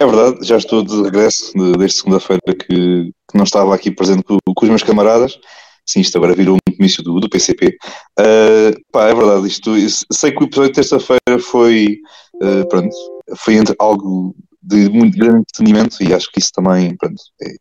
É 0.00 0.06
verdade, 0.06 0.46
já 0.46 0.56
estou 0.56 0.82
de 0.82 1.02
regresso 1.02 1.52
de, 1.54 1.72
desde 1.72 1.98
segunda-feira 1.98 2.40
que, 2.46 2.56
que, 3.10 3.36
não 3.36 3.42
estava 3.42 3.74
aqui 3.74 3.90
presente 3.90 4.22
com, 4.22 4.38
com, 4.54 4.64
os 4.64 4.68
meus 4.68 4.82
camaradas. 4.82 5.38
Sim, 5.84 6.00
isto 6.00 6.16
agora 6.16 6.34
virou 6.34 6.56
um 6.56 6.72
comício 6.72 7.02
do, 7.02 7.18
do 7.18 7.28
PCP. 7.28 7.66
Uh, 7.66 7.72
ah, 8.18 8.72
pá, 8.92 9.08
é 9.08 9.14
verdade, 9.14 9.48
isto, 9.48 9.74
sei 10.12 10.30
que 10.30 10.42
o 10.42 10.46
episódio 10.46 10.70
de 10.70 10.74
terça-feira 10.74 11.38
foi, 11.40 11.98
uh, 12.36 12.68
pronto, 12.68 12.94
foi 13.38 13.54
entre 13.54 13.74
algo 13.78 14.36
de 14.62 14.88
muito 14.90 15.18
grande 15.18 15.40
entretenimento 15.40 16.02
e 16.02 16.12
acho 16.12 16.30
que 16.30 16.38
isso 16.38 16.52
também, 16.52 16.96
pronto, 16.96 17.20
é, 17.42 17.54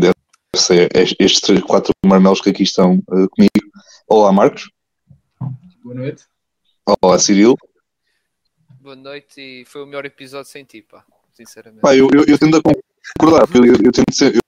deve 0.00 0.14
ser 0.56 0.88
estes 0.94 1.40
três, 1.40 1.62
quatro 1.62 1.92
marmelos 2.04 2.40
que 2.40 2.50
aqui 2.50 2.62
estão 2.62 2.94
uh, 3.10 3.28
comigo. 3.28 3.70
Olá, 4.08 4.32
Marcos. 4.32 4.70
Boa 5.84 5.94
noite. 5.94 6.24
Olá, 7.02 7.18
Cirilo. 7.18 7.56
Boa 8.80 8.96
noite 8.96 9.40
e 9.42 9.64
foi 9.66 9.82
o 9.82 9.86
melhor 9.86 10.06
episódio 10.06 10.50
sem 10.50 10.64
ti, 10.64 10.80
pá, 10.80 11.04
sinceramente. 11.34 11.82
Pá, 11.82 11.94
eu, 11.94 12.08
eu, 12.14 12.24
eu 12.26 12.38
tendo 12.38 12.56
a 12.56 12.62
concordar, 12.62 13.46
eu, 13.54 13.66
eu, 13.66 13.74
eu 13.74 13.92
tento 13.92 14.14
ser, 14.14 14.34
eu, 14.34 14.40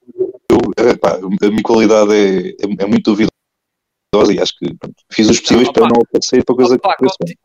eu, 0.50 0.58
é, 0.88 0.96
pá, 0.96 1.16
a 1.16 1.50
minha 1.50 1.62
qualidade 1.62 2.14
é, 2.14 2.48
é, 2.48 2.54
é 2.78 2.86
muito 2.86 3.10
duvidosa 3.10 4.32
e 4.32 4.40
acho 4.40 4.58
que 4.58 4.74
pronto, 4.74 4.94
fiz 5.12 5.28
os 5.28 5.38
possíveis 5.38 5.66
não, 5.66 5.72
para 5.74 5.82
não 5.82 6.00
aparecer 6.00 6.42
para 6.46 6.56
coisa 6.56 6.76
opa, 6.76 6.96
que 6.96 7.04
contigo, 7.04 7.40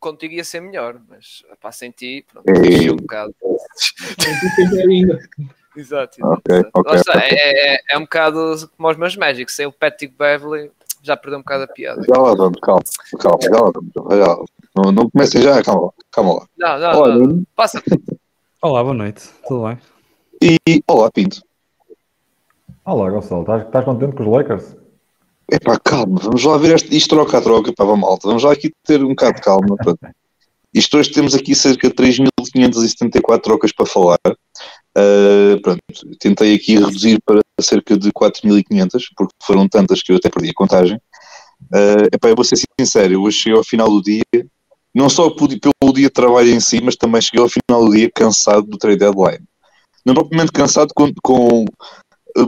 contigo 0.00 0.34
ia 0.34 0.42
ser 0.42 0.60
melhor, 0.60 1.00
mas 1.08 1.44
pá, 1.60 1.70
sem 1.70 1.92
ti, 1.92 2.26
pronto, 2.32 2.48
é... 2.48 2.90
um 2.90 2.96
bocado. 2.96 3.32
exato, 5.76 5.76
exato. 5.76 6.18
Okay, 6.20 6.62
okay, 6.74 6.98
okay. 6.98 7.38
É, 7.38 7.76
é, 7.76 7.80
é, 7.90 7.96
um 7.96 8.00
bocado 8.00 8.68
como 8.76 8.90
os 8.90 8.96
meus 8.96 9.14
Magic, 9.14 9.52
sem 9.52 9.66
o 9.66 9.72
Patrick 9.72 10.12
Beverly 10.18 10.72
já 11.02 11.16
perdeu 11.16 11.38
um 11.38 11.42
bocado 11.42 11.64
a 11.64 11.68
piada. 11.68 12.02
Já 12.02 12.20
lá 12.20 12.34
vamos, 12.34 12.60
calma, 12.60 12.82
calma, 13.18 13.38
já 13.42 13.60
lá 13.60 13.70
vamos. 13.72 13.92
Já, 14.18 14.36
não, 14.76 14.92
não 14.92 15.10
comecem 15.10 15.42
já, 15.42 15.62
calma, 15.62 15.92
calma 16.10 16.34
lá. 16.34 16.46
Não, 16.56 16.78
não, 16.78 16.98
olá, 16.98 17.16
não. 17.16 17.42
Passa. 17.54 17.82
Olá, 18.62 18.82
boa 18.82 18.94
noite, 18.94 19.28
tudo 19.46 19.68
bem? 19.68 19.78
E 20.42 20.82
olá, 20.88 21.10
Pinto. 21.10 21.42
Olá, 22.84 23.10
Gonçalo, 23.10 23.42
estás, 23.42 23.66
estás 23.66 23.84
contente 23.84 24.16
com 24.16 24.22
os 24.22 24.28
Lakers? 24.28 24.76
Epá, 25.50 25.78
calma, 25.78 26.18
vamos 26.20 26.44
lá 26.44 26.58
ver 26.58 26.74
este, 26.74 26.96
isto 26.96 27.14
troca 27.14 27.38
a 27.38 27.40
troca, 27.40 27.72
pá, 27.72 27.84
vamos 27.84 28.00
malta, 28.00 28.28
vamos 28.28 28.44
lá 28.44 28.52
aqui 28.52 28.72
ter 28.84 29.02
um 29.02 29.08
bocado 29.08 29.36
de 29.36 29.42
calma. 29.42 29.76
Isto 30.74 30.98
hoje 30.98 31.10
temos 31.10 31.34
aqui 31.34 31.54
cerca 31.54 31.88
de 31.88 31.94
3.574 31.94 33.40
trocas 33.40 33.72
para 33.72 33.86
falar. 33.86 34.18
Uh, 34.98 35.60
pronto, 35.60 35.80
tentei 36.18 36.54
aqui 36.54 36.76
reduzir 36.76 37.20
para 37.24 37.40
cerca 37.60 37.96
de 37.96 38.10
4.500, 38.10 39.04
porque 39.16 39.34
foram 39.42 39.68
tantas 39.68 40.02
que 40.02 40.10
eu 40.10 40.16
até 40.16 40.28
perdi 40.28 40.50
a 40.50 40.54
contagem. 40.54 40.96
Uh, 41.72 42.08
epá, 42.12 42.28
eu 42.28 42.34
vou 42.34 42.44
ser 42.44 42.56
sincero, 42.80 43.12
eu 43.12 43.22
hoje 43.22 43.38
cheguei 43.38 43.58
ao 43.58 43.64
final 43.64 43.88
do 43.88 44.02
dia, 44.02 44.22
não 44.94 45.08
só 45.08 45.30
pelo 45.30 45.92
dia 45.92 46.06
de 46.06 46.10
trabalho 46.10 46.50
em 46.50 46.60
si, 46.60 46.80
mas 46.82 46.96
também 46.96 47.20
cheguei 47.20 47.40
ao 47.40 47.48
final 47.48 47.84
do 47.84 47.94
dia 47.94 48.10
cansado 48.12 48.66
do 48.66 48.78
trade 48.78 48.98
deadline. 48.98 49.44
Não 50.04 50.14
propriamente 50.14 50.50
cansado 50.50 50.92
com, 50.94 51.12
com 51.22 51.64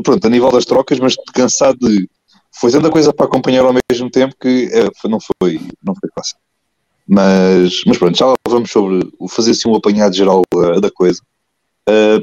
pronto, 0.03 0.27
a 0.27 0.31
nível 0.31 0.51
das 0.51 0.65
trocas, 0.65 0.99
mas 0.99 1.15
cansado 1.33 1.79
de 1.79 2.09
foi 2.53 2.71
tanta 2.71 2.91
coisa 2.91 3.13
para 3.13 3.27
acompanhar 3.27 3.65
ao 3.65 3.75
mesmo 3.91 4.11
tempo 4.11 4.35
que 4.41 4.69
é, 4.73 5.09
não, 5.09 5.19
foi, 5.21 5.61
não 5.85 5.95
foi 5.95 6.11
fácil. 6.15 6.37
Mas, 7.07 7.83
mas 7.87 7.99
pronto, 7.99 8.17
já 8.17 8.35
vamos 8.49 8.71
sobre 8.71 9.09
fazer 9.29 9.53
assim 9.53 9.69
um 9.69 9.75
apanhado 9.75 10.15
geral 10.15 10.43
da 10.81 10.91
coisa. 10.91 11.21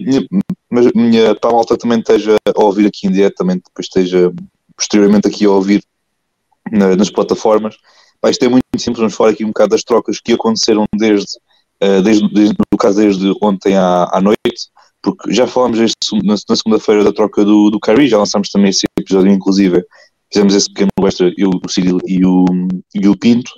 Minha, 0.02 0.28
mas 0.70 0.92
minha 0.94 1.36
para 1.36 1.50
a 1.50 1.54
malta 1.54 1.78
também 1.78 2.00
esteja 2.00 2.36
a 2.56 2.64
ouvir 2.64 2.88
aqui 2.88 3.08
em 3.08 3.12
direto, 3.12 3.36
também 3.36 3.58
depois 3.58 3.86
esteja 3.86 4.32
posteriormente 4.76 5.28
aqui 5.28 5.46
a 5.46 5.52
ouvir 5.52 5.84
na, 6.72 6.96
nas 6.96 7.10
plataformas. 7.10 7.76
Pá, 8.22 8.30
isto 8.30 8.44
é 8.44 8.50
muito 8.50 8.64
simples, 8.78 9.00
vamos 9.00 9.16
falar 9.16 9.32
aqui 9.32 9.44
um 9.44 9.50
bocado 9.50 9.72
das 9.72 9.84
trocas 9.84 10.20
que 10.20 10.34
aconteceram 10.34 10.86
desde, 10.96 11.38
uh, 11.84 12.02
desde, 12.02 12.28
desde 12.34 12.56
no 12.72 12.78
caso 12.78 12.98
desde 12.98 13.34
ontem 13.42 13.76
à, 13.76 14.10
à 14.12 14.22
noite, 14.22 14.70
porque 15.02 15.32
já 15.32 15.48
falámos 15.48 15.80
este, 15.80 16.16
na, 16.24 16.36
na 16.50 16.56
segunda-feira 16.56 17.04
da 17.04 17.14
troca 17.14 17.46
do, 17.46 17.70
do 17.70 17.80
já 18.08 18.18
lançámos 18.18 18.50
também 18.50 18.70
esse 18.70 18.86
episódio, 19.00 19.32
inclusive 19.32 19.84
fizemos 20.32 20.54
esse 20.54 20.68
pequeno 20.68 20.90
extra, 21.04 21.32
eu, 21.38 21.50
o 21.50 21.70
Cirilo 21.70 22.00
e 22.06 22.26
o, 22.26 22.46
e 22.94 23.08
o 23.08 23.18
Pinto. 23.18 23.52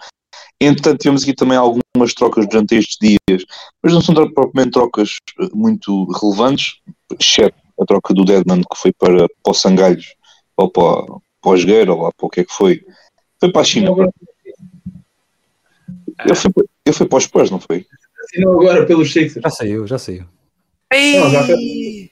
Entretanto, 0.62 1.00
tivemos 1.00 1.24
aqui 1.24 1.34
também 1.34 1.58
algumas 1.58 2.14
trocas 2.14 2.48
durante 2.48 2.76
estes 2.76 2.98
dias, 3.00 3.46
mas 3.82 3.94
não 3.94 4.02
são 4.02 4.14
propriamente 4.14 4.74
trocas 4.74 5.16
eh, 5.40 5.48
muito 5.54 6.06
relevantes, 6.12 6.80
exceto 7.18 7.58
a 7.80 7.86
troca 7.86 8.14
do 8.14 8.26
Deadman 8.26 8.62
que 8.62 8.78
foi 8.78 8.92
para, 8.92 9.28
para 9.42 9.52
o 9.52 9.54
Sangalhos, 9.54 10.16
ou 10.58 10.70
para, 10.70 11.06
para 11.42 11.52
o 11.52 11.58
Jogueira, 11.58 11.94
ou 11.94 12.02
lá 12.02 12.12
para 12.12 12.26
o 12.26 12.30
que 12.30 12.42
é 12.42 12.44
que 12.44 12.52
foi. 12.52 12.84
Foi 13.40 13.52
para 13.52 13.62
a 13.62 13.64
China. 13.64 13.92
Ele 16.26 16.36
foi, 16.36 16.52
ele 16.86 16.96
foi 16.96 17.08
para 17.08 17.18
os 17.18 17.24
Spurs, 17.24 17.50
não 17.50 17.60
foi? 17.60 17.86
Assinou 18.26 18.60
agora 18.60 18.86
pelos 18.86 19.14
Sixers. 19.14 19.42
Já 19.42 19.50
saiu, 19.50 19.88
já 19.88 19.98
saiu. 19.98 20.26
Ei! 20.92 21.20
Não, 21.20 21.30
já 21.30 21.46
foi... 21.46 22.12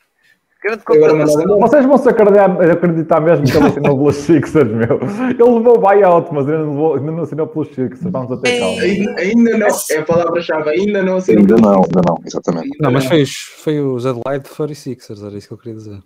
Vocês 1.59 1.85
vão 1.85 1.97
se 1.97 2.09
acreditar, 2.09 2.71
acreditar 2.71 3.19
mesmo 3.21 3.45
que 3.45 3.55
ele 3.55 3.67
assinou 3.67 3.97
pelos 3.97 4.15
Sixers, 4.15 4.71
meu. 4.71 4.99
Ele 5.29 5.57
levou 5.57 5.79
buyout, 5.79 6.33
mas 6.33 6.47
ainda 6.49 6.65
não, 6.65 6.93
ainda 6.95 7.11
não 7.11 7.23
assinou 7.23 7.47
pelos 7.47 7.67
Sixers. 7.69 8.11
Vamos 8.11 8.31
até 8.31 8.59
calma. 8.59 8.81
Ainda, 8.81 9.21
ainda 9.21 9.57
não, 9.57 9.67
é 9.67 9.97
a 9.97 10.03
palavra-chave, 10.03 10.69
ainda 10.69 11.03
não 11.03 11.17
assinou. 11.17 11.41
Ainda 11.41 11.55
não, 11.57 11.75
ainda 11.75 12.01
não, 12.07 12.17
exatamente. 12.25 12.77
Não, 12.81 12.91
mas 12.91 13.05
foi, 13.05 13.23
foi 13.25 13.79
os 13.81 14.05
Adelaide 14.05 14.49
46ers, 14.49 15.25
era 15.25 15.37
isso 15.37 15.47
que 15.47 15.53
eu 15.53 15.57
queria 15.57 15.75
dizer. 15.75 15.99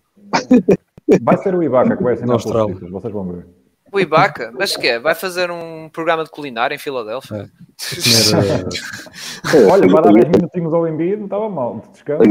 Vai 1.21 1.37
ser 1.37 1.55
o 1.55 1.63
Ibaka 1.63 1.95
que 1.95 2.03
vai 2.03 2.13
assinar 2.13 2.37
pelos 2.37 2.71
Sixers, 2.71 2.91
vocês 2.91 3.13
vão 3.13 3.27
ver. 3.31 3.60
O 3.91 3.99
Ibaka? 3.99 4.53
Mas 4.57 4.77
que 4.77 4.87
é? 4.87 4.99
Vai 4.99 5.13
fazer 5.13 5.51
um 5.51 5.89
programa 5.89 6.23
de 6.23 6.29
culinária 6.29 6.73
em 6.73 6.77
Filadélfia? 6.77 7.37
É. 7.37 7.61
Olha, 9.69 9.87
vai 9.87 10.03
dar 10.03 10.13
10 10.13 10.25
minutinhos 10.29 10.73
ao 10.73 10.87
Embiid, 10.87 11.17
não 11.17 11.25
estava 11.25 11.49
mal. 11.49 11.83
Descanso, 11.91 12.23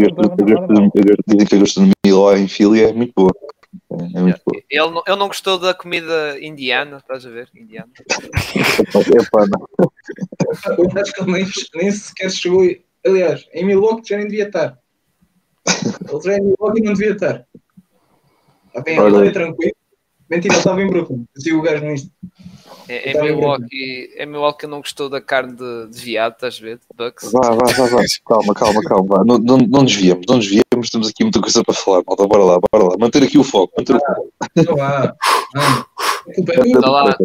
Dizem 1.27 1.47
que 1.47 1.55
a 1.55 1.59
gastronomia 1.59 1.95
lá 2.07 2.39
em 2.39 2.49
Philly 2.49 2.83
é 2.83 2.93
muito 2.93 3.13
boa. 3.15 3.31
É 3.93 4.21
muito 4.21 4.41
boa. 4.47 4.63
Ele, 4.71 4.91
não, 4.91 5.03
ele 5.07 5.17
não 5.17 5.29
gostou 5.29 5.59
da 5.59 5.75
comida 5.75 6.39
indiana, 6.41 6.97
estás 6.97 7.27
a 7.27 7.31
ver? 7.31 7.49
Indiana. 7.55 7.91
Epá, 9.21 9.47
não. 9.47 9.67
Eu 10.79 11.03
acho 11.03 11.13
que 11.13 11.23
ele 11.23 11.33
nem, 11.33 11.47
nem 11.75 11.91
sequer 11.91 12.31
chegou. 12.31 12.65
Aliás, 13.05 13.47
em 13.53 13.67
Milwaukee 13.67 14.09
já 14.09 14.17
nem 14.17 14.29
devia 14.29 14.47
estar. 14.47 14.79
Ele 16.11 16.23
já 16.23 16.37
em 16.37 16.43
Milwaukee 16.43 16.83
não 16.83 16.93
devia 16.95 17.13
estar. 17.13 17.47
Está 18.69 18.83
bem, 18.83 18.99
ele 18.99 19.31
tranquilo. 19.33 19.73
Mentira, 20.31 20.55
estava 20.55 20.81
em 20.81 20.87
Brooklyn. 20.87 21.27
Dizia 21.37 21.59
o 21.59 21.63
gajo 21.63 21.85
nisto. 21.85 22.11
É, 22.89 23.11
é, 23.11 23.23
Milwaukee, 23.23 24.11
é 24.17 24.27
Milwaukee 24.27 24.67
não 24.67 24.79
gostou 24.79 25.09
da 25.09 25.21
carne 25.21 25.55
de, 25.55 25.89
de 25.91 26.01
viado, 26.01 26.35
estás 26.35 26.59
a 26.61 26.65
ver? 26.65 26.81
Bucks. 26.97 27.31
Vá, 27.33 27.51
vá, 27.51 27.73
vá, 27.73 27.87
vá. 27.87 28.03
Calma, 28.27 28.55
calma, 28.55 28.83
calma. 28.83 29.25
Não, 29.25 29.39
não, 29.39 29.59
não 29.59 29.85
desviamos, 29.85 30.25
não 30.29 30.39
desviamos. 30.39 30.91
Temos 30.91 31.09
aqui 31.09 31.23
muita 31.23 31.41
coisa 31.41 31.63
para 31.65 31.75
falar, 31.75 32.03
malta. 32.07 32.27
Bora 32.27 32.45
lá, 32.45 32.59
bora 32.73 32.85
lá. 32.91 32.97
Manter 32.99 33.23
aqui 33.23 33.39
o 33.39 33.45
foco. 33.45 33.73
Manter 33.77 33.97
o 33.97 34.01
foco. 34.01 34.33
Não 34.57 34.83
há. 34.83 35.15
Não 36.65 36.93
lá. 36.93 37.17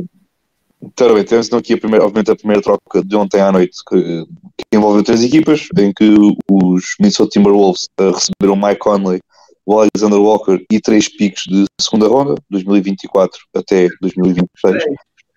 Então, 0.82 1.16
bem, 1.16 1.24
temos 1.24 1.48
então 1.48 1.58
aqui 1.58 1.74
a 1.74 1.78
primeira, 1.78 2.06
obviamente 2.06 2.32
a 2.32 2.36
primeira 2.36 2.62
troca 2.62 3.04
de 3.04 3.16
ontem 3.16 3.42
à 3.42 3.52
noite 3.52 3.78
que, 3.90 4.26
que 4.58 4.78
envolveu 4.78 5.04
três 5.04 5.24
equipas, 5.24 5.68
em 5.78 5.92
que 5.92 6.16
os 6.52 6.96
Minnesota 7.00 7.32
Timberwolves 7.32 7.88
uh, 8.00 8.12
receberam 8.12 8.56
Mike 8.56 8.80
Conley, 8.80 9.20
o 9.66 9.80
Alexander 9.80 10.20
Walker 10.20 10.64
e 10.72 10.80
três 10.80 11.10
picos 11.10 11.44
de 11.44 11.66
segunda 11.80 12.08
ronda, 12.08 12.36
2024 12.50 13.40
até 13.56 13.88
2026. 14.02 14.84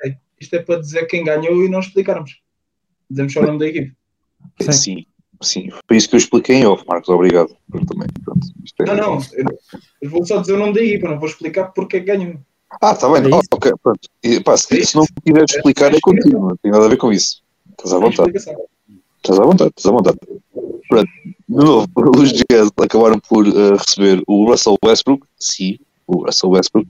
É, 0.05 0.17
isto 0.41 0.55
é 0.55 0.63
para 0.63 0.81
dizer 0.81 1.07
quem 1.07 1.25
ganhou 1.25 1.65
e 1.65 1.69
não 1.69 1.81
explicarmos. 1.81 2.39
Dizemos 3.11 3.33
só 3.33 3.41
o 3.41 3.47
nome 3.47 3.59
da 3.59 3.67
equipe. 3.67 3.95
Sim, 4.61 4.73
sim. 4.73 5.07
sim. 5.43 5.69
Foi 5.87 5.97
isso 5.97 6.09
que 6.09 6.15
eu 6.15 6.19
expliquei 6.19 6.57
em 6.57 6.67
off, 6.67 6.85
Marcos. 6.87 7.09
Obrigado. 7.09 7.57
Também. 7.71 8.09
Pronto, 8.25 8.47
é... 8.81 8.85
Não, 8.85 8.95
não. 8.95 9.19
Eu 10.03 10.11
vou 10.11 10.27
só 10.27 10.41
dizer 10.41 10.55
o 10.55 10.59
nome 10.59 10.75
da 10.75 10.83
equipa, 10.83 11.09
não 11.09 11.19
vou 11.19 11.29
explicar 11.29 11.73
porque 11.73 11.97
é 11.97 12.01
que 12.01 12.07
ganhou. 12.07 12.39
Ah, 12.83 12.93
está 12.93 13.09
bem. 13.09 13.33
É 13.33 13.35
oh, 13.35 13.41
ok, 13.55 13.73
pronto. 13.83 14.09
E, 14.23 14.41
pá, 14.41 14.57
se, 14.57 14.79
é 14.79 14.85
se 14.85 14.95
não 14.95 15.07
quiseres 15.25 15.55
explicar, 15.55 15.95
é 15.95 15.99
contigo. 16.01 16.49
Não 16.49 16.57
tem 16.57 16.71
nada 16.71 16.85
a 16.85 16.89
ver 16.89 16.99
com 16.99 17.11
isso. 17.11 17.43
Estás 17.71 17.95
à 17.95 17.99
vontade. 17.99 18.33
Estás 19.29 19.41
à 19.41 19.45
vontade, 19.45 19.73
estás 19.77 19.93
à 19.93 19.95
vontade. 19.95 20.19
Pronto, 20.89 21.11
de 21.27 21.35
novo, 21.55 21.87
os 22.17 22.33
Jazz 22.33 22.71
acabaram 22.81 23.21
por 23.29 23.47
uh, 23.47 23.77
receber 23.77 24.23
o 24.27 24.51
Russell 24.51 24.77
Westbrook, 24.83 25.27
sim, 25.39 25.79
o 26.07 26.25
Russell 26.25 26.49
Westbrook, 26.49 26.89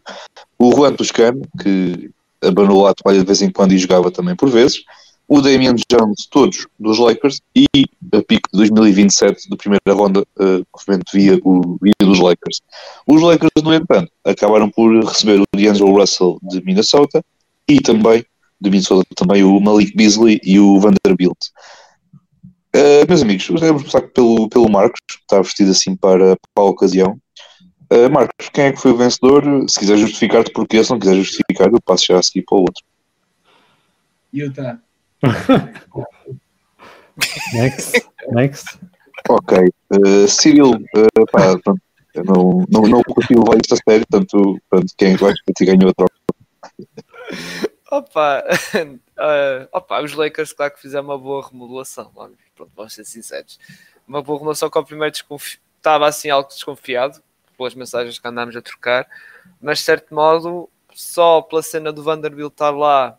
o 0.56 0.70
Juan 0.70 0.94
Toscano, 0.94 1.42
que 1.60 2.12
abandonou 2.40 2.86
a 2.86 2.94
toalha 2.94 3.18
de 3.18 3.26
vez 3.26 3.42
em 3.42 3.50
quando 3.50 3.72
e 3.72 3.78
jogava 3.78 4.12
também 4.12 4.36
por 4.36 4.48
vezes, 4.50 4.84
o 5.26 5.40
Damian 5.40 5.74
Jones, 5.90 6.28
todos 6.30 6.68
dos 6.78 7.00
Lakers, 7.00 7.40
e 7.56 7.66
a 8.12 8.22
pique 8.22 8.48
de 8.52 8.58
2027 8.58 9.50
da 9.50 9.56
primeira 9.56 9.92
ronda, 9.92 10.20
uh, 10.20 10.64
via 11.12 11.40
o 11.42 11.76
via 11.82 11.92
dos 12.00 12.20
Lakers. 12.20 12.60
Os 13.04 13.20
Lakers, 13.20 13.50
no 13.64 13.74
entanto, 13.74 14.12
acabaram 14.24 14.70
por 14.70 14.96
receber 15.04 15.40
o 15.40 15.44
D'Angelo 15.56 15.98
Russell 15.98 16.38
de 16.40 16.64
Minnesota 16.64 17.20
e 17.66 17.80
também 17.80 18.24
de 18.60 18.70
Minnesota 18.70 19.04
também 19.16 19.42
o 19.42 19.58
Malik 19.60 19.96
Beasley 19.96 20.40
e 20.44 20.60
o 20.60 20.78
Vanderbilt. 20.78 21.38
Uh, 22.74 23.06
meus 23.08 23.22
amigos, 23.22 23.46
vamos 23.48 23.82
começar 23.82 24.02
pelo, 24.08 24.48
pelo 24.48 24.68
Marcos, 24.68 25.00
que 25.08 25.16
está 25.22 25.40
vestido 25.40 25.70
assim 25.70 25.96
para, 25.96 26.36
para 26.54 26.64
a 26.64 26.68
ocasião. 26.68 27.18
Uh, 27.90 28.10
Marcos, 28.10 28.50
quem 28.52 28.64
é 28.64 28.72
que 28.72 28.80
foi 28.80 28.92
o 28.92 28.96
vencedor? 28.96 29.42
Se 29.68 29.78
quiser 29.78 29.96
justificar-te 29.96 30.52
porquê, 30.52 30.84
se 30.84 30.90
não 30.90 30.98
quiser 30.98 31.16
justificar, 31.16 31.68
eu 31.68 31.80
passo 31.80 32.04
já 32.08 32.18
a 32.18 32.22
seguir 32.22 32.44
para 32.46 32.58
o 32.58 32.60
outro. 32.60 32.84
Utah. 34.32 34.78
Next. 37.54 38.06
Next. 38.30 38.78
Ok. 39.28 39.58
Uh, 39.90 40.28
Cyril, 40.28 40.72
uh, 40.72 41.26
pá, 41.32 41.58
pronto, 41.58 41.80
não, 42.24 42.64
não, 42.68 42.82
não 42.82 43.02
consigo 43.02 43.44
levar 43.44 43.58
isto 43.62 43.74
a 43.74 43.76
sério, 43.76 44.06
portanto, 44.08 44.60
pronto, 44.68 44.86
quem 44.96 45.16
vai 45.16 45.32
que 45.56 45.64
ganhou 45.64 45.90
a 45.90 45.94
troca. 45.94 46.14
Opa, 47.90 48.44
uh, 49.18 49.68
opa, 49.72 50.00
os 50.02 50.14
Lakers, 50.14 50.52
claro 50.52 50.72
que 50.72 50.80
fizeram 50.80 51.04
uma 51.04 51.18
boa 51.18 51.46
remodelação, 51.46 52.10
pronto, 52.54 52.72
vamos 52.74 52.94
ser 52.94 53.04
sinceros. 53.04 53.58
Uma 54.06 54.22
boa 54.22 54.38
remodelação 54.38 54.70
que 54.70 54.78
ao 54.78 54.84
primeiro 54.84 55.12
desconfi... 55.12 55.58
estava 55.76 56.06
assim 56.06 56.30
algo 56.30 56.48
desconfiado, 56.48 57.22
pelas 57.56 57.74
mensagens 57.74 58.18
que 58.18 58.28
andámos 58.28 58.56
a 58.56 58.62
trocar, 58.62 59.06
mas 59.60 59.78
de 59.78 59.84
certo 59.84 60.14
modo, 60.14 60.70
só 60.94 61.42
pela 61.42 61.62
cena 61.62 61.92
do 61.92 62.02
Vanderbilt 62.02 62.52
estar 62.52 62.70
lá 62.70 63.18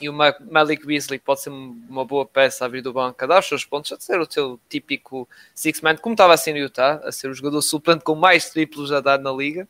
e 0.00 0.08
o 0.08 0.12
Malik 0.12 0.86
Beasley 0.86 1.18
pode 1.18 1.42
ser 1.42 1.50
uma 1.50 2.04
boa 2.04 2.24
peça 2.24 2.64
a 2.64 2.68
vir 2.68 2.82
do 2.82 2.92
banco 2.92 3.22
a 3.22 3.26
dar 3.26 3.40
os 3.40 3.46
seus 3.46 3.64
pontos, 3.64 3.92
a 3.92 4.00
ser 4.00 4.20
o 4.20 4.30
seu 4.30 4.58
típico 4.68 5.28
six-man, 5.54 5.96
como 5.96 6.14
estava 6.14 6.34
assim 6.34 6.52
no 6.52 6.58
Utah, 6.58 7.00
a 7.04 7.12
ser 7.12 7.28
o 7.28 7.34
jogador 7.34 7.60
suplente 7.62 8.04
com 8.04 8.14
mais 8.14 8.50
triplos 8.50 8.92
a 8.92 9.00
dar 9.00 9.18
na 9.18 9.32
liga. 9.32 9.68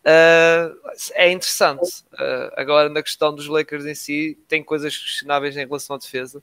Uh, 0.00 0.74
é 1.12 1.30
interessante. 1.30 2.02
Uh, 2.14 2.50
agora, 2.56 2.88
na 2.88 3.02
questão 3.02 3.34
dos 3.34 3.46
Lakers 3.46 3.84
em 3.84 3.94
si, 3.94 4.38
tem 4.48 4.62
coisas 4.62 4.96
questionáveis 4.96 5.56
em 5.56 5.66
relação 5.66 5.96
à 5.96 5.98
defesa, 5.98 6.42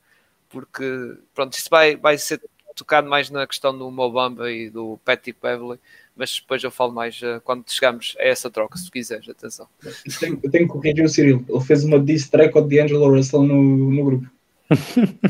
porque 0.50 1.16
pronto, 1.34 1.54
isso 1.54 1.68
vai, 1.70 1.96
vai 1.96 2.18
ser 2.18 2.40
tocado 2.76 3.10
mais 3.10 3.30
na 3.32 3.48
questão 3.48 3.76
do 3.76 3.90
Mobamba 3.90 4.52
e 4.52 4.70
do 4.70 5.00
Patrick 5.04 5.40
Beverly, 5.42 5.80
mas 6.16 6.40
depois 6.40 6.64
eu 6.64 6.70
falo 6.70 6.94
mais 6.94 7.20
uh, 7.22 7.42
quando 7.44 7.64
chegamos 7.68 8.16
a 8.20 8.24
essa 8.24 8.50
troca, 8.50 8.78
se 8.78 8.90
quiseres, 8.92 9.28
atenção. 9.28 9.68
Eu 9.84 9.94
tenho, 10.20 10.40
eu 10.44 10.52
tenho 10.52 10.68
que 10.68 10.74
corrigir 10.74 11.04
o 11.04 11.10
Cyril, 11.10 11.44
ele 11.50 11.60
fez 11.62 11.84
uma 11.84 12.00
diss 12.00 12.30
track 12.30 12.56
ao 12.56 12.64
D'Angelo 12.64 13.10
Russell 13.10 13.44
no, 13.44 13.62
no 13.92 14.06
grupo. 14.06 14.28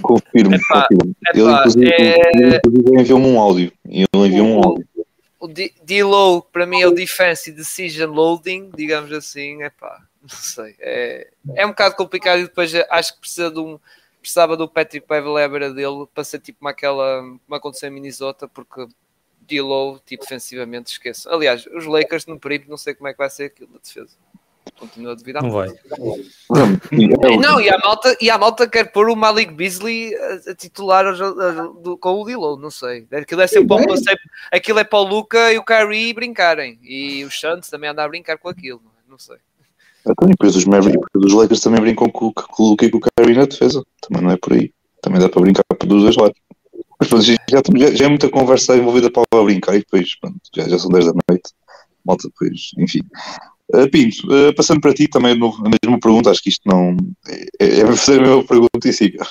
Confirmo, 0.02 0.56
epá, 0.56 0.88
confirmo. 0.90 1.16
Epá, 1.22 1.32
ele, 1.34 1.52
inclusive, 1.52 1.92
é... 1.92 2.62
ele 2.66 3.02
enviou-me 3.02 3.28
um 3.28 3.40
áudio. 3.40 3.72
Ele 3.86 4.08
enviou 4.14 4.48
um 4.48 4.64
áudio. 4.64 4.88
O 5.48 5.84
D-Low, 5.84 6.42
para 6.42 6.66
mim, 6.66 6.82
é 6.82 6.88
o 6.88 6.92
Defense 6.92 7.52
Decision 7.52 8.12
Loading, 8.12 8.72
digamos 8.76 9.12
assim. 9.12 9.64
É 9.64 9.70
pá, 9.70 10.06
não 10.22 10.30
sei. 10.30 10.76
É, 10.80 11.30
é 11.56 11.66
um 11.66 11.70
bocado 11.70 11.96
complicado 11.96 12.40
e 12.40 12.44
depois 12.44 12.74
acho 12.90 13.14
que 13.16 13.20
precisa 13.22 13.50
de 13.50 13.60
um 13.60 13.80
precisava 14.20 14.58
do 14.58 14.68
Patrick 14.68 15.06
à 15.10 15.48
beira 15.48 15.72
dele 15.74 16.06
para 16.14 16.24
ser 16.24 16.40
tipo 16.40 16.60
como 16.60 16.70
aquela 16.70 17.22
como 17.22 17.56
aconteceu 17.56 17.88
em 17.88 17.94
Minnesota, 17.94 18.46
porque 18.46 18.88
D-Low, 19.48 20.00
tipo, 20.00 20.24
defensivamente, 20.24 20.92
esqueço. 20.92 21.30
Aliás, 21.30 21.66
os 21.68 21.86
Lakers 21.86 22.26
no 22.26 22.38
perímetro, 22.38 22.70
não 22.70 22.78
sei 22.78 22.94
como 22.94 23.08
é 23.08 23.14
que 23.14 23.18
vai 23.18 23.30
ser 23.30 23.46
aquilo 23.46 23.72
da 23.72 23.80
defesa. 23.80 24.18
Continuo 24.80 25.12
a 25.12 25.16
duvidar. 25.16 25.42
Não 25.42 25.52
vai. 25.52 25.70
Não, 27.40 27.60
e 27.60 27.70
a 27.70 27.78
malta, 27.80 28.18
e 28.22 28.30
a 28.30 28.38
malta 28.38 28.70
quer 28.70 28.92
pôr 28.92 29.10
o 29.10 29.16
Malik 29.16 29.52
Beasley 29.54 30.16
a, 30.16 30.52
a 30.52 30.56
titular 30.56 31.06
a, 31.06 31.10
a, 31.10 31.52
do, 31.82 31.98
com 31.98 32.22
o 32.22 32.26
Dilo, 32.26 32.58
não 32.58 32.70
sei. 32.70 33.08
Aquilo 33.12 33.42
é 33.42 33.48
sempre 33.48 33.68
para, 33.68 33.98
sei, 33.98 34.16
aquilo 34.52 34.80
é 34.80 34.84
para 34.84 35.00
o 35.00 35.04
Luca 35.04 35.52
e 35.52 35.58
o 35.58 35.66
Kyrie 35.66 36.14
brincarem. 36.14 36.80
E 36.84 37.24
os 37.26 37.40
Santos 37.40 37.70
também 37.70 37.90
andam 37.90 38.06
a 38.06 38.08
brincar 38.10 38.38
com 38.38 38.50
aquilo, 38.50 38.82
não 39.10 39.18
sei. 39.18 39.38
Então, 40.02 40.28
e 40.28 40.32
depois 40.32 40.56
os, 40.56 40.66
Mavericks, 40.66 41.08
os 41.16 41.34
Lakers 41.34 41.62
também 41.62 41.82
brincam 41.82 42.10
com, 42.10 42.32
com 42.32 42.64
o 42.64 42.70
Luca 42.70 42.86
e 42.86 42.92
com 42.92 43.00
o 43.00 43.02
Kyrie 43.02 43.36
na 43.36 43.46
defesa. 43.46 43.84
Também 44.02 44.24
não 44.24 44.32
é 44.32 44.38
por 44.38 44.54
aí. 44.54 44.72
Também 45.02 45.20
dá 45.20 45.28
para 45.28 45.42
brincar 45.42 45.64
dos 45.86 46.04
dois 46.04 46.16
lados. 46.16 46.40
Mas 47.00 47.10
pronto, 47.10 47.24
já, 47.24 47.36
já, 47.50 47.62
já, 47.94 48.06
é 48.06 48.08
muita 48.08 48.30
conversa 48.30 48.76
envolvida 48.76 49.12
para 49.12 49.44
brincar 49.44 49.76
e 49.76 49.80
depois 49.80 50.16
pronto, 50.20 50.40
já, 50.56 50.68
já 50.68 50.80
são 50.80 50.90
10 50.90 51.06
da 51.06 51.14
noite. 51.30 51.52
Malta, 52.06 52.30
depois, 52.30 52.72
enfim. 52.78 53.02
Uh, 53.74 53.90
Pinto, 53.92 54.26
uh, 54.28 54.56
passando 54.56 54.80
para 54.80 54.94
ti 54.94 55.08
também 55.10 55.38
novo, 55.38 55.58
a 55.66 55.70
mesma 55.70 56.00
pergunta, 56.00 56.32
acho 56.32 56.42
que 56.42 56.50
isto 56.50 56.62
não. 56.66 56.96
É, 57.60 57.82
é 57.82 57.86
fazer 57.86 58.20
a 58.20 58.22
mesma 58.22 58.44
pergunta 58.44 58.88
e 58.88 58.94
siga. 58.94 59.26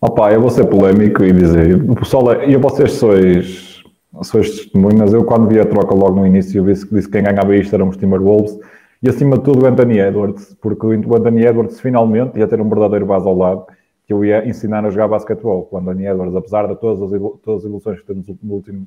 Opa, 0.00 0.30
eu 0.32 0.40
vou 0.40 0.50
ser 0.50 0.66
polémico 0.66 1.24
e 1.24 1.32
dizer, 1.32 1.74
o 1.74 1.96
pessoal, 1.96 2.42
e 2.44 2.56
vocês 2.56 2.92
sois, 2.92 3.82
sois 4.22 4.50
testemunhas, 4.50 5.12
eu 5.12 5.24
quando 5.24 5.48
vi 5.48 5.58
a 5.58 5.64
troca 5.64 5.94
logo 5.94 6.20
no 6.20 6.26
início, 6.26 6.58
eu 6.60 6.64
disse 6.72 6.86
disse 6.92 7.06
que 7.08 7.12
quem 7.12 7.24
ganhava 7.24 7.56
isto 7.56 7.74
eram 7.74 7.88
os 7.88 7.96
Timberwolves, 7.96 8.58
e 9.02 9.08
acima 9.08 9.38
de 9.38 9.44
tudo 9.44 9.64
o 9.64 9.66
Anthony 9.66 9.98
Edwards, 9.98 10.56
porque 10.60 10.86
o 10.86 11.16
Anthony 11.16 11.46
Edwards 11.46 11.80
finalmente 11.80 12.38
ia 12.38 12.46
ter 12.46 12.60
um 12.60 12.68
verdadeiro 12.68 13.06
base 13.06 13.26
ao 13.26 13.36
lado, 13.36 13.66
que 14.06 14.12
eu 14.12 14.24
ia 14.24 14.46
ensinar 14.48 14.84
a 14.84 14.90
jogar 14.90 15.08
basquetebol. 15.08 15.68
O 15.70 15.78
Anthony 15.78 16.06
Edwards, 16.06 16.36
apesar 16.36 16.66
de 16.66 16.76
todas 16.76 17.02
as, 17.02 17.20
todas 17.42 17.60
as 17.60 17.64
evoluções 17.64 18.00
que 18.00 18.06
temos 18.06 18.26
no 18.42 18.54
último, 18.54 18.86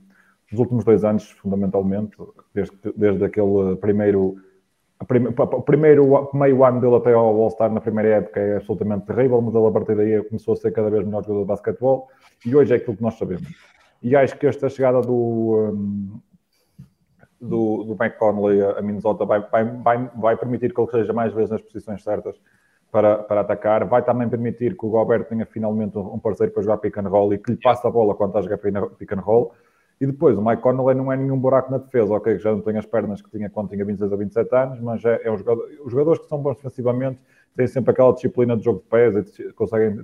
nos 0.52 0.60
últimos 0.60 0.84
dois 0.84 1.04
anos, 1.04 1.30
fundamentalmente, 1.42 2.16
desde, 2.54 2.74
desde 2.96 3.24
aquele 3.24 3.76
primeiro 3.80 4.38
o 5.02 5.62
primeiro 5.62 6.30
meio 6.34 6.64
ano 6.64 6.80
dele 6.80 6.96
até 6.96 7.14
ao 7.14 7.42
All-Star 7.42 7.72
na 7.72 7.82
primeira 7.82 8.18
época 8.18 8.40
é 8.40 8.58
absolutamente 8.58 9.08
terrível, 9.08 9.42
mas 9.42 9.56
ele 9.56 9.66
a 9.66 9.72
partir 9.72 9.96
daí 9.96 10.24
começou 10.24 10.54
a 10.54 10.58
ser 10.58 10.72
cada 10.72 10.90
vez 10.90 11.04
melhor 11.04 11.24
jogador 11.24 11.42
de 11.42 11.48
basquetebol 11.48 12.08
e 12.46 12.56
hoje 12.56 12.74
é 12.74 12.78
aquilo 12.78 12.96
que 12.96 13.02
nós 13.02 13.18
sabemos. 13.18 13.48
E 14.04 14.16
acho 14.16 14.38
que 14.38 14.46
esta 14.46 14.70
chegada 14.70 15.02
do, 15.02 15.74
um, 15.74 16.20
do, 17.40 17.84
do 17.84 17.98
Mike 18.00 18.18
Conley 18.18 18.62
a 18.62 18.82
Minnesota 18.82 19.26
vai, 19.26 19.42
vai, 19.50 20.10
vai, 20.16 20.38
permitir 20.38 20.74
que 20.74 20.80
ele 20.80 20.92
seja 20.92 21.14
mais 21.14 21.34
vezes 21.34 21.50
nas 21.50 21.62
posições 21.62 22.04
certas 22.04 22.40
para, 22.92 23.18
para 23.18 23.42
atacar, 23.42 23.86
vai 23.86 24.04
também 24.04 24.30
permitir 24.30 24.78
que 24.78 24.86
o 24.86 24.90
Gobert 24.90 25.26
tenha 25.26 25.46
finalmente 25.48 25.98
um 25.98 26.20
parceiro 26.20 26.52
para 26.52 26.62
jogar 26.62 26.78
pick 26.78 26.98
and 26.98 27.10
roll 27.10 27.34
e 27.34 27.40
que 27.40 27.52
lhe 27.52 27.58
passe 27.58 27.86
a 27.88 27.90
bola 27.90 28.14
quando 28.14 28.30
está 28.30 28.40
a 28.40 28.42
jogar 28.44 28.58
pick 28.58 29.12
and 29.14 29.22
roll 29.22 29.54
e 30.02 30.08
depois, 30.08 30.36
o 30.36 30.44
Mike 30.44 30.64
Conley 30.64 30.96
não 30.96 31.14
é 31.14 31.16
nenhum 31.16 31.38
buraco 31.38 31.72
na 31.72 31.78
defesa, 31.78 32.12
ok, 32.12 32.40
já 32.40 32.52
não 32.52 32.60
tem 32.60 32.76
as 32.76 32.88
pernas 32.88 33.22
que 33.22 33.30
tinha 33.30 33.52
quando 33.52 33.70
tinha 33.70 33.86
26 33.86 34.12
a 34.12 34.16
27 34.16 34.56
anos, 34.56 34.80
mas 34.80 35.06
é, 35.06 35.22
é 35.24 35.32
um 35.32 35.38
jogador, 35.38 35.70
os 35.86 35.92
jogadores 35.92 36.20
que 36.20 36.28
são 36.28 36.40
bons 36.40 36.56
defensivamente 36.56 37.20
têm 37.56 37.68
sempre 37.68 37.92
aquela 37.92 38.12
disciplina 38.12 38.58
de 38.58 38.64
jogo 38.64 38.80
de 38.80 38.86
pés, 38.86 39.38
e 39.38 39.54
conseguem 39.54 40.04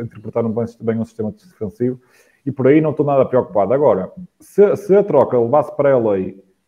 interpretar 0.00 0.46
um 0.46 0.52
bem, 0.52 0.64
bem 0.80 1.00
um 1.00 1.04
sistema 1.04 1.32
defensivo, 1.32 2.00
e 2.46 2.52
por 2.52 2.68
aí 2.68 2.80
não 2.80 2.92
estou 2.92 3.04
nada 3.04 3.24
preocupado. 3.24 3.74
Agora, 3.74 4.12
se, 4.38 4.76
se 4.76 4.94
a 4.94 5.02
troca 5.02 5.36
levasse 5.36 5.76
para 5.76 5.90
ela 5.90 6.14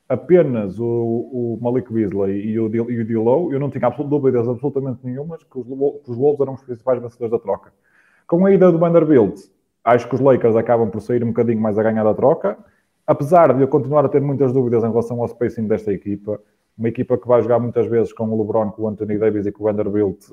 apenas 0.08 0.76
o, 0.80 0.84
o 0.84 1.58
Malik 1.62 1.92
Beasley 1.92 2.44
e 2.44 2.58
o, 2.58 2.66
e 2.90 3.00
o 3.00 3.06
D-Low, 3.06 3.52
eu 3.52 3.60
não 3.60 3.70
tinha 3.70 3.88
dúvidas 3.88 4.48
absolutamente 4.48 4.98
nenhumas 5.04 5.44
que 5.44 5.58
os, 5.60 5.64
que 5.64 6.10
os 6.10 6.16
Wolves 6.16 6.40
eram 6.40 6.54
os 6.54 6.62
principais 6.64 7.00
vencedores 7.00 7.30
da 7.30 7.38
troca. 7.38 7.72
Com 8.26 8.44
a 8.44 8.52
ida 8.52 8.72
do 8.72 8.78
Vanderbilt, 8.78 9.53
acho 9.84 10.08
que 10.08 10.14
os 10.14 10.20
Lakers 10.20 10.56
acabam 10.56 10.90
por 10.90 11.00
sair 11.00 11.22
um 11.22 11.28
bocadinho 11.28 11.60
mais 11.60 11.78
a 11.78 11.82
ganhar 11.82 12.02
da 12.02 12.14
troca, 12.14 12.56
apesar 13.06 13.52
de 13.52 13.62
eu 13.62 13.68
continuar 13.68 14.04
a 14.04 14.08
ter 14.08 14.20
muitas 14.20 14.52
dúvidas 14.52 14.82
em 14.82 14.88
relação 14.88 15.20
ao 15.20 15.28
spacing 15.28 15.66
desta 15.66 15.92
equipa, 15.92 16.40
uma 16.76 16.88
equipa 16.88 17.16
que 17.18 17.28
vai 17.28 17.42
jogar 17.42 17.58
muitas 17.58 17.86
vezes 17.86 18.12
com 18.12 18.28
o 18.28 18.38
LeBron, 18.38 18.70
com 18.70 18.82
o 18.82 18.88
Anthony 18.88 19.18
Davis 19.18 19.46
e 19.46 19.52
com 19.52 19.62
o 19.62 19.66
Vanderbilt, 19.66 20.24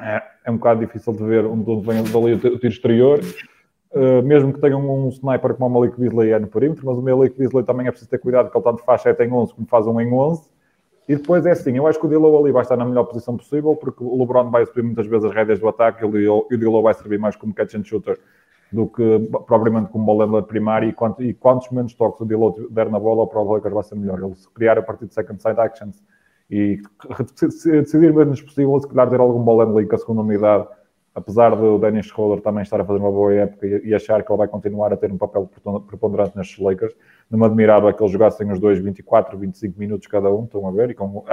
é, 0.00 0.22
é 0.46 0.50
um 0.50 0.56
bocado 0.56 0.80
difícil 0.80 1.12
de 1.12 1.24
ver 1.24 1.44
onde 1.44 1.86
vem 1.86 2.02
dali 2.04 2.34
o 2.34 2.38
tiro 2.38 2.66
exterior. 2.66 3.20
Uh, 3.90 4.22
mesmo 4.24 4.52
que 4.52 4.60
tenham 4.60 4.80
um 4.80 5.08
sniper 5.08 5.54
como 5.54 5.66
o 5.66 5.80
Malik 5.80 6.00
Beasley 6.00 6.32
é 6.32 6.38
no 6.38 6.48
perímetro, 6.48 6.84
mas 6.84 6.98
o 6.98 7.02
Malik 7.02 7.38
Beasley 7.38 7.64
também 7.64 7.86
é 7.86 7.90
preciso 7.90 8.10
ter 8.10 8.18
cuidado, 8.18 8.50
que 8.50 8.56
ele 8.56 8.64
tanto 8.64 8.82
faz 8.82 9.02
7 9.02 9.22
em 9.22 9.32
11 9.32 9.54
como 9.54 9.66
faz 9.68 9.86
1 9.86 10.00
em 10.00 10.12
11. 10.12 10.50
E 11.08 11.16
depois 11.16 11.44
é 11.44 11.50
assim, 11.50 11.76
eu 11.76 11.86
acho 11.86 12.00
que 12.00 12.06
o 12.06 12.08
Dilo 12.08 12.36
ali 12.36 12.50
vai 12.50 12.62
estar 12.62 12.76
na 12.76 12.84
melhor 12.84 13.04
posição 13.04 13.36
possível, 13.36 13.76
porque 13.76 14.02
o 14.02 14.18
LeBron 14.18 14.50
vai 14.50 14.64
subir 14.66 14.82
muitas 14.82 15.06
vezes 15.06 15.26
as 15.26 15.34
rédeas 15.34 15.60
do 15.60 15.68
ataque 15.68 16.02
e 16.02 16.28
o 16.28 16.46
Dilo 16.50 16.82
vai 16.82 16.94
servir 16.94 17.18
mais 17.18 17.36
como 17.36 17.54
catch 17.54 17.74
and 17.74 17.84
shooter 17.84 18.18
do 18.74 18.88
que 18.88 19.20
propriamente 19.46 19.90
como 19.90 20.04
bola 20.04 20.42
primária 20.42 20.86
e, 20.86 20.92
quanto, 20.92 21.22
e 21.22 21.32
quantos 21.32 21.70
menos 21.70 21.94
toques 21.94 22.20
o 22.20 22.26
Diloto 22.26 22.68
der 22.70 22.90
na 22.90 22.98
bola 22.98 23.22
o 23.22 23.52
Lakers 23.52 23.72
vai 23.72 23.82
ser 23.84 23.94
melhor. 23.94 24.18
Ele 24.20 24.34
se 24.34 24.50
criar 24.50 24.76
a 24.76 24.82
partir 24.82 25.06
de 25.06 25.14
second 25.14 25.40
side 25.40 25.60
actions 25.60 26.02
e 26.50 26.82
decidir 27.40 28.12
menos 28.12 28.42
possível, 28.42 28.78
se 28.80 28.88
calhar 28.88 29.08
ter 29.08 29.20
algum 29.20 29.40
bola 29.40 29.64
ali 29.64 29.86
com 29.86 29.94
a 29.94 29.98
segunda 29.98 30.22
unidade, 30.22 30.66
apesar 31.14 31.54
do 31.54 31.78
Dennis 31.78 32.06
Schroeder 32.06 32.42
também 32.42 32.62
estar 32.62 32.80
a 32.80 32.84
fazer 32.84 32.98
uma 32.98 33.12
boa 33.12 33.32
época 33.32 33.64
e, 33.64 33.94
achar 33.94 34.22
que 34.24 34.32
ele 34.32 34.38
vai 34.38 34.48
continuar 34.48 34.92
a 34.92 34.96
ter 34.96 35.12
um 35.12 35.18
papel 35.18 35.48
preponderante 35.86 36.36
nestes 36.36 36.58
Lakers, 36.58 36.94
não 37.30 37.38
me 37.38 37.46
admirava 37.46 37.92
que 37.92 38.02
eles 38.02 38.12
jogassem 38.12 38.50
os 38.50 38.58
dois 38.58 38.80
24, 38.80 39.38
25 39.38 39.78
minutos 39.78 40.08
cada 40.08 40.28
um, 40.34 40.44
estão 40.44 40.66
a 40.66 40.72
ver, 40.72 40.90
e 40.90 40.94
com, 40.94 41.24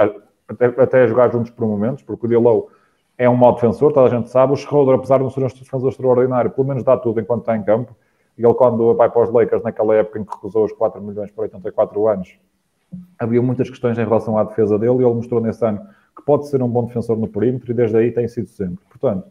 até, 0.48 0.66
até 0.66 1.08
jogar 1.08 1.32
juntos 1.32 1.50
por 1.50 1.66
momentos, 1.66 2.04
porque 2.04 2.26
o 2.26 2.28
Dilow 2.28 2.70
é 3.22 3.30
um 3.30 3.36
mau 3.36 3.54
defensor, 3.54 3.92
toda 3.92 4.08
a 4.08 4.10
gente 4.18 4.28
sabe. 4.30 4.52
O 4.52 4.56
Schroeder, 4.56 4.96
apesar 4.96 5.18
de 5.18 5.22
não 5.22 5.30
ser 5.30 5.44
um 5.44 5.46
defensor 5.46 5.88
extraordinário, 5.88 6.50
pelo 6.50 6.66
menos 6.66 6.82
dá 6.82 6.96
tudo 6.96 7.20
enquanto 7.20 7.42
está 7.42 7.56
em 7.56 7.62
campo. 7.62 7.94
E 8.36 8.44
ele, 8.44 8.54
quando 8.54 8.92
vai 8.96 9.08
para 9.08 9.22
os 9.22 9.30
Lakers, 9.30 9.62
naquela 9.62 9.94
época 9.94 10.18
em 10.18 10.24
que 10.24 10.34
recusou 10.34 10.64
os 10.64 10.72
4 10.72 11.00
milhões 11.00 11.30
por 11.30 11.42
84 11.42 12.08
anos, 12.08 12.36
havia 13.16 13.40
muitas 13.40 13.70
questões 13.70 13.96
em 13.96 14.04
relação 14.04 14.36
à 14.36 14.42
defesa 14.42 14.76
dele 14.76 15.02
e 15.02 15.04
ele 15.04 15.14
mostrou 15.14 15.40
nesse 15.40 15.64
ano 15.64 15.80
que 16.16 16.24
pode 16.24 16.48
ser 16.48 16.60
um 16.62 16.68
bom 16.68 16.84
defensor 16.84 17.16
no 17.16 17.28
perímetro 17.28 17.70
e 17.70 17.74
desde 17.74 17.96
aí 17.96 18.10
tem 18.10 18.26
sido 18.26 18.48
sempre. 18.48 18.84
Portanto, 18.88 19.28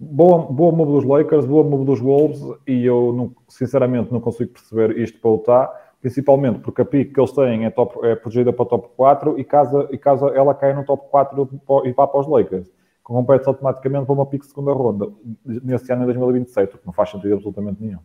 boa, 0.00 0.38
boa 0.38 0.72
move 0.72 0.90
dos 0.90 1.04
Lakers, 1.04 1.46
boa 1.46 1.62
move 1.62 1.84
dos 1.84 2.00
Wolves 2.00 2.42
e 2.66 2.84
eu, 2.84 3.12
não, 3.12 3.32
sinceramente, 3.48 4.12
não 4.12 4.20
consigo 4.20 4.50
perceber 4.50 4.98
isto 4.98 5.20
para 5.20 5.30
o 5.30 5.68
principalmente 6.00 6.58
porque 6.58 6.82
a 6.82 6.84
pique 6.84 7.14
que 7.14 7.20
eles 7.20 7.30
têm 7.30 7.66
é, 7.66 7.70
top, 7.70 8.04
é 8.04 8.16
protegida 8.16 8.52
para 8.52 8.62
o 8.64 8.66
top 8.66 8.88
4 8.96 9.38
e 9.38 9.44
caso, 9.44 9.88
e 9.92 9.96
caso 9.96 10.26
ela 10.30 10.52
caia 10.52 10.74
no 10.74 10.84
top 10.84 11.08
4 11.08 11.48
e 11.84 11.92
vá 11.92 12.08
para 12.08 12.18
os 12.18 12.26
Lakers 12.26 12.81
compete 13.02 13.46
automaticamente 13.46 14.06
para 14.06 14.14
uma 14.14 14.26
pique 14.26 14.46
segunda 14.46 14.72
ronda 14.72 15.08
nesse 15.44 15.92
ano 15.92 16.02
em 16.02 16.06
2027, 16.06 16.74
o 16.74 16.78
que 16.78 16.86
não 16.86 16.92
faz 16.92 17.10
sentido 17.10 17.34
absolutamente 17.34 17.82
nenhum. 17.82 17.98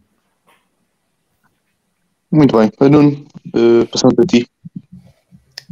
Muito 2.31 2.57
bem. 2.57 2.71
Nuno, 2.89 3.25
uh, 3.55 3.87
passando 3.87 4.15
para 4.15 4.25
ti. 4.25 4.47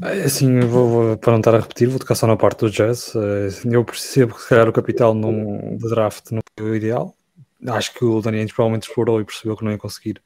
É, 0.03 0.23
assim, 0.23 0.59
vou, 0.61 0.89
vou, 0.89 1.17
para 1.17 1.31
não 1.31 1.39
estar 1.39 1.55
a 1.55 1.59
repetir, 1.59 1.87
vou 1.87 1.99
tocar 1.99 2.15
só 2.15 2.27
na 2.27 2.37
parte 2.37 2.59
do 2.59 2.69
jazz. 2.69 3.13
Eh, 3.15 3.49
eu 3.65 3.83
percebo 3.83 4.35
que 4.35 4.41
se 4.41 4.49
calhar 4.49 4.67
o 4.67 4.73
capital 4.73 5.13
num, 5.13 5.77
de 5.77 5.89
draft 5.89 6.31
não 6.31 6.41
foi 6.57 6.71
o 6.71 6.75
ideal. 6.75 7.13
Acho 7.67 7.93
que 7.93 8.03
o 8.03 8.21
Daniel 8.21 8.45
provavelmente 8.47 8.87
explorou 8.87 9.21
e 9.21 9.25
percebeu 9.25 9.55
que 9.55 9.63
não 9.63 9.71
ia 9.71 9.77
conseguir 9.77 10.21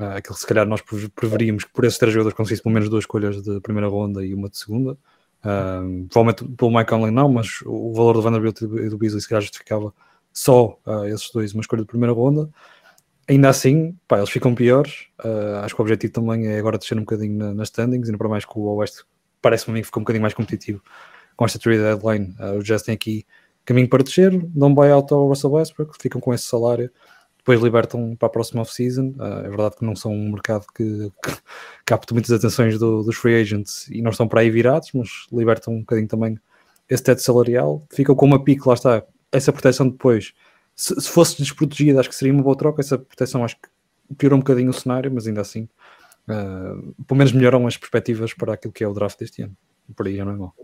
Uh, 0.00 0.16
aquilo 0.16 0.34
que 0.34 0.40
se 0.40 0.46
calhar 0.46 0.66
nós 0.66 0.82
preveríamos 1.14 1.64
que 1.64 1.72
por 1.72 1.84
esses 1.84 1.98
três 1.98 2.12
jogadores 2.14 2.36
conseguisse 2.36 2.62
pelo 2.62 2.72
menos 2.72 2.88
duas 2.88 3.02
escolhas 3.02 3.42
de 3.42 3.60
primeira 3.60 3.88
ronda 3.88 4.24
e 4.24 4.32
uma 4.34 4.48
de 4.48 4.56
segunda. 4.56 4.96
Uh, 5.44 6.06
provavelmente 6.08 6.56
pelo 6.56 6.70
Mike 6.70 6.88
Conley 6.88 7.10
não, 7.10 7.28
mas 7.28 7.60
o 7.66 7.92
valor 7.92 8.14
do 8.14 8.22
Vanderbilt 8.22 8.60
e 8.60 8.88
do 8.88 8.96
Beasley 8.96 9.20
se 9.20 9.28
calhar 9.28 9.42
justificava 9.42 9.92
só 10.32 10.78
uh, 10.86 11.04
esses 11.06 11.30
dois 11.32 11.52
uma 11.52 11.60
escolha 11.60 11.82
de 11.82 11.88
primeira 11.88 12.12
ronda. 12.12 12.48
Ainda 13.28 13.48
assim, 13.48 13.96
pá, 14.06 14.18
eles 14.18 14.30
ficam 14.30 14.54
piores. 14.54 15.06
Uh, 15.24 15.64
acho 15.64 15.74
que 15.74 15.80
o 15.80 15.84
objetivo 15.84 16.12
também 16.12 16.46
é 16.46 16.58
agora 16.58 16.78
descer 16.78 16.96
um 16.96 17.02
bocadinho 17.02 17.36
na, 17.36 17.54
nas 17.54 17.68
standings, 17.68 18.08
ainda 18.08 18.18
para 18.18 18.28
mais 18.28 18.44
que 18.44 18.58
o 18.58 18.62
Oeste 18.76 19.04
parece-me 19.40 19.80
que 19.80 19.86
ficou 19.86 20.00
um 20.00 20.04
bocadinho 20.04 20.22
mais 20.22 20.34
competitivo 20.34 20.82
com 21.36 21.44
esta 21.44 21.58
trade 21.58 21.82
deadline. 21.82 22.34
Uh, 22.38 22.58
o 22.58 22.62
Jazz 22.62 22.88
aqui 22.88 23.26
caminho 23.64 23.88
para 23.88 24.02
descer, 24.02 24.36
dão 24.48 24.74
buyout 24.74 25.12
ao 25.12 25.28
Russell 25.28 25.52
Westbrook, 25.52 25.96
ficam 26.00 26.20
com 26.20 26.34
esse 26.34 26.44
salário, 26.44 26.90
depois 27.42 27.60
libertam 27.60 28.14
para 28.14 28.28
a 28.28 28.30
próxima 28.30 28.62
off-season. 28.62 29.14
Uh, 29.18 29.44
é 29.44 29.48
verdade 29.48 29.76
que 29.76 29.84
não 29.84 29.96
são 29.96 30.12
um 30.12 30.30
mercado 30.30 30.64
que, 30.72 31.10
que 31.22 31.36
capta 31.84 32.14
muitas 32.14 32.30
atenções 32.30 32.78
do, 32.78 33.02
dos 33.02 33.16
free 33.16 33.34
agents 33.34 33.88
e 33.90 34.00
não 34.00 34.12
estão 34.12 34.28
para 34.28 34.40
aí 34.40 34.50
virados, 34.50 34.90
mas 34.94 35.26
libertam 35.32 35.74
um 35.74 35.80
bocadinho 35.80 36.06
também 36.06 36.38
esse 36.88 37.02
teto 37.02 37.20
salarial. 37.20 37.82
Ficam 37.92 38.14
com 38.14 38.26
uma 38.26 38.42
pique, 38.42 38.66
lá 38.66 38.74
está, 38.74 39.02
essa 39.32 39.52
proteção 39.52 39.88
depois 39.88 40.32
se, 40.74 40.94
se, 41.00 41.08
fosse 41.08 41.38
desprotegida, 41.38 42.00
acho 42.00 42.08
que 42.08 42.14
seria 42.14 42.32
uma 42.32 42.42
boa 42.42 42.56
troca. 42.56 42.80
Essa 42.80 42.98
proteção 42.98 43.44
acho 43.44 43.56
que 43.56 43.68
piorou 44.16 44.36
um 44.36 44.40
bocadinho 44.40 44.70
o 44.70 44.74
cenário, 44.74 45.12
mas 45.12 45.26
ainda 45.26 45.40
assim, 45.40 45.68
uh, 46.28 46.94
pelo 47.04 47.18
menos 47.18 47.32
melhoram 47.32 47.66
as 47.66 47.76
perspectivas 47.76 48.32
para 48.34 48.54
aquilo 48.54 48.72
que 48.72 48.84
é 48.84 48.88
o 48.88 48.94
draft 48.94 49.18
deste 49.18 49.42
ano. 49.42 49.56
Por 49.96 50.06
aí 50.06 50.16
já 50.16 50.24
não 50.24 50.32
é 50.32 50.36
mal. 50.36 50.54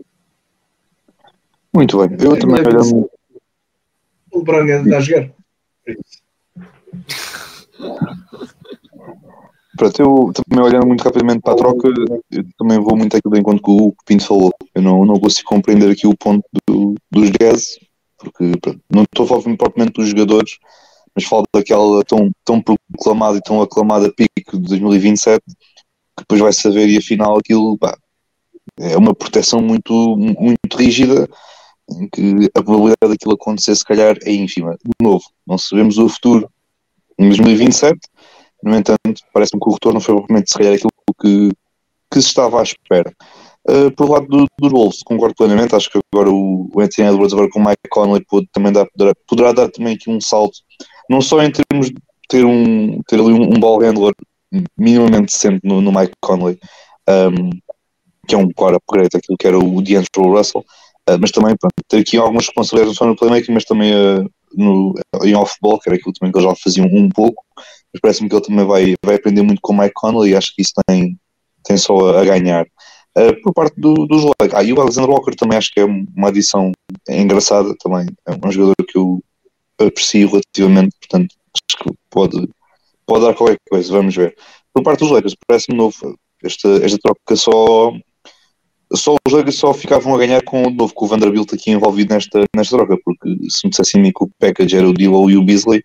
Muito 1.73 1.97
bem, 1.99 2.17
eu 2.19 2.39
também 2.39 2.61
olhando. 2.61 3.11
O 4.31 4.43
Braga 4.43 4.81
a 4.95 4.99
jogar. 4.99 5.31
Pronto, 9.79 10.01
eu 10.01 10.31
também 10.33 10.65
olhando 10.65 10.87
muito 10.87 11.01
rapidamente 11.01 11.39
para 11.39 11.53
a 11.53 11.55
troca, 11.55 11.87
eu 11.87 12.43
também 12.57 12.77
vou 12.79 12.97
muito 12.97 13.15
aquilo 13.15 13.37
enquanto 13.37 13.63
que 13.63 13.71
o 13.71 13.95
Pinto 14.05 14.25
falou. 14.25 14.51
Eu 14.75 14.81
não, 14.81 15.05
não 15.05 15.17
consigo 15.17 15.47
compreender 15.47 15.89
aqui 15.89 16.05
o 16.05 16.17
ponto 16.17 16.43
do, 16.67 16.95
dos 17.09 17.31
Jazz, 17.31 17.79
porque 18.17 18.51
pronto, 18.61 18.81
não 18.93 19.03
estou 19.03 19.25
falar 19.25 19.55
propriamente 19.55 19.93
dos 19.93 20.09
jogadores, 20.09 20.57
mas 21.15 21.23
falo 21.23 21.45
daquela 21.53 22.03
tão, 22.03 22.29
tão 22.43 22.61
proclamada 22.61 23.37
e 23.37 23.41
tão 23.41 23.61
aclamada 23.61 24.11
pico 24.11 24.57
de 24.57 24.67
2027, 24.67 25.39
que 25.45 25.55
depois 26.17 26.41
vai 26.41 26.51
saber 26.51 26.89
e 26.89 26.97
afinal 26.97 27.37
aquilo 27.37 27.77
pá, 27.77 27.97
é 28.77 28.97
uma 28.97 29.15
proteção 29.15 29.61
muito, 29.61 29.93
muito 30.17 30.75
rígida, 30.75 31.25
em 31.89 32.09
que 32.09 32.49
a 32.53 32.61
probabilidade 32.61 33.13
daquilo 33.13 33.35
acontecer 33.35 33.75
se 33.75 33.85
calhar 33.85 34.17
é 34.23 34.31
ínfima. 34.33 34.77
De 34.83 34.91
novo, 35.01 35.23
não 35.47 35.57
sabemos 35.57 35.97
o 35.97 36.09
futuro 36.09 36.49
em 37.19 37.27
2027, 37.27 37.99
no 38.63 38.75
entanto, 38.75 39.21
parece-me 39.33 39.61
que 39.61 39.69
o 39.69 39.73
retorno 39.73 39.99
foi 39.99 40.15
propriamente 40.15 40.51
se 40.51 40.57
calhar 40.57 40.73
aquilo 40.73 40.89
que, 41.21 41.49
que 42.11 42.21
se 42.21 42.27
estava 42.27 42.59
à 42.59 42.63
espera. 42.63 43.13
Uh, 43.69 43.91
por 43.91 44.09
lado 44.09 44.25
do, 44.27 44.47
dos 44.59 44.71
Wolves, 44.71 45.03
concordo 45.03 45.35
plenamente. 45.35 45.75
Acho 45.75 45.91
que 45.91 45.99
agora 46.13 46.31
o, 46.31 46.69
o 46.73 46.81
Anthony 46.81 47.09
Edwards, 47.09 47.33
agora 47.33 47.49
com 47.49 47.59
o 47.59 47.63
Mike 47.65 47.89
Conley, 47.89 48.25
pode, 48.27 48.47
também 48.53 48.71
dar, 48.71 48.87
poderá, 48.87 49.13
poderá, 49.27 49.51
dar 49.51 49.69
também 49.69 49.95
aqui 49.95 50.09
um 50.09 50.19
salto, 50.21 50.59
não 51.09 51.21
só 51.21 51.43
em 51.43 51.51
termos 51.51 51.87
de 51.87 51.95
ter, 52.27 52.45
um, 52.45 53.01
ter 53.03 53.19
ali 53.19 53.33
um, 53.33 53.43
um 53.43 53.59
ball 53.59 53.79
handler 53.81 54.13
minimamente 54.77 55.33
decente 55.33 55.59
no, 55.63 55.81
no 55.81 55.91
Mike 55.91 56.13
Conley, 56.21 56.57
um, 57.07 57.49
que 58.27 58.33
é 58.33 58.37
um 58.37 58.49
core 58.51 58.77
upgrade 58.77 59.15
aquilo 59.15 59.37
que 59.37 59.47
era 59.47 59.57
o 59.57 59.81
D'Angelo 59.81 60.37
Russell, 60.37 60.61
uh, 61.09 61.17
mas 61.19 61.31
também 61.31 61.55
pronto, 61.57 61.73
ter 61.87 61.97
aqui 61.97 62.17
algumas 62.17 62.45
responsabilidades 62.45 62.97
não 62.97 63.05
só 63.05 63.05
no 63.05 63.15
playmaking, 63.15 63.51
mas 63.51 63.65
também 63.65 63.93
uh, 63.93 64.29
no, 64.53 64.93
em 65.23 65.35
off-ball, 65.35 65.79
que 65.79 65.89
era 65.89 65.97
aquilo 65.97 66.13
também 66.13 66.31
que 66.31 66.39
eles 66.39 66.49
já 66.49 66.55
faziam 66.55 66.87
um 66.87 67.09
pouco. 67.09 67.43
Mas 67.93 68.01
parece-me 68.01 68.29
que 68.29 68.35
ele 68.35 68.45
também 68.45 68.65
vai, 68.65 68.95
vai 69.03 69.15
aprender 69.15 69.41
muito 69.41 69.61
com 69.61 69.73
o 69.73 69.77
Mike 69.77 69.93
Conley 69.95 70.31
e 70.31 70.35
acho 70.35 70.53
que 70.55 70.61
isso 70.61 70.73
tem, 70.87 71.17
tem 71.63 71.77
só 71.77 72.17
a 72.17 72.23
ganhar. 72.23 72.65
Uh, 73.17 73.41
por 73.41 73.53
parte 73.53 73.79
do, 73.79 74.05
dos 74.05 74.23
Lakers. 74.23 74.53
Ah, 74.53 74.63
e 74.63 74.71
o 74.71 74.79
Alexander 74.79 75.09
Walker 75.09 75.35
também 75.35 75.57
acho 75.57 75.71
que 75.73 75.79
é 75.79 75.85
uma 75.85 76.27
adição 76.27 76.71
engraçada 77.09 77.75
também. 77.79 78.07
É 78.25 78.31
um 78.31 78.51
jogador 78.51 78.75
que 78.87 78.97
eu 78.97 79.21
aprecio 79.79 80.29
relativamente, 80.29 80.95
portanto 80.99 81.35
acho 81.55 81.83
que 81.83 81.97
pode, 82.09 82.49
pode 83.05 83.25
dar 83.25 83.33
qualquer 83.33 83.57
coisa, 83.69 83.91
vamos 83.91 84.15
ver. 84.15 84.35
Por 84.73 84.83
parte 84.83 84.99
dos 84.99 85.11
Lakers, 85.11 85.35
parece-me 85.47 85.77
novo 85.77 86.17
esta, 86.43 86.69
esta 86.85 86.97
troca 86.99 87.35
só 87.35 87.91
só 88.93 89.15
os 89.25 89.33
Lakers 89.33 89.57
só 89.57 89.73
ficavam 89.73 90.15
a 90.15 90.17
ganhar 90.17 90.43
com 90.43 90.63
o 90.63 90.69
novo, 90.69 90.93
com 90.93 91.05
o 91.05 91.07
Vanderbilt 91.07 91.53
aqui 91.53 91.71
envolvido 91.71 92.13
nesta, 92.13 92.43
nesta 92.55 92.75
troca, 92.75 92.97
porque 93.03 93.29
se 93.49 93.65
me 93.65 93.69
dissessem 93.69 94.03
que 94.03 94.23
o 94.23 94.29
package 94.39 94.77
era 94.77 94.89
o 94.89 94.93
Dilo 94.93 95.29
e 95.29 95.37
o 95.37 95.43
Beasley, 95.43 95.83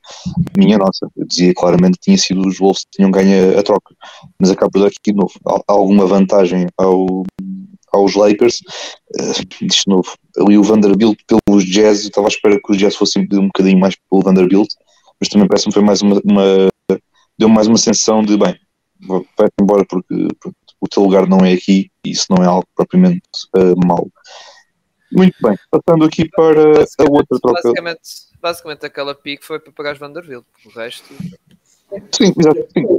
minha 0.57 0.79
nossa, 0.79 1.09
eu 1.17 1.27
dizia 1.27 1.53
claramente 1.55 1.99
que 1.99 2.05
tinha 2.05 2.19
sido 2.19 2.47
os 2.47 2.59
Wolves 2.59 2.85
que 2.85 2.97
tinham 2.97 3.11
ganho 3.11 3.59
a 3.59 3.63
troca, 3.63 3.95
mas 4.39 4.51
acaba 4.51 4.71
por 4.71 4.81
dar 4.81 4.87
aqui 4.87 5.13
de 5.13 5.15
novo. 5.15 5.33
Alguma 5.67 6.07
vantagem 6.07 6.67
ao, 6.79 7.25
aos 7.93 8.15
Lakers, 8.15 8.61
uh, 9.21 9.67
de 9.67 9.83
novo, 9.87 10.15
ali 10.39 10.57
o 10.57 10.63
Vanderbilt 10.63 11.19
pelos 11.27 11.65
Jazz, 11.65 12.03
eu 12.03 12.09
estava 12.09 12.27
à 12.27 12.29
espera 12.29 12.59
que 12.59 12.73
os 12.73 12.79
Jazz 12.79 12.97
fossem 12.97 13.29
um 13.33 13.47
bocadinho 13.47 13.79
mais 13.79 13.95
pelo 14.09 14.23
Vanderbilt, 14.23 14.69
mas 15.21 15.29
também 15.29 15.47
parece-me 15.47 15.73
foi 15.75 15.83
mais 15.83 16.01
uma, 16.01 16.21
uma 16.25 16.69
deu 17.39 17.49
mais 17.49 17.67
uma 17.67 17.79
sensação 17.79 18.23
de, 18.23 18.37
bem, 18.37 18.57
vai 19.37 19.49
embora 19.61 19.85
porque, 19.85 20.29
porque 20.41 20.57
o 20.85 20.89
teu 20.89 21.03
lugar 21.03 21.27
não 21.27 21.39
é 21.39 21.55
aqui 21.55 21.91
e 22.05 22.11
isso 22.11 22.27
não 22.29 22.45
é 22.45 22.47
algo 22.47 22.67
propriamente 22.77 23.23
uh, 23.57 23.87
mau. 23.87 24.07
Muito 25.11 25.37
bem, 25.43 25.57
passando 25.71 26.05
aqui 26.05 26.29
para 26.29 26.83
a 26.83 27.11
outra 27.11 27.39
troca. 27.41 27.63
Basicamente, 27.63 28.01
basicamente 28.41 28.87
aquela 28.87 29.15
pique 29.15 29.45
foi 29.45 29.59
para 29.59 29.73
pagar 29.73 29.95
os 29.95 29.99
Vanderbilt, 29.99 30.45
o 30.67 30.79
resto. 30.79 31.15
Sim, 32.11 32.35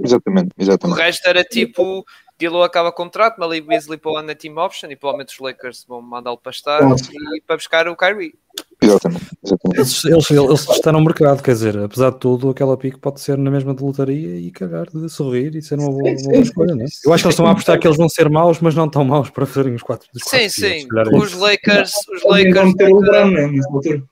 exatamente, 0.03 0.53
exatamente. 0.57 0.97
O 0.97 1.03
resto 1.03 1.27
era 1.27 1.43
tipo, 1.43 2.05
Dilo 2.39 2.63
acaba 2.63 2.91
contrato, 2.91 3.39
Malik 3.39 3.67
Beasley 3.67 3.97
para 3.97 4.11
o 4.11 4.17
ano 4.17 4.33
team 4.33 4.57
option 4.57 4.89
e 4.89 4.95
provavelmente 4.95 5.33
os 5.33 5.39
Lakers 5.39 5.85
vão 5.87 6.01
mandá-lo 6.01 6.37
para 6.37 6.51
estar 6.51 6.81
e 6.81 7.41
para 7.41 7.57
buscar 7.57 7.87
o 7.87 7.95
Kyrie. 7.95 8.33
Exatamente. 8.81 9.25
exatamente. 9.43 9.79
Eles, 9.79 10.05
eles, 10.05 10.31
eles 10.31 10.69
estão 10.69 10.93
no 10.93 11.01
mercado, 11.01 11.41
quer 11.41 11.51
dizer, 11.51 11.77
apesar 11.77 12.11
de 12.11 12.19
tudo, 12.19 12.49
aquela 12.49 12.77
pique 12.77 12.99
pode 12.99 13.21
ser 13.21 13.37
na 13.37 13.49
mesma 13.49 13.73
de 13.73 13.83
lotaria 13.83 14.39
e 14.39 14.51
cagar 14.51 14.87
de 14.87 15.09
sorrir 15.09 15.55
e 15.55 15.61
ser 15.61 15.79
uma 15.79 15.89
boa, 15.89 16.09
uma 16.09 16.31
boa 16.31 16.37
escolha, 16.37 16.75
não 16.75 16.83
é? 16.83 16.87
Eu 17.05 17.13
acho 17.13 17.23
que 17.23 17.27
eles 17.27 17.33
estão 17.33 17.47
a 17.47 17.51
apostar 17.51 17.79
que 17.79 17.87
eles 17.87 17.97
vão 17.97 18.09
ser 18.09 18.29
maus, 18.29 18.59
mas 18.59 18.75
não 18.75 18.89
tão 18.89 19.03
maus 19.03 19.29
para 19.29 19.45
fazerem 19.45 19.75
os 19.75 19.83
quatro. 19.83 20.07
Os 20.13 20.23
sim, 20.23 20.49
sim. 20.49 20.87
É 20.95 21.17
os 21.17 21.33
Lakers, 21.33 21.93
os 22.13 22.23
Lakers. 22.23 22.73
Né, 22.75 24.03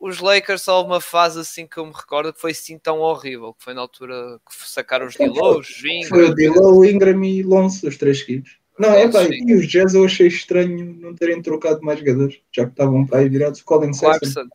os 0.00 0.18
Lakers 0.18 0.62
só 0.62 0.84
uma 0.84 1.00
fase 1.00 1.38
assim 1.38 1.66
que 1.66 1.78
eu 1.78 1.86
me 1.86 1.92
recordo 1.92 2.32
que 2.32 2.40
foi 2.40 2.50
assim 2.50 2.76
tão 2.76 2.98
horrível, 2.98 3.54
que 3.54 3.62
foi 3.62 3.72
na 3.72 3.80
altura 3.80 4.40
que 4.48 4.68
sacaram 4.68 5.06
os 5.06 5.14
Dilow, 5.14 5.60
os 5.60 5.68
Foi 6.08 6.30
o 6.30 6.34
Dilow, 6.34 6.84
Ingram 6.84 7.22
e 7.24 7.42
Lonzo, 7.42 7.86
os 7.86 7.96
três 7.96 8.20
equipes. 8.20 8.61
Não, 8.78 8.90
é 8.90 9.10
pá, 9.10 9.22
e 9.24 9.54
os 9.54 9.68
Jazz 9.68 9.94
eu 9.94 10.04
achei 10.04 10.26
estranho 10.26 10.96
não 11.00 11.14
terem 11.14 11.42
trocado 11.42 11.82
mais 11.82 11.98
jogadores, 11.98 12.40
já 12.50 12.64
que 12.64 12.70
estavam 12.70 13.06
para 13.06 13.18
aí 13.18 13.28
virados. 13.28 13.62
Colin 13.62 13.92
Sexton, 13.92 14.46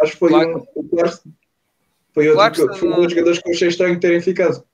acho 0.00 0.12
que 0.12 0.18
foi 0.18 0.30
Clarkson. 0.30 0.66
um, 0.76 0.80
o 0.80 0.88
Clarkson. 0.88 1.30
Foi 2.14 2.28
outro 2.28 2.36
Clarkson, 2.36 2.74
foi 2.74 2.88
um 2.88 2.96
dos 2.96 3.12
jogadores 3.12 3.38
que 3.38 3.48
eu 3.48 3.52
achei 3.52 3.68
estranho 3.68 4.00
terem 4.00 4.20
ficado. 4.20 4.64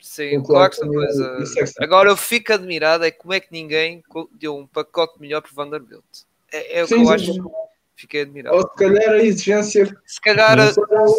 Sim, 0.00 0.38
o 0.38 0.42
Clarkson, 0.42 0.88
Clarkson 0.88 1.36
coisa. 1.54 1.74
Agora 1.80 2.10
eu 2.10 2.16
fico 2.16 2.52
admirado 2.52 3.04
é 3.04 3.10
como 3.10 3.32
é 3.32 3.40
que 3.40 3.52
ninguém 3.52 4.02
deu 4.32 4.56
um 4.56 4.66
pacote 4.66 5.20
melhor 5.20 5.42
para 5.42 5.50
Vanderbilt. 5.52 6.02
É, 6.52 6.80
é 6.80 6.84
o 6.84 6.86
sim, 6.86 6.94
que 6.96 7.00
eu 7.00 7.06
sim, 7.06 7.12
acho. 7.12 7.32
Sim. 7.34 7.42
Fiquei 7.94 8.22
admirado. 8.22 8.56
Ou 8.56 8.62
se 8.62 8.76
calhar 8.76 9.10
a 9.10 9.22
exigência. 9.22 9.96
Se 10.04 10.20
calhar 10.20 10.56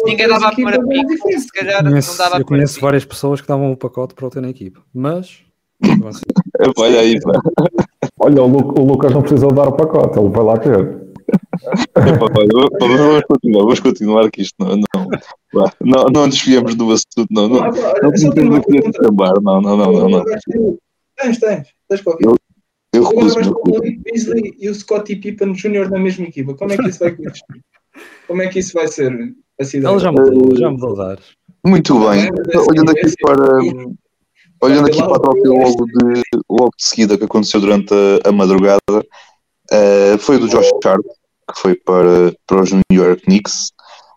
ninguém 0.04 0.28
dava 0.28 0.48
a 0.48 0.52
primeira 0.52 0.86
pick, 0.86 1.38
se 1.38 1.48
calhar 1.48 1.82
conheço, 1.82 2.10
não 2.10 2.18
dava 2.18 2.36
a 2.36 2.40
Eu 2.40 2.44
conheço 2.44 2.80
várias 2.80 3.04
pessoas 3.06 3.40
que 3.40 3.48
davam 3.48 3.72
o 3.72 3.76
pacote 3.76 4.14
para 4.14 4.26
o 4.26 4.30
ter 4.30 4.42
na 4.42 4.50
equipa, 4.50 4.82
mas 4.92 5.42
Olha 6.76 7.00
aí, 7.00 7.20
pá. 7.20 7.32
Olha, 8.18 8.42
o, 8.42 8.46
Lu, 8.46 8.74
o, 8.78 8.84
Lucas 8.84 9.12
não 9.12 9.22
precisou 9.22 9.52
dar 9.52 9.68
o 9.68 9.72
pacote, 9.72 10.18
ele 10.18 10.28
vai 10.28 10.44
lá 10.44 10.58
ter. 10.58 11.04
vamos 11.94 13.22
continuar, 13.26 13.62
vamos 13.62 13.80
continuar 13.80 14.30
que 14.30 14.42
isto 14.42 14.54
não, 14.58 14.76
não, 14.76 15.70
não, 15.80 16.04
não 16.12 16.28
desviamos 16.28 16.74
do 16.74 16.92
assunto, 16.92 17.26
não, 17.30 17.48
não, 17.48 17.60
não, 17.60 18.44
não 18.44 18.56
aqui 18.56 18.78
a 18.78 18.92
trabalhar, 18.92 19.40
não, 19.42 19.60
não, 19.60 19.76
não, 19.76 19.92
não, 19.92 20.08
não. 20.08 20.24
Tens, 21.16 21.38
tens, 21.38 21.68
tens 21.88 22.00
qualquer. 22.02 22.26
Eu, 22.26 22.36
eu 22.92 23.04
recuso 23.04 23.50
o 23.50 23.80
Beasley 23.80 24.54
e 24.58 24.68
o 24.68 24.74
Scottie 24.74 25.16
Pippen 25.16 25.52
Jr. 25.52 25.90
na 25.90 25.98
mesma 25.98 26.26
equipa, 26.26 26.54
como 26.54 26.72
é 26.72 26.76
que 26.76 26.88
isso 26.88 27.00
vai 27.00 27.16
Como 28.26 28.42
é 28.42 28.48
que 28.48 28.58
isso 28.58 28.72
vai 28.74 28.88
ser? 28.88 29.12
Ele 29.58 29.98
já 29.98 30.12
mudou, 30.12 30.56
já 30.56 30.70
mudou 30.70 30.96
dar. 30.96 31.18
Muito 31.66 31.94
bem, 31.98 32.28
olhando 32.68 32.90
aqui 32.90 33.14
para 33.20 33.60
Olhando 34.64 34.86
aqui 34.86 34.96
para 34.96 35.16
a 35.16 35.20
troca 35.20 35.46
logo 35.46 35.84
de, 35.84 36.22
logo 36.48 36.70
de 36.74 36.84
seguida 36.88 37.18
que 37.18 37.24
aconteceu 37.24 37.60
durante 37.60 37.92
a, 37.92 38.30
a 38.30 38.32
madrugada, 38.32 38.80
uh, 39.70 40.18
foi 40.18 40.38
do 40.38 40.48
Josh 40.48 40.70
Hart, 40.82 41.04
que 41.52 41.60
foi 41.60 41.74
para, 41.74 42.34
para 42.46 42.62
os 42.62 42.72
New 42.72 42.82
York 42.90 43.22
Knicks. 43.24 43.72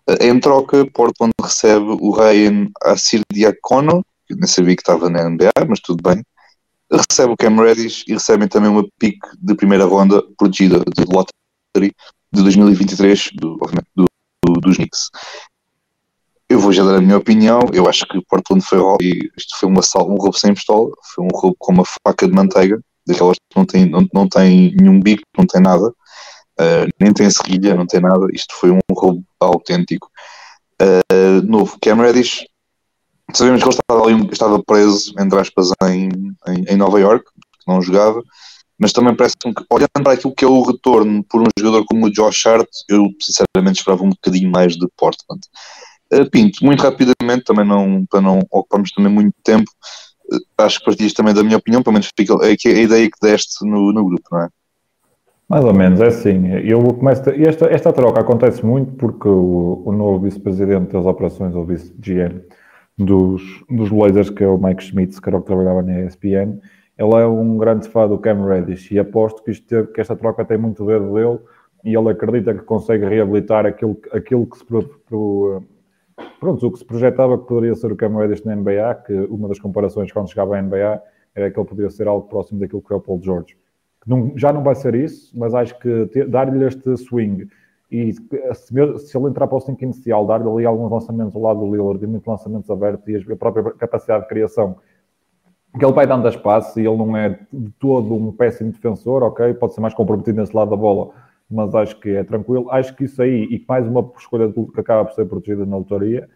Uh, 0.10 0.24
em 0.24 0.39
troca, 0.39 0.89
Portland 0.94 1.34
recebe 1.42 1.98
o 2.00 2.12
Ryan 2.12 2.70
Assir 2.82 3.22
Diacono, 3.30 4.06
que 4.25 4.36
nem 4.36 4.48
sabia 4.48 4.74
que 4.74 4.82
estava 4.82 5.10
na 5.10 5.30
NBA, 5.30 5.51
mas 5.68 5.82
tudo 5.82 6.01
bem. 6.01 6.24
Recebe 6.89 7.34
o 7.34 7.38
Cam 7.38 7.62
Reddish 7.62 8.06
e 8.08 8.13
recebem 8.13 8.48
também 8.48 8.70
uma 8.70 8.88
pick 8.98 9.18
de 9.42 9.54
primeira 9.54 9.84
ronda 9.84 10.24
protegida 10.38 10.80
de 10.80 11.04
lottery 11.04 11.94
de 12.32 12.42
2023, 12.42 13.32
do, 13.34 13.58
obviamente, 13.62 13.89
do, 13.94 14.06
do, 14.46 14.62
dos 14.62 14.77
Knicks. 14.77 15.10
Eu 16.50 16.60
vou 16.60 16.72
já 16.72 16.84
dar 16.84 16.96
a 16.96 17.01
minha 17.01 17.18
opinião. 17.18 17.60
Eu 17.74 17.89
acho 17.89 18.06
que 18.08 18.22
Portland 18.27 18.63
foi 18.63 18.80
roubo 18.80 19.04
e 19.04 19.30
isto 19.38 19.58
foi 19.60 19.70
um 19.70 19.77
assalto, 19.80 20.12
um 20.12 20.16
roubo 20.16 20.38
sem 20.38 20.54
pistola. 20.54 20.89
Foi 21.13 21.25
um 21.25 21.30
roubo 21.34 21.56
com 21.60 21.74
uma 21.74 21.84
faca 21.86 22.27
de 22.27 22.34
manteiga, 22.34 22.80
daquelas 23.06 23.38
que 23.38 23.58
não 23.58 23.66
tem, 23.66 23.89
não, 23.89 24.08
não 24.13 24.27
tem 24.27 24.74
nenhum 24.75 25.00
bico, 25.00 25.24
não 25.38 25.46
tem 25.46 25.62
nada, 25.62 25.88
uh, 25.88 26.88
nem 27.00 27.13
tem 27.13 27.30
serrilha, 27.30 27.75
não 27.75 27.86
tem 27.86 28.00
nada. 28.00 28.27
Isto 28.34 28.54
foi 28.56 28.72
um 28.72 28.80
roubo 28.92 29.24
autêntico. 29.39 30.10
Uh, 30.82 31.42
novo, 31.46 31.77
Cam 31.82 31.96
Reddish, 31.96 32.46
sabemos 33.34 33.62
que 33.62 33.68
ele 33.68 33.75
estava, 33.75 34.04
ali, 34.04 34.30
estava 34.32 34.63
preso, 34.63 35.13
entre 35.20 35.39
aspas, 35.39 35.72
em, 35.84 36.10
em, 36.48 36.66
em 36.70 36.77
Nova 36.77 37.00
York, 37.00 37.25
que 37.25 37.68
não 37.68 37.82
jogava, 37.82 38.22
mas 38.80 38.94
também 38.94 39.16
parece-me 39.16 39.54
que, 39.54 39.63
olhando 39.70 40.04
para 40.04 40.13
aquilo 40.13 40.36
que 40.36 40.46
é 40.46 40.48
o 40.48 40.62
retorno 40.62 41.24
por 41.24 41.42
um 41.42 41.48
jogador 41.60 41.84
como 41.86 42.06
o 42.06 42.12
Josh 42.12 42.46
Hart, 42.46 42.70
eu 42.88 43.10
sinceramente 43.20 43.80
esperava 43.80 44.04
um 44.04 44.10
bocadinho 44.10 44.51
mais 44.51 44.77
de 44.77 44.88
Portland. 44.96 45.42
Uh, 46.14 46.30
Pinto, 46.30 46.64
muito 46.64 46.82
rapidamente, 46.82 47.44
também 47.46 47.66
não, 47.66 48.06
para 48.06 48.22
não 48.22 48.40
ocuparmos 48.50 48.92
também 48.92 49.12
muito 49.12 49.36
tempo, 49.44 49.70
uh, 50.32 50.64
acho 50.64 50.80
que 50.80 50.86
partilhas 50.86 51.14
também 51.14 51.34
da 51.34 51.44
minha 51.44 51.58
opinião, 51.58 51.84
pelo 51.84 51.94
menos 51.94 52.10
fica 52.18 52.34
é, 52.46 52.56
a 52.70 52.82
ideia 52.82 53.10
que 53.10 53.20
deste 53.22 53.66
no, 53.66 53.92
no 53.92 54.06
grupo, 54.06 54.24
não 54.32 54.44
é? 54.44 54.50
Mais 55.50 55.64
ou 55.64 55.74
menos, 55.74 56.02
é 56.02 56.08
assim. 56.08 56.48
Eu 56.66 56.82
começo, 56.82 57.30
esta, 57.30 57.68
esta 57.68 57.94
troca 57.94 58.20
acontece 58.20 58.66
muito 58.66 58.92
porque 58.94 59.30
o, 59.30 59.82
o 59.86 59.92
novo 59.94 60.20
vice-presidente 60.20 60.92
das 60.92 61.06
operações, 61.06 61.56
ou 61.56 61.64
vice-GM 61.64 62.42
dos, 62.98 63.42
dos 63.70 63.90
Blazers, 63.90 64.30
que 64.30 64.44
é 64.44 64.48
o 64.48 64.58
Mike 64.58 64.84
Schmitz, 64.84 65.20
que 65.20 65.30
era 65.30 65.38
o 65.38 65.42
que 65.42 65.48
trabalhava 65.48 65.82
na 65.82 66.02
ESPN, 66.02 66.60
ele 66.98 67.14
é 67.14 67.26
um 67.26 67.58
grande 67.58 67.88
fã 67.88 68.08
do 68.08 68.18
Cam 68.18 68.46
Reddish 68.46 68.92
e 68.92 68.98
aposto 68.98 69.44
que, 69.44 69.52
isto, 69.52 69.88
que 69.88 70.02
esta 70.02 70.16
troca 70.16 70.44
tem 70.44 70.58
muito 70.58 70.84
dedo 70.86 71.14
dele 71.14 71.40
e 71.84 71.96
ele 71.96 72.10
acredita 72.10 72.54
que 72.54 72.62
consegue 72.62 73.06
reabilitar 73.06 73.66
aquilo, 73.66 73.98
aquilo 74.12 74.48
que 74.48 74.58
se 74.58 74.66
pro, 74.66 74.84
pro, 75.08 75.64
pronto, 76.40 76.68
o 76.68 76.72
que 76.72 76.80
se 76.80 76.86
projetava 76.86 77.38
que 77.38 77.46
poderia 77.46 77.76
ser 77.76 77.92
o 77.92 77.96
Cam 77.96 78.16
Reddish 78.18 78.44
na 78.44 78.56
NBA, 78.56 78.96
que 79.06 79.14
uma 79.14 79.48
das 79.48 79.60
comparações 79.60 80.12
quando 80.12 80.30
chegava 80.30 80.58
à 80.58 80.62
NBA 80.62 81.02
era 81.36 81.52
que 81.52 81.60
ele 81.60 81.68
poderia 81.68 81.90
ser 81.90 82.08
algo 82.08 82.28
próximo 82.28 82.60
daquilo 82.60 82.82
que 82.82 82.94
é 82.94 82.96
o 82.96 83.02
Paul 83.02 83.22
George. 83.22 83.58
Não, 84.06 84.32
já 84.36 84.54
não 84.54 84.64
vai 84.64 84.76
ser 84.76 84.96
isso, 84.96 85.38
mas 85.38 85.54
acho 85.54 85.78
que 85.80 86.26
dar-lhe 86.28 86.66
este 86.66 86.96
swing 86.98 87.48
e 87.92 88.14
se, 88.14 89.18
ele 89.18 89.28
entrar 89.28 89.48
para 89.48 89.58
o 89.58 89.62
5 89.62 89.82
inicial, 89.84 90.26
dar-lhe 90.26 90.48
ali 90.48 90.66
alguns 90.66 90.92
lançamentos 90.92 91.36
ao 91.36 91.42
lado 91.42 91.60
do 91.60 91.72
Lillard 91.72 92.04
e 92.04 92.08
muitos 92.08 92.28
lançamentos 92.28 92.70
abertos 92.70 93.08
e 93.08 93.32
a 93.32 93.36
própria 93.36 93.72
capacidade 93.72 94.24
de 94.24 94.30
criação 94.30 94.78
que 95.78 95.86
ele 95.86 95.94
vai 95.94 96.08
dando 96.08 96.28
espaço 96.28 96.80
e 96.80 96.86
ele 96.86 96.98
não 96.98 97.16
é 97.16 97.40
de 97.52 97.72
todo 97.80 98.14
um 98.14 98.32
péssimo 98.32 98.72
defensor, 98.72 99.24
ok? 99.24 99.54
Pode 99.54 99.74
ser 99.74 99.82
mais 99.82 99.94
comprometido 99.94 100.40
nesse 100.40 100.56
lado 100.56 100.72
da 100.72 100.76
bola, 100.76 101.12
mas 101.50 101.74
acho 101.75 102.00
que 102.00 102.10
é 102.10 102.24
tranquilo. 102.24 102.70
Acho 102.72 102.96
que 102.96 103.06
isso 103.06 103.22
aí, 103.22 103.46
e 103.46 103.63
mais 103.68 103.88
uma 103.88 104.12
escolha 104.18 104.51
que 104.51 104.80
acaba 104.80 105.06
por 105.06 105.13
ser 105.13 105.25
protegida 105.25 105.66
na 105.66 105.77
lotaria, 105.77 106.30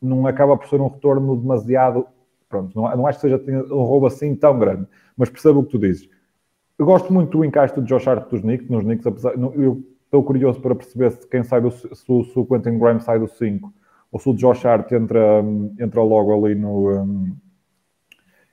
não 0.00 0.26
acaba 0.26 0.56
por 0.56 0.68
ser 0.68 0.80
um 0.80 0.88
retorno 0.88 1.36
demasiado. 1.36 2.06
Pronto, 2.48 2.74
não, 2.74 2.96
não 2.96 3.06
acho 3.06 3.20
que 3.20 3.28
seja 3.28 3.42
um 3.70 3.82
roubo 3.82 4.06
assim 4.06 4.34
tão 4.34 4.58
grande, 4.58 4.86
mas 5.16 5.30
percebo 5.30 5.60
o 5.60 5.64
que 5.64 5.70
tu 5.70 5.78
dizes. 5.78 6.08
Eu 6.78 6.84
gosto 6.84 7.12
muito 7.12 7.38
do 7.38 7.44
encaixe 7.44 7.74
do 7.74 7.82
Josh 7.82 8.06
Hart 8.06 8.28
dos 8.28 8.42
Knicks, 8.42 8.68
nos 8.68 8.84
Knicks, 8.84 9.06
apesar, 9.06 9.32
eu 9.34 9.82
estou 10.04 10.22
curioso 10.22 10.60
para 10.60 10.74
perceber 10.74 11.10
se 11.10 11.26
quem 11.26 11.42
sai 11.42 11.60
do, 11.60 11.70
se, 11.70 11.88
se 11.94 12.38
o 12.38 12.46
Quentin 12.46 12.78
Grimes 12.78 13.04
sai 13.04 13.18
do 13.18 13.26
5 13.26 13.72
ou 14.12 14.20
se 14.20 14.28
o 14.28 14.34
Josh 14.34 14.64
Hart 14.64 14.92
entra, 14.92 15.42
entra 15.80 16.02
logo 16.02 16.32
ali 16.32 16.54
no 16.54 16.90
um, 16.90 17.36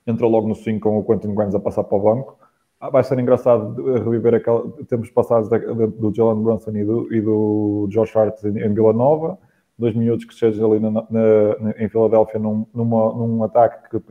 entra 0.06 0.26
logo 0.28 0.48
no 0.48 0.56
5 0.56 0.80
com 0.80 0.98
o 0.98 1.04
Quentin 1.04 1.36
Grimes 1.36 1.56
a 1.56 1.60
passar 1.60 1.84
para 1.84 1.98
o 1.98 2.02
banco. 2.02 2.38
Ah, 2.84 2.90
vai 2.90 3.02
ser 3.02 3.18
engraçado 3.18 3.82
reviver 4.04 4.34
aquele, 4.34 4.84
tempos 4.90 5.10
passados 5.10 5.48
do 5.48 6.14
Jalen 6.14 6.44
Brunson 6.44 6.72
e 6.72 6.84
do, 6.84 7.14
e 7.14 7.22
do 7.22 7.88
Josh 7.90 8.14
Hart 8.14 8.44
em, 8.44 8.60
em 8.60 8.74
Vila 8.74 8.92
Nova, 8.92 9.38
dois 9.80 9.96
minutos 9.96 10.26
que 10.26 10.36
seja 10.36 10.66
ali 10.66 10.82
na, 10.82 10.92
na, 10.92 11.72
em 11.80 11.88
Filadélfia 11.88 12.38
num, 12.38 12.66
numa, 12.74 13.14
num 13.14 13.42
ataque 13.42 13.90
que 13.90 14.04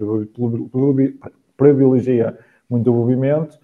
privilegia 1.54 2.38
muito 2.70 2.90
o 2.90 2.94
movimento 2.94 3.58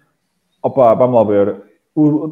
Opa, 0.61 0.93
vamos 0.93 1.15
lá 1.15 1.23
ver. 1.23 1.59
O, 1.95 2.29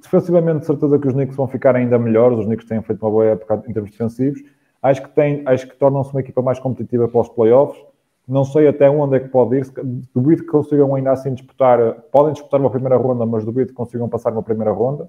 defensivamente, 0.00 0.60
de 0.60 0.66
certeza 0.66 0.98
que 0.98 1.08
os 1.08 1.12
Knicks 1.12 1.36
vão 1.36 1.46
ficar 1.46 1.76
ainda 1.76 1.98
melhores. 1.98 2.38
Os 2.38 2.46
Knicks 2.46 2.66
têm 2.66 2.80
feito 2.80 3.04
uma 3.04 3.10
boa 3.10 3.26
época 3.26 3.62
em 3.68 3.74
termos 3.74 3.90
defensivos. 3.90 4.42
Acho 4.80 5.02
que, 5.02 5.42
acho 5.44 5.68
que 5.68 5.76
tornam-se 5.76 6.12
uma 6.12 6.20
equipa 6.20 6.40
mais 6.40 6.58
competitiva 6.58 7.08
para 7.08 7.20
os 7.20 7.28
playoffs. 7.28 7.78
Não 8.26 8.44
sei 8.44 8.66
até 8.66 8.90
onde 8.90 9.16
é 9.16 9.20
que 9.20 9.28
pode 9.28 9.56
ir. 9.56 9.66
Duvido 10.14 10.42
que 10.42 10.48
consigam 10.48 10.94
ainda 10.94 11.12
assim 11.12 11.32
disputar. 11.32 11.94
Podem 12.10 12.32
disputar 12.32 12.60
uma 12.60 12.70
primeira 12.70 12.96
ronda, 12.96 13.24
mas 13.24 13.44
duvido 13.44 13.68
que 13.68 13.74
consigam 13.74 14.08
passar 14.08 14.32
uma 14.32 14.42
primeira 14.42 14.72
ronda. 14.72 15.08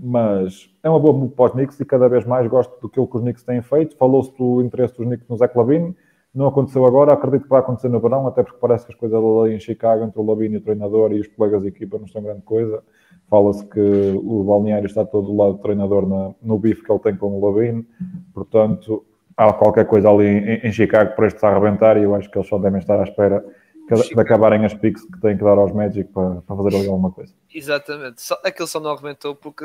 Mas 0.00 0.68
é 0.82 0.88
uma 0.88 0.98
boa 0.98 1.28
para 1.28 1.44
os 1.46 1.52
Knicks 1.52 1.78
e 1.80 1.84
cada 1.84 2.08
vez 2.08 2.24
mais 2.24 2.46
gosto 2.48 2.80
do 2.80 2.88
que 2.88 3.00
os 3.00 3.20
Knicks 3.20 3.42
têm 3.42 3.62
feito. 3.62 3.96
Falou-se 3.96 4.36
do 4.36 4.62
interesse 4.62 4.96
dos 4.96 5.06
Knicks 5.06 5.28
no 5.28 5.36
Zé 5.36 5.46
Clavini. 5.46 5.94
Não 6.34 6.46
aconteceu 6.46 6.84
agora, 6.84 7.14
acredito 7.14 7.44
que 7.44 7.48
vai 7.48 7.60
acontecer 7.60 7.88
no 7.88 7.98
verão, 8.00 8.26
até 8.26 8.42
porque 8.42 8.58
parece 8.60 8.86
que 8.86 8.92
as 8.92 8.98
coisas 8.98 9.18
ali 9.18 9.54
em 9.54 9.58
Chicago, 9.60 10.04
entre 10.04 10.20
o 10.20 10.24
Labine 10.24 10.54
e 10.54 10.58
o 10.58 10.60
treinador 10.60 11.12
e 11.12 11.20
os 11.20 11.26
colegas 11.26 11.62
de 11.62 11.68
equipa, 11.68 11.98
não 11.98 12.06
são 12.06 12.22
grande 12.22 12.42
coisa. 12.42 12.82
Fala-se 13.28 13.64
que 13.66 13.80
o 14.22 14.44
balneário 14.44 14.86
está 14.86 15.04
todo 15.04 15.26
do 15.26 15.36
lado 15.36 15.54
do 15.54 15.58
treinador 15.58 16.06
na, 16.06 16.34
no 16.42 16.58
bife 16.58 16.82
que 16.82 16.92
ele 16.92 17.00
tem 17.00 17.16
com 17.16 17.38
o 17.38 17.44
Labine, 17.44 17.86
portanto, 18.32 19.04
há 19.38 19.52
qualquer 19.52 19.86
coisa 19.86 20.10
ali 20.10 20.26
em, 20.26 20.66
em 20.66 20.72
Chicago 20.72 21.14
para 21.14 21.28
este 21.28 21.44
a 21.46 21.48
arrebentar 21.48 21.96
e 21.96 22.02
eu 22.02 22.14
acho 22.14 22.28
que 22.28 22.36
eles 22.36 22.48
só 22.48 22.58
devem 22.58 22.80
estar 22.80 22.98
à 22.98 23.04
espera 23.04 23.44
de 23.88 24.20
acabarem 24.20 24.64
as 24.66 24.74
picks 24.74 25.02
que 25.06 25.18
têm 25.20 25.36
que 25.36 25.42
dar 25.42 25.56
aos 25.56 25.72
Magic 25.72 26.12
para, 26.12 26.42
para 26.42 26.56
fazer 26.56 26.76
alguma 26.76 27.10
coisa. 27.10 27.32
Exatamente. 27.54 28.20
Só, 28.20 28.38
aquilo 28.44 28.68
só 28.68 28.78
não 28.78 28.90
arrebentou 28.90 29.34
porque 29.34 29.64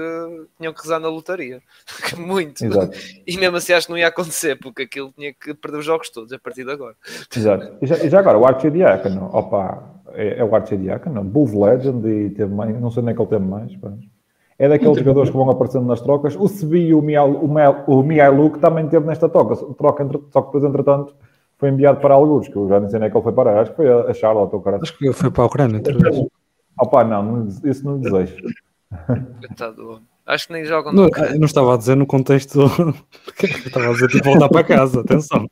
tinham 0.57 0.73
que 0.73 0.81
rezar 0.81 0.99
na 0.99 1.09
lotaria. 1.09 1.61
Muito. 2.17 2.63
Exato. 2.63 2.97
E 3.27 3.37
mesmo 3.37 3.57
assim 3.57 3.73
acho 3.73 3.87
que 3.87 3.91
não 3.91 3.97
ia 3.97 4.07
acontecer, 4.07 4.57
porque 4.57 4.83
aquilo 4.83 5.11
tinha 5.17 5.33
que 5.33 5.53
perder 5.53 5.79
os 5.79 5.85
jogos 5.85 6.09
todos 6.09 6.31
a 6.31 6.39
partir 6.39 6.63
de 6.63 6.71
agora. 6.71 6.95
Exato. 7.35 7.77
E 7.81 7.87
já, 7.87 7.97
e 7.97 8.09
já 8.09 8.19
agora, 8.19 8.37
o 8.37 8.45
Archidiácono, 8.45 9.29
opa, 9.33 10.01
é, 10.13 10.39
é 10.39 10.43
o 10.43 10.55
Archidiácono, 10.55 11.23
Bulls 11.23 11.53
Legend 11.53 12.07
e 12.07 12.29
teve 12.29 12.53
mais, 12.53 12.79
não 12.79 12.91
sei 12.91 13.03
nem 13.03 13.15
que 13.15 13.21
ele 13.21 13.29
teve 13.29 13.45
mais, 13.45 13.75
mas... 13.81 14.12
É 14.57 14.69
daqueles 14.69 14.97
jogadores 14.97 15.29
que 15.29 15.35
vão 15.35 15.49
aparecendo 15.49 15.85
nas 15.85 16.01
trocas. 16.01 16.35
O 16.35 16.47
Sebi 16.47 16.87
e 16.87 16.93
o 16.93 17.01
Mihailuk 17.01 18.59
também 18.59 18.87
teve 18.87 19.05
nesta 19.05 19.27
troca, 19.27 19.55
troca 19.73 20.03
entre, 20.03 20.21
só 20.31 20.41
que 20.41 20.47
depois, 20.47 20.63
entretanto, 20.63 21.15
foi 21.57 21.69
enviado 21.69 21.99
para 21.99 22.13
alguns, 22.13 22.47
que 22.47 22.55
eu 22.55 22.67
já 22.67 22.79
nem 22.79 22.89
sei 22.89 22.99
nem 22.99 23.07
é 23.07 23.09
que 23.09 23.17
ele 23.17 23.23
foi 23.23 23.33
parar. 23.33 23.61
Acho 23.61 23.71
que 23.71 23.77
foi 23.77 23.91
a 23.91 24.13
Charlotte 24.13 24.53
ou 24.53 24.61
cara. 24.61 24.79
Acho 24.81 24.97
que 24.97 25.11
foi 25.13 25.31
para 25.31 25.43
a 25.43 25.47
Ucrânia. 25.47 25.81
Opa, 26.79 27.03
não, 27.03 27.23
não, 27.23 27.47
isso 27.47 27.85
não 27.85 27.99
desejo. 27.99 28.35
Coitado. 29.39 30.01
Acho 30.25 30.47
que 30.47 30.53
nem 30.53 30.65
jogam. 30.65 30.93
Não, 30.93 31.09
eu 31.09 31.39
não 31.39 31.45
estava 31.45 31.73
a 31.73 31.77
dizer 31.77 31.95
no 31.95 32.05
contexto. 32.05 32.61
estava 33.65 33.87
a 33.87 33.93
dizer 33.93 34.07
tipo 34.09 34.25
voltar 34.25 34.49
para 34.49 34.63
casa, 34.63 35.01
atenção. 35.01 35.49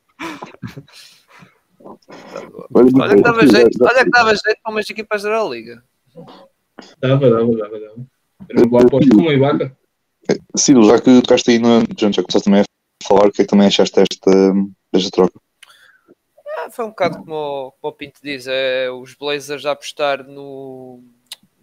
Olha 2.74 3.16
que 3.16 3.22
dava 3.22 3.46
jeito, 3.46 3.78
olha 3.82 4.04
que 4.04 4.10
dava 4.10 4.30
jeito 4.30 4.60
para 4.62 4.72
umas 4.72 4.88
equipas 4.88 5.22
da 5.22 5.44
Liga. 5.44 5.82
Dava, 7.00 7.30
dava, 7.30 7.56
dava, 7.56 7.80
dava. 7.80 8.11
Era 8.48 8.66
um 8.66 9.32
Ibaka. 9.32 9.76
Sim, 10.56 10.82
já 10.84 11.00
que 11.00 11.20
tocaste 11.22 11.50
aí, 11.50 11.58
no, 11.58 11.80
já 11.96 12.22
começaste 12.22 12.44
também 12.44 12.60
a 12.60 12.64
falar, 13.06 13.26
o 13.26 13.32
que 13.32 13.42
é 13.42 13.44
que 13.44 13.50
também 13.50 13.66
achaste 13.66 13.96
desta, 13.96 14.30
desta 14.92 15.10
troca? 15.10 15.40
Ah, 16.58 16.70
foi 16.70 16.84
um 16.84 16.90
bocado 16.90 17.18
como, 17.18 17.74
como 17.80 17.92
o 17.92 17.92
Pinto 17.92 18.20
diz, 18.22 18.46
é, 18.46 18.90
os 18.90 19.14
Blazers 19.14 19.66
a 19.66 19.72
apostar 19.72 20.24
no. 20.24 21.02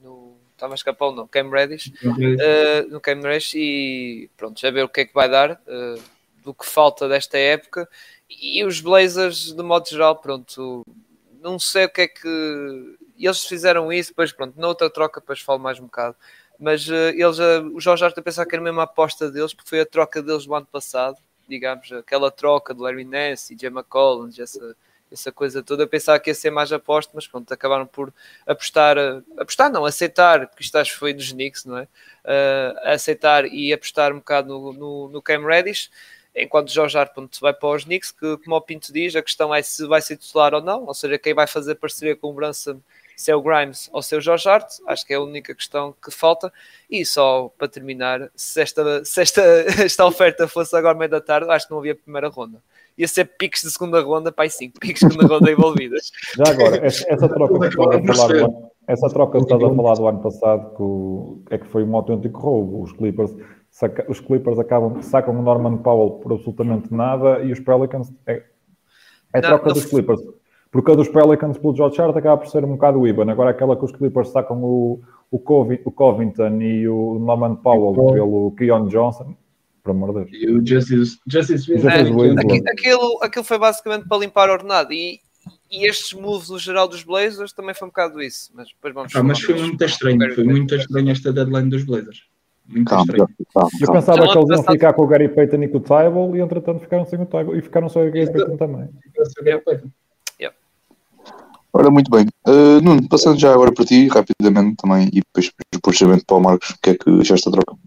no 0.02 0.38
Estava 0.54 0.74
a 0.74 0.76
escapar 0.76 1.13
não, 1.13 1.26
Cam 1.26 1.50
Reddish, 1.50 1.88
uh, 2.04 2.89
no 2.89 3.00
Cam 3.00 3.22
Reddish 3.22 3.54
e 3.56 4.30
pronto, 4.36 4.60
já 4.60 4.70
ver 4.70 4.84
o 4.84 4.89
que 4.89 5.00
é 5.00 5.06
que 5.06 5.13
vai 5.13 5.30
dar 5.30 5.52
uh, 5.54 6.04
do 6.44 6.54
que 6.54 6.65
falta 6.65 7.08
desta 7.08 7.38
época 7.38 7.88
e 8.30 8.62
os 8.65 8.82
Blazers 8.82 9.54
de 9.54 9.63
modo 9.63 9.88
geral, 9.88 10.18
pronto, 10.18 10.86
não 11.42 11.58
sei 11.58 11.86
o 11.86 11.89
que 11.89 12.02
é 12.02 12.08
que 12.10 12.98
eles 13.18 13.46
fizeram 13.46 13.89
isso, 13.92 14.10
depois 14.10 14.34
pronto, 14.34 14.60
na 14.60 14.68
outra 14.68 14.89
troca 14.89 15.22
depois 15.22 15.39
falo 15.39 15.60
mais 15.60 15.80
um 15.80 15.86
bocado, 15.86 16.18
mas 16.60 16.88
uh, 16.89 16.93
eles, 16.93 17.39
uh, 17.39 17.72
o 17.74 17.80
Jorge 17.80 18.04
Arta 18.04 18.22
pensar 18.22 18.45
que 18.45 18.54
era 18.54 18.63
mesmo 18.63 18.82
a 18.82 18.84
aposta 18.84 19.32
deles, 19.32 19.54
porque 19.54 19.69
foi 19.69 19.80
a 19.80 19.86
troca 19.86 20.22
deles 20.22 20.45
do 20.45 20.54
ano 20.54 20.65
passado, 20.65 21.17
digamos, 21.48 21.91
aquela 21.93 22.30
troca 22.30 22.74
de 22.74 22.82
Larry 22.82 23.06
Nance 23.06 23.54
e 23.54 23.58
Gemma 23.58 23.84
Collins, 23.84 24.38
essa, 24.38 24.76
essa 25.12 25.32
coisa 25.32 25.63
toda. 25.63 25.84
Eu 25.84 25.88
pensava 25.88 26.19
que 26.19 26.30
ia 26.30 26.36
ser 26.36 26.52
mais 26.52 26.72
aposta, 26.74 27.12
mas 27.15 27.26
pronto, 27.26 27.52
acabaram 27.54 27.88
por 27.88 28.13
apostar, 28.45 28.98
apostar 29.38 29.72
não, 29.72 29.86
aceitar, 29.86 30.48
porque 30.48 30.63
isto 30.63 30.78
acho 30.78 30.91
que 30.93 31.00
foi 31.00 31.13
dos 31.13 31.32
Knicks, 31.32 31.63
não 31.65 31.78
é? 31.78 31.84
Uh, 32.26 32.89
aceitar 32.89 33.45
e 33.45 33.72
apostar 33.72 34.12
um 34.12 34.17
bocado 34.17 34.50
no, 34.50 34.74
no, 34.74 35.10
no 35.10 35.22
Cam 35.22 35.45
Reddish, 35.45 35.89
enquanto 36.36 36.72
Jorge 36.72 36.98
Arpont 36.98 37.39
vai 37.39 37.54
para 37.54 37.69
os 37.69 37.86
Knicks, 37.86 38.12
que 38.12 38.38
como 38.38 38.56
o 38.56 38.62
Pinto 38.62 38.91
diz, 38.91 39.15
a 39.15 39.22
questão 39.22 39.56
é 39.56 39.62
se 39.62 39.88
vai 39.88 40.02
ser 40.02 40.17
titular 40.17 40.54
ou 40.54 40.62
não, 40.62 40.86
ou 40.86 40.93
seja, 40.93 41.17
quem 41.17 41.34
vai 41.34 41.48
fazer 41.48 41.76
parceria 41.76 42.15
com 42.15 42.30
o 42.30 42.34
Brunson 42.34 42.82
se 43.19 43.32
é 43.32 43.36
o 43.36 43.41
Grimes 43.41 43.89
ou 43.91 44.01
se 44.01 44.15
é 44.15 44.17
o 44.17 44.21
George 44.21 44.47
Hart, 44.47 44.75
acho 44.88 45.05
que 45.05 45.12
é 45.12 45.17
a 45.17 45.21
única 45.21 45.53
questão 45.53 45.93
que 46.01 46.10
falta. 46.10 46.53
E 46.89 47.05
só 47.05 47.51
para 47.58 47.67
terminar, 47.67 48.32
se 48.34 48.62
esta, 48.62 49.03
se 49.03 49.21
esta, 49.21 49.41
esta 49.84 50.05
oferta 50.05 50.47
fosse 50.47 50.73
agora 50.73 50.97
meio 50.97 51.12
da 51.12 51.19
tarde, 51.19 51.51
acho 51.51 51.67
que 51.67 51.71
não 51.71 51.79
havia 51.79 51.93
primeira 51.93 52.29
ronda. 52.29 52.63
Ia 52.97 53.10
ser 53.10 53.25
piques 53.25 53.62
de 53.62 53.71
segunda 53.71 53.99
ronda, 53.99 54.32
pai, 54.32 54.49
sim, 54.49 54.69
piques 54.69 55.01
de 55.01 55.12
segunda 55.12 55.27
ronda 55.27 55.51
envolvidas. 55.51 56.13
Já 56.38 56.49
agora, 56.49 56.77
essa, 56.77 57.05
essa 57.10 57.27
troca 57.27 57.60
que 57.60 57.65
estava 57.67 57.97
a 57.97 58.01
falar 58.01 58.27
do 58.29 58.45
ano, 58.45 58.71
essa 58.88 59.10
troca 59.10 59.38
que 59.38 59.43
estava 59.43 59.69
a 59.69 59.75
falar 59.75 59.93
do 59.95 60.08
ano 60.08 60.21
passado 60.21 60.75
que, 60.77 60.82
o, 60.82 61.41
é 61.49 61.58
que 61.58 61.67
foi 61.67 61.84
um 61.84 61.93
autêntico 61.97 62.39
roubo. 62.39 62.84
Os 62.84 62.93
Clippers 62.93 63.36
saca- 63.69 64.05
os 64.08 64.21
Clippers 64.21 64.58
acabam, 64.60 65.01
sacam 65.01 65.38
o 65.38 65.41
Norman 65.41 65.75
Powell 65.79 66.21
por 66.21 66.32
absolutamente 66.32 66.93
nada 66.93 67.41
e 67.41 67.51
os 67.51 67.60
Pelicans 67.60 68.13
é, 68.25 68.43
é 69.34 69.41
Não, 69.41 69.49
troca 69.49 69.67
não 69.67 69.73
dos 69.73 69.86
Clippers. 69.88 70.21
Porque 70.71 70.91
a 70.91 70.95
dos 70.95 71.08
Pelicans 71.10 71.58
pelo 71.58 71.75
George 71.75 71.99
Hart 71.99 72.15
acaba 72.15 72.38
por 72.38 72.47
ser 72.47 72.63
um 72.63 72.73
bocado 72.73 72.99
o 72.99 73.08
Iban. 73.08 73.32
Agora 73.32 73.49
aquela 73.49 73.75
que 73.75 73.86
os 73.86 73.91
Clippers 73.91 74.29
sacam 74.29 74.63
o, 74.63 75.01
o, 75.32 75.39
Covi- 75.39 75.82
o 75.84 75.91
Covington 75.91 76.62
e 76.62 76.88
o 76.88 77.17
Norman 77.19 77.55
Powell 77.55 77.93
Powell. 77.93 78.13
pelo 78.13 78.51
Keon 78.55 78.88
Johnson, 78.88 79.36
por 79.84 79.91
amor 79.91 80.10
de 80.13 80.32
Deus. 80.32 80.43
E 80.43 80.51
o 80.51 80.65
Justice, 80.65 81.17
Justice 81.27 81.71
Winslow. 81.73 82.25
É, 82.25 82.71
aquilo, 82.71 83.19
aquilo 83.23 83.43
foi 83.45 83.58
basicamente 83.58 84.08
para 84.08 84.17
limpar 84.19 84.47
a 84.49 84.53
ordenada 84.53 84.93
e, 84.93 85.19
e 85.71 85.88
estes 85.89 86.13
moves 86.13 86.49
no 86.51 86.60
geral 86.60 86.88
dos 86.88 87.03
Blazers 87.03 87.51
também 87.51 87.73
foi 87.73 87.88
um 87.88 87.89
bocado 87.89 88.21
isso. 88.21 88.51
Mas 88.53 88.67
depois 88.67 88.93
vamos 88.93 89.15
Ah, 89.15 89.23
mas 89.23 89.39
foi 89.41 89.55
muito 89.60 89.84
estranho. 89.84 90.23
o 90.32 90.36
Foi 90.36 90.43
muito 90.43 90.75
estranho 90.75 91.10
esta 91.10 91.34
deadline 91.34 91.69
dos 91.71 91.84
Blazers. 91.84 92.25
Muito 92.67 92.88
Calma, 92.88 93.05
estranho. 93.05 93.27
calma, 93.55 93.69
Eu 93.82 93.86
calma. 93.88 93.99
pensava 94.01 94.17
Já 94.19 94.32
que 94.32 94.38
eles 94.38 94.49
iam 94.49 94.58
passado- 94.58 94.73
ficar 94.73 94.93
com 94.93 95.01
o 95.03 95.08
Gary 95.08 95.29
Payton 95.29 95.63
e 95.63 95.67
com 95.67 95.77
o 95.77 95.82
Tybal 95.82 96.36
e 96.36 96.39
entretanto 96.41 96.79
ficaram 96.82 97.05
sem 97.08 97.19
o 97.19 97.25
Tybal 97.25 97.55
e 97.55 97.62
ficaram 97.63 97.89
só 97.89 98.01
o 98.01 98.12
Gary 98.12 98.32
Payton 98.32 98.58
também. 98.58 98.88
Ora, 101.71 101.91
muito 101.91 102.10
bem. 102.10 102.25
Uh, 102.47 102.82
Nuno, 102.82 103.08
passando 103.08 103.39
já 103.39 103.53
agora 103.53 103.71
para 103.71 103.86
ti, 103.86 104.08
rapidamente 104.08 104.77
também, 104.77 105.08
e 105.13 105.21
depois 105.21 105.51
puxamento 105.82 106.25
para 106.25 106.38
o 106.38 106.41
Marcos, 106.41 106.71
o 106.71 106.79
que 106.82 106.89
é 106.91 106.95
que 106.95 107.10
achaste 107.21 107.49
da 107.49 107.60
troca? 107.60 107.79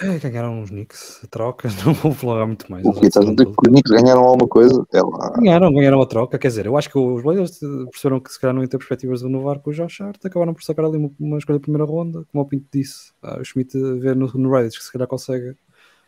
É, 0.00 0.16
ganharam 0.18 0.60
uns 0.60 0.70
Knicks, 0.70 1.26
trocas, 1.28 1.74
não 1.84 1.92
vou 1.92 2.12
falar 2.12 2.46
muito 2.46 2.70
mais. 2.70 2.86
O 2.86 2.92
que 2.92 3.06
estás 3.06 3.26
a 3.26 3.32
dizer 3.32 3.46
que 3.46 3.50
os 3.50 3.68
Knicks 3.68 3.90
ganharam 3.90 4.22
alguma 4.22 4.48
coisa? 4.48 4.86
É 4.92 5.02
lá. 5.02 5.32
Ganharam, 5.38 5.72
ganharam 5.72 6.00
a 6.00 6.06
troca. 6.06 6.38
Quer 6.38 6.48
dizer, 6.48 6.66
eu 6.66 6.76
acho 6.76 6.88
que 6.88 6.96
os 6.98 7.20
Blazers 7.20 7.58
perceberam 7.90 8.20
que 8.20 8.32
se 8.32 8.40
calhar 8.40 8.54
não 8.54 8.62
iam 8.62 8.68
ter 8.68 8.78
perspectivas 8.78 9.20
de 9.20 9.26
renovar 9.26 9.58
com 9.58 9.70
o 9.70 9.72
Josh 9.72 10.00
Hart, 10.00 10.24
acabaram 10.24 10.54
por 10.54 10.62
sacar 10.62 10.84
ali 10.84 10.98
uma, 10.98 11.10
uma 11.18 11.38
escolha 11.38 11.58
de 11.58 11.62
primeira 11.62 11.84
ronda, 11.84 12.24
como 12.30 12.44
o 12.44 12.46
Pinto 12.46 12.66
disse. 12.72 13.12
Ah, 13.20 13.38
o 13.40 13.44
Schmidt 13.44 13.76
vê 13.98 14.14
no, 14.14 14.28
no 14.32 14.50
Reddit 14.50 14.78
que 14.78 14.84
se 14.84 14.92
calhar 14.92 15.08
consegue 15.08 15.56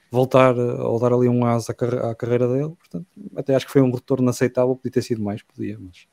voltar 0.09 0.57
eh, 0.57 0.83
ou 0.83 0.99
dar 1.01 1.13
ali 1.13 1.29
um 1.29 1.45
asa 1.45 1.73
à 1.73 2.15
carreira 2.15 2.47
dele. 2.47 2.75
Portanto, 2.79 3.07
até 3.37 3.57
acho 3.57 3.67
que 3.67 3.73
foi 3.73 3.83
um 3.83 3.93
retorno 3.93 4.29
aceitável, 4.31 4.77
podia 4.77 4.93
ter 4.93 5.03
sido 5.03 5.21
mais, 5.21 5.43
podia, 5.43 5.77
mas. 5.81 6.07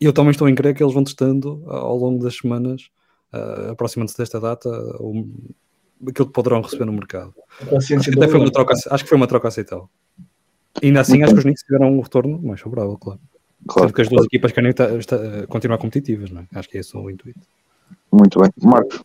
E 0.00 0.04
eu 0.04 0.12
também 0.12 0.30
estou 0.30 0.48
em 0.48 0.54
crer 0.54 0.74
que 0.74 0.82
eles 0.82 0.94
vão 0.94 1.04
testando 1.04 1.64
ah, 1.68 1.78
ao 1.78 1.96
longo 1.96 2.22
das 2.22 2.36
semanas, 2.36 2.88
ah, 3.32 3.70
aproximando-se 3.72 4.16
desta 4.18 4.40
data, 4.40 4.68
o, 5.00 5.26
aquilo 6.06 6.26
que 6.26 6.32
poderão 6.32 6.60
receber 6.60 6.84
no 6.84 6.92
mercado. 6.92 7.34
A 7.60 7.66
paciência 7.66 8.12
Até 8.12 8.28
foi 8.28 8.40
uma 8.40 8.50
troca, 8.50 8.74
acho 8.74 9.04
que 9.04 9.08
foi 9.08 9.16
uma 9.16 9.26
troca 9.26 9.48
aceitável. 9.48 9.88
Ainda 10.82 11.00
assim, 11.00 11.22
acho 11.22 11.32
que 11.32 11.38
os 11.38 11.44
Knicks 11.44 11.64
tiveram 11.64 11.96
um 11.96 12.00
retorno 12.00 12.38
mais 12.42 12.60
favorável, 12.60 12.98
claro. 12.98 13.20
Claro, 13.66 13.88
Sendo 13.88 13.94
que 13.94 14.02
as 14.02 14.08
duas 14.08 14.26
equipas 14.26 14.52
querem 14.52 14.72
ta- 14.72 14.90
esta- 14.90 15.46
continuar 15.48 15.78
competitivas, 15.78 16.30
não 16.30 16.42
é? 16.42 16.46
Acho 16.54 16.68
que 16.68 16.76
é 16.76 16.80
esse 16.80 16.94
o 16.96 17.10
intuito. 17.10 17.40
muito 18.12 18.38
bem. 18.38 18.50
Marcos, 18.62 19.02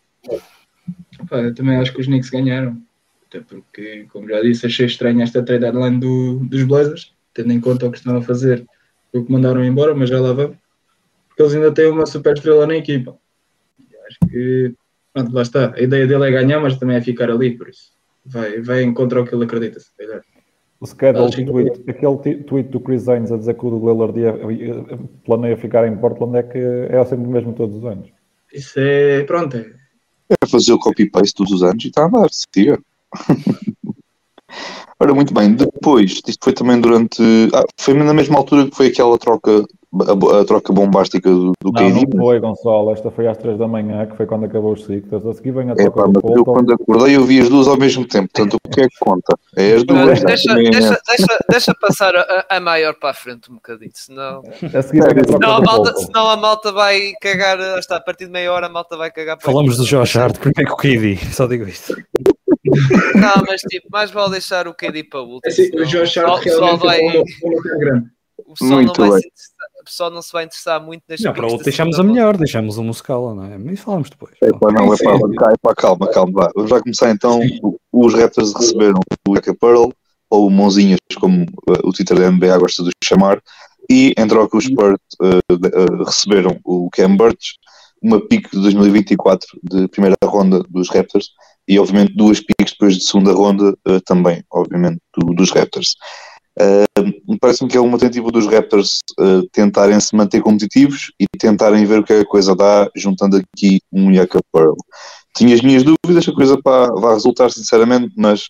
Pá, 1.28 1.38
eu 1.38 1.54
também 1.54 1.76
acho 1.76 1.92
que 1.92 2.00
os 2.00 2.06
Knicks 2.06 2.30
ganharam. 2.30 2.80
Até 3.28 3.40
porque, 3.40 4.06
como 4.12 4.28
já 4.28 4.42
disse, 4.42 4.66
achei 4.66 4.86
estranho 4.86 5.22
esta 5.22 5.42
trade 5.42 5.62
deadline 5.62 5.98
do, 5.98 6.40
dos 6.40 6.64
Blazers, 6.64 7.14
tendo 7.32 7.52
em 7.52 7.60
conta 7.60 7.86
o 7.86 7.90
que 7.90 7.96
estão 7.96 8.16
a 8.16 8.22
fazer, 8.22 8.66
o 9.12 9.24
que 9.24 9.32
mandaram 9.32 9.64
embora, 9.64 9.94
mas 9.94 10.10
já 10.10 10.20
lá 10.20 10.32
vamos. 10.32 10.56
Eles 11.42 11.54
ainda 11.54 11.72
têm 11.72 11.90
uma 11.90 12.06
super 12.06 12.34
estrela 12.34 12.66
na 12.66 12.76
equipa. 12.76 13.16
E 13.78 13.84
acho 14.06 14.18
que, 14.30 14.74
pronto, 15.12 15.32
lá 15.34 15.42
está. 15.42 15.74
A 15.74 15.80
ideia 15.80 16.06
dele 16.06 16.26
é 16.28 16.30
ganhar, 16.30 16.60
mas 16.60 16.76
também 16.78 16.96
é 16.96 17.00
ficar 17.00 17.30
ali, 17.30 17.56
por 17.56 17.68
isso. 17.68 17.92
Vai, 18.24 18.60
vai 18.60 18.82
em 18.82 18.94
contra 18.94 19.20
o 19.20 19.26
que 19.26 19.34
ele 19.34 19.44
acredita, 19.44 19.80
se 19.80 19.90
calhar. 19.96 20.22
O 20.80 20.86
schedule 20.86 21.30
que- 21.30 21.44
tweet, 21.44 21.90
aquele 21.90 22.42
tweet 22.44 22.68
do 22.70 22.80
Chris 22.80 23.08
Haynes 23.08 23.30
a 23.30 23.36
dizer 23.36 23.54
que 23.54 23.64
o 23.66 23.70
Lillard 23.70 24.18
ia, 24.18 24.30
ia- 24.52 24.98
planeia 25.24 25.56
ficar 25.56 25.86
em 25.86 25.96
Portland 25.96 26.36
é 26.38 26.42
que 26.42 26.58
é 26.58 27.04
sempre 27.04 27.26
o 27.26 27.30
mesmo 27.30 27.52
todos 27.52 27.76
os 27.76 27.84
anos. 27.84 28.08
Isso 28.52 28.74
é, 28.80 29.22
pronto, 29.24 29.56
é, 29.56 29.60
é 30.30 30.46
fazer 30.48 30.72
o 30.72 30.78
copy-paste 30.78 31.34
todos 31.34 31.52
os 31.52 31.62
anos 31.62 31.84
e 31.84 31.88
está 31.88 32.02
a 32.02 32.06
andar, 32.06 32.28
siga. 32.30 32.78
Ora, 34.98 35.14
muito 35.14 35.32
bem. 35.34 35.54
Depois, 35.54 36.20
isto 36.26 36.38
foi 36.44 36.52
também 36.52 36.80
durante. 36.80 37.20
Ah, 37.54 37.64
foi 37.78 37.94
na 37.94 38.14
mesma 38.14 38.38
altura 38.38 38.68
que 38.68 38.76
foi 38.76 38.86
aquela 38.88 39.18
troca, 39.18 39.64
a, 40.00 40.40
a 40.40 40.44
troca 40.44 40.72
bombástica 40.72 41.28
do, 41.28 41.52
do 41.60 41.70
Não, 41.70 41.72
KD. 41.72 42.06
não 42.16 42.24
foi, 42.24 42.40
Gonçalo. 42.40 42.92
Esta 42.92 43.10
foi 43.10 43.26
às 43.28 43.36
3 43.36 43.58
da 43.58 43.68
manhã, 43.68 44.06
que 44.06 44.16
foi 44.16 44.26
quando 44.26 44.44
acabou 44.46 44.72
os 44.72 44.84
ciclos. 44.84 45.26
A 45.26 45.34
seguir 45.34 45.52
vem 45.52 45.68
a 45.68 45.72
É 45.72 45.74
troca 45.76 46.02
pá, 46.02 46.06
do 46.08 46.34
eu 46.36 46.44
quando 46.44 46.72
acordei 46.72 47.16
eu 47.16 47.24
vi 47.24 47.40
as 47.40 47.48
duas 47.48 47.68
ao 47.68 47.76
mesmo 47.76 48.06
tempo, 48.06 48.28
portanto 48.32 48.56
o 48.64 48.68
que 48.70 48.80
é 48.80 48.88
que 48.88 48.96
conta? 49.00 49.36
É 49.56 49.74
as 49.74 49.84
Não, 49.84 50.04
duas. 50.04 50.22
deixa, 50.22 50.48
também 50.48 50.66
é- 50.68 50.70
deixa, 50.70 50.98
deixa, 51.06 51.38
deixa 51.50 51.74
passar 51.80 52.14
a, 52.16 52.46
a 52.48 52.60
maior 52.60 52.94
para 52.94 53.10
a 53.10 53.14
frente 53.14 53.50
um 53.50 53.54
bocadinho, 53.54 53.90
senão, 53.94 54.42
A 54.74 54.82
seguir 54.82 55.02
vem 55.02 55.10
a 55.20 55.24
troca 55.24 55.32
senão, 55.32 55.56
a 55.56 55.60
malta, 55.60 55.94
senão 55.96 56.30
a 56.30 56.36
malta 56.36 56.72
vai 56.72 57.12
cagar, 57.20 57.58
está 57.78 57.96
a 57.96 58.00
partir 58.00 58.26
de 58.26 58.30
meia 58.32 58.52
hora 58.52 58.66
a 58.66 58.70
malta 58.70 58.96
vai 58.96 59.10
cagar 59.10 59.36
para 59.36 59.44
Falamos 59.44 59.76
do 59.76 59.84
Josh 59.84 60.16
Hart, 60.16 60.38
primeiro 60.38 60.74
que 60.76 60.88
o 60.88 60.98
KD, 61.16 61.16
só 61.32 61.46
digo 61.46 61.68
isto. 61.68 61.94
Não, 62.64 63.42
mas 63.46 63.60
tipo, 63.62 63.88
mais 63.90 64.10
vale 64.10 64.30
deixar 64.32 64.66
o 64.66 64.74
KD 64.74 65.04
para 65.04 65.20
o 65.20 65.24
último. 65.24 65.40
É 65.44 65.48
assim, 65.48 65.76
o 65.76 65.84
Josh 65.84 66.16
Hart 66.16 66.42
pessoal 66.42 66.76
realmente 66.76 66.82
vai, 66.86 67.00
é 67.00 67.18
um, 67.18 67.22
um 67.74 67.78
grande. 67.78 68.06
O 68.46 68.54
pessoal 68.54 68.70
não 68.70 68.82
Muito 68.82 69.00
vai 69.00 69.10
bem. 69.10 69.20
se 69.20 69.52
o 69.80 69.84
pessoal 69.84 70.10
não 70.10 70.22
se 70.22 70.32
vai 70.32 70.44
interessar 70.44 70.80
muito 70.84 71.02
nas 71.08 71.20
Não, 71.20 71.32
para 71.32 71.46
outro 71.46 71.64
deixamos 71.64 71.98
a 71.98 72.02
melhor, 72.02 72.36
deixamos 72.36 72.78
o 72.78 72.84
Muscala, 72.84 73.34
não 73.34 73.44
é? 73.44 73.58
Mas 73.58 73.80
falamos 73.80 74.10
depois. 74.10 74.34
É 74.42 74.50
pá, 74.50 74.72
não, 74.72 74.92
é 74.92 74.96
pá, 74.96 75.50
é 75.52 75.56
pá, 75.60 75.74
calma, 75.74 76.08
calma. 76.08 76.32
Vá. 76.32 76.50
Vamos 76.54 76.70
já 76.70 76.80
começar 76.80 77.10
então. 77.10 77.40
Os 77.92 78.14
Raptors 78.14 78.54
receberam 78.54 79.00
o 79.28 79.36
Eka 79.36 79.54
Pearl, 79.54 79.90
ou 80.30 80.48
Mãozinhas, 80.48 80.98
como 81.20 81.42
uh, 81.42 81.80
o 81.84 81.92
Twitter 81.92 82.18
da 82.18 82.30
NBA 82.30 82.58
gosta 82.58 82.82
de 82.82 82.90
chamar, 83.04 83.42
e 83.90 84.14
em 84.16 84.26
troca 84.28 84.56
os 84.56 84.64
Spurs 84.64 84.98
uh, 85.20 85.38
uh, 85.52 86.04
receberam 86.04 86.58
o 86.64 86.88
Cam 86.90 87.16
Burch, 87.16 87.56
uma 88.00 88.20
pick 88.20 88.50
de 88.50 88.60
2024 88.60 89.46
de 89.62 89.88
primeira 89.88 90.16
ronda 90.24 90.62
dos 90.70 90.88
Raptors, 90.88 91.30
e 91.68 91.78
obviamente 91.78 92.14
duas 92.16 92.40
picks 92.40 92.72
depois 92.72 92.96
de 92.96 93.04
segunda 93.04 93.32
ronda 93.32 93.76
uh, 93.86 94.00
também, 94.06 94.42
obviamente, 94.50 94.98
do- 95.16 95.34
dos 95.34 95.50
Raptors. 95.50 95.96
Uh, 96.60 96.92
Parece-me 97.40 97.70
que 97.70 97.76
é 97.76 97.80
uma 97.80 97.98
tentativa 97.98 98.30
dos 98.30 98.46
Raptors 98.46 98.98
uh, 99.18 99.42
tentarem 99.52 99.98
se 99.98 100.14
manter 100.14 100.40
competitivos 100.42 101.10
e 101.18 101.26
tentarem 101.38 101.84
ver 101.84 102.00
o 102.00 102.04
que 102.04 102.12
é 102.12 102.16
que 102.18 102.22
a 102.22 102.28
coisa 102.28 102.54
dá, 102.54 102.88
juntando 102.94 103.36
aqui 103.36 103.80
um 103.92 104.12
Yaka 104.12 104.38
Pearl. 104.52 104.74
Tinha 105.36 105.54
as 105.54 105.62
minhas 105.62 105.82
dúvidas, 105.82 106.28
a 106.28 106.32
coisa 106.32 106.60
pá, 106.62 106.88
vai 106.94 107.14
resultar 107.14 107.50
sinceramente, 107.50 108.12
mas 108.16 108.44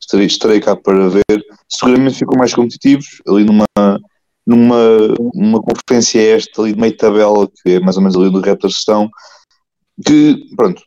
estarei, 0.00 0.26
estarei 0.26 0.60
cá 0.60 0.76
para 0.76 1.08
ver. 1.08 1.24
Seguramente 1.68 2.18
ficam 2.18 2.38
mais 2.38 2.54
competitivos, 2.54 3.22
ali 3.26 3.44
numa, 3.44 3.64
numa 4.46 5.14
uma 5.34 5.60
conferência 5.62 6.20
esta, 6.36 6.60
ali 6.60 6.74
de 6.74 6.80
meio 6.80 6.96
tabela, 6.96 7.48
que 7.48 7.72
é 7.72 7.80
mais 7.80 7.96
ou 7.96 8.02
menos 8.02 8.16
ali 8.16 8.26
onde 8.26 8.38
os 8.38 8.44
Raptors 8.44 8.74
estão, 8.74 9.08
que, 10.04 10.36
pronto, 10.56 10.82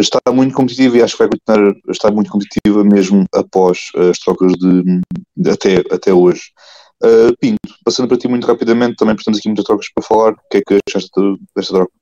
está 0.00 0.20
muito 0.32 0.54
competitiva 0.54 0.96
e 0.96 1.02
acho 1.02 1.16
que 1.16 1.24
vai 1.24 1.28
continuar 1.28 1.74
a 1.88 1.90
estar 1.90 2.10
muito 2.10 2.30
competitiva 2.30 2.84
mesmo 2.84 3.24
após 3.34 3.88
as 4.10 4.18
trocas 4.18 4.52
de, 4.52 5.00
de 5.36 5.50
até, 5.50 5.78
até 5.94 6.12
hoje. 6.12 6.42
Uh, 7.02 7.34
Pinto, 7.40 7.58
passando 7.84 8.08
para 8.08 8.18
ti 8.18 8.28
muito 8.28 8.46
rapidamente, 8.46 8.96
também 8.96 9.16
temos 9.16 9.38
aqui 9.38 9.48
muitas 9.48 9.64
trocas 9.64 9.86
para 9.94 10.04
falar, 10.04 10.32
o 10.32 10.48
que 10.50 10.58
é 10.58 10.62
que 10.66 10.78
achaste 10.88 11.10
desta 11.56 11.74
troca? 11.74 11.92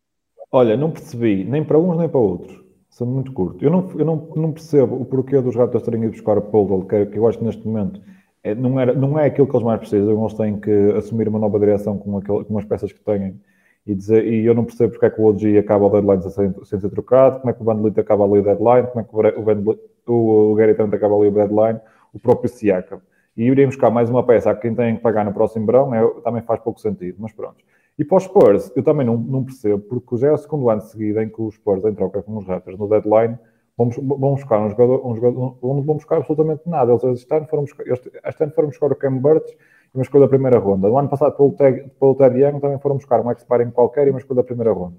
Olha, 0.51 0.77
não 0.77 0.91
percebi 0.91 1.45
nem 1.45 1.63
para 1.65 1.79
uns 1.79 1.97
nem 1.99 2.09
para 2.09 2.19
outros. 2.19 2.59
Sendo 2.91 3.13
muito 3.13 3.33
curto. 3.33 3.65
Eu 3.65 3.71
não, 3.71 3.91
eu 3.97 4.05
não, 4.05 4.29
não 4.35 4.53
percebo 4.53 5.01
o 5.01 5.05
porquê 5.05 5.41
dos 5.41 5.55
Raptors 5.55 5.85
terem 5.85 6.03
ido 6.03 6.13
buscar 6.13 6.37
o 6.37 6.43
Poldal, 6.43 6.85
que, 6.85 7.07
que 7.07 7.19
eu 7.19 7.29
acho 7.29 7.39
que 7.39 7.45
neste 7.45 7.65
momento 7.65 8.01
é, 8.43 8.55
não, 8.55 8.81
era, 8.81 8.93
não 8.93 9.19
é 9.19 9.27
aquilo 9.27 9.47
que 9.47 9.55
eles 9.55 9.65
mais 9.65 9.79
precisam. 9.79 10.21
Eles 10.21 10.35
têm 10.35 10.59
que 10.59 10.71
assumir 10.97 11.29
uma 11.29 11.39
nova 11.39 11.61
direção 11.61 11.97
com, 11.97 12.19
aquele, 12.19 12.45
com 12.45 12.59
as 12.59 12.65
peças 12.65 12.93
que 12.93 13.01
têm. 13.01 13.41
E, 13.89 13.95
dizer, 13.95 14.27
e 14.27 14.45
eu 14.45 14.55
não 14.55 14.67
percebo 14.67 14.93
porque 14.93 15.07
é 15.07 15.11
que 15.11 15.19
o 15.19 15.25
OG 15.25 15.57
acaba 15.57 15.87
o 15.87 15.89
deadline 15.89 16.23
sem, 16.31 16.79
ser 16.79 16.91
trocado, 16.91 17.41
como 17.41 17.51
é 17.51 17.55
que 17.55 17.63
o 17.63 17.65
Vliet 17.65 17.99
acaba 17.99 18.23
ali 18.23 18.41
o 18.41 18.43
deadline, 18.43 18.87
como 18.87 19.01
é 19.01 19.03
que 19.03 19.39
o, 19.41 19.43
Van 19.43 19.55
Vliet, 19.63 19.81
o, 20.07 20.53
o 20.53 20.55
Gary 20.55 20.75
Trent 20.75 20.93
acaba 20.93 21.17
ali 21.17 21.29
o 21.29 21.33
deadline, 21.33 21.81
o 22.13 22.19
próprio 22.21 22.51
Siakam. 22.51 23.01
E 23.35 23.45
irem 23.45 23.65
buscar 23.65 23.89
mais 23.89 24.11
uma 24.11 24.23
peça 24.23 24.51
a 24.51 24.55
quem 24.55 24.75
tem 24.75 24.97
que 24.97 25.01
pagar 25.01 25.25
no 25.25 25.33
próximo 25.33 25.65
verão 25.65 25.95
é, 25.95 26.07
também 26.23 26.43
faz 26.43 26.61
pouco 26.61 26.79
sentido, 26.79 27.17
mas 27.19 27.33
pronto. 27.33 27.65
E 27.99 28.05
para 28.05 28.19
os 28.19 28.25
Spurs, 28.25 28.71
eu 28.77 28.83
também 28.83 29.07
não, 29.07 29.17
não 29.17 29.43
percebo, 29.43 29.79
porque 29.79 30.19
já 30.19 30.29
é 30.29 30.33
o 30.33 30.37
segundo 30.37 30.69
ano 30.69 30.83
seguido 30.83 31.23
em 31.23 31.29
que 31.31 31.41
os 31.41 31.55
Spurs, 31.55 31.83
em 31.83 31.95
troca 31.95 32.23
com 32.23 32.37
os 32.37 32.47
Raptors, 32.47 32.79
no 32.79 32.89
deadline, 32.89 33.39
vão, 33.75 33.89
vão 33.89 34.35
buscar 34.35 34.61
um 34.61 34.69
jogador, 34.69 35.07
um 35.07 35.15
jogador, 35.15 35.57
não 35.63 35.83
vão 35.83 35.95
buscar 35.95 36.19
absolutamente 36.19 36.61
nada. 36.67 36.93
Eles 36.93 37.05
este 37.05 37.35
ano 37.35 37.47
foram 37.47 37.63
buscar, 37.63 37.87
este, 37.89 38.13
este 38.23 38.45
ano 38.45 38.53
foram 38.53 38.69
buscar 38.69 38.93
o 38.93 38.95
Cam 38.95 39.17
Burch 39.17 39.57
e 39.95 39.99
uma 39.99 40.03
escolha 40.03 40.25
da 40.25 40.29
primeira 40.29 40.59
ronda. 40.59 40.89
No 40.89 40.99
ano 40.99 41.09
passado, 41.09 41.35
pelo 41.37 41.53
Ted, 41.53 42.39
Young, 42.39 42.61
também 42.61 42.79
foram 42.79 42.97
buscar 42.97 43.21
um 43.21 43.31
expiring 43.31 43.71
qualquer 43.71 44.07
e 44.07 44.11
uma 44.11 44.19
escolha 44.19 44.43
da 44.43 44.45
primeira 44.45 44.73
ronda. 44.73 44.99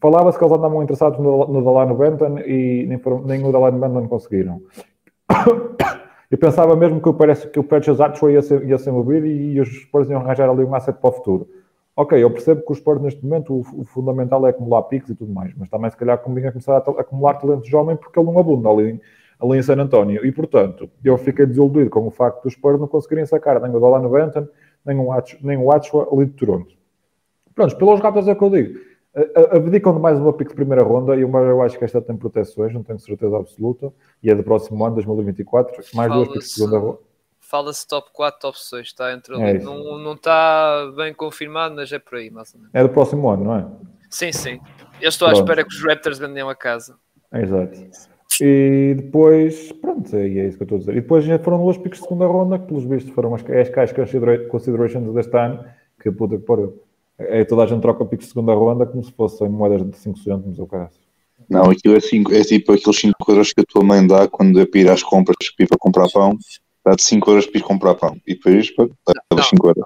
Falava-se 0.00 0.38
que 0.38 0.44
eles 0.44 0.56
andavam 0.56 0.82
interessados 0.82 1.18
no, 1.18 1.46
no 1.46 1.62
Delano 1.62 1.94
Benton 1.94 2.38
e 2.38 2.86
nem, 2.86 2.98
foram, 2.98 3.22
nem 3.22 3.44
o 3.44 3.52
Delano 3.52 3.78
Benton 3.78 4.08
conseguiram. 4.08 4.62
Eu 6.30 6.38
pensava 6.38 6.74
mesmo 6.74 6.98
que, 6.98 7.12
parece, 7.12 7.46
que 7.48 7.60
o 7.60 7.62
Precious 7.62 8.00
Archway 8.00 8.32
ia 8.32 8.40
ser, 8.40 8.64
ia 8.66 8.78
ser 8.78 8.90
movido 8.90 9.26
e, 9.26 9.52
e 9.52 9.60
os 9.60 9.68
Spurs 9.82 10.08
iam 10.08 10.22
arranjar 10.22 10.48
ali 10.48 10.64
um 10.64 10.74
asset 10.74 10.98
para 10.98 11.10
o 11.10 11.12
futuro. 11.12 11.46
Ok, 11.94 12.18
eu 12.18 12.30
percebo 12.30 12.62
que 12.64 12.72
os 12.72 12.78
Spurs 12.78 13.02
neste 13.02 13.22
momento 13.22 13.52
o, 13.52 13.60
o, 13.80 13.84
fundamental 13.84 14.46
é 14.46 14.48
acumular 14.48 14.82
picks 14.84 15.10
e 15.10 15.14
tudo 15.14 15.30
mais, 15.30 15.52
mas 15.54 15.68
também 15.68 15.90
se 15.90 15.96
calhar 15.96 16.16
convinha 16.18 16.50
começar 16.50 16.78
a, 16.78 16.78
acumular 16.78 17.34
talentos 17.34 17.68
jovens 17.68 17.98
porque 17.98 18.18
ele 18.18 18.26
não 18.30 18.38
abunda 18.38 18.70
ali, 18.70 18.98
ali 19.42 19.58
em 19.58 19.62
San 19.62 19.76
António. 19.76 20.24
E 20.24 20.30
portanto, 20.30 20.88
eu 21.04 21.18
fiquei 21.18 21.44
desiludido 21.46 21.90
com 21.90 22.06
o 22.06 22.10
facto 22.10 22.42
dos 22.44 22.52
Spurs 22.52 22.78
não 22.78 22.86
conseguirem 22.86 23.26
sacar 23.26 23.60
nem 23.60 23.70
o 23.70 23.80
Delano 23.80 24.08
Benton, 24.08 24.46
nem 24.84 24.98
o, 24.98 25.12
Ach, 25.12 25.36
nem 25.42 25.58
o 25.58 25.72
Achua 25.72 26.08
ali 26.12 26.26
de 26.26 26.32
Toronto. 26.32 26.74
Pronto, 27.54 27.76
pelos 27.76 28.00
Raptors 28.00 28.28
é 28.28 28.32
o 28.32 28.36
que 28.36 28.44
eu 28.44 28.50
digo. 28.50 28.80
abdicam 29.50 29.94
de 29.94 30.00
mais 30.00 30.18
uma 30.18 30.32
pick 30.32 30.48
de 30.48 30.54
primeira 30.54 30.82
ronda 30.82 31.14
e 31.16 31.24
uma 31.24 31.40
eu 31.40 31.60
acho 31.60 31.76
que 31.76 31.84
esta 31.84 32.00
tem 32.00 32.16
proteções, 32.16 32.72
não 32.72 32.82
tenho 32.82 32.98
certeza 32.98 33.36
absoluta, 33.36 33.92
e 34.22 34.30
é 34.30 34.34
do 34.34 34.42
próximo 34.42 34.82
ano, 34.84 34.94
2024, 34.94 35.82
mais 35.94 36.12
duas 36.12 36.28
picks 36.28 36.48
de 36.48 36.54
segunda 36.54 36.78
ronda. 36.78 36.98
Fala-se 37.40 37.86
top 37.86 38.08
4, 38.14 38.40
top 38.40 38.58
6, 38.58 38.86
está 38.86 39.12
entre 39.12 39.34
É 39.34 39.58
não, 39.58 39.98
não 39.98 40.14
está 40.14 40.90
bem 40.96 41.12
confirmado, 41.12 41.74
mas 41.74 41.92
é 41.92 41.98
por 41.98 42.16
aí, 42.16 42.30
mais 42.30 42.54
ou 42.54 42.60
menos. 42.60 42.74
É 42.74 42.82
do 42.82 42.88
próximo 42.88 43.28
ano, 43.28 43.44
não 43.44 43.56
é? 43.56 43.66
Sim, 44.08 44.32
sim. 44.32 44.60
Eu 45.00 45.10
estou 45.10 45.26
à 45.26 45.32
Pronto. 45.32 45.42
espera 45.42 45.64
que 45.64 45.74
os 45.74 45.84
Raptors 45.84 46.18
vendam 46.18 46.48
a 46.48 46.54
casa. 46.54 46.96
Exato. 47.34 47.78
E 48.40 48.94
depois, 48.96 49.72
pronto, 49.72 50.14
é, 50.16 50.26
é 50.26 50.46
isso 50.46 50.56
que 50.56 50.62
eu 50.62 50.64
estou 50.64 50.76
a 50.76 50.78
dizer. 50.78 50.92
E 50.92 51.00
depois 51.00 51.24
já 51.24 51.38
foram 51.38 51.58
duas 51.58 51.76
picks 51.76 52.00
de 52.00 52.04
segunda 52.04 52.26
ronda, 52.26 52.58
que 52.58 52.66
pelos 52.66 52.84
vistos 52.84 53.12
foram 53.12 53.34
as, 53.34 53.48
as 53.48 53.68
cash 53.68 53.92
considera- 53.92 54.46
considerations 54.48 55.14
deste 55.14 55.36
ano, 55.36 55.64
que 56.00 56.10
puta 56.10 56.36
que 56.36 56.44
pariu. 56.44 56.82
É, 57.18 57.44
toda 57.44 57.64
a 57.64 57.66
gente 57.66 57.82
troca 57.82 58.04
picks 58.04 58.26
de 58.26 58.32
segunda 58.32 58.54
ronda 58.54 58.86
como 58.86 59.04
se 59.04 59.12
fossem 59.12 59.48
moedas 59.48 59.88
de 59.88 59.96
5 59.96 60.18
cêntimos 60.18 60.58
ou 60.58 60.66
cara. 60.66 60.90
Não, 61.48 61.70
aquilo 61.70 61.96
é, 61.96 62.00
cinco, 62.00 62.32
é 62.32 62.42
tipo 62.42 62.72
aqueles 62.72 62.98
5 62.98 63.30
euros 63.30 63.52
que 63.52 63.60
a 63.60 63.64
tua 63.64 63.84
mãe 63.84 64.06
dá 64.06 64.28
quando 64.28 64.60
é 64.60 64.66
para 64.66 64.80
ir 64.80 64.90
às 64.90 65.02
compras 65.02 65.36
para 65.56 65.64
ir 65.64 65.68
para 65.68 65.78
comprar 65.78 66.08
pão. 66.10 66.36
Dá-te 66.84 67.02
5 67.02 67.30
euros 67.30 67.46
para 67.46 67.58
ir 67.58 67.62
comprar 67.62 67.94
pão. 67.94 68.16
E 68.26 68.34
depois, 68.34 68.72
levas 68.78 69.48
5 69.48 69.68
euros. 69.68 69.84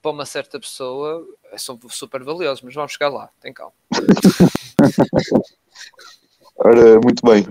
Para 0.00 0.10
uma 0.10 0.26
certa 0.26 0.58
pessoa, 0.58 1.24
são 1.56 1.78
super 1.88 2.22
valiosos, 2.22 2.62
mas 2.62 2.74
vamos 2.74 2.92
chegar 2.92 3.08
lá, 3.08 3.30
tem 3.40 3.52
calma. 3.52 3.72
Ora, 6.56 7.00
muito 7.00 7.22
bem. 7.24 7.46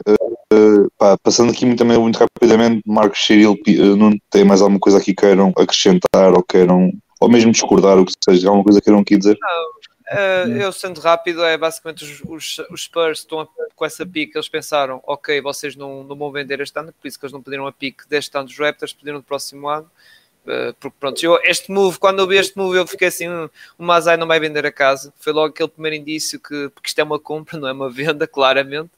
Uh, 0.53 0.89
pá, 0.97 1.17
passando 1.17 1.51
aqui 1.51 1.75
também 1.75 1.97
muito 1.97 2.17
rapidamente, 2.17 2.81
Marcos 2.85 3.25
Cirilo, 3.25 3.53
uh, 3.55 3.95
não 3.95 4.11
tem 4.29 4.43
mais 4.43 4.61
alguma 4.61 4.79
coisa 4.79 4.97
aqui 4.97 5.13
que 5.13 5.21
queiram 5.21 5.53
acrescentar 5.57 6.33
ou 6.33 6.43
queiram, 6.43 6.91
ou 7.19 7.29
mesmo 7.29 7.51
discordar, 7.51 7.97
o 7.97 8.05
que 8.05 8.13
seja, 8.23 8.47
alguma 8.47 8.63
coisa 8.63 8.79
que 8.79 8.85
queiram 8.85 9.01
aqui 9.01 9.17
dizer? 9.17 9.37
Uh, 10.11 10.51
eu 10.57 10.71
sendo 10.73 10.99
rápido, 10.99 11.43
é 11.43 11.57
basicamente 11.57 12.03
os, 12.03 12.21
os, 12.27 12.67
os 12.69 12.83
Spurs 12.83 13.19
estão 13.19 13.39
a- 13.39 13.47
com 13.73 13.85
essa 13.85 14.05
pique, 14.05 14.37
eles 14.37 14.49
pensaram, 14.49 15.01
ok, 15.07 15.39
vocês 15.41 15.75
não, 15.75 16.03
não 16.03 16.17
vão 16.17 16.31
vender 16.31 16.59
este 16.59 16.77
ano, 16.77 16.93
por 16.93 17.07
isso 17.07 17.17
que 17.17 17.25
eles 17.25 17.33
não 17.33 17.41
pediram 17.41 17.65
a 17.65 17.71
pique 17.71 18.07
deste 18.09 18.37
ano 18.37 18.45
dos 18.47 18.57
Raptors, 18.57 18.91
pediram 18.93 19.19
do 19.19 19.23
próximo 19.23 19.69
ano. 19.69 19.89
Uh, 20.45 20.73
porque 20.79 20.97
pronto, 20.99 21.23
eu, 21.23 21.39
este 21.43 21.71
move, 21.71 21.99
quando 21.99 22.19
eu 22.19 22.27
vi 22.27 22.37
este 22.37 22.57
move, 22.57 22.75
eu 22.77 22.87
fiquei 22.87 23.09
assim: 23.09 23.29
hum, 23.29 23.47
o 23.77 23.83
Mazai 23.83 24.17
não 24.17 24.25
vai 24.27 24.39
vender 24.39 24.65
a 24.65 24.71
casa. 24.71 25.13
Foi 25.17 25.31
logo 25.33 25.49
aquele 25.53 25.69
primeiro 25.69 25.95
indício 25.97 26.39
que, 26.39 26.69
porque 26.69 26.87
isto 26.89 26.99
é 26.99 27.03
uma 27.03 27.19
compra, 27.19 27.57
não 27.59 27.67
é 27.67 27.71
uma 27.71 27.89
venda, 27.89 28.27
claramente. 28.27 28.89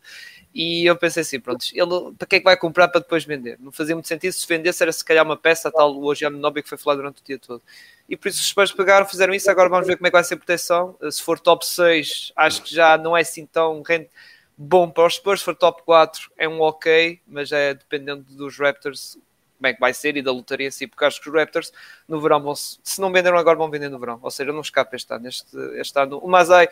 E 0.53 0.85
eu 0.85 0.95
pensei 0.95 1.21
assim: 1.21 1.39
pronto, 1.39 1.65
ele 1.73 2.13
para 2.17 2.27
que 2.27 2.35
é 2.37 2.39
que 2.39 2.45
vai 2.45 2.55
comprar 2.57 2.87
para 2.87 3.01
depois 3.01 3.25
vender? 3.25 3.57
Não 3.59 3.71
fazia 3.71 3.95
muito 3.95 4.07
sentido. 4.07 4.31
Se 4.33 4.47
vendesse, 4.47 4.83
era 4.83 4.91
se 4.91 5.03
calhar 5.03 5.25
uma 5.25 5.35
peça, 5.37 5.71
tal 5.71 5.97
hoje 6.03 6.25
a 6.25 6.29
Nobby 6.29 6.63
que 6.63 6.69
foi 6.69 6.77
falar 6.77 6.95
durante 6.97 7.21
o 7.21 7.25
dia 7.25 7.39
todo. 7.39 7.61
E 8.07 8.15
por 8.17 8.27
isso 8.27 8.39
os 8.41 8.47
Spurs 8.47 8.71
pegaram, 8.71 9.05
fizeram 9.05 9.33
isso. 9.33 9.49
Agora 9.49 9.69
vamos 9.69 9.87
ver 9.87 9.97
como 9.97 10.07
é 10.07 10.09
que 10.11 10.15
vai 10.15 10.23
ser 10.23 10.35
a 10.35 10.37
proteção. 10.37 10.95
Uh, 11.01 11.11
Se 11.11 11.21
for 11.21 11.39
top 11.39 11.65
6, 11.65 12.31
acho 12.35 12.61
que 12.63 12.73
já 12.73 12.97
não 12.97 13.15
é 13.17 13.21
assim 13.21 13.45
tão 13.45 13.81
rende- 13.81 14.09
bom 14.57 14.89
para 14.89 15.07
os 15.07 15.15
Spurs. 15.15 15.39
Se 15.39 15.45
for 15.45 15.55
top 15.55 15.81
4, 15.83 16.31
é 16.37 16.47
um 16.47 16.61
ok, 16.61 17.19
mas 17.27 17.51
é 17.51 17.73
dependendo 17.73 18.23
dos 18.29 18.57
Raptors 18.59 19.17
como 19.63 19.67
é 19.67 19.73
que 19.73 19.79
vai 19.79 19.93
ser 19.93 20.17
e 20.17 20.21
da 20.21 20.31
lotaria 20.33 20.69
si, 20.69 20.85
porque 20.85 21.05
acho 21.05 21.21
que 21.21 21.29
os 21.29 21.33
Raptors 21.33 21.71
no 22.05 22.19
verão 22.19 22.41
vão, 22.41 22.53
se 22.53 22.99
não 22.99 23.13
venderam 23.13 23.37
agora, 23.37 23.57
vão 23.57 23.69
vender 23.69 23.87
no 23.87 23.97
verão. 23.97 24.19
Ou 24.21 24.29
seja, 24.29 24.51
não 24.51 24.59
escapa 24.59 24.93
este 24.97 25.13
ano. 25.13 25.27
Este, 25.29 25.57
este 25.75 25.97
ano. 25.97 26.17
O 26.17 26.27
Mazai 26.27 26.67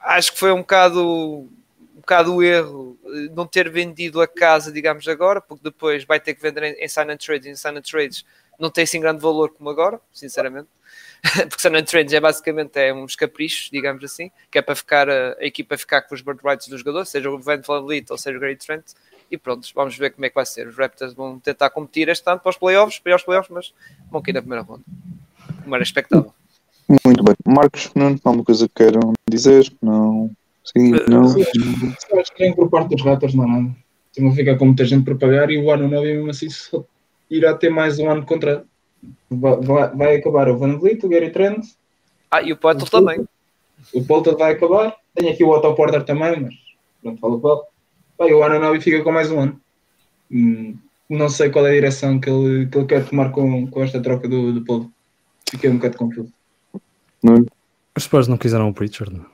acho 0.00 0.32
que 0.32 0.38
foi 0.38 0.50
um 0.50 0.58
bocado 0.58 1.48
um 1.94 2.00
bocado 2.00 2.34
o 2.34 2.42
erro 2.42 2.98
eh, 3.06 3.30
não 3.34 3.46
ter 3.46 3.70
vendido 3.70 4.20
a 4.20 4.26
casa, 4.26 4.72
digamos, 4.72 5.06
agora, 5.08 5.40
porque 5.40 5.62
depois 5.62 6.04
vai 6.04 6.18
ter 6.20 6.34
que 6.34 6.42
vender 6.42 6.62
em, 6.64 6.84
em 6.84 6.88
sign 6.88 7.10
and 7.12 7.16
trades, 7.16 7.46
em 7.46 7.54
sign 7.54 7.78
and 7.78 7.82
trades 7.82 8.24
não 8.58 8.70
tem 8.70 8.84
assim 8.84 9.00
grande 9.00 9.20
valor 9.20 9.50
como 9.50 9.70
agora, 9.70 10.00
sinceramente. 10.12 10.68
porque 11.48 11.60
sign 11.60 11.78
and 11.78 11.84
trades 11.84 12.12
é 12.12 12.20
basicamente 12.20 12.76
é 12.76 12.92
uns 12.92 13.14
caprichos, 13.14 13.70
digamos 13.70 14.02
assim, 14.04 14.30
que 14.50 14.58
é 14.58 14.62
para 14.62 14.74
ficar 14.74 15.08
a, 15.08 15.36
a 15.38 15.44
equipa 15.44 15.78
ficar 15.78 16.02
com 16.02 16.14
os 16.14 16.20
bird 16.20 16.40
rights 16.44 16.68
dos 16.68 16.80
jogadores, 16.80 17.08
seja 17.08 17.30
o 17.30 17.38
Van 17.38 17.60
Vliet 17.60 18.10
ou 18.10 18.18
seja 18.18 18.36
o 18.36 18.40
Gary 18.40 18.56
Trent, 18.56 18.84
e 19.30 19.36
pronto, 19.36 19.66
vamos 19.74 19.96
ver 19.96 20.10
como 20.10 20.24
é 20.24 20.28
que 20.28 20.34
vai 20.34 20.46
ser. 20.46 20.66
Os 20.66 20.76
Raptors 20.76 21.14
vão 21.14 21.38
tentar 21.38 21.70
competir 21.70 22.08
este 22.08 22.28
ano 22.30 22.40
para 22.40 22.50
os 22.50 22.56
playoffs, 22.56 22.98
para 22.98 23.12
aos 23.12 23.22
playoffs, 23.22 23.50
mas 23.50 23.74
vão 24.10 24.22
cair 24.22 24.34
na 24.34 24.40
primeira 24.40 24.64
ronda. 24.64 24.82
Como 25.62 25.74
era 25.74 25.82
expectável. 25.84 26.32
Muito 27.04 27.22
bem. 27.24 27.34
Marcos, 27.46 27.90
não, 27.94 28.16
alguma 28.24 28.44
coisa 28.44 28.68
que 28.68 28.74
queiram 28.74 29.12
dizer? 29.28 29.72
Não. 29.82 30.30
Sim, 30.64 30.92
não. 31.08 31.24
Eu 32.10 32.20
acho 32.20 32.34
que 32.34 32.42
nem 32.42 32.54
por 32.54 32.68
parte 32.70 32.90
dos 32.90 33.04
Raptors 33.04 33.34
não 33.34 33.44
há 33.44 33.48
nada. 33.48 33.76
Estão 34.10 34.28
a 34.28 34.34
ficar 34.34 34.56
com 34.56 34.66
muita 34.66 34.84
gente 34.84 35.04
para 35.04 35.14
pagar 35.14 35.50
e 35.50 35.58
o 35.58 35.70
ano 35.70 35.88
9 35.88 36.14
mesmo 36.14 36.30
assim 36.30 36.48
só 36.48 36.84
irá 37.30 37.54
ter 37.54 37.70
mais 37.70 37.98
um 37.98 38.08
ano 38.10 38.22
de 38.22 38.26
contrato. 38.26 38.66
Vai, 39.30 39.90
vai, 39.94 40.16
acabar 40.16 40.48
o 40.48 40.56
Van 40.56 40.78
Vliet, 40.78 41.04
o 41.04 41.08
Gary 41.08 41.30
Trent, 41.30 41.64
Ah, 42.30 42.42
e 42.42 42.52
o 42.52 42.56
Poitel 42.56 42.86
também. 42.86 43.26
o 43.92 44.04
Polta 44.04 44.34
vai 44.34 44.52
acabar. 44.52 44.96
Tenho 45.14 45.32
aqui 45.32 45.44
o 45.44 45.50
Otto 45.50 45.74
Porter 45.74 46.04
também, 46.04 46.40
mas 46.40 46.54
pronto, 47.02 47.20
falo 47.20 47.40
com 47.40 47.66
Vai, 48.18 48.32
o 48.32 48.42
ano 48.42 48.58
9 48.58 48.80
fica 48.80 49.02
com 49.02 49.12
mais 49.12 49.30
um 49.30 49.40
ano. 49.40 49.60
Hum, 50.30 50.76
não 51.08 51.28
sei 51.28 51.50
qual 51.50 51.66
é 51.66 51.70
a 51.70 51.74
direção 51.74 52.18
que 52.18 52.28
ele, 52.28 52.66
que 52.66 52.76
ele 52.78 52.86
quer 52.86 53.04
tomar 53.08 53.30
com, 53.30 53.66
com 53.68 53.82
esta 53.82 54.00
troca 54.00 54.28
do, 54.28 54.52
do 54.52 54.64
Polta. 54.64 54.88
Fiquei 55.50 55.70
um 55.70 55.76
bocado 55.76 55.96
confuso. 55.98 56.32
não. 57.22 57.44
Os 57.96 58.04
Spurs 58.04 58.28
não 58.28 58.36
quiseram 58.36 58.68
o 58.68 58.74
Pritchard. 58.74 59.14
não. 59.14 59.24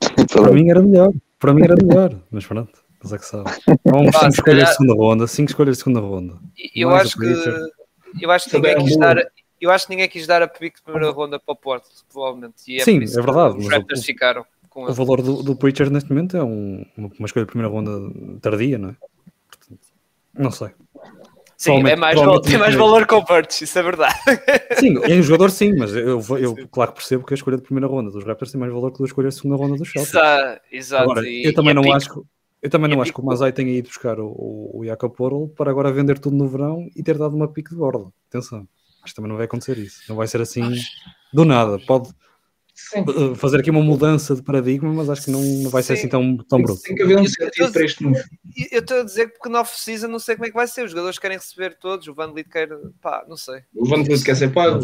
Para 0.32 0.50
mim 0.52 0.68
era 0.70 0.82
melhor. 0.82 1.12
Para 1.38 1.54
mim 1.54 1.62
era 1.62 1.76
melhor. 1.76 2.18
Mas 2.32 2.44
pronto, 2.44 2.72
mas 3.02 3.12
é 3.12 3.18
que 3.18 3.24
sabe. 3.26 3.50
Vamos 3.84 4.10
Pá, 4.10 4.20
5 4.20 4.32
se 4.32 4.38
escolhas 4.38 4.42
calhar- 4.42 4.66
de 4.70 4.72
segunda 4.76 4.94
ronda. 4.94 5.26
5 5.28 5.50
escolhas 5.50 5.76
de 5.76 5.82
segunda 5.84 6.00
ronda. 6.00 6.34
Eu 6.74 6.90
Mais 6.90 7.02
acho 7.06 7.16
que 7.18 7.26
eu 8.20 8.30
acho 8.30 8.48
que 8.50 8.56
ninguém 8.56 8.72
é 8.72 8.76
quis 8.82 8.96
dar 8.96 9.16
eu 9.60 9.70
acho 9.70 9.86
que 9.86 9.90
ninguém 9.90 10.08
quis 10.08 10.26
dar 10.26 10.42
a 10.42 10.48
pick 10.48 10.76
de 10.76 10.82
primeira 10.82 11.10
ronda 11.10 11.38
para 11.38 11.52
o 11.52 11.56
Porto, 11.56 11.88
provavelmente. 12.12 12.54
E 12.68 12.80
Sim, 12.82 12.96
por 12.96 13.02
isso 13.04 13.18
é 13.20 13.22
verdade, 13.22 13.54
que 13.54 13.60
Os 13.60 13.68
Raptors 13.68 14.00
o- 14.00 14.04
ficaram 14.04 14.44
O 14.76 14.92
valor 14.92 15.22
do, 15.22 15.42
do 15.42 15.56
Pritchard 15.56 15.92
neste 15.92 16.10
momento 16.10 16.36
é 16.36 16.44
um- 16.44 16.84
uma, 16.96 17.10
escolha 17.26 17.44
de 17.46 17.50
primeira 17.52 17.72
ronda 17.72 17.90
tardia, 18.40 18.76
não 18.78 18.90
é? 18.90 18.96
Não 20.34 20.50
sei. 20.50 20.68
Sim, 21.56 21.78
é 21.88 21.96
mais, 21.96 22.14
provavelmente 22.14 22.50
tem 22.50 22.58
mais 22.58 22.74
valor 22.74 23.06
que 23.06 23.14
o 23.14 23.22
Burts, 23.22 23.62
isso 23.62 23.78
é 23.78 23.82
verdade. 23.82 24.14
Sim, 24.78 24.98
em 25.06 25.22
jogador 25.22 25.50
sim, 25.50 25.74
mas 25.74 25.94
eu, 25.96 26.20
eu 26.38 26.68
claro 26.70 26.90
que 26.92 26.98
percebo 26.98 27.24
que 27.24 27.32
a 27.32 27.36
escolha 27.36 27.56
de 27.56 27.62
primeira 27.62 27.86
ronda 27.86 28.10
dos 28.10 28.22
Raptors 28.26 28.52
tem 28.52 28.60
mais 28.60 28.70
valor 28.70 28.92
que 28.92 29.02
a 29.02 29.06
escolha 29.06 29.30
de 29.30 29.34
segunda 29.36 29.56
ronda 29.56 29.76
dos 29.76 29.90
Celtics. 29.90 30.14
Exa- 30.14 30.60
Exato. 30.70 31.02
Agora, 31.04 31.26
e- 31.26 31.44
eu 31.46 31.54
também 31.54 31.70
e 31.74 31.78
a 31.78 31.80
não 31.82 31.92
acho 31.94 32.12
que 32.12 32.20
eu 32.62 32.70
também 32.70 32.90
não 32.90 33.00
acho 33.00 33.10
pick- 33.10 33.14
que 33.16 33.20
o 33.22 33.24
Mazai 33.24 33.52
tenha 33.52 33.70
ido 33.70 33.88
buscar 33.88 34.20
o, 34.20 34.26
o, 34.28 34.80
o 34.80 34.84
Jakob 34.84 35.14
Porl 35.16 35.48
para 35.48 35.70
agora 35.70 35.90
vender 35.90 36.18
tudo 36.18 36.36
no 36.36 36.46
verão 36.46 36.86
e 36.94 37.02
ter 37.02 37.16
dado 37.16 37.34
uma 37.34 37.48
pique 37.48 37.70
de 37.70 37.76
borda. 37.76 38.04
Atenção, 38.28 38.68
acho 39.02 39.12
que 39.12 39.14
também 39.14 39.30
não 39.30 39.36
vai 39.36 39.46
acontecer 39.46 39.78
isso. 39.78 40.00
Não 40.10 40.16
vai 40.16 40.26
ser 40.26 40.42
assim 40.42 40.74
do 41.32 41.46
nada. 41.46 41.78
Pode 41.86 42.10
Sim, 42.76 43.00
uh, 43.08 43.34
fazer 43.34 43.58
aqui 43.60 43.70
uma 43.70 43.82
mudança 43.82 44.36
de 44.36 44.42
paradigma, 44.42 44.92
mas 44.92 45.08
acho 45.08 45.24
que 45.24 45.30
não, 45.30 45.40
não 45.42 45.70
vai 45.70 45.82
ser 45.82 45.96
Sim. 45.96 46.00
assim 46.00 46.08
tão, 46.10 46.36
tão 46.36 46.60
bruto. 46.60 46.82
tem 46.82 46.94
que 46.94 47.02
haver 47.02 47.16
um 47.16 47.22
Eu- 47.24 47.30
sentido 47.30 47.72
para 47.72 47.84
este 47.84 48.02
move. 48.02 48.22
E 48.54 48.68
Eu 48.70 48.80
estou 48.80 49.00
a 49.00 49.02
dizer 49.02 49.26
que 49.28 49.32
porque 49.38 49.48
no 49.48 49.58
off-season 49.58 50.08
não 50.08 50.18
sei 50.18 50.36
como 50.36 50.46
é 50.46 50.50
que 50.50 50.54
vai 50.54 50.66
ser. 50.66 50.84
Os 50.84 50.90
jogadores 50.90 51.18
querem 51.18 51.38
receber 51.38 51.78
todos, 51.78 52.06
o 52.06 52.14
Van 52.14 52.30
Vliet 52.30 52.48
quer. 52.50 52.68
pá, 53.00 53.24
não 53.26 53.36
sei. 53.36 53.60
O 53.74 53.88
Van 53.88 54.02
Vliet 54.02 54.22
quer 54.22 54.36
ser 54.36 54.52
pago. 54.52 54.78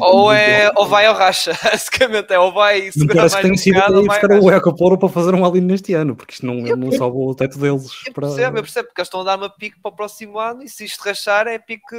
Ou, 0.00 0.32
é, 0.32 0.70
ou 0.74 0.86
vai 0.86 1.04
ao 1.04 1.14
racha, 1.14 1.52
basicamente. 1.62 2.32
É, 2.32 2.38
ou 2.38 2.50
vai 2.50 2.90
segurar 2.90 3.20
mais 3.22 3.34
que 3.34 3.40
um 3.40 3.48
tem 3.50 3.56
sido 3.58 3.74
bocado, 3.74 4.04
buscar 4.04 4.68
o 4.68 4.74
Porl 4.74 4.96
para 4.98 5.08
fazer 5.10 5.34
um 5.34 5.44
alinho 5.44 5.66
neste 5.66 5.92
ano, 5.92 6.16
porque 6.16 6.32
isto 6.32 6.46
não, 6.46 6.66
Eu 6.66 6.76
não 6.76 6.90
salva 6.92 7.16
o 7.18 7.34
teto 7.34 7.58
deles. 7.58 7.90
Eu 8.06 8.12
Para... 8.14 8.28
percebo, 8.28 8.58
eu 8.58 8.62
percebo, 8.62 8.88
porque 8.88 9.00
eles 9.02 9.08
estão 9.08 9.20
a 9.20 9.24
dar 9.24 9.36
uma 9.36 9.50
pique 9.50 9.78
para 9.80 9.90
o 9.90 9.94
próximo 9.94 10.38
ano 10.38 10.62
e 10.62 10.68
se 10.68 10.84
isto 10.84 11.00
rachar 11.02 11.46
é 11.46 11.58
pique, 11.58 11.94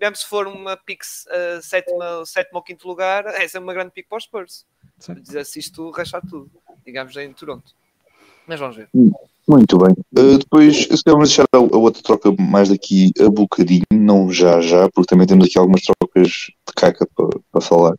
mesmo 0.00 0.16
se 0.16 0.26
for 0.26 0.46
uma 0.46 0.76
pique 0.76 1.04
uh, 1.04 1.62
sétima, 1.62 2.24
sétimo 2.24 2.58
ou 2.58 2.62
quinto 2.62 2.86
lugar, 2.86 3.26
essa 3.26 3.58
é 3.58 3.60
uma 3.60 3.74
grande 3.74 3.90
pique 3.90 4.08
para 4.08 4.18
os 4.18 4.24
Spurs. 4.24 4.66
Dizer 5.20 5.44
se 5.44 5.60
isto 5.60 5.90
rachar 5.90 6.22
tudo, 6.28 6.50
digamos 6.84 7.16
em 7.16 7.32
Toronto. 7.32 7.72
Mas 8.46 8.58
vamos 8.58 8.76
ver. 8.76 8.88
Muito 9.48 9.78
bem. 9.78 9.94
Uh, 10.16 10.38
depois, 10.38 10.76
se 10.76 11.02
calhar 11.04 11.16
vamos 11.16 11.28
deixar 11.28 11.46
a, 11.52 11.56
a 11.56 11.78
outra 11.78 12.02
troca 12.02 12.30
mais 12.38 12.68
daqui 12.68 13.12
a 13.18 13.28
bocadinho, 13.30 13.82
não 13.92 14.30
já 14.30 14.60
já, 14.60 14.90
porque 14.90 15.08
também 15.08 15.26
temos 15.26 15.46
aqui 15.46 15.58
algumas 15.58 15.82
trocas 15.82 16.28
de 16.28 16.74
caca 16.74 17.06
para, 17.14 17.28
para 17.50 17.60
falar. 17.60 17.94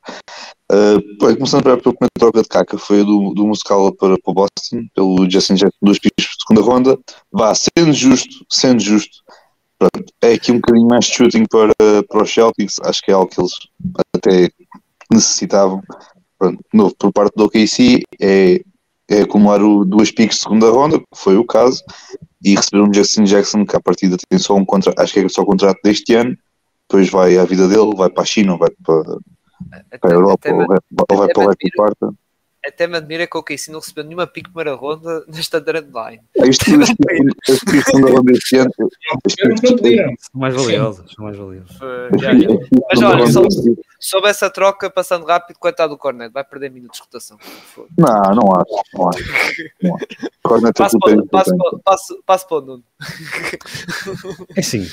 Uh, 0.71 0.99
bem, 1.19 1.35
começando 1.35 1.63
pela 1.63 1.77
primeira 1.77 2.11
troca 2.19 2.41
de 2.43 2.47
caca, 2.47 2.77
foi 2.77 3.01
a 3.01 3.03
do, 3.03 3.33
do 3.33 3.47
Muscala 3.47 3.91
para, 3.95 4.15
para 4.19 4.31
o 4.31 4.33
Boston, 4.33 4.87
pelo 4.93 5.29
Justin 5.29 5.55
Jackson, 5.55 5.77
duas 5.81 5.97
pistas 5.97 6.25
de 6.25 6.45
segunda 6.47 6.61
ronda. 6.61 6.99
Vá, 7.31 7.53
sendo 7.55 7.93
justo, 7.93 8.45
sendo 8.47 8.79
justo, 8.79 9.23
pronto, 9.79 10.13
é 10.21 10.33
aqui 10.33 10.51
um 10.51 10.55
bocadinho 10.55 10.87
mais 10.87 11.05
de 11.05 11.13
shooting 11.13 11.45
para, 11.45 11.73
para 12.07 12.23
os 12.23 12.31
Celtics, 12.31 12.79
acho 12.83 13.01
que 13.01 13.11
é 13.11 13.13
algo 13.13 13.31
que 13.31 13.41
eles 13.41 13.53
até 14.15 14.51
necessitavam. 15.09 15.81
Pronto, 16.37 16.57
de 16.57 16.77
novo, 16.77 16.95
por 16.95 17.11
parte 17.11 17.33
do 17.35 17.45
OKC, 17.45 18.03
é 18.21 18.61
é 19.09 19.21
acumular 19.21 19.61
o, 19.61 19.83
duas 19.83 20.11
piques 20.11 20.37
de 20.37 20.43
segunda 20.43 20.69
ronda, 20.69 20.99
que 20.99 21.05
foi 21.15 21.35
o 21.35 21.43
caso, 21.43 21.83
e 22.43 22.55
receber 22.55 22.83
um 22.83 22.93
Justin 22.93 23.23
Jackson 23.23 23.65
que 23.65 23.75
à 23.75 23.81
partida 23.81 24.15
tem 24.29 24.37
só 24.37 24.55
um 24.55 24.63
contrato, 24.63 24.99
acho 24.99 25.13
que 25.13 25.19
é 25.19 25.27
só 25.27 25.41
o 25.41 25.45
contrato 25.45 25.79
deste 25.83 26.13
ano, 26.13 26.37
depois 26.87 27.09
vai 27.09 27.37
à 27.37 27.43
vida 27.43 27.67
dele, 27.67 27.95
vai 27.95 28.09
para 28.09 28.23
a 28.23 28.25
China, 28.25 28.55
vai 28.55 28.69
para, 28.85 29.03
para 29.99 30.11
a 30.11 30.13
Europa, 30.13 30.47
até, 30.47 30.53
ou 30.53 30.67
vai, 30.67 30.77
ou 31.11 31.17
vai 31.17 31.25
até 31.25 31.33
para 31.33 31.43
o 31.43 31.47
resto 31.47 31.65
do 31.65 31.71
quarto. 31.75 32.15
Até 32.65 32.87
me 32.87 32.97
admira 32.97 33.25
que 33.25 33.37
o 33.37 33.43
KC 33.43 33.71
não 33.71 33.79
recebeu 33.79 34.03
nenhuma 34.03 34.27
pick 34.27 34.45
primeira 34.49 34.73
ronda 34.75 35.23
nesta 35.27 35.59
deadline. 35.61 36.21
Isto, 36.35 36.69
isto, 36.81 36.95
isto, 37.47 37.75
isto 37.75 38.01
da 38.01 38.09
ronda 38.11 38.31
este 38.31 38.57
ano. 38.57 38.71
São 40.19 40.39
mais 40.41 40.55
valiosos, 40.55 41.13
são 41.13 41.25
mais 41.25 41.37
valiosos. 41.37 41.75
Uh, 41.77 42.19
já, 42.19 42.33
já. 42.33 42.47
Mas 42.89 43.01
olha, 43.01 43.25
soube 43.99 44.27
essa 44.27 44.49
troca 44.49 44.89
passando 44.89 45.25
rápido, 45.25 45.57
coitado 45.57 45.93
do 45.93 45.97
Cornet, 45.97 46.31
vai 46.33 46.43
perder 46.43 46.69
minutos 46.71 46.97
de 46.99 47.03
rotação. 47.05 47.37
Não, 47.97 48.35
não 48.35 48.53
acho. 48.55 48.83
Não 48.93 49.09
acho. 49.09 49.23
Não 49.81 49.95
acho. 49.95 50.05
Cornet 50.43 50.69
é 50.69 50.73
Passo 50.73 50.99
para, 50.99 51.15
passo, 51.27 51.53
importante. 51.53 51.57
para, 51.57 51.79
passo, 51.83 52.23
passo 52.25 52.47
para 52.47 52.57
o 52.57 52.61
Nuno. 52.61 52.83
É 54.55 54.59
assim, 54.59 54.87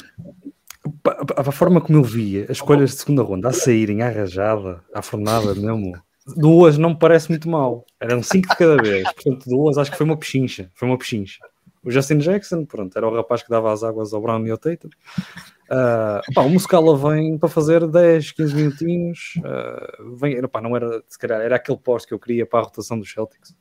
pa- 1.02 1.16
a 1.36 1.52
forma 1.52 1.80
como 1.80 1.98
eu 1.98 2.02
via 2.02 2.44
as 2.44 2.50
escolhas 2.58 2.90
de 2.90 2.96
segunda 2.96 3.22
ronda 3.22 3.48
a 3.48 3.52
saírem 3.52 4.02
à 4.02 4.08
rajada, 4.10 4.82
à 4.94 5.02
fornada 5.02 5.54
mesmo, 5.54 5.96
duas 6.34 6.76
não 6.78 6.90
me 6.90 6.98
parece 6.98 7.28
muito 7.30 7.48
mal. 7.48 7.84
Eram 8.00 8.22
cinco 8.22 8.48
de 8.48 8.56
cada 8.56 8.76
vez, 8.82 9.04
portanto, 9.12 9.48
duas 9.48 9.78
acho 9.78 9.90
que 9.90 9.96
foi 9.96 10.06
uma 10.06 10.16
pechincha. 10.16 10.70
Foi 10.74 10.88
uma 10.88 10.98
pechincha. 10.98 11.38
O 11.84 11.90
Justin 11.90 12.18
Jackson, 12.18 12.64
pronto, 12.64 12.96
era 12.96 13.06
o 13.06 13.14
rapaz 13.14 13.42
que 13.44 13.48
dava 13.50 13.72
as 13.72 13.84
águas 13.84 14.12
ao 14.12 14.20
Brown 14.20 14.44
e 14.44 14.50
ao 14.50 14.58
Tatum. 14.58 14.88
Ah, 15.70 16.20
pá, 16.34 16.42
o 16.42 16.50
Muscala 16.50 16.96
vem 16.96 17.38
para 17.38 17.48
fazer 17.48 17.86
10, 17.86 18.32
15 18.32 18.54
minutinhos. 18.56 19.34
ah, 19.44 19.96
vem, 20.20 20.40
pá, 20.48 20.60
não 20.60 20.74
era, 20.74 21.02
se 21.08 21.18
calhar, 21.18 21.40
era 21.40 21.56
aquele 21.56 21.78
posto 21.78 22.08
que 22.08 22.14
eu 22.14 22.18
queria 22.18 22.44
para 22.44 22.60
a 22.60 22.62
rotação 22.62 22.98
dos 22.98 23.10
Celtics. 23.12 23.54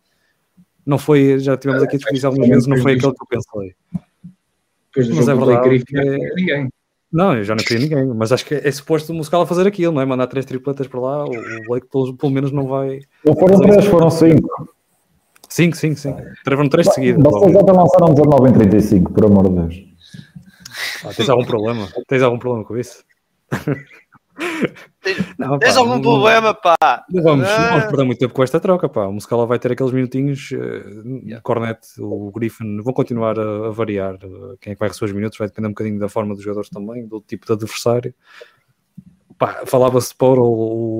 Não 0.85 0.97
foi, 0.97 1.37
já 1.39 1.55
tivemos 1.57 1.83
aqui 1.83 1.95
a 1.95 1.97
discutir 1.97 2.17
isso 2.17 2.27
algumas 2.27 2.47
vezes, 2.49 2.67
não 2.67 2.77
foi 2.77 2.93
aquele 2.93 3.13
que 3.13 3.23
eu 3.23 3.27
pensei. 3.27 3.75
Mas 5.15 5.27
é 5.27 5.35
verdade 5.35 5.83
que- 5.83 6.33
ninguém. 6.35 6.69
Não, 7.15 7.33
eu 7.33 7.45
já 7.45 7.55
não 7.55 7.63
queria 7.63 7.87
ninguém, 7.87 8.13
mas 8.13 8.33
acho 8.33 8.45
que 8.45 8.55
é 8.55 8.69
suposto 8.69 9.13
o 9.13 9.15
musical 9.15 9.41
a 9.41 9.47
fazer 9.47 9.65
aquilo, 9.65 9.93
não 9.93 10.01
é? 10.01 10.05
Mandar 10.05 10.27
três 10.27 10.45
tripletas 10.45 10.85
para 10.85 10.99
lá, 10.99 11.23
o 11.23 11.31
Blake 11.65 11.87
pelo, 11.89 12.13
pelo 12.13 12.29
menos 12.29 12.51
não 12.51 12.67
vai. 12.67 12.99
Não 13.23 13.33
foram 13.33 13.57
três, 13.57 13.85
foram 13.85 14.11
cinco. 14.11 14.49
Cinco, 15.47 15.77
cinco, 15.77 15.97
cinco. 15.97 16.21
Travam 16.43 16.67
três 16.67 16.93
seguidos. 16.93 17.23
Vocês 17.23 17.55
ontem 17.55 17.71
lançaram 17.71 18.13
19 18.13 18.49
em 18.49 18.53
35, 18.53 19.13
por 19.13 19.23
amor 19.23 19.47
de 19.47 19.55
Deus. 19.55 19.75
Ah, 21.05 21.13
tens 21.15 21.29
algum 21.29 21.45
problema? 21.45 21.87
Tens 22.05 22.21
algum 22.21 22.37
problema 22.37 22.65
com 22.65 22.77
isso? 22.77 23.01
Não, 25.37 25.57
Tens 25.59 25.73
pá, 25.75 25.79
algum 25.79 25.95
não- 25.95 26.01
problema, 26.01 26.53
pá? 26.53 26.75
Não 27.09 27.23
vamos, 27.23 27.47
não 27.47 27.55
vamos 27.69 27.83
Ah. 27.83 27.87
perder 27.87 28.03
muito 28.05 28.19
tempo 28.19 28.33
com 28.33 28.43
esta 28.43 28.59
troca, 28.59 28.89
pá. 28.89 29.05
O 29.05 29.13
Muscala 29.13 29.45
vai 29.45 29.59
ter 29.59 29.71
aqueles 29.71 29.91
minutinhos, 29.93 30.49
eh, 30.51 31.35
o 31.37 31.41
Cornet, 31.41 31.79
o 31.99 32.31
Griffin 32.31 32.81
vão 32.81 32.93
continuar 32.93 33.39
a, 33.39 33.67
a 33.67 33.69
variar. 33.71 34.15
eh, 34.15 34.55
Quem 34.59 34.71
é 34.71 34.75
que 34.75 34.79
vai 34.79 34.89
receber 34.89 35.05
os 35.05 35.11
minutos 35.15 35.37
vai 35.37 35.47
depender 35.47 35.67
um 35.67 35.71
bocadinho 35.71 35.99
da 35.99 36.09
forma 36.09 36.33
dos 36.33 36.43
jogadores 36.43 36.69
também, 36.69 37.05
do 37.07 37.21
tipo 37.21 37.45
de 37.45 37.53
adversário. 37.53 38.13
Pá, 39.37 39.63
falava-se 39.65 40.09
de 40.09 40.15
Paul, 40.15 40.39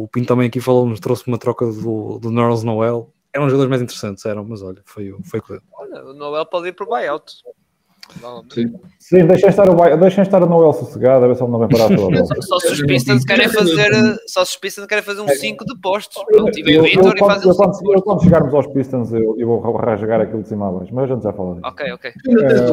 o 0.04 0.08
Pinto 0.12 0.28
também 0.28 0.48
aqui 0.48 0.60
falou-nos, 0.60 1.00
trouxe 1.00 1.26
uma 1.28 1.38
troca 1.38 1.66
do, 1.66 2.20
do 2.20 2.30
Norris 2.32 2.64
Noel. 2.64 3.12
Eram 3.34 3.46
os 3.48 3.52
jogadores 3.52 3.70
mais 3.70 3.82
interessantes, 3.82 4.26
eram, 4.26 4.46
mas 4.46 4.62
olha, 4.62 4.82
foi, 4.86 5.12
o- 5.12 5.22
foi. 5.24 5.42
Olha, 5.74 6.06
o 6.06 6.14
Noel 6.14 6.46
pode 6.46 6.68
ir 6.70 6.74
para 6.74 6.86
o 6.86 6.90
buyout. 6.90 7.34
Não, 8.22 8.44
Sim. 8.50 8.74
Sim, 9.00 9.28
deixem 9.28 9.50
estar 9.50 9.70
o, 9.70 9.98
deixem 9.98 10.22
estar 10.22 10.42
o 10.42 10.46
Noel 10.46 10.74
sossegado, 10.74 11.26
a 11.26 11.28
ver 11.28 11.36
se 11.36 11.44
ele 11.44 11.52
não 11.52 11.60
vem 11.60 11.68
parar 11.70 11.94
a 11.94 11.96
toda 11.96 12.26
Só, 12.26 12.42
só 12.42 12.60
se 12.60 12.74
os 12.74 12.82
Pistons 12.86 13.26
querem 13.26 13.50
fazer, 13.50 13.92
só 14.28 14.46
se 14.46 14.52
os 14.52 14.58
Pistons 14.58 14.86
querem 14.86 15.04
fazer 15.04 15.22
um 15.22 15.28
5 15.28 15.66
de 15.66 15.80
postos. 15.82 16.24
Pronto, 16.26 16.58
e 16.58 16.64
vem 16.64 16.76
Eu, 16.76 16.82
o 16.82 16.86
Vitor 16.86 17.14
e 17.18 17.24
um 17.24 17.30
eu, 17.32 17.40
5 17.54 17.56
quando, 17.56 17.78
de 17.78 17.94
eu, 17.94 18.02
quando 18.02 18.24
chegarmos 18.24 18.54
aos 18.54 18.68
Pistons, 18.68 19.14
eu, 19.14 19.36
eu 19.38 19.48
vou 19.48 19.76
rasgar 19.78 20.22
aquilo 20.22 20.44
de 20.44 20.48
cima 20.50 20.70
a 20.70 20.72
baixo, 20.72 20.94
mas 20.96 21.10
a 21.12 21.14
gente 21.14 21.24
já 21.24 21.34
fala 21.34 21.56
disso. 21.56 21.68
Ok, 21.68 21.92
ok. 21.92 22.12
Tens 22.24 22.70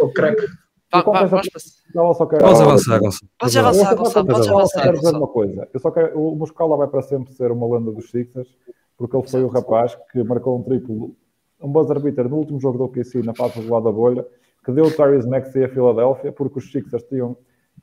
o 0.00 0.12
craque. 0.12 0.46
Podes 0.90 2.60
avançar, 2.60 2.98
Gonçalo. 2.98 3.30
Podes 3.38 3.54
Eu 3.54 3.60
avançar, 3.66 3.84
só- 3.90 3.94
Gonçalo, 3.96 4.26
podes 4.26 4.48
avançar. 4.48 4.82
quero 4.82 4.98
dizer 4.98 5.16
uma 5.16 5.28
coisa. 5.28 5.68
Eu 5.74 5.80
só 5.80 5.90
quero, 5.90 6.18
o 6.18 6.34
Muscala 6.34 6.76
vai 6.78 6.88
para 6.88 7.02
sempre 7.02 7.32
ser 7.34 7.50
uma 7.52 7.66
lenda 7.76 7.92
dos 7.92 8.10
Sixers, 8.10 8.48
porque 8.96 9.14
ele 9.16 9.28
foi 9.28 9.42
o 9.44 9.48
rapaz 9.48 9.96
que 10.10 10.22
marcou 10.22 10.58
um 10.58 10.62
triplo, 10.62 11.14
um 11.60 11.70
buzzer 11.70 11.98
beater 12.00 12.28
no 12.28 12.36
último 12.36 12.60
jogo 12.60 12.78
do 12.78 12.84
OKC 12.84 13.22
na 13.22 13.34
fase 13.34 13.58
regular 13.60 13.82
da 13.82 13.90
bolha, 13.92 14.26
que 14.64 14.72
deu 14.72 14.84
o 14.86 14.90
Tyrese 14.90 15.28
Maxey 15.28 15.64
a 15.64 15.68
Filadélfia, 15.68 16.32
porque 16.32 16.58
os 16.58 16.70
Sixers 16.70 17.02
tinham 17.04 17.36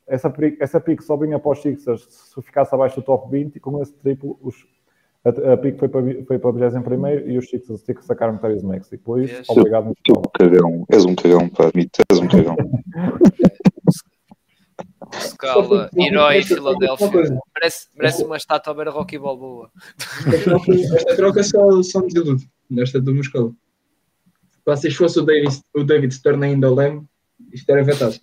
essa, 0.06 0.32
essa 0.60 0.80
pique 0.80 1.02
só 1.02 1.16
vinha 1.16 1.38
para 1.38 1.50
os 1.52 1.60
Sixers 1.62 2.06
se 2.08 2.42
ficasse 2.42 2.74
abaixo 2.74 3.00
do 3.00 3.04
top 3.04 3.28
20 3.30 3.56
e 3.56 3.60
com 3.60 3.82
esse 3.82 3.92
triplo 3.94 4.38
os, 4.40 4.54
a, 5.24 5.52
a 5.54 5.56
pique 5.56 5.78
foi 5.78 5.88
para, 5.88 6.02
foi 6.24 6.38
para 6.38 6.52
21 6.52 7.08
e 7.28 7.38
os 7.38 7.48
Sixers 7.50 7.82
tinham 7.82 7.98
que 7.98 8.04
sacar 8.04 8.32
o 8.32 8.38
Tyrese 8.38 8.64
Maxey. 8.64 8.98
Por 8.98 9.20
isso, 9.20 9.34
Yes. 9.34 9.48
obrigado, 9.50 9.92
Tu 10.04 10.12
Muscala. 10.12 10.30
cagão. 10.34 10.84
És 10.90 11.04
um 11.04 11.14
cagão, 11.16 11.48
pá. 11.48 11.70
Mito, 11.74 12.02
És 12.10 12.20
um 12.20 12.28
cagão. 12.28 12.56
Scala, 15.14 15.88
herói 15.96 16.38
em 16.38 16.42
Filadélfia. 16.42 17.08
Merece, 17.54 17.88
merece 17.96 18.24
uma 18.24 18.36
estátua 18.36 18.72
a 18.72 18.76
ver 18.76 18.88
a 18.88 18.90
Rocky 18.90 19.18
Balboa. 19.18 19.70
Esta 20.26 20.50
troca, 20.50 20.72
esta 20.72 21.16
troca 21.16 21.42
só, 21.42 21.82
só 21.82 22.00
me 22.00 22.08
desilude, 22.08 22.48
nesta 22.70 23.00
do 23.00 23.14
Muscala. 23.14 23.52
Se 24.74 24.90
fosse 24.90 25.20
o 25.20 25.22
David, 25.22 25.60
o 25.74 25.84
David 25.84 26.12
Stern 26.12 26.44
ainda 26.44 26.74
leme, 26.74 27.04
isto 27.52 27.70
era 27.70 27.84
vetado. 27.84 28.16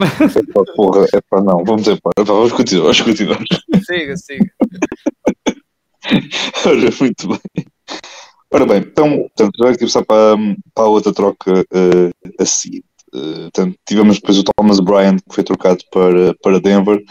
Epá, 0.00 0.62
porra, 0.76 1.06
é 1.12 1.20
pá, 1.20 1.40
não. 1.40 1.64
Vamos. 1.64 1.88
Epá, 1.88 2.10
vamos 2.24 2.52
continuar, 2.52 2.92
vamos 2.92 3.00
continuar. 3.00 3.40
Siga, 3.84 4.16
siga. 4.16 4.52
Ora, 6.64 6.90
muito 7.00 7.28
bem. 7.28 7.66
Ora 8.50 8.64
bem, 8.64 8.78
então, 8.78 9.18
portanto, 9.18 9.52
já 9.58 9.70
aqui 9.70 9.84
passar 9.84 10.04
para, 10.04 10.36
para 10.74 10.84
a 10.84 10.88
outra 10.88 11.12
troca 11.12 11.64
eh, 11.70 12.10
a 12.38 12.44
seguir. 12.46 12.82
Eh, 13.14 13.42
portanto, 13.42 13.76
tivemos 13.86 14.16
depois 14.16 14.38
o 14.38 14.44
Thomas 14.44 14.80
Bryant, 14.80 15.18
que 15.18 15.34
foi 15.34 15.44
trocado 15.44 15.84
para, 15.90 16.34
para 16.42 16.60
Denver. 16.60 17.02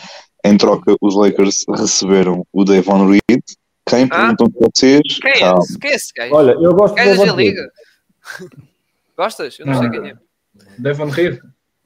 Em 0.43 0.57
troca, 0.57 0.95
os 1.01 1.15
Lakers 1.15 1.65
receberam 1.69 2.45
o 2.51 2.63
Davon 2.63 3.07
Reed. 3.07 3.43
Quem 3.87 4.07
perguntam 4.07 4.49
para 4.49 4.67
vocês? 4.73 5.01
Quem 5.21 5.31
é 5.31 5.57
esse? 5.57 5.79
Quem 5.79 5.91
é 5.91 5.95
esse 5.95 6.13
gajo? 6.13 6.33
Olha, 6.33 6.51
eu 6.53 6.73
gosto 6.73 6.95
Gajo 6.95 7.17
da 7.17 7.23
Devon 7.23 7.35
Reed. 7.35 7.55
Gostas? 9.17 9.59
Eu 9.59 9.65
não 9.65 9.73
sei 9.75 9.89
quem 9.89 10.09
é. 10.11 10.15
Devon 10.77 11.07
Reed. 11.09 11.39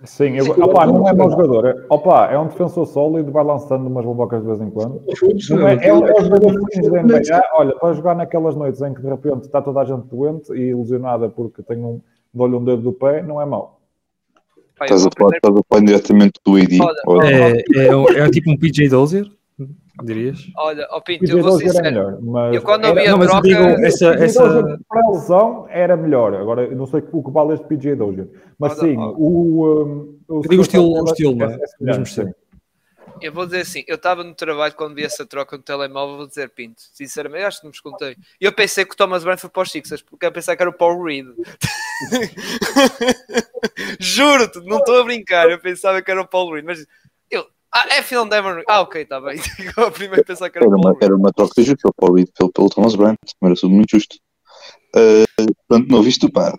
Sim, 0.03 0.35
eu, 0.35 0.45
Sim, 0.45 0.61
opa, 0.63 0.85
não 0.87 1.07
é 1.07 1.13
mau 1.13 1.29
jogador. 1.29 1.65
É, 1.67 1.85
opa, 1.87 2.25
é 2.31 2.37
um 2.39 2.47
defensor 2.47 2.87
sólido, 2.87 3.31
vai 3.31 3.43
lançando 3.43 3.85
umas 3.85 4.03
bobocas 4.03 4.41
de 4.41 4.47
vez 4.47 4.59
em 4.59 4.69
quando. 4.71 5.03
Não 5.51 5.67
é, 5.67 5.75
é, 5.87 5.93
um- 5.93 6.07
é 6.07 6.13
um 6.19 6.23
jogador 6.23 6.65
que 6.69 6.81
da 6.81 7.03
NBA. 7.03 7.43
Olha, 7.53 7.75
para 7.75 7.93
jogar 7.93 8.15
naquelas 8.15 8.55
noites 8.55 8.81
em 8.81 8.93
que 8.95 9.01
de 9.01 9.07
repente 9.07 9.41
está 9.43 9.61
toda 9.61 9.79
a 9.81 9.85
gente 9.85 10.07
doente 10.07 10.51
e 10.53 10.69
ilusionada 10.69 11.29
porque 11.29 11.61
tem 11.61 11.77
um, 11.77 12.01
dou-lhe 12.33 12.55
um 12.55 12.63
dedo 12.65 12.81
do 12.81 12.91
pé, 12.93 13.21
não 13.21 13.39
é 13.39 13.45
mau. 13.45 13.79
Estás 14.81 15.05
a 15.05 15.09
falar, 15.15 15.83
diretamente 15.85 16.39
do 16.43 16.57
Olha, 16.83 17.27
É, 17.29 17.85
é, 17.85 17.95
um- 17.95 18.09
é 18.09 18.29
tipo 18.31 18.49
um 18.49 18.57
PJ 18.57 18.89
Dozier, 18.89 19.27
dirias? 20.03 20.39
Olha, 20.57 20.87
ó 20.91 20.99
Pinto, 21.01 21.25
eu 21.25 21.41
vou 21.41 21.57
ser 21.57 21.75
é 21.75 21.81
melhor, 21.81 22.19
mas 22.21 22.55
Eu 22.55 22.61
quando 22.61 22.85
ouvi 22.85 23.07
a 23.07 23.11
Não, 23.17 23.19
troca. 23.19 23.41
digo, 23.41 23.61
essa, 23.85 24.07
essa, 24.15 24.79
para 24.87 25.05
a 25.05 25.09
lesão 25.11 25.65
era 25.69 25.97
melhor. 25.97 26.33
Agora, 26.35 26.63
eu 26.63 26.75
não 26.75 26.85
sei 26.85 27.03
o 27.11 27.23
que 27.23 27.31
vale 27.31 27.53
este 27.53 27.65
PJ 27.65 27.95
Dozier. 27.95 28.27
Mas 28.57 28.73
sim, 28.73 28.95
o... 28.97 29.83
um, 29.83 30.19
o 30.27 30.35
Eu 30.37 30.41
digo 30.49 30.57
o 30.57 30.61
estilo- 30.61 30.91
o 30.91 31.07
é- 31.07 31.11
estilo, 31.11 31.35
não 31.35 31.49
é? 31.49 31.55
é 31.55 31.59
Mesmo 31.79 32.05
sim. 32.05 32.31
Eu 33.21 33.31
vou 33.31 33.45
dizer 33.45 33.61
assim, 33.61 33.83
eu 33.87 33.97
estava 33.97 34.23
no 34.23 34.33
trabalho 34.33 34.73
quando 34.73 34.95
vi 34.95 35.03
essa 35.03 35.23
troca 35.25 35.55
no 35.55 35.61
telemóvel, 35.61 36.17
vou 36.17 36.27
dizer 36.27 36.49
Pinto, 36.49 36.81
sinceramente, 36.91 37.43
acho 37.45 37.59
que 37.59 37.65
não 37.65 37.71
vos 37.71 37.79
contei. 37.79 38.15
E 38.39 38.45
eu 38.45 38.51
pensei 38.51 38.83
que 38.83 38.93
o 38.93 38.97
Thomas 38.97 39.23
Bryant 39.23 39.37
foi 39.37 39.49
para 39.49 39.61
os 39.61 39.71
Sixers, 39.71 40.01
porque 40.01 40.25
eu 40.25 40.31
pensei 40.31 40.55
que 40.55 40.61
era 40.63 40.69
o 40.69 40.73
Paul 40.73 41.03
Reed. 41.03 41.27
Juro-te, 43.99 44.59
não 44.61 44.79
estou 44.79 44.99
a 44.99 45.03
brincar, 45.03 45.49
eu 45.51 45.59
pensava 45.59 46.01
que 46.01 46.09
era 46.09 46.21
o 46.21 46.27
Paul 46.27 46.53
Reed, 46.53 46.65
mas 46.65 46.85
eu, 47.29 47.45
ah, 47.73 47.85
é 47.89 48.01
final 48.01 48.27
Devon. 48.27 48.61
Ah, 48.67 48.81
ok, 48.81 49.01
está 49.01 49.19
bem. 49.21 49.37
Eu 49.77 49.91
primeiro 49.91 50.23
pensava 50.25 50.49
que 50.49 50.57
era 50.57 50.67
Era 50.67 50.75
uma, 50.75 50.95
era 51.01 51.15
uma 51.15 51.31
troca 51.31 51.61
justa 51.61 51.75
pelo 51.81 51.93
Paul 51.95 52.15
Reed, 52.15 52.27
pelo, 52.37 52.51
pelo 52.51 52.69
Thomas 52.69 52.95
Bryant, 52.95 53.17
era 53.43 53.55
tudo 53.55 53.69
muito 53.73 53.91
justo. 53.91 54.17
Uh, 54.95 55.53
portanto, 55.67 55.89
não 55.89 56.03
visto, 56.03 56.29
pá, 56.31 56.53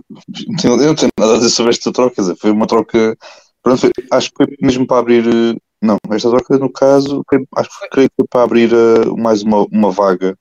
eu 0.65 0.77
não 0.79 0.95
tenho 0.95 1.11
nada 1.19 1.35
a 1.35 1.37
dizer 1.37 1.51
sobre 1.51 1.71
esta 1.73 1.93
troca, 1.93 2.15
quer 2.15 2.23
dizer, 2.23 2.37
foi 2.37 2.51
uma 2.51 2.67
troca, 2.67 3.15
pronto, 3.63 3.79
foi- 3.81 3.91
acho 4.11 4.31
que 4.31 4.45
foi 4.45 4.57
mesmo 4.61 4.87
para 4.87 4.99
abrir, 5.01 5.25
eh, 5.27 5.55
não, 5.83 5.99
esta 6.11 6.31
troca 6.31 6.57
no 6.59 6.73
caso, 6.73 7.23
foi- 7.29 7.45
acho 7.57 7.69
que 7.69 7.95
foi, 7.95 8.09
para 8.31 8.43
abrir 8.43 8.73
eh, 8.73 9.05
mais 9.19 9.43
uma, 9.43 9.67
uma 9.71 9.91
vaga 9.91 10.35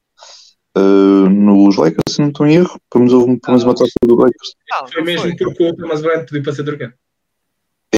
eh, 0.78 1.30
nos 1.30 1.76
Lakers, 1.76 2.04
se 2.10 2.22
não 2.22 2.30
estou 2.30 2.48
em 2.48 2.56
erro, 2.56 2.80
pelo 2.90 3.04
menos 3.04 3.14
houve 3.14 3.40
pelo 3.42 3.58
menos 3.58 3.64
uma 3.66 3.76
troca 3.76 3.92
do 4.06 4.16
Lakers. 4.16 4.54
Foi 4.94 5.04
mesmo 5.04 5.36
porque 5.38 5.64
o 5.70 5.76
Thomas 5.76 6.02
Bryant 6.02 6.26
pediu 6.26 6.44
para 6.44 6.54
ser 6.54 6.64
trocado. 6.64 6.94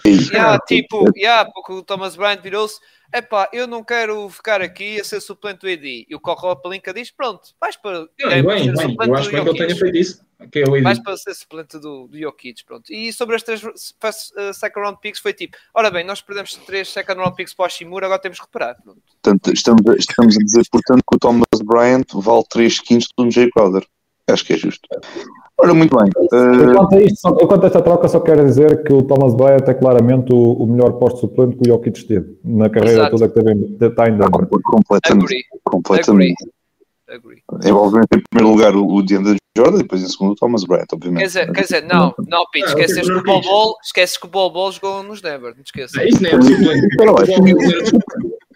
Yeah, 0.05 0.59
tipo, 0.67 1.05
yeah, 1.15 1.49
porque 1.49 1.71
o 1.73 1.81
Thomas 1.81 2.15
Bryant 2.15 2.41
virou-se, 2.41 2.79
epá, 3.13 3.49
eu 3.53 3.65
não 3.65 3.83
quero 3.83 4.27
ficar 4.29 4.61
aqui 4.61 4.99
a 4.99 5.03
ser 5.03 5.21
suplente 5.21 5.59
do 5.61 5.69
ED. 5.69 6.05
E 6.09 6.15
o 6.15 6.19
Corro 6.19 6.55
Palinca 6.57 6.93
diz, 6.93 7.09
pronto, 7.09 7.41
vais 7.59 7.77
para, 7.77 7.99
Não, 7.99 8.29
bem, 8.29 8.43
bem, 8.43 8.75
suplente 8.75 9.07
eu 9.07 9.15
acho 9.15 9.31
bem 9.31 9.43
que 9.43 9.49
ele 9.49 9.57
tenha 9.57 9.75
feito 9.75 9.97
isso. 9.97 10.25
Que 10.51 10.59
é 10.59 10.81
Vais 10.81 10.99
para 10.99 11.15
ser 11.15 11.33
suplente 11.33 11.79
do, 11.79 12.07
do 12.09 12.19
Jokic, 12.19 12.65
pronto. 12.65 12.91
E 12.91 13.13
sobre 13.13 13.37
as 13.37 13.43
três 13.43 13.63
uh, 13.63 13.71
second 14.53 14.81
round 14.85 14.99
picks 14.99 15.21
foi 15.21 15.31
tipo, 15.31 15.55
ora 15.73 15.89
bem, 15.89 16.03
nós 16.03 16.21
perdemos 16.21 16.53
três 16.55 16.89
second 16.89 17.17
round 17.21 17.33
picks 17.37 17.53
para 17.53 17.65
o 17.65 17.69
Shimura, 17.69 18.07
agora 18.07 18.21
temos 18.21 18.39
que 18.39 18.45
reparar. 18.45 18.75
Pronto. 18.83 19.01
Portanto, 19.21 19.53
estamos, 19.53 19.81
a- 19.87 19.95
estamos 19.95 20.35
a 20.35 20.39
dizer, 20.39 20.63
portanto, 20.69 21.01
que 21.09 21.15
o 21.15 21.19
Thomas 21.19 21.45
Bryant 21.63 22.03
vale 22.15 22.43
3 22.49 22.79
quintos 22.81 23.07
do 23.17 23.31
Jay 23.31 23.49
Crowder. 23.51 23.85
Acho 24.29 24.43
que 24.43 24.53
é 24.53 24.57
justo. 24.57 24.81
Ora, 25.59 25.73
muito 25.73 25.95
bem. 25.95 26.09
Eu 26.17 26.71
eh, 26.71 26.73
quanto, 26.75 26.95
a 26.95 27.01
isto, 27.01 27.19
só- 27.19 27.37
eu 27.39 27.47
quanto 27.47 27.63
a 27.63 27.67
esta 27.67 27.81
troca 27.81 28.07
só 28.07 28.19
quero 28.19 28.43
dizer 28.45 28.83
que 28.83 28.91
o 28.91 29.03
Thomas 29.03 29.35
Bryant 29.35 29.67
é 29.67 29.73
claramente 29.73 30.33
o, 30.33 30.53
o 30.53 30.67
melhor 30.67 30.93
posto 30.93 31.19
suplente 31.19 31.55
que 31.57 31.69
o 31.69 31.73
Jokic 31.73 32.05
teve 32.05 32.37
na 32.43 32.69
carreira 32.69 33.01
Exato. 33.01 33.11
toda 33.17 33.29
que 33.29 33.35
teve 33.35 33.51
em, 33.53 33.77
está 33.79 34.09
em 34.09 34.17
Denver. 34.17 34.47
completamente. 34.63 35.25
Agree, 35.25 35.43
completamente. 35.63 36.43
agree. 37.07 37.43
Envolvendo 37.65 38.07
em 38.15 38.21
primeiro 38.29 38.55
lugar 38.55 38.75
o, 38.75 39.01
DeAndre 39.03 39.37
Jordan 39.55 39.77
e 39.77 39.83
depois 39.83 40.01
em 40.01 40.07
segundo 40.07 40.31
o 40.31 40.35
Thomas 40.35 40.63
Bryant, 40.63 40.87
obviamente. 40.91 41.21
Quer 41.21 41.27
dizer, 41.27 41.51
quer 41.53 41.61
dizer 41.61 41.83
não, 41.83 42.13
não, 42.27 42.43
Pete, 42.51 42.65
Ah, 42.65 42.69
esqueces 42.69 43.07
que 43.07 43.11
o 43.15 43.23
Bol. 43.23 43.41
Bol, 43.41 43.75
esqueces 43.83 44.17
que 44.17 44.25
o 44.25 44.29
Bol 44.29 44.51
Bol 44.51 44.71
jogou 44.71 45.03
nos 45.03 45.21
Never, 45.21 45.53
não 45.55 45.63
te 45.63 45.67
esqueças. 45.67 45.95
Ah, 45.95 46.03
isso 46.03 46.23
não 46.23 46.29
é. 46.31 46.33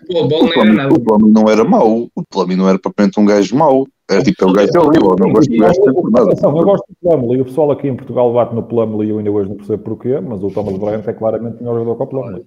O 0.10 0.26
O 0.26 0.28
não 0.28 0.48
era 0.48 0.74
nada. 0.74 0.90
Plumlee- 0.90 0.94
o 0.94 1.00
Plumlee 1.04 1.32
não 1.34 1.50
era 1.50 1.64
mau, 1.64 2.08
o 2.16 2.24
Plumlee 2.30 2.56
não 2.58 2.70
era 2.70 2.80
propriamente 2.80 3.20
um 3.20 3.26
gajo 3.26 3.56
mau, 3.56 3.86
era 4.10 4.24
tipo, 4.24 4.44
é 4.46 4.48
o 4.48 4.54
gajo 4.54 4.72
horrível, 4.80 5.16
não 5.20 5.32
gosto 5.34 5.50
do 5.52 5.58
gajo 5.58 5.82
por 5.82 6.12
nada. 6.12 6.32
Eu 6.42 6.52
gosto 6.64 6.86
do 6.88 6.96
Plumlee. 7.02 7.42
O 7.42 7.46
pessoal 7.46 7.72
aqui 7.72 7.88
em 7.88 7.96
Portugal 7.96 8.34
bate 8.34 8.56
no 8.56 8.64
Plumlee 8.64 9.08
e 9.08 9.12
eu 9.12 9.18
ainda 9.18 9.32
hoje 9.32 9.50
não 9.50 9.58
percebo 9.58 9.84
porquê, 9.84 10.20
mas 10.20 10.44
o 10.44 10.50
Thomas 10.50 10.78
Bryant 10.78 11.04
é 11.08 11.14
claramente 11.14 11.58
melhor 11.60 11.74
jogador 11.76 11.96
que 11.98 12.04
o 12.04 12.08
Plumlee. 12.08 12.46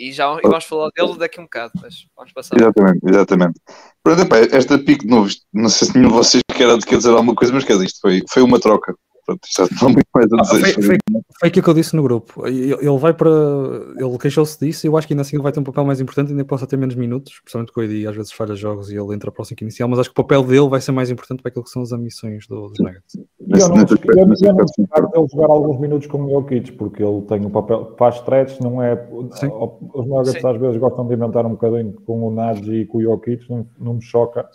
E 0.00 0.12
já 0.12 0.32
e 0.38 0.42
vamos 0.42 0.64
falar 0.64 0.90
dele 0.96 1.18
daqui 1.18 1.40
a 1.40 1.42
um 1.42 1.46
bocado, 1.46 1.72
mas 1.82 1.94
vamos 2.16 2.32
passar. 2.32 2.56
Exatamente, 2.56 3.00
exatamente. 3.04 3.60
Pronto, 4.02 4.22
epá, 4.22 4.36
esta 4.38 4.78
pique 4.78 5.04
de 5.04 5.10
novo, 5.10 5.28
não 5.52 5.68
sei 5.68 5.88
se 5.88 5.94
nenhum 5.98 6.10
de 6.10 6.14
vocês 6.14 6.40
quer, 6.54 6.78
quer 6.86 6.96
dizer 6.98 7.10
alguma 7.10 7.34
coisa, 7.34 7.52
mas 7.52 7.64
quer 7.64 7.72
dizer, 7.72 7.86
isto 7.86 8.00
foi, 8.00 8.22
foi 8.30 8.42
uma 8.42 8.60
troca. 8.60 8.94
Pronto, 9.28 9.40
já 9.54 9.64
há 9.64 9.88
muito 9.90 10.06
mais 10.14 10.32
a 10.32 10.36
Ah, 10.36 10.40
dizer. 10.40 10.72
foi, 10.74 10.82
foi- 10.82 10.98
foi 11.38 11.48
aquilo 11.50 11.62
que 11.64 11.70
eu 11.70 11.74
disse 11.74 11.94
no 11.94 12.02
grupo. 12.02 12.46
Ele 12.46 12.98
vai 12.98 13.12
para. 13.12 13.28
Ele 13.98 14.18
queixou-se 14.18 14.58
disso 14.58 14.86
e 14.86 14.88
eu 14.88 14.96
acho 14.96 15.06
que 15.06 15.12
ainda 15.12 15.20
assim 15.20 15.36
ele 15.36 15.42
vai 15.42 15.52
ter 15.52 15.60
um 15.60 15.64
papel 15.64 15.84
mais 15.84 16.00
importante, 16.00 16.30
ainda 16.30 16.42
que 16.42 16.48
possa 16.48 16.66
ter 16.66 16.78
menos 16.78 16.94
minutos, 16.94 17.38
principalmente 17.40 17.70
com 17.72 17.80
o 17.80 17.84
ID 17.84 18.06
às 18.08 18.16
vezes 18.16 18.32
falha 18.32 18.54
jogos 18.56 18.90
e 18.90 18.96
ele 18.96 19.14
entra 19.14 19.30
para 19.30 19.42
o 19.42 19.44
5 19.44 19.62
inicial, 19.62 19.86
mas 19.86 19.98
acho 19.98 20.08
que 20.08 20.18
o 20.18 20.24
papel 20.24 20.42
dele 20.44 20.66
vai 20.68 20.80
ser 20.80 20.92
mais 20.92 21.10
importante 21.10 21.42
para 21.42 21.50
aquilo 21.50 21.64
que 21.64 21.70
são 21.70 21.82
as 21.82 21.92
ambições 21.92 22.46
do- 22.46 22.68
dos 22.68 22.78
Nuggets. 22.78 23.16
Eu 23.16 23.68
não, 23.68 23.76
eu, 23.76 23.84
eu 24.16 25.14
ele 25.14 25.28
jogar 25.30 25.50
alguns 25.52 25.78
minutos 25.78 26.06
com 26.08 26.24
o 26.24 26.30
Jokic, 26.30 26.72
porque 26.72 27.02
ele 27.02 27.20
tem 27.22 27.44
um 27.44 27.50
papel, 27.50 27.94
faz 27.98 28.16
stretch, 28.16 28.58
não 28.60 28.82
é. 28.82 28.96
Sim. 29.32 29.48
Os 29.94 30.06
Nuggets 30.06 30.40
Sim. 30.40 30.46
às 30.48 30.58
vezes 30.58 30.78
gostam 30.80 31.06
de 31.06 31.14
inventar 31.14 31.44
um 31.44 31.50
bocadinho 31.50 31.92
com 32.06 32.26
o 32.26 32.30
Nagy 32.34 32.72
e 32.72 32.86
com 32.86 32.96
o 32.98 33.02
Jokic, 33.02 33.44
não, 33.50 33.66
não 33.78 33.94
me 33.94 34.02
choca. 34.02 34.48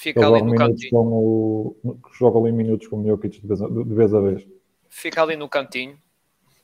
Fica 0.00 0.26
ali 0.28 0.40
no 0.42 0.54
cantinho. 0.54 0.90
com 0.90 1.06
o. 1.08 1.76
que 2.04 2.16
joga 2.18 2.38
ali 2.38 2.52
minutos 2.52 2.86
com 2.86 3.00
o 3.02 3.04
Jokic 3.06 3.40
de 3.40 3.46
vez, 3.48 3.60
a- 3.60 3.66
de 3.68 3.82
vez 3.94 4.14
a 4.14 4.20
vez. 4.20 4.46
Fica 4.88 5.22
ali 5.22 5.34
no 5.36 5.48
cantinho. 5.48 5.98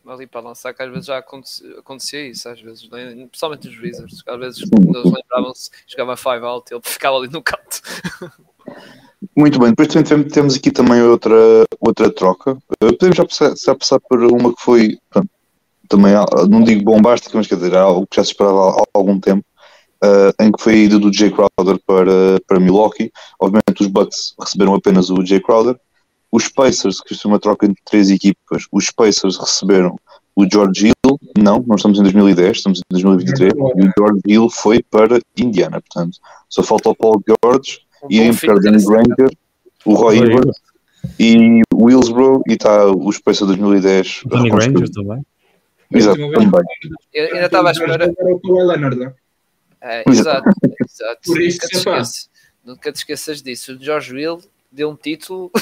Ali 0.06 0.26
para 0.26 0.40
lançar, 0.42 0.72
que 0.74 0.82
às 0.82 0.90
vezes 0.90 1.06
já 1.06 1.16
acontecia, 1.18 1.78
acontecia 1.78 2.28
isso, 2.28 2.46
às 2.48 2.60
vezes, 2.60 2.88
né? 2.90 3.26
principalmente 3.26 3.66
nos 3.68 3.78
Wizards, 3.80 4.22
às 4.26 4.38
vezes 4.38 4.68
quando 4.68 4.98
eles 4.98 5.10
lembravam-se, 5.12 5.70
jogava 5.88 6.14
5 6.14 6.44
out, 6.46 6.72
ele 6.74 6.80
ficava 6.84 7.16
ali 7.16 7.28
no 7.32 7.42
canto. 7.42 7.80
Muito 9.36 9.58
bem, 9.58 9.70
depois 9.70 9.88
temos 10.30 10.54
aqui 10.56 10.70
também 10.70 11.00
outra, 11.02 11.34
outra 11.80 12.12
troca. 12.12 12.56
Eh, 12.82 12.92
Podemos 12.92 13.16
já 13.16 13.24
passar, 13.24 13.56
já 13.56 13.74
passar 13.74 13.98
por 14.00 14.22
uma 14.22 14.54
que 14.54 14.62
foi, 14.62 14.98
também, 15.88 16.14
ah, 16.14 16.26
não 16.50 16.62
digo 16.62 16.84
bombástica, 16.84 17.36
mas 17.36 17.46
quer 17.46 17.54
dizer, 17.56 17.74
algo 17.74 18.06
que 18.06 18.16
já 18.16 18.24
se 18.24 18.32
esperava 18.32 18.70
há 18.72 18.84
algum 18.92 19.18
tempo, 19.18 19.44
eh, 20.02 20.32
em 20.40 20.52
que 20.52 20.62
foi 20.62 20.72
a 20.74 20.76
ida 20.76 20.98
do 20.98 21.12
Jay 21.12 21.30
Crowder 21.30 21.78
para, 21.86 22.40
para 22.46 22.60
Milwaukee. 22.60 23.10
Obviamente 23.40 23.80
os 23.80 23.86
Bucks 23.88 24.34
receberam 24.40 24.74
apenas 24.74 25.10
o 25.10 25.24
Jay 25.24 25.40
Crowder. 25.40 25.78
Os 26.32 26.48
Pacers, 26.48 27.00
que 27.00 27.14
foi 27.14 27.30
uma 27.30 27.38
troca 27.38 27.64
entre 27.66 27.80
três 27.84 28.10
equipas, 28.10 28.66
os 28.72 28.90
Pacers 28.90 29.36
receberam 29.38 29.96
o 30.36 30.44
George 30.50 30.86
Hill, 30.88 31.18
não, 31.38 31.62
nós 31.64 31.78
estamos 31.78 32.00
em 32.00 32.02
2010, 32.02 32.56
estamos 32.56 32.78
em 32.80 32.82
2023, 32.90 33.52
e 33.52 33.86
o 33.86 33.92
George 33.96 34.20
Hill 34.26 34.50
foi 34.50 34.82
para 34.82 35.20
Indiana, 35.38 35.80
portanto, 35.80 36.18
só 36.48 36.60
falta 36.64 36.90
o 36.90 36.94
Paul 36.96 37.22
George, 37.24 37.78
e 38.10 38.18
Danny 38.18 38.30
desse- 38.72 38.86
Granger, 38.88 39.30
o 39.84 39.94
Roy 39.94 40.16
Hibbert 40.18 40.50
e 41.20 41.60
o 41.72 41.84
Willsboro 41.84 42.42
e 42.48 42.54
está 42.54 42.86
os 42.90 43.18
Pacers 43.20 43.46
2010. 43.46 44.22
Danny 44.26 44.50
Granger 44.50 44.90
também. 44.90 45.22
Exato, 45.92 46.16
também. 46.32 46.62
Eu 47.12 47.24
ainda 47.26 47.46
estava 47.46 47.68
à 47.68 47.70
espera. 47.72 48.04
Era 48.18 48.34
o 48.34 48.40
Kawhi 48.40 48.62
Leonard, 48.66 48.96
não? 48.96 49.12
É, 49.84 50.02
Exato. 50.08 50.48
exato, 50.48 50.74
exato. 50.90 51.20
Por 51.26 51.42
isso 51.42 51.58
nunca, 51.58 51.68
que 51.68 51.76
te 51.76 51.84
faz. 51.84 52.08
esqueças, 52.08 52.30
nunca 52.64 52.90
te 52.92 52.96
esqueças 52.96 53.42
disso. 53.42 53.74
O 53.74 53.78
George 53.78 54.14
Will 54.14 54.40
deu 54.72 54.88
um 54.88 54.96
título. 54.96 55.50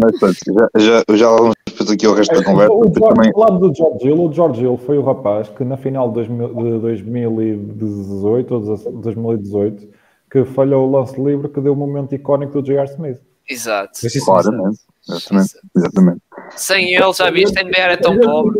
Mas 0.00 0.18
pronto, 0.18 0.38
já, 0.46 0.68
já, 0.78 1.04
já 1.14 1.28
vamos 1.28 1.54
depois 1.66 1.90
aqui 1.90 2.06
ao 2.06 2.14
resto 2.14 2.34
da 2.34 2.44
conversa. 2.44 2.72
O 2.72 2.84
George, 2.84 3.00
também, 3.00 3.32
falando 3.32 3.68
do 3.68 3.74
George 3.74 4.06
Hill, 4.06 4.22
o 4.22 4.32
George 4.32 4.62
Hill 4.62 4.76
foi 4.78 4.96
o 4.98 5.02
rapaz 5.02 5.48
que 5.48 5.64
na 5.64 5.76
final 5.76 6.08
de 6.08 6.14
2000 6.14 6.48
de 6.54 6.78
2018 6.80 8.54
ou 8.54 8.60
2018 8.60 9.88
que 10.30 10.44
falhou 10.44 10.88
o 10.88 10.90
lance 10.90 11.20
livre 11.20 11.48
que 11.48 11.60
deu 11.60 11.74
o 11.74 11.76
momento 11.76 12.14
icónico 12.14 12.60
do 12.60 12.66
J.R. 12.66 12.88
Smith. 12.90 13.20
Exato. 13.48 14.06
Isso, 14.06 14.24
claramente, 14.24 14.80
exatamente, 15.08 15.54
exatamente. 15.76 16.22
Sem 16.56 16.94
ele, 16.94 17.12
já 17.12 17.30
viste, 17.30 17.58
a 17.58 17.64
NBA 17.64 17.78
era 17.78 17.96
tão 17.96 18.18
pobre. 18.18 18.58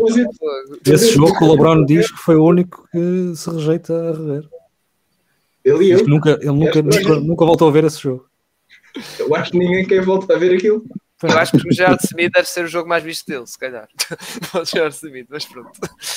Esse 0.85 1.13
jogo 1.13 1.37
que 1.37 1.43
o 1.43 1.51
LeBron 1.51 1.85
diz 1.85 2.11
que 2.11 2.17
foi 2.17 2.35
o 2.35 2.45
único 2.45 2.87
que 2.91 3.35
se 3.35 3.49
rejeita 3.49 3.93
a 3.93 4.11
rever. 4.11 4.49
Ele 5.63 5.85
e 5.85 5.91
eu. 5.91 6.07
nunca, 6.07 6.31
ele 6.41 6.51
nunca, 6.51 6.81
nunca, 6.81 7.19
nunca 7.19 7.45
voltou 7.45 7.67
a 7.67 7.71
ver 7.71 7.85
esse 7.85 7.99
jogo. 7.99 8.27
Eu 9.17 9.35
acho 9.35 9.51
que 9.51 9.57
ninguém 9.57 9.85
quer 9.85 10.03
voltar 10.03 10.35
a 10.35 10.37
ver 10.37 10.55
aquilo. 10.55 10.85
Eu 11.23 11.37
acho 11.37 11.53
que 11.53 11.67
o 11.67 11.71
Gerard 11.71 11.99
Smith 12.05 12.31
deve 12.33 12.47
ser 12.47 12.65
o 12.65 12.67
jogo 12.67 12.87
mais 12.87 13.03
visto 13.03 13.25
dele, 13.25 13.47
se 13.47 13.57
calhar. 13.57 13.87
o 14.53 14.65
Gerard 14.65 14.95
Smith, 14.95 15.27
mas 15.29 15.45
pronto. 15.45 15.71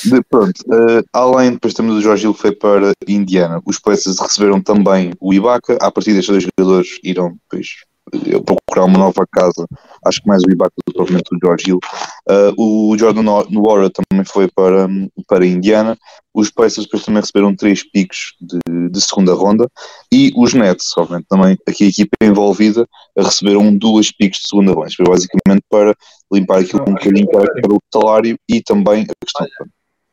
De- 0.05 0.23
pronto, 0.29 0.61
eh, 0.73 1.03
além, 1.13 1.53
depois 1.53 1.73
temos 1.73 1.97
o 1.97 2.01
Jorge 2.01 2.25
Hill 2.25 2.35
que 2.35 2.41
foi 2.41 2.53
para 2.53 2.93
Indiana. 3.07 3.63
Os 3.65 3.79
Pacers 3.79 4.19
receberam 4.21 4.61
também 4.61 5.13
o 5.21 5.33
Ibaka. 5.33 5.79
A 5.81 5.91
partir 5.91 6.13
destes 6.13 6.29
dois 6.29 6.45
jogadores 6.45 6.99
irão 7.03 7.39
depois 7.45 7.85
eh, 8.15 8.41
procurar 8.45 8.85
uma 8.85 8.99
nova 8.99 9.27
casa. 9.31 9.67
Acho 10.05 10.23
que 10.23 10.29
mais 10.29 10.43
o 10.43 10.51
Ibaka 10.51 10.73
do 10.87 11.05
que 11.05 11.35
o 11.35 11.39
George 11.43 11.65
Hill. 11.69 11.81
Eh, 12.29 12.53
o 12.57 12.97
Jordan 12.99 13.23
Nwora 13.51 13.91
também 13.91 14.25
foi 14.25 14.49
para, 14.49 14.89
para 15.27 15.47
Indiana. 15.47 15.97
Os 16.35 16.51
Pacers 16.51 16.87
depois 16.87 17.05
também 17.05 17.21
receberam 17.21 17.55
três 17.55 17.83
picos 17.83 18.35
de, 18.41 18.89
de 18.91 19.01
segunda 19.01 19.35
ronda. 19.35 19.69
E 20.13 20.33
os 20.37 20.55
Nets, 20.55 20.93
obviamente, 20.97 21.27
também 21.29 21.59
aqui 21.67 21.85
a 21.85 21.89
equipa 21.89 22.17
envolvida 22.23 22.87
receberam 23.17 23.77
duas 23.77 24.11
picos 24.13 24.41
de 24.41 24.49
segunda 24.49 24.73
ronda. 24.73 24.89
Basicamente 25.01 25.63
para 25.69 25.95
limpar 26.33 26.61
aquilo 26.61 26.83
um 26.83 26.95
bocadinho 26.95 27.29
que 27.29 27.37
era 27.37 27.75
o 27.75 27.83
salário 27.93 28.39
e 28.49 28.63
também 28.63 29.03
a 29.03 29.25
questão. 29.25 29.47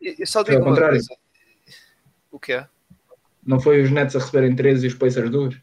Eu 0.01 0.13
eu 0.19 0.27
só 0.27 0.43
digo 0.43 0.57
uma 0.57 0.65
contrário. 0.65 0.93
coisa. 0.97 1.15
O 2.31 2.39
que 2.39 2.53
é? 2.53 2.67
Não 3.45 3.59
foi 3.59 3.81
os 3.81 3.91
Nets 3.91 4.15
a 4.15 4.19
receberem 4.19 4.55
13 4.55 4.85
e 4.85 4.87
os 4.87 4.95
Pacers 4.95 5.29
2? 5.29 5.55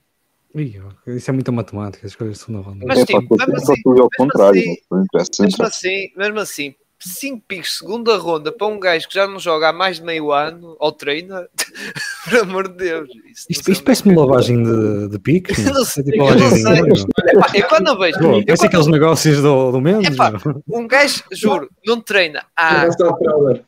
Isso 1.06 1.30
é 1.30 1.32
muita 1.32 1.52
matemática, 1.52 2.06
as 2.06 2.14
coisas 2.14 2.38
de 2.38 2.44
segunda 2.44 2.60
ronda. 2.66 2.84
Mas, 2.86 2.98
É, 3.00 3.04
tipo, 3.06 3.36
pá, 3.36 3.46
mesmo 3.46 3.66
só 3.66 3.72
assim- 3.72 3.82
mesmo 3.86 4.08
contrário, 4.16 4.60
assim- 4.60 5.02
interessa, 5.04 5.42
Mesmo 5.42 5.64
assim, 5.64 6.08
mesmo 6.16 6.38
assim, 6.40 6.74
5 7.04 7.42
picos 7.48 7.78
segunda 7.78 8.16
ronda 8.16 8.52
para 8.52 8.66
um 8.68 8.78
gajo 8.78 9.08
que 9.08 9.14
já 9.14 9.26
não 9.26 9.36
joga 9.40 9.70
há 9.70 9.72
mais 9.72 9.96
de 9.96 10.04
meio 10.04 10.30
ano 10.30 10.76
ou 10.78 10.92
treina, 10.92 11.48
por 12.24 12.38
amor 12.42 12.68
de 12.68 12.76
Deus. 12.76 13.08
Isso, 13.08 13.46
Isto, 13.50 13.64
sei 13.64 13.72
isto 13.72 13.84
parece-me 13.84 14.14
lavagem 14.14 14.62
de, 14.62 15.08
de 15.08 15.18
piques. 15.18 15.58
Eu 15.58 15.74
não 15.74 15.82
Isso 15.82 16.00
é 16.00 16.02
sei, 16.04 16.04
tipo 16.04 16.16
eu 16.18 16.24
lavagem 16.26 16.62
não 16.62 16.74
sei. 16.74 16.82
meu. 16.82 16.94
Epá, 17.26 17.50
eu 17.54 17.68
quando 17.68 17.88
eu 17.88 17.98
vejo, 17.98 18.18
Pô, 18.20 18.24
eu 18.24 18.30
Parece 18.30 18.46
quando- 18.62 18.66
aqueles 18.68 18.86
negócios 18.86 19.42
do, 19.42 19.72
do. 19.72 19.88
Epá, 19.88 20.30
meu. 20.30 20.62
um 20.68 20.86
gajo, 20.86 21.24
juro, 21.32 21.68
não 21.84 22.00
treina 22.00 22.44
há, 22.56 22.82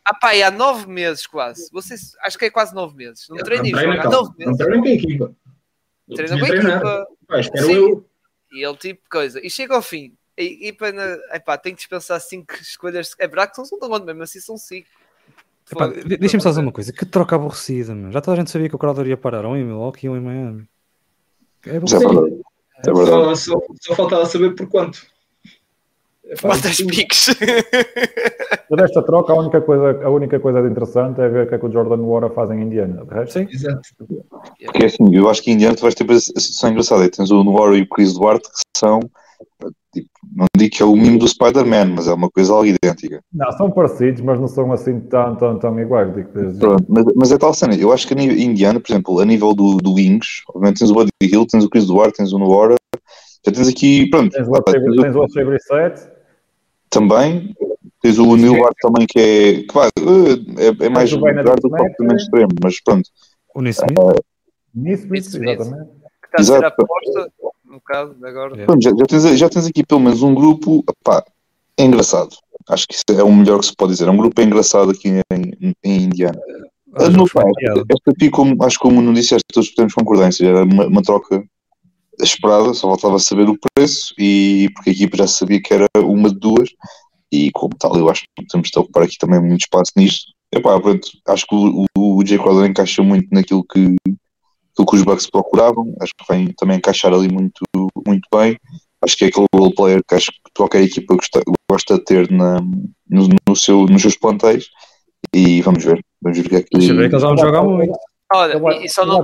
há, 0.04 0.14
pá, 0.14 0.30
há 0.46 0.50
nove 0.52 0.86
meses 0.86 1.26
quase. 1.26 1.68
Vocês, 1.72 2.12
acho 2.24 2.38
que 2.38 2.44
é 2.44 2.50
quase 2.50 2.72
nove 2.72 2.94
meses. 2.96 3.26
Não 3.28 3.38
treina 3.38 3.62
Não 3.64 3.68
e 3.68 3.72
treina, 3.72 3.92
joga 3.96 4.00
há 4.00 4.10
calma. 4.10 4.16
nove 4.18 4.30
Não 4.38 4.46
meses. 4.46 4.58
treina 4.58 4.80
com 4.82 4.88
a 4.88 4.92
equipa. 4.92 5.34
Treina 6.14 6.36
tinha 6.36 6.38
com 6.38 6.44
a 6.44 6.48
treinado. 6.48 6.88
equipa. 6.88 7.40
Espero 7.40 7.66
Sim. 7.66 7.72
eu. 7.74 8.06
E 8.52 8.64
ele 8.64 8.76
tipo 8.76 9.02
coisa. 9.10 9.44
E 9.44 9.50
chega 9.50 9.74
ao 9.74 9.82
fim. 9.82 10.14
E, 10.36 10.68
e 10.68 10.72
pena, 10.72 11.18
epá, 11.32 11.56
tem 11.56 11.72
que 11.72 11.78
dispensar 11.78 12.20
cinco 12.20 12.54
escolhas. 12.54 13.14
É 13.18 13.26
verdade 13.26 13.50
que 13.50 13.56
são 13.56 13.64
segunda 13.64 13.86
ronda, 13.86 14.06
mesmo 14.06 14.22
assim 14.22 14.40
são 14.40 14.56
cinco. 14.56 14.88
Epá, 15.70 15.86
Foda-se. 15.88 16.06
de- 16.08 16.16
Deixa-me 16.16 16.42
só 16.42 16.50
dizer 16.50 16.60
uma 16.60 16.72
coisa. 16.72 16.92
Que 16.92 17.06
troca 17.06 17.36
aborrecida, 17.36 17.94
meu. 17.94 18.12
Já 18.12 18.20
toda 18.20 18.36
a 18.36 18.40
gente 18.40 18.50
sabia 18.50 18.68
que 18.68 18.76
o 18.76 18.78
Crowder 18.78 19.06
ia 19.06 19.16
parar 19.16 19.44
ou 19.46 19.56
em 19.56 19.64
Milwaukee 19.64 20.08
ou 20.08 20.16
em 20.16 20.20
Miami. 20.20 20.68
É 21.66 21.70
é 21.70 21.76
aborrecido. 21.76 22.08
verdade. 22.08 22.42
É 22.86 22.92
verdade. 22.92 23.10
Só, 23.10 23.34
só, 23.36 23.60
só 23.80 23.94
faltava 23.94 24.26
saber 24.26 24.54
por 24.54 24.68
quanto. 24.68 25.06
É 26.26 26.36
Quantas 26.36 26.76
piques? 26.80 27.36
Mas 28.70 28.90
troca, 28.92 29.32
a 29.32 29.36
única, 29.36 29.60
coisa, 29.60 30.04
a 30.04 30.10
única 30.10 30.40
coisa 30.40 30.62
de 30.62 30.68
interessante 30.68 31.20
é 31.20 31.28
ver 31.28 31.44
o 31.44 31.48
que 31.48 31.54
é 31.54 31.58
que 31.58 31.66
o 31.66 31.72
Jordan 31.72 32.02
Wara 32.02 32.30
faz 32.30 32.50
em 32.50 32.62
Indiana. 32.62 33.04
De 33.04 33.14
resto, 33.14 33.32
sim. 33.32 33.46
Exato. 33.50 33.80
Porque 34.64 34.82
é 34.82 34.86
assim, 34.86 35.14
eu 35.14 35.28
acho 35.28 35.42
que 35.42 35.50
em 35.50 35.54
Indiana 35.54 35.76
tu 35.76 35.82
vais 35.82 35.94
ter 35.94 36.10
a 36.10 36.18
situação 36.18 36.68
é 36.68 36.72
engraçada. 36.72 37.10
Tens 37.10 37.30
o 37.30 37.52
Wara 37.52 37.76
e 37.76 37.82
o 37.82 37.88
Chris 37.88 38.14
Duarte 38.14 38.48
que 38.48 38.78
são, 38.78 39.00
tipo, 39.92 40.08
não 40.34 40.46
digo 40.56 40.74
que 40.74 40.82
é 40.82 40.86
o 40.86 40.96
mínimo 40.96 41.18
do 41.18 41.28
Spider-Man, 41.28 41.94
mas 41.94 42.08
é 42.08 42.14
uma 42.14 42.30
coisa 42.30 42.54
algo 42.54 42.66
idêntica. 42.66 43.20
Não, 43.32 43.52
são 43.52 43.70
parecidos, 43.70 44.22
mas 44.22 44.40
não 44.40 44.48
são 44.48 44.72
assim 44.72 45.00
tão, 45.00 45.36
tão, 45.36 45.58
tão 45.58 45.78
iguais. 45.78 46.10
Pronto, 46.58 46.84
mas, 46.88 47.04
mas, 47.14 47.32
é 47.32 47.38
tal 47.38 47.52
cena. 47.52 47.74
Eu 47.74 47.92
acho 47.92 48.08
que 48.08 48.14
nível, 48.14 48.36
em 48.36 48.44
Indiana, 48.44 48.80
por 48.80 48.90
exemplo, 48.90 49.20
a 49.20 49.24
nível 49.26 49.54
do, 49.54 49.76
do 49.76 49.94
Wings, 49.94 50.42
obviamente 50.48 50.78
tens 50.78 50.90
o 50.90 50.94
Buddy 50.94 51.10
Hill, 51.22 51.46
tens 51.46 51.64
o 51.64 51.68
Chris 51.68 51.86
Duarte, 51.86 52.16
tens 52.16 52.32
o 52.32 52.38
Noara. 52.38 52.76
Já 53.46 53.52
tens 53.52 53.68
aqui, 53.68 54.08
pronto. 54.08 54.30
Tens 54.30 54.48
o 54.48 55.22
Alcebre 55.22 55.60
7, 55.60 56.13
também. 56.94 57.54
Tens 58.00 58.18
o 58.18 58.36
Neil 58.36 58.60
Bart 58.60 58.76
também 58.80 59.06
que 59.06 59.18
é, 59.18 59.54
que, 59.62 59.72
pá, 59.72 59.88
é, 59.88 60.86
é 60.86 60.88
mais 60.90 61.10
lugar 61.10 61.34
do 61.42 61.42
que 61.42 61.68
propriamente 61.68 62.22
extremo, 62.22 62.52
mas 62.62 62.80
pronto. 62.82 63.08
O 63.54 63.62
Nesmith. 63.62 63.94
Nisbit, 64.74 65.28
Smith. 65.28 65.60
exatamente. 65.60 65.90
Que 65.90 66.40
está 66.40 66.56
a 66.56 66.58
ser 66.58 66.64
aposta, 66.66 67.32
um 67.66 67.74
bocado, 67.74 68.26
agora. 68.26 68.60
É. 68.60 68.66
Pronto, 68.66 68.82
já, 68.82 68.90
já, 68.90 69.04
tens, 69.06 69.38
já 69.38 69.48
tens 69.48 69.66
aqui 69.66 69.86
pelo 69.86 70.00
menos 70.00 70.22
um 70.22 70.34
grupo, 70.34 70.84
pá, 71.02 71.24
é 71.78 71.84
engraçado. 71.84 72.36
Acho 72.68 72.86
que 72.86 72.94
isso 72.94 73.04
é 73.18 73.22
o 73.22 73.32
melhor 73.32 73.60
que 73.60 73.66
se 73.66 73.76
pode 73.76 73.92
dizer. 73.92 74.08
É 74.08 74.10
um 74.10 74.16
grupo 74.16 74.40
engraçado 74.40 74.90
aqui 74.90 75.20
em, 75.32 75.74
em 75.82 76.02
Indiana. 76.04 76.38
Ah, 76.94 77.08
no 77.08 77.24
esta 77.24 78.10
aqui, 78.10 78.30
como, 78.30 78.62
acho 78.62 78.78
que 78.78 78.82
como 78.82 79.02
não 79.02 79.12
disseste, 79.12 79.44
todos 79.52 79.74
temos 79.74 79.94
concordância, 79.94 80.46
era 80.46 80.62
uma, 80.62 80.86
uma 80.86 81.02
troca 81.02 81.42
esperada, 82.20 82.74
só 82.74 82.88
faltava 82.88 83.18
saber 83.18 83.48
o 83.48 83.58
preço 83.74 84.14
e 84.18 84.68
porque 84.74 84.90
a 84.90 84.92
equipa 84.92 85.16
já 85.16 85.26
sabia 85.26 85.60
que 85.60 85.74
era 85.74 85.86
uma 85.98 86.28
de 86.28 86.38
duas 86.38 86.68
e 87.32 87.50
como 87.52 87.74
tal 87.78 87.96
eu 87.96 88.08
acho 88.08 88.22
que 88.36 88.46
temos 88.46 88.70
de 88.70 88.78
ocupar 88.78 89.04
aqui 89.04 89.16
também 89.18 89.40
muito 89.40 89.62
espaço 89.62 89.92
nisto. 89.96 90.32
Epá, 90.52 90.80
pronto, 90.80 91.08
acho 91.28 91.46
que 91.46 91.54
o, 91.54 91.84
o, 91.98 92.18
o 92.18 92.26
Jay 92.26 92.38
Crowder 92.38 92.70
encaixa 92.70 93.02
muito 93.02 93.26
naquilo 93.32 93.64
que, 93.64 93.96
aquilo 94.06 94.86
que 94.88 94.96
os 94.96 95.02
Bucks 95.02 95.28
procuravam, 95.28 95.92
acho 96.00 96.12
que 96.16 96.32
vem 96.32 96.52
também 96.56 96.76
encaixar 96.76 97.12
ali 97.12 97.28
muito, 97.28 97.60
muito 98.06 98.28
bem. 98.32 98.56
Acho 99.02 99.16
que 99.16 99.24
é 99.24 99.28
aquele 99.28 99.46
role 99.54 99.74
player 99.74 100.00
que 100.06 100.14
acho 100.14 100.30
que 100.30 100.38
qualquer 100.56 100.82
equipa 100.82 101.14
gosta, 101.14 101.42
gosta 101.70 101.94
de 101.96 102.04
ter 102.04 102.30
na, 102.30 102.60
no, 103.10 103.28
no 103.48 103.56
seu, 103.56 103.84
nos 103.86 104.00
seus 104.00 104.16
plantéis 104.16 104.66
e 105.34 105.60
vamos 105.62 105.84
ver. 105.84 106.00
Vamos 106.22 106.38
ver 106.38 106.46
o 106.46 106.48
que 106.48 106.56
é 106.56 106.62
que. 106.62 106.68
Deixa 106.78 106.92
eu 106.92 106.96
ver 106.96 107.08
que 107.08 107.16
eles 107.16 107.22
vão 107.22 107.36
jogar 107.36 107.62
muito. 107.62 107.92
Olha, 108.32 108.84
e, 108.84 108.88
só 108.88 109.04
não 109.04 109.22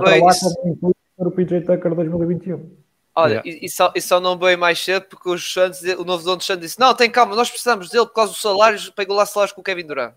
veio. 1.23 1.27
o 1.27 1.31
PJ 1.31 1.61
Tucker 1.61 1.95
2021. 1.95 2.69
Olha, 3.13 3.41
Yeah. 3.43 3.49
e, 3.49 3.65
e 3.65 3.69
só, 3.69 3.91
e 3.93 4.01
só 4.01 4.21
não 4.21 4.37
veio 4.37 4.57
mais 4.57 4.79
cedo 4.79 5.05
porque 5.09 5.29
os 5.29 5.53
Santos, 5.53 5.81
o 5.81 6.05
novo 6.05 6.23
dono 6.23 6.37
dos 6.37 6.45
Santos 6.45 6.61
disse: 6.65 6.79
Não, 6.79 6.93
tem 6.93 7.09
calma, 7.11 7.35
nós 7.35 7.49
precisamos 7.49 7.89
dele 7.89 8.05
por 8.05 8.13
causa 8.13 8.31
dos 8.31 8.41
salários, 8.41 8.89
pegou 8.89 9.15
lá 9.15 9.25
salários 9.25 9.53
com 9.53 9.61
o 9.61 9.63
Kevin 9.63 9.85
Durant. 9.85 10.13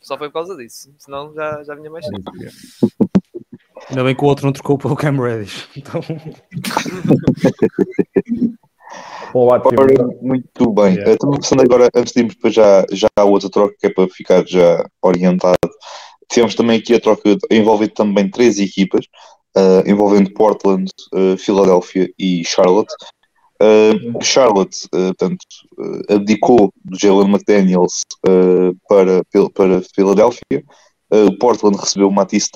Só 0.00 0.16
foi 0.16 0.28
por 0.28 0.34
causa 0.34 0.56
disso, 0.56 0.92
senão 0.98 1.34
já, 1.34 1.62
já 1.64 1.74
vinha 1.74 1.90
mais 1.90 2.06
cedo. 2.06 2.22
Ainda 3.88 4.04
bem 4.04 4.14
que 4.14 4.22
o 4.22 4.26
outro 4.26 4.46
não 4.46 4.52
trocou 4.52 4.78
pelo 4.78 4.94
Cam 4.94 5.20
Reddish. 5.20 5.68
Então, 5.76 6.00
Ora, 9.34 9.62
muito 10.20 10.72
bem. 10.72 10.94
Yeah. 10.94 11.12
Estamos 11.12 11.38
passando 11.38 11.62
agora, 11.62 11.88
antes 11.94 12.12
de 12.12 12.20
irmos 12.20 12.34
para 12.34 12.50
já, 12.50 12.84
já 12.90 13.08
a 13.16 13.24
outra 13.24 13.48
troca, 13.48 13.74
que 13.78 13.86
é 13.86 13.90
para 13.90 14.08
ficar 14.08 14.44
já 14.46 14.84
orientado. 15.00 15.56
Tivemos 16.28 16.54
também 16.54 16.78
aqui 16.78 16.94
a 16.94 17.00
troca 17.00 17.36
envolvendo 17.50 17.92
também 17.92 18.30
três 18.30 18.58
equipas, 18.58 19.06
eh, 19.56 19.90
envolvendo 19.90 20.32
Portland, 20.32 20.90
eh, 21.14 21.36
Filadélfia 21.36 22.08
e 22.18 22.44
Charlotte. 22.44 22.92
Eh, 23.60 23.92
Charlotte, 24.22 24.88
eh, 24.94 25.08
portanto, 25.08 25.44
eh, 26.08 26.14
abdicou 26.14 26.72
do 26.84 26.98
Jalen 26.98 27.28
McDaniels 27.28 28.02
para, 28.88 29.22
para 29.54 29.82
Filadélfia. 29.94 30.64
O 31.12 31.36
Portland 31.38 31.76
recebeu 31.76 32.08
o 32.08 32.12
Matisse 32.12 32.50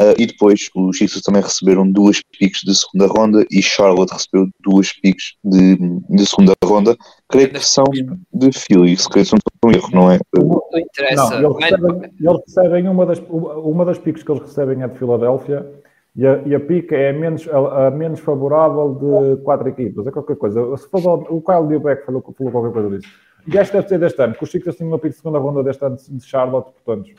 Uh, 0.00 0.16
e 0.18 0.24
depois 0.24 0.70
os 0.74 0.96
Sixers 0.96 1.20
também 1.20 1.42
receberam 1.42 1.90
duas 1.90 2.18
picks 2.38 2.62
de 2.62 2.74
segunda 2.74 3.06
ronda 3.06 3.44
e 3.50 3.60
Charlotte 3.60 4.14
recebeu 4.14 4.48
duas 4.60 4.90
picks 4.94 5.34
de, 5.44 5.76
de 6.08 6.26
segunda 6.26 6.54
ronda. 6.64 6.96
Creio 7.28 7.50
que 7.50 7.60
são 7.60 7.84
de 8.32 8.50
Philly, 8.50 8.96
se 8.96 9.06
creio 9.10 9.26
que 9.26 9.34
não 9.62 9.70
em 9.70 9.76
erro, 9.76 9.90
não 9.92 10.10
é? 10.10 10.18
Uh, 10.38 10.62
Não 10.72 10.80
interessa. 10.80 11.38
Não, 11.38 11.50
eles 11.50 11.64
recebem, 11.64 12.10
eles 12.18 12.40
recebem 12.46 12.88
uma, 12.88 13.04
das, 13.04 13.22
uma 13.28 13.84
das 13.84 13.98
picks 13.98 14.22
que 14.22 14.32
eles 14.32 14.42
recebem 14.42 14.82
é 14.82 14.88
de 14.88 14.98
Filadélfia 14.98 15.70
e 16.16 16.26
a, 16.26 16.42
e 16.46 16.54
a 16.54 16.60
pick 16.60 16.92
é 16.92 17.10
a 17.10 17.12
menos, 17.12 17.48
a, 17.48 17.86
a 17.86 17.90
menos 17.90 18.20
favorável 18.20 18.94
de 19.36 19.42
quatro 19.42 19.68
equipas. 19.68 20.06
É 20.06 20.10
qualquer 20.10 20.36
coisa. 20.36 20.76
Se 20.76 20.88
for 20.88 21.00
o, 21.30 21.36
o 21.36 21.42
Kyle 21.42 21.66
Diebeck 21.68 22.04
falou, 22.06 22.22
falou 22.36 22.52
qualquer 22.52 22.72
coisa 22.72 22.90
disso. 22.98 23.12
E 23.46 23.58
acho 23.58 23.70
que 23.70 23.76
deve 23.76 23.88
ser 23.88 23.98
deste 23.98 24.22
ano, 24.22 24.32
porque 24.32 24.44
os 24.44 24.50
Sixers 24.50 24.76
tinham 24.76 24.90
uma 24.90 24.98
pick 24.98 25.10
de 25.12 25.16
segunda 25.18 25.38
ronda 25.38 25.62
deste 25.62 25.84
ano 25.84 25.96
de 25.96 26.24
Charlotte, 26.24 26.70
portanto. 26.84 27.10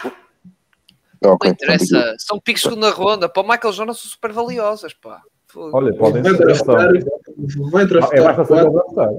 Não 1.21 1.37
interessa. 1.45 2.15
São 2.19 2.39
picks 2.39 2.61
de 2.63 2.69
segunda 2.69 2.89
ronda. 2.91 3.27
Para 3.29 3.41
o 3.43 3.47
Michael 3.47 3.73
Jordan 3.73 3.93
são 3.93 4.09
super 4.09 4.31
valiosas, 4.31 4.93
pá. 4.93 5.21
Olha, 5.55 5.93
podem 5.95 6.21
Vai 6.21 6.33
ser. 6.35 6.45
draftar, 6.45 6.91
vai 7.71 7.83
É 7.83 7.85
draftar 7.87 8.23
basta 8.23 8.45
saber 8.45 8.69
quatro, 8.71 8.93
draftar. 8.95 9.09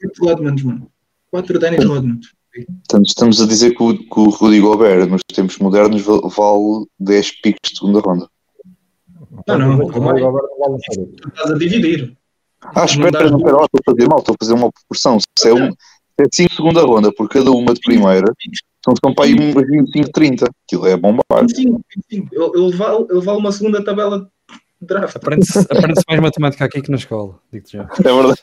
quatro 0.00 0.24
Rodmans, 0.24 0.62
mano. 0.64 0.90
Quatro 1.30 1.58
Dennis 1.58 1.84
Rodmans. 1.84 2.26
Portanto, 2.54 3.06
estamos 3.06 3.40
a 3.40 3.46
dizer 3.46 3.74
que 3.74 3.82
o, 3.82 3.96
que 3.96 4.20
o 4.20 4.28
Rudy 4.30 4.60
Gobert 4.60 5.08
nos 5.08 5.22
tempos 5.34 5.58
modernos 5.58 6.02
val- 6.02 6.28
vale 6.28 6.86
10 6.98 7.40
picks 7.42 7.70
de 7.72 7.78
segunda 7.78 8.00
ronda. 8.00 8.28
Não, 9.48 9.58
não, 9.58 9.76
Mas 9.78 9.90
calma 9.90 10.12
aí. 10.14 10.20
não 10.22 10.76
Estás 10.76 11.50
a 11.50 11.58
dividir. 11.58 12.16
Ah, 12.74 12.84
espera, 12.84 13.30
não, 13.30 13.38
espera 13.38 13.64
estou 13.64 13.80
a 13.80 13.90
fazer 13.90 14.08
mal, 14.08 14.18
estou 14.20 14.34
a 14.34 14.36
fazer 14.44 14.54
uma 14.54 14.70
proporção. 14.72 15.18
Se 15.38 15.48
é, 15.48 15.52
um, 15.54 15.70
se 15.70 16.20
é 16.20 16.24
5 16.32 16.54
segunda 16.54 16.82
ronda 16.82 17.12
por 17.12 17.28
cada 17.28 17.50
uma 17.50 17.74
de 17.74 17.80
primeira, 17.80 18.32
então 18.78 18.94
são 19.02 19.14
para 19.14 19.24
aí 19.24 19.34
uns 19.34 19.54
25, 19.54 20.12
30. 20.12 20.50
Aquilo 20.66 20.86
é 20.86 20.96
bombar. 20.96 21.22
25, 21.40 21.80
25. 22.10 22.28
Ele, 22.32 22.64
ele, 22.66 22.76
vale, 22.76 23.06
ele 23.10 23.20
vale 23.20 23.38
uma 23.38 23.52
segunda 23.52 23.84
tabela 23.84 24.28
de 24.80 24.86
draft. 24.86 25.16
aprende-se 25.16 25.58
aprende-se 25.58 26.04
mais 26.08 26.20
matemática 26.20 26.64
aqui 26.64 26.82
que 26.82 26.90
na 26.90 26.96
escola, 26.96 27.34
digo-te 27.52 27.76
já. 27.76 27.82
É 27.82 28.02
verdade. 28.02 28.40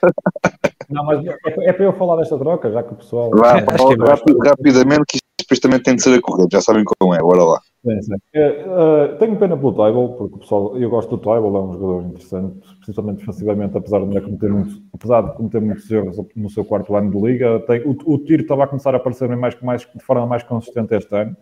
Não, 0.89 1.05
mas 1.05 1.25
é, 1.25 1.37
é 1.69 1.73
para 1.73 1.85
eu 1.85 1.93
falar 1.93 2.17
desta 2.17 2.37
troca, 2.37 2.71
já 2.71 2.83
que 2.83 2.93
o 2.93 2.95
pessoal. 2.97 3.31
É 3.45 3.59
rápido- 3.59 4.39
rapidamente, 4.39 5.03
que 5.07 5.15
isto 5.17 5.25
depois 5.39 5.59
também 5.59 5.79
tem 5.81 5.95
de 5.95 6.03
ser 6.03 6.13
a 6.17 6.21
correr. 6.21 6.47
Já 6.51 6.59
sabem 6.61 6.83
como 6.83 7.13
é, 7.13 7.19
bora 7.19 7.43
lá. 7.43 7.61
Sim, 7.85 8.01
sim. 8.01 8.13
É, 8.33 8.41
eh, 8.41 9.15
tenho 9.19 9.39
pena 9.39 9.55
pelo 9.57 9.71
Tybal, 9.71 10.09
porque 10.17 10.35
o 10.35 10.39
pessoal, 10.39 10.77
eu 10.77 10.89
gosto 10.89 11.11
do 11.11 11.17
Tybal, 11.17 11.55
é 11.55 11.61
um 11.61 11.73
jogador 11.73 12.03
interessante, 12.09 12.59
principalmente 12.81 13.19
defensivamente, 13.19 13.77
apesar 13.77 13.99
de, 13.99 14.05
ainda 14.05 14.21
cometer 14.21 14.49
muitos, 14.49 14.81
apesar 14.93 15.21
de 15.21 15.37
cometer 15.37 15.61
muitos 15.61 15.89
erros 15.89 16.17
no 16.35 16.49
seu 16.49 16.65
quarto 16.65 16.93
ano 16.97 17.09
de 17.09 17.17
liga. 17.25 17.61
Tem, 17.61 17.81
o, 17.87 17.91
o 18.05 18.17
tiro 18.17 18.41
estava 18.41 18.65
a 18.65 18.67
começar 18.67 18.93
a 18.93 18.97
aparecer 18.97 19.33
mais, 19.37 19.59
mais, 19.61 19.87
de 19.95 20.03
forma 20.03 20.25
mais 20.27 20.43
consistente 20.43 20.93
este 20.93 21.15
ano, 21.15 21.37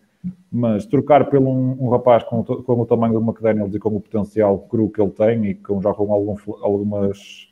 mas 0.52 0.86
trocar 0.86 1.28
por 1.28 1.40
um, 1.40 1.76
um 1.84 1.90
rapaz 1.90 2.24
com, 2.24 2.44
com 2.44 2.82
o 2.82 2.86
tamanho 2.86 3.14
do 3.20 3.22
McDaniels 3.26 3.74
e 3.74 3.80
com 3.80 3.90
o 3.90 4.02
potencial 4.02 4.60
cru 4.60 4.90
que 4.92 5.02
ele 5.02 5.12
tem 5.12 5.46
e 5.48 5.56
com, 5.56 5.82
já 5.82 5.92
com 5.94 6.14
algum, 6.14 6.36
algumas, 6.62 7.47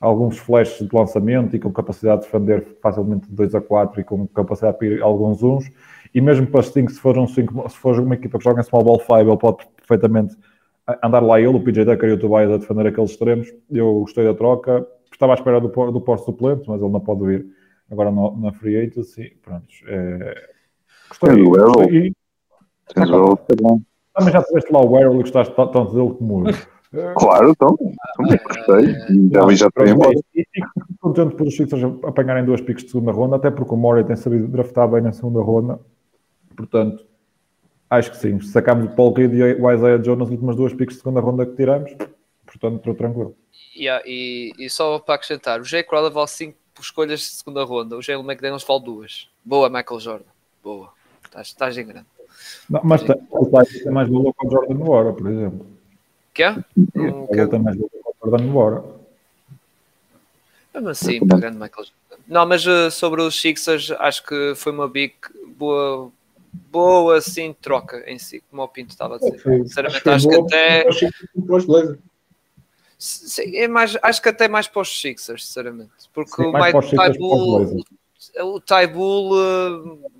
alguns 0.00 0.38
flashes 0.38 0.86
de 0.86 0.94
lançamento 0.94 1.56
e 1.56 1.58
com 1.58 1.72
capacidade 1.72 2.20
de 2.22 2.26
defender 2.26 2.78
facilmente 2.80 3.28
de 3.28 3.34
2 3.34 3.54
a 3.54 3.60
4 3.60 4.00
e 4.00 4.04
com 4.04 4.26
capacidade 4.28 4.78
de 4.78 4.86
ir 4.86 5.02
alguns 5.02 5.42
uns, 5.42 5.70
e 6.14 6.20
mesmo 6.20 6.46
para 6.46 6.62
5, 6.62 6.90
se 6.90 7.00
for, 7.00 7.18
um 7.18 7.26
cinco, 7.26 7.68
se 7.68 7.76
for 7.76 7.98
uma 7.98 8.14
equipa 8.14 8.38
que 8.38 8.44
joga 8.44 8.60
em 8.60 8.64
small 8.64 8.84
ball 8.84 9.00
5, 9.00 9.12
ele 9.14 9.36
pode 9.36 9.66
perfeitamente 9.76 10.36
andar 11.02 11.22
lá 11.22 11.38
ele, 11.38 11.48
o 11.48 11.60
PJ 11.60 11.84
Tucker 11.84 12.10
e 12.10 12.12
o 12.12 12.18
Tobias 12.18 12.50
a 12.50 12.56
defender 12.56 12.86
aqueles 12.86 13.10
extremos. 13.10 13.52
Eu 13.70 14.00
gostei 14.00 14.24
da 14.24 14.34
troca, 14.34 14.86
estava 15.12 15.32
à 15.32 15.34
espera 15.34 15.60
do, 15.60 15.68
do 15.68 16.00
posto 16.00 16.26
suplente, 16.26 16.64
mas 16.68 16.80
ele 16.80 16.90
não 16.90 17.00
pode 17.00 17.26
vir 17.26 17.46
agora 17.90 18.10
no, 18.10 18.36
na 18.40 18.52
free 18.52 18.76
agency. 18.76 19.36
Pronto, 19.42 19.66
é... 19.86 20.34
gostei. 21.08 21.34
Tem 21.34 21.42
o 21.46 21.56
Errol. 21.56 21.90
E 21.90 22.12
o- 22.96 23.38
bom. 23.60 23.80
também 24.14 24.32
já 24.32 24.42
tiveste 24.42 24.72
lá 24.72 24.80
o 24.80 24.98
Errol 24.98 25.16
e 25.16 25.22
gostaste 25.22 25.54
ta- 25.54 25.66
tanto 25.66 25.92
dele 25.94 26.14
como 26.14 26.48
eu. 26.48 26.54
Claro, 26.90 27.50
então, 27.50 27.76
também 28.16 28.38
gostei. 28.42 29.16
E 29.16 29.30
já 29.32 29.46
vi 29.46 29.56
já 29.56 29.70
para 29.70 29.90
embora. 29.90 30.18
E 30.34 30.46
fico 30.52 30.68
contente 31.00 31.34
por 31.34 31.46
os 31.46 31.56
Sixers 31.56 31.82
apanharem 32.04 32.44
duas 32.44 32.60
picos 32.60 32.84
de 32.84 32.90
segunda 32.90 33.12
ronda, 33.12 33.36
até 33.36 33.50
porque 33.50 33.74
o 33.74 33.76
Murray 33.76 34.04
tem 34.04 34.16
sabido 34.16 34.48
draftar 34.48 34.88
bem 34.88 35.02
na 35.02 35.12
segunda 35.12 35.40
ronda. 35.40 35.78
Portanto, 36.56 37.06
acho 37.90 38.10
que 38.10 38.16
sim. 38.16 38.40
Se 38.40 38.48
sacamos 38.48 38.86
o 38.86 38.96
Paul 38.96 39.12
Reed 39.12 39.34
e 39.34 39.42
o 39.42 39.70
Isaiah 39.70 39.98
Jones 39.98 40.20
nas 40.20 40.30
últimas 40.30 40.56
duas 40.56 40.72
picos 40.72 40.94
de 40.94 41.00
segunda 41.00 41.20
ronda 41.20 41.44
que 41.44 41.56
tiramos, 41.56 41.94
portanto, 42.46 42.76
estou 42.76 42.94
tranquilo. 42.94 43.36
Yeah, 43.76 44.02
e, 44.06 44.52
e 44.58 44.70
só 44.70 44.98
para 44.98 45.16
acrescentar, 45.16 45.60
o 45.60 45.64
Jay 45.64 45.82
Crowder 45.82 46.10
vale 46.10 46.26
5 46.26 46.56
escolhas 46.80 47.20
de 47.20 47.26
segunda 47.26 47.64
ronda, 47.64 47.96
o 47.96 48.02
Jalen 48.02 48.24
McDaniels 48.24 48.64
vale 48.64 48.84
2. 48.84 49.28
Boa, 49.44 49.68
Michael 49.68 50.00
Jordan. 50.00 50.30
Boa. 50.62 50.90
Estás, 51.24 51.48
estás 51.48 51.76
em 51.76 51.86
grande. 51.86 52.06
Não, 52.68 52.80
mas 52.82 53.02
tem, 53.02 53.16
o 53.30 53.46
Tyson 53.46 53.84
tem 53.84 53.92
mais 53.92 54.08
valor 54.08 54.34
que 54.34 54.46
o 54.46 54.50
Jordan 54.50 54.74
no 54.74 54.90
hora, 54.90 55.12
por 55.12 55.30
exemplo. 55.30 55.77
Que 56.38 56.44
é? 56.44 56.50
Um, 56.94 57.26
que, 57.26 57.34
Ele 57.34 57.48
tem 57.48 57.58
mais 57.58 57.76
valor 57.76 57.90
que 57.90 57.96
o 57.96 58.30
Jordan 58.30 58.44
no 58.44 58.58
hora. 58.58 58.84
mesmo 60.72 60.88
assim, 60.88 61.18
pegando 61.18 61.54
Michael 61.54 61.72
Jordan. 61.74 62.24
Não, 62.28 62.46
mas 62.46 62.64
uh, 62.64 62.92
sobre 62.92 63.22
os 63.22 63.40
Sixers, 63.40 63.90
acho 63.90 64.24
que 64.24 64.54
foi 64.54 64.70
uma 64.70 64.88
big 64.88 65.14
boa, 65.56 66.12
boa 66.70 67.18
assim, 67.18 67.56
troca 67.60 68.08
em 68.08 68.20
si, 68.20 68.40
como 68.48 68.62
o 68.62 68.68
Pinto 68.68 68.90
estava 68.90 69.16
a 69.16 69.18
dizer. 69.18 69.36
Sinceramente, 69.40 70.08
acho 70.08 70.28
que 70.28 70.36
até. 70.36 70.84
Para. 70.84 71.98
Sim, 72.96 73.56
é 73.56 73.66
mais, 73.66 73.98
acho 74.00 74.22
que 74.22 74.28
até 74.28 74.46
mais 74.46 74.68
para 74.68 74.82
os 74.82 75.00
Sixers, 75.00 75.44
sinceramente. 75.44 75.90
Porque 76.14 76.40
Sim, 76.40 76.50
o 76.50 76.52
para 76.52 76.66
Mike 76.66 76.94
para 76.94 77.10
Tybull, 77.10 77.84
o 78.42 78.60
Tybull, 78.60 79.32
uh, 79.32 80.12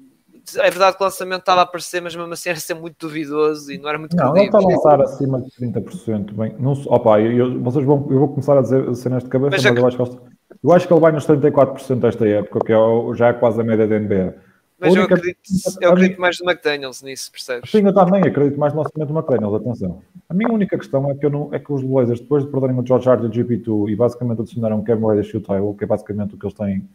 é 0.56 0.70
verdade 0.70 0.96
que 0.96 1.02
o 1.02 1.04
lançamento 1.04 1.40
estava 1.40 1.60
a 1.60 1.64
aparecer, 1.64 2.00
mas 2.00 2.14
mesmo 2.14 2.32
assim 2.32 2.50
era 2.50 2.58
ser 2.60 2.74
muito 2.74 3.06
duvidoso 3.06 3.72
e 3.72 3.78
não 3.78 3.88
era 3.88 3.98
muito 3.98 4.16
Não, 4.16 4.36
ele 4.36 4.46
está 4.46 4.58
a 4.58 4.60
lançar 4.62 5.00
acima 5.02 5.40
de 5.40 5.50
30%. 5.50 6.34
Bem, 6.34 6.54
não, 6.58 6.72
opa, 6.86 7.20
eu, 7.20 7.32
eu- 7.32 7.60
vocês 7.62 7.84
vão, 7.84 8.06
eu 8.10 8.18
vou 8.18 8.28
começar 8.28 8.56
a 8.58 8.62
dizer 8.62 8.94
cenas 8.94 9.22
de 9.24 9.28
cabeça, 9.28 9.50
Mas 9.50 9.64
mas, 9.64 9.76
eu, 9.76 9.86
acho 9.86 9.96
que, 9.96 10.02
ele- 10.02 10.20
eu 10.64 10.72
acho 10.72 10.86
que 10.86 10.92
ele 10.92 11.00
vai 11.00 11.12
nos 11.12 11.26
34% 11.26 12.00
desta 12.00 12.26
época, 12.26 12.60
que 12.64 12.72
é 12.72 12.76
já 13.14 13.28
é 13.28 13.32
quase 13.32 13.60
a 13.60 13.64
média 13.64 13.86
da 13.86 13.96
NBA. 13.96 14.34
Mas 14.80 14.94
eu 14.94 15.00
única- 15.02 15.16
acredito, 15.16 15.40
eu 15.80 15.90
acredito 15.90 16.20
mais 16.20 16.38
no 16.38 16.48
McDaniels 16.48 17.02
nisso, 17.02 17.32
percebes? 17.32 17.68
Sim, 17.68 17.84
eu 17.84 17.92
também 17.92 18.22
acredito 18.22 18.58
mais 18.60 18.72
no 18.72 18.80
lançamento 18.80 19.12
do 19.12 19.18
McDaniels, 19.18 19.54
atenção. 19.54 20.02
A 20.28 20.34
minha 20.34 20.52
única 20.52 20.78
questão 20.78 21.10
é 21.10 21.14
que, 21.16 21.26
eu 21.26 21.30
não, 21.30 21.48
é 21.52 21.58
que 21.58 21.72
os 21.72 21.82
Blazers, 21.82 22.20
depois 22.20 22.44
de 22.44 22.50
perderem 22.50 22.78
o 22.78 22.86
George 22.86 23.08
Hart 23.08 23.22
e 23.24 23.26
o 23.26 23.30
GP2 23.30 23.88
e 23.90 23.96
basicamente 23.96 24.40
adicionaram 24.40 24.78
o 24.78 24.84
Kevin 24.84 25.06
Reddish 25.06 25.34
e 25.34 25.36
o 25.38 25.40
Tyrell, 25.40 25.74
que 25.76 25.82
é 25.82 25.86
basicamente 25.86 26.34
o 26.34 26.38
que 26.38 26.46
eles 26.46 26.54
têm, 26.56 26.88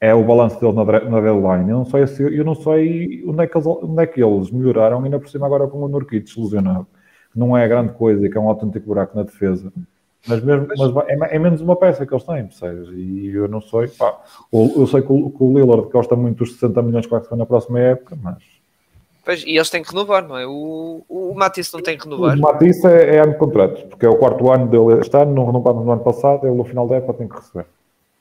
é 0.00 0.14
o 0.14 0.22
balanço 0.24 0.60
deles 0.60 0.74
na, 0.74 0.84
deadline. 0.84 1.70
Eu 1.70 1.78
não 1.78 1.84
sei, 1.84 2.06
se, 2.06 2.22
eu 2.22 2.44
não 2.44 2.54
sei 2.54 3.24
onde, 3.26 3.42
é 3.42 3.46
que 3.46 3.56
eles, 3.56 3.66
onde 3.66 4.02
é 4.02 4.06
que 4.06 4.22
eles 4.22 4.50
melhoraram, 4.50 5.02
ainda 5.02 5.18
por 5.18 5.28
cima 5.28 5.46
agora 5.46 5.66
com 5.66 5.78
o 5.82 5.88
Nurkic 5.88 6.28
lesionado, 6.38 6.86
não 7.34 7.56
é 7.56 7.66
grande 7.66 7.92
coisa 7.92 8.24
e 8.26 8.30
que 8.30 8.36
é 8.36 8.40
um 8.40 8.48
autêntico 8.48 8.86
buraco 8.86 9.16
na 9.16 9.22
defesa. 9.22 9.72
Mas, 10.26 10.42
mesmo, 10.42 10.66
mas 10.76 10.96
é, 11.08 11.36
é 11.36 11.38
menos 11.38 11.60
uma 11.60 11.76
peça 11.76 12.06
que 12.06 12.14
eles 12.14 12.24
têm, 12.24 12.44
percebes? 12.44 12.88
E 12.94 13.30
eu 13.34 13.46
não 13.46 13.60
sei, 13.60 13.88
pá. 13.88 14.18
O- 14.50 14.72
Eu 14.80 14.86
sei 14.86 15.02
que 15.02 15.12
o, 15.12 15.30
que 15.30 15.42
o 15.44 15.52
Lillard 15.58 15.90
gosta 15.90 16.16
muito 16.16 16.38
dos 16.38 16.54
60 16.54 16.80
milhões 16.82 17.04
que 17.04 17.10
vai 17.10 17.20
receber 17.20 17.36
na 17.38 17.46
próxima 17.46 17.78
época, 17.80 18.16
mas 18.22 18.38
Pois, 19.24 19.42
e 19.46 19.56
eles 19.56 19.70
têm 19.70 19.82
que 19.82 19.88
renovar, 19.90 20.26
não 20.28 20.36
é? 20.36 20.46
O, 20.46 21.02
o, 21.08 21.30
o 21.30 21.34
Matisse 21.34 21.72
não 21.72 21.82
tem 21.82 21.96
que 21.96 22.06
O 22.06 22.10
renovar. 22.10 22.36
Matisse 22.36 22.86
é, 22.86 23.16
é 23.16 23.20
ano 23.20 23.32
de 23.32 23.38
contrato, 23.38 23.86
porque 23.88 24.04
é 24.04 24.08
o 24.08 24.16
quarto 24.16 24.50
ano 24.52 24.66
dele 24.68 25.00
este 25.00 25.16
ano, 25.16 25.32
não 25.34 25.46
renovamos 25.46 25.84
no 25.84 25.92
ano 25.92 26.02
passado, 26.02 26.46
ele 26.46 26.54
no 26.54 26.64
final 26.64 26.86
da 26.86 26.96
época 26.96 27.14
tem 27.14 27.28
que 27.28 27.36
receber. 27.36 27.66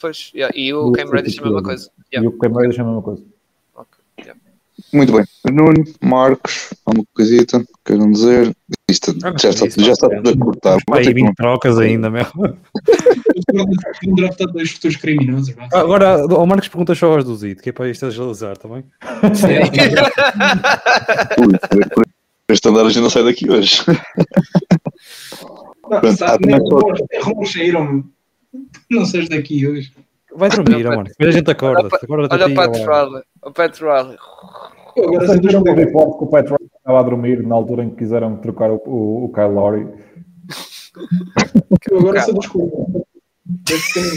Pois, 0.03 0.31
yeah, 0.35 0.53
e 0.53 0.73
o 0.73 0.91
Cam 0.91 1.09
Reddish 1.09 1.37
é 1.37 1.41
a 1.41 1.45
mesma 1.45 1.63
coisa. 1.63 1.89
E 2.11 2.15
Yeah, 2.17 2.29
o 2.29 2.37
Cam 2.37 2.51
Reddish 2.59 2.77
é 2.77 2.81
a 2.81 2.85
mesma 2.85 3.01
coisa. 3.01 3.23
ok, 3.73 3.87
yeah. 4.19 4.39
Muito 4.91 5.13
bem. 5.13 5.23
Nuno, 5.49 5.81
Marcos, 6.03 6.73
alguma 6.85 7.05
coisita, 7.15 7.65
queiram 7.85 8.11
dizer? 8.11 8.53
Isto 8.89 9.15
Ah, 9.23 9.33
já 9.39 9.49
está, 9.51 9.65
isso 9.65 9.79
já 9.81 9.93
está 9.93 10.09
tudo 10.09 10.29
a 10.29 10.37
cortar. 10.45 10.71
Vou 10.73 10.81
Vai 10.89 11.03
ter 11.03 11.07
aí 11.09 11.13
que- 11.15 11.21
20 11.21 11.35
trocas 11.35 11.77
ainda, 11.79 12.09
meu. 12.09 12.25
Um 14.05 14.15
draftado 14.15 14.51
dois 14.51 14.71
futuros 14.71 14.97
criminosos. 14.97 15.55
vá. 15.55 15.69
Agora, 15.73 16.25
o 16.25 16.45
Marcos 16.45 16.67
pergunta 16.67 16.93
só 16.95 17.13
aos 17.13 17.23
do 17.23 17.33
Zito, 17.37 17.63
que 17.63 17.69
é 17.69 17.71
para 17.71 17.89
isto 17.89 18.05
agilizar, 18.05 18.51
está 18.53 18.67
bem? 18.67 18.83
Ui, 21.39 21.57
Este 22.49 22.67
andar 22.69 22.85
a 22.85 22.89
gente 22.89 23.01
não 23.03 23.09
sai 23.09 23.23
daqui 23.23 23.49
hoje. 23.49 23.81
Não, 25.89 25.99
Pronto, 25.99 26.17
sabe, 26.17 26.45
nem 26.45 26.59
nem 26.59 27.21
rumores 27.21 27.51
saíram. 27.53 28.03
Não 28.89 29.05
sejas 29.05 29.29
daqui 29.29 29.67
hoje. 29.67 29.91
Vai 30.35 30.49
dormir, 30.49 30.83
Marcos. 30.85 31.13
Depois 31.17 31.35
a 31.35 31.37
gente 31.37 31.51
acorda. 31.51 31.87
Acorda 31.95 32.27
Olha 32.31 32.47
o 32.47 32.53
Pat 32.55 32.75
Riley. 32.75 33.23
O 33.43 33.51
Pat 33.51 33.79
Riley. 33.79 34.17
Eu 34.95 35.09
sei 35.09 35.17
Vocês 35.19 35.39
dos 35.39 35.47
viram 35.51 35.61
o 35.61 35.63
rumores. 35.63 35.85
report 35.85 36.17
que 36.17 36.23
o 36.23 36.27
Pat 36.27 36.45
Riley 36.45 36.69
estava 36.77 36.99
a 36.99 37.03
dormir 37.03 37.43
na 37.45 37.55
altura 37.55 37.83
em 37.83 37.89
que 37.89 37.97
quiseram 37.97 38.35
trocar 38.37 38.71
o, 38.71 38.81
o, 38.85 39.25
o 39.25 39.29
Kyle 39.33 39.47
Lowry? 39.53 39.87
Eu 41.91 41.99
agora. 41.99 42.23
Desse 43.45 43.93
caminho. 43.93 44.13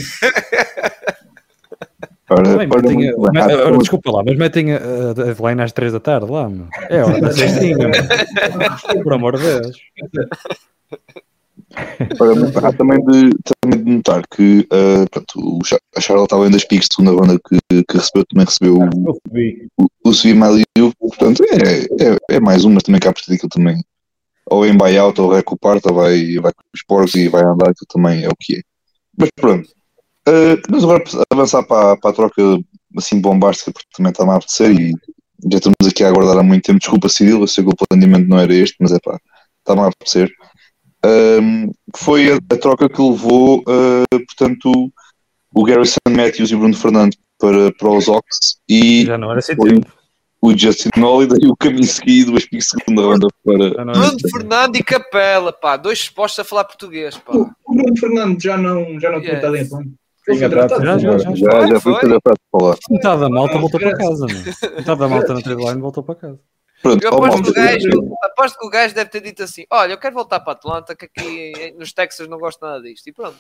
Ora, 2.28 2.42
Bem, 2.58 2.66
metem 2.66 3.08
a- 3.10 3.14
ora, 3.66 3.78
desculpa 3.78 4.10
lá, 4.10 4.22
mas 4.24 4.36
metem 4.36 4.72
a, 4.72 4.76
a 4.76 5.12
deadline 5.12 5.62
às 5.62 5.72
3 5.72 5.92
da 5.92 6.00
tarde 6.00 6.30
lá, 6.30 6.48
meu. 6.48 6.66
É 6.90 7.02
hora 7.04 7.20
da 7.20 7.32
cestinha, 7.32 7.76
meu. 7.78 7.90
Por 9.04 9.12
amor 9.12 9.36
de 9.38 9.44
Deus. 9.44 9.76
Há 11.76 12.72
também 12.72 12.98
de, 13.04 13.30
também 13.60 13.84
de 13.84 13.90
notar 13.90 14.22
que 14.28 14.66
ah, 14.70 15.06
pronto, 15.10 15.58
a 15.96 16.00
Charlotte, 16.00 16.32
além 16.34 16.50
das 16.50 16.64
picks 16.64 16.88
de 16.88 16.94
segunda 16.94 17.12
ronda 17.12 17.38
que, 17.38 17.84
que 17.84 17.96
recebeu, 17.96 18.24
também 18.26 18.46
recebeu 18.46 18.78
o, 18.78 19.82
o, 19.82 19.88
o 20.04 20.14
Svimaliu, 20.14 20.64
portanto 20.98 21.42
é, 21.44 22.04
é, 22.04 22.36
é 22.36 22.40
mais 22.40 22.64
um, 22.64 22.70
mas 22.70 22.82
também 22.82 23.00
cá 23.00 23.10
a 23.10 23.12
partir 23.12 23.30
daquilo 23.30 23.50
também 23.50 23.82
ou 24.48 24.64
em 24.64 24.76
buyout 24.76 25.20
ou 25.20 25.32
recuparta, 25.32 25.92
vai, 25.92 26.36
vai 26.36 26.52
com 26.52 26.62
os 26.72 26.82
porcos 26.86 27.14
e 27.16 27.28
vai 27.28 27.42
andar, 27.42 27.74
que 27.74 27.84
também 27.88 28.24
é 28.24 28.28
o 28.28 28.36
que 28.38 28.58
é. 28.58 28.60
Mas 29.18 29.30
pronto, 29.34 29.68
Uh, 30.28 30.58
mas 30.68 30.82
agora 30.82 31.04
avançar 31.30 31.62
para, 31.62 31.96
para 31.96 32.10
a 32.10 32.12
troca 32.12 32.42
assim 32.96 33.20
bombástica, 33.20 33.70
porque 33.70 33.86
também 33.96 34.10
está-me 34.10 34.32
a 34.32 34.34
apetecer 34.34 34.72
e 34.72 34.90
já 35.48 35.58
estamos 35.58 35.76
aqui 35.86 36.02
a 36.02 36.08
aguardar 36.08 36.38
há 36.38 36.42
muito 36.42 36.64
tempo. 36.64 36.80
Desculpa, 36.80 37.08
Cirilo, 37.08 37.44
eu 37.44 37.46
sei 37.46 37.62
que 37.62 37.70
o 37.70 37.76
planeamento 37.76 38.28
não 38.28 38.40
era 38.40 38.52
este, 38.52 38.76
mas 38.80 38.90
é 38.90 38.98
pá, 38.98 39.20
está-me 39.60 39.82
a 39.82 39.86
apetecer. 39.86 40.28
Um, 41.06 41.72
foi 41.96 42.32
a, 42.32 42.36
a, 42.36 42.56
troca 42.56 42.88
que 42.88 43.00
levou, 43.00 43.60
uh, 43.60 44.26
portanto, 44.26 44.92
o 45.54 45.64
Garrison 45.64 45.96
Matthews 46.08 46.50
e 46.50 46.54
o 46.54 46.58
Bruno 46.58 46.76
Fernandes 46.76 47.18
para, 47.38 47.72
para 47.72 47.90
os 47.90 48.08
Ox 48.08 48.58
e 48.68 49.04
Já 49.04 49.16
não 49.16 49.30
era 49.30 49.40
sem 49.40 49.54
foi 49.56 49.74
tempo. 49.74 49.92
o 50.40 50.56
Justin 50.56 50.88
Holiday 51.00 51.38
e 51.42 51.48
o 51.48 51.56
caminho 51.56 51.84
seguido, 51.84 52.32
picks 52.32 52.50
de 52.50 52.62
segunda 52.62 53.02
ronda 53.02 53.28
para. 53.44 53.68
Já 53.68 53.84
Bruno 53.84 54.16
tempo. 54.16 54.28
Fernando 54.30 54.76
e 54.76 54.82
Capela, 54.82 55.52
pá. 55.52 55.76
Dois 55.76 55.98
expostos 56.00 56.40
a 56.40 56.44
falar 56.44 56.64
português, 56.64 57.16
pá. 57.16 57.36
O 57.36 57.50
o 57.66 57.74
Bruno 57.74 57.96
Fernando 57.98 58.42
já 58.42 58.56
não, 58.56 58.98
já 58.98 59.10
não 59.10 59.20
tinha 59.20 59.34
Yes. 59.34 59.42
talento. 59.42 59.76
Ele 59.76 59.90
foi 60.24 60.38
Sim, 60.38 60.44
atrás, 60.44 60.68
draftado. 60.68 60.84
Já, 60.84 60.98
já, 60.98 61.18
já. 61.18 61.34
Já, 61.34 61.66
já 61.68 61.80
foi 61.80 61.92
Foi? 62.00 62.20
para 62.20 62.34
falar. 62.50 62.76
Metade 62.90 63.20
da 63.20 63.28
malta 63.28 63.58
voltou 63.58 63.78
para 63.78 63.96
casa. 63.96 64.26
Metade 64.76 65.00
da 65.00 65.08
malta 65.08 65.34
na 65.34 65.40
deadline 65.40 65.80
voltou 65.80 66.02
para 66.02 66.14
casa. 66.16 66.40
Pronto, 66.82 67.08
aposto 67.08 67.42
que, 67.42 67.50
o 67.50 67.52
gajo, 67.54 68.16
aposto 68.22 68.58
que 68.58 68.66
o 68.66 68.70
gajo 68.70 68.94
deve 68.94 69.10
ter 69.10 69.20
dito 69.22 69.42
assim: 69.42 69.64
Olha, 69.70 69.92
eu 69.92 69.98
quero 69.98 70.14
voltar 70.14 70.40
para 70.40 70.52
Atlanta, 70.52 70.94
que 70.94 71.06
aqui 71.06 71.74
nos 71.78 71.92
Texas 71.92 72.28
não 72.28 72.38
gosto 72.38 72.60
nada 72.64 72.82
disto. 72.82 73.06
E 73.08 73.12
pronto. 73.12 73.36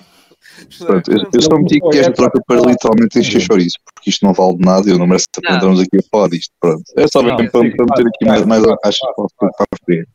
Pronto, 0.78 1.12
eu, 1.12 1.30
eu 1.32 1.42
só 1.42 1.58
meti 1.58 1.78
que 1.80 1.98
esta 1.98 2.12
troca 2.12 2.40
para 2.46 2.60
literalmente 2.60 3.18
encher 3.18 3.40
chouriço, 3.40 3.76
porque 3.84 4.10
isto 4.10 4.24
não 4.24 4.32
vale 4.32 4.56
de 4.56 4.64
nada 4.64 4.88
e 4.88 4.92
eu 4.92 4.98
não 4.98 5.06
mereço 5.06 5.26
Não. 5.42 5.56
entrarmos 5.56 5.80
aqui 5.80 5.98
a 5.98 6.02
falar 6.10 6.28
disto. 6.28 6.52
Pronto. 6.60 6.82
É 6.96 7.06
só 7.06 7.22
Não, 7.22 7.36
mesmo 7.36 7.50
para, 7.50 7.60
para 7.60 7.84
meter 7.84 8.06
aqui 8.08 8.24
mais, 8.24 8.44
mais 8.46 8.64
acho 8.84 8.98
que 8.98 9.36
para 9.38 9.50
a 9.60 9.84
frente. 9.84 10.08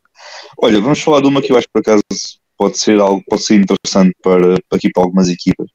Olha, 0.58 0.80
vamos 0.80 1.00
falar 1.00 1.20
de 1.20 1.28
uma 1.28 1.40
que 1.40 1.52
eu 1.52 1.56
acho 1.56 1.66
que 1.66 1.72
por 1.72 1.80
acaso 1.80 2.02
pode 2.56 2.78
ser 2.78 3.00
algo, 3.00 3.22
pode 3.28 3.42
ser 3.42 3.56
interessante 3.56 4.14
para, 4.22 4.54
para 4.68 4.78
aqui 4.78 4.90
para 4.90 5.02
algumas 5.04 5.28
equipas. 5.28 5.68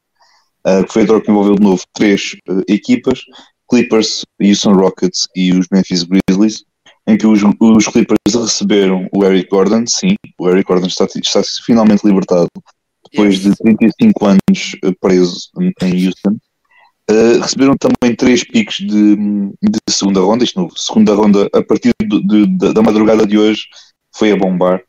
Uh, 0.65 0.85
que 0.85 0.93
foi 0.93 1.03
a 1.03 1.05
troca 1.05 1.25
que 1.25 1.31
envolveu 1.31 1.55
de 1.55 1.63
novo 1.63 1.81
três 1.93 2.33
uh, 2.49 2.61
equipas, 2.67 3.21
Clippers, 3.69 4.25
Houston 4.41 4.73
Rockets 4.73 5.27
e 5.35 5.53
os 5.53 5.67
Memphis 5.71 6.03
Grizzlies, 6.03 6.63
em 7.07 7.17
que 7.17 7.25
os, 7.25 7.41
os 7.41 7.87
Clippers 7.87 8.35
receberam 8.35 9.07
o 9.13 9.23
Eric 9.23 9.49
Gordon, 9.49 9.85
sim, 9.87 10.15
o 10.37 10.49
Eric 10.49 10.67
Gordon 10.67 10.87
está, 10.87 11.05
está 11.05 11.41
finalmente 11.65 12.05
libertado 12.05 12.49
depois 13.09 13.39
de 13.39 13.55
35 13.55 14.25
anos 14.25 14.75
uh, 14.83 14.93
preso 14.99 15.49
em 15.81 16.05
Houston. 16.05 16.37
Uh, 17.09 17.39
receberam 17.41 17.75
também 17.77 18.13
três 18.13 18.43
piques 18.43 18.85
de, 18.85 19.15
de, 19.15 19.79
segunda 19.89 20.19
ronda, 20.19 20.43
isto 20.43 20.59
novo, 20.59 20.77
segunda 20.77 21.15
ronda 21.15 21.49
a 21.53 21.63
partir 21.63 21.93
de, 22.01 22.45
de, 22.45 22.73
da 22.73 22.81
madrugada 22.81 23.25
de 23.25 23.37
hoje 23.37 23.61
foi 24.13 24.31
a 24.31 24.35
bombar. 24.35 24.81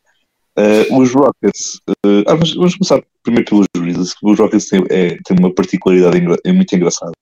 Uh, 0.58 0.98
os 0.98 1.12
Rockets, 1.12 1.76
uh, 2.04 2.24
ah, 2.26 2.34
vamos, 2.34 2.52
vamos, 2.54 2.74
começar 2.74 3.00
primeiro 3.22 3.48
pelos 3.48 3.66
Grizzlies, 3.76 4.14
os 4.20 4.38
Rockets 4.40 4.68
têm, 4.68 4.84
é, 4.90 5.16
têm 5.24 5.38
uma 5.38 5.54
particularidade 5.54 6.20
é 6.44 6.52
muito 6.52 6.74
engraçada. 6.74 7.12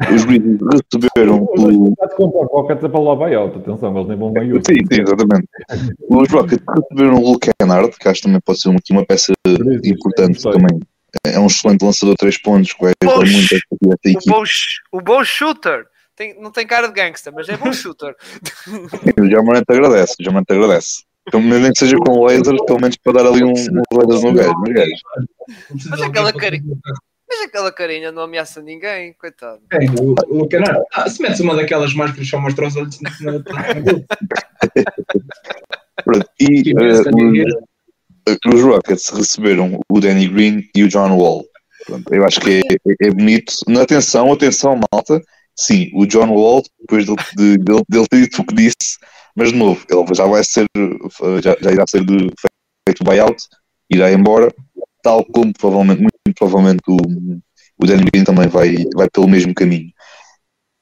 Os 0.00 0.24
Grizzlies 0.24 0.58
receberam 0.92 1.44
o. 1.44 1.92
Os 1.92 2.50
Rockets 2.50 2.84
é 2.84 2.88
para 2.88 3.00
lá 3.00 3.14
buyout, 3.14 3.58
atenção, 3.58 3.96
eles 3.96 4.08
nem 4.08 4.18
vão 4.18 4.32
meio. 4.32 4.56
Sim, 4.56 4.74
sim, 4.92 5.02
exatamente. 5.02 5.48
Os 6.10 6.28
Rockets 6.28 6.64
receberam 6.68 7.14
o 7.14 7.32
Luke 7.32 7.48
Kennard, 7.60 7.96
que 7.96 8.08
acho 8.08 8.20
que 8.20 8.26
também 8.26 8.40
pode 8.44 8.60
ser 8.60 8.70
uma, 8.70 8.80
uma 8.90 9.06
peça 9.06 9.32
importante 9.84 10.42
também. 10.42 10.80
É 11.24 11.38
um 11.38 11.46
excelente 11.46 11.84
lançador 11.84 12.14
de 12.14 12.18
3 12.18 12.38
pontos, 12.42 12.72
que 12.72 12.84
ajudar 12.84 13.30
muito 13.30 13.54
o 13.82 13.92
equipe. 13.92 14.30
Bom, 14.30 14.42
o 14.92 15.00
bom 15.00 15.24
shooter. 15.24 15.86
Tem, 16.16 16.40
não 16.40 16.50
tem 16.50 16.66
cara 16.66 16.88
de 16.88 16.94
gangster, 16.94 17.32
mas 17.32 17.48
é 17.48 17.56
bom 17.56 17.72
shooter. 17.72 18.14
o 19.20 19.30
Jamarant 19.30 19.64
agradece, 19.68 20.14
o 20.20 20.24
Jamarant 20.24 20.46
agradece. 20.50 21.04
Pelo 21.30 21.42
menos 21.42 21.62
nem 21.62 21.72
que 21.72 21.78
seja 21.78 21.96
com 21.96 22.22
lasers, 22.24 22.64
pelo 22.66 22.80
menos 22.80 22.96
para 22.96 23.12
dar 23.12 23.26
ali 23.26 23.42
um, 23.44 23.52
um 23.52 23.82
no 23.92 24.32
gajo, 24.32 24.52
no 24.52 24.74
gajo. 24.74 24.92
Mas 25.88 26.02
aquela 26.02 26.32
carinha, 26.32 26.76
mas 27.34 27.48
aquela 27.48 27.72
carinha 27.72 28.12
não 28.12 28.22
ameaça 28.22 28.62
ninguém, 28.62 29.12
coitado. 29.14 29.60
É, 29.72 29.78
o, 30.00 30.14
o. 30.42 30.48
Ah, 30.92 31.08
se 31.08 31.20
metes 31.20 31.40
uma 31.40 31.56
daquelas 31.56 31.92
máscaras 31.94 32.28
só 32.28 32.38
mostra 32.40 32.68
os 32.68 32.76
olhos 32.76 33.00
na 33.00 33.10
Pronto, 36.04 36.28
e 36.40 36.72
uh, 36.72 37.00
os, 38.28 38.54
os 38.54 38.62
Rockets 38.62 39.08
receberam 39.10 39.80
o 39.90 40.00
Danny 40.00 40.28
Green 40.28 40.68
e 40.74 40.84
o 40.84 40.88
John 40.88 41.16
Wall. 41.16 41.44
Pronto, 41.86 42.14
eu 42.14 42.24
acho 42.24 42.40
que 42.40 42.50
é, 42.50 42.60
é, 42.60 43.08
é 43.08 43.10
bonito. 43.10 43.52
Atenção, 43.80 44.32
atenção, 44.32 44.80
malta. 44.92 45.20
Sim, 45.56 45.90
o 45.94 46.06
John 46.06 46.30
Wall, 46.30 46.62
depois 46.80 47.06
de, 47.06 47.14
de, 47.36 47.58
de, 47.58 47.82
dele 47.88 48.06
ter 48.10 48.20
dito 48.22 48.42
o 48.42 48.46
que 48.46 48.54
disse, 48.54 48.98
mas 49.36 49.52
de 49.52 49.58
novo, 49.58 49.84
ele 49.88 50.14
já 50.14 50.26
vai 50.26 50.42
ser, 50.42 50.66
já, 51.42 51.56
já 51.60 51.72
irá 51.72 51.84
ser 51.86 52.04
de, 52.04 52.28
feito 52.88 53.04
buyout, 53.04 53.36
irá 53.88 54.12
embora, 54.12 54.52
tal 55.04 55.22
como 55.26 55.52
provavelmente, 55.52 56.00
muito 56.00 56.34
provavelmente 56.36 56.82
o, 56.88 56.96
o 56.96 57.86
Danny 57.86 58.04
Green 58.10 58.24
também 58.24 58.48
vai, 58.48 58.74
vai 58.96 59.08
pelo 59.10 59.28
mesmo 59.28 59.54
caminho. 59.54 59.92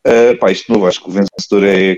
Uh, 0.06 0.38
pá, 0.38 0.50
isto 0.50 0.66
de 0.66 0.72
novo, 0.72 0.86
acho 0.86 1.02
que 1.02 1.10
o 1.10 1.12
vencedor 1.12 1.64
é. 1.64 1.96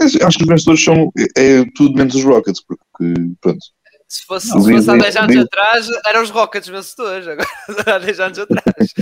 Acho 0.00 0.38
que 0.38 0.42
os 0.42 0.48
vencedores 0.48 0.84
são 0.84 1.12
é, 1.38 1.64
tudo 1.76 1.96
menos 1.96 2.16
os 2.16 2.24
Rockets, 2.24 2.60
porque 2.66 3.14
pronto. 3.40 3.60
Se 4.08 4.24
fosse, 4.26 4.48
se 4.48 4.52
fosse 4.52 4.90
há 4.90 4.96
10 4.96 5.16
anos 5.16 5.36
atrás, 5.36 5.88
eram 6.06 6.22
os 6.22 6.30
Rockets 6.30 6.68
vencedores, 6.68 7.26
agora 7.26 7.48
há 7.96 7.98
10 7.98 8.20
anos 8.20 8.38
atrás. 8.40 8.92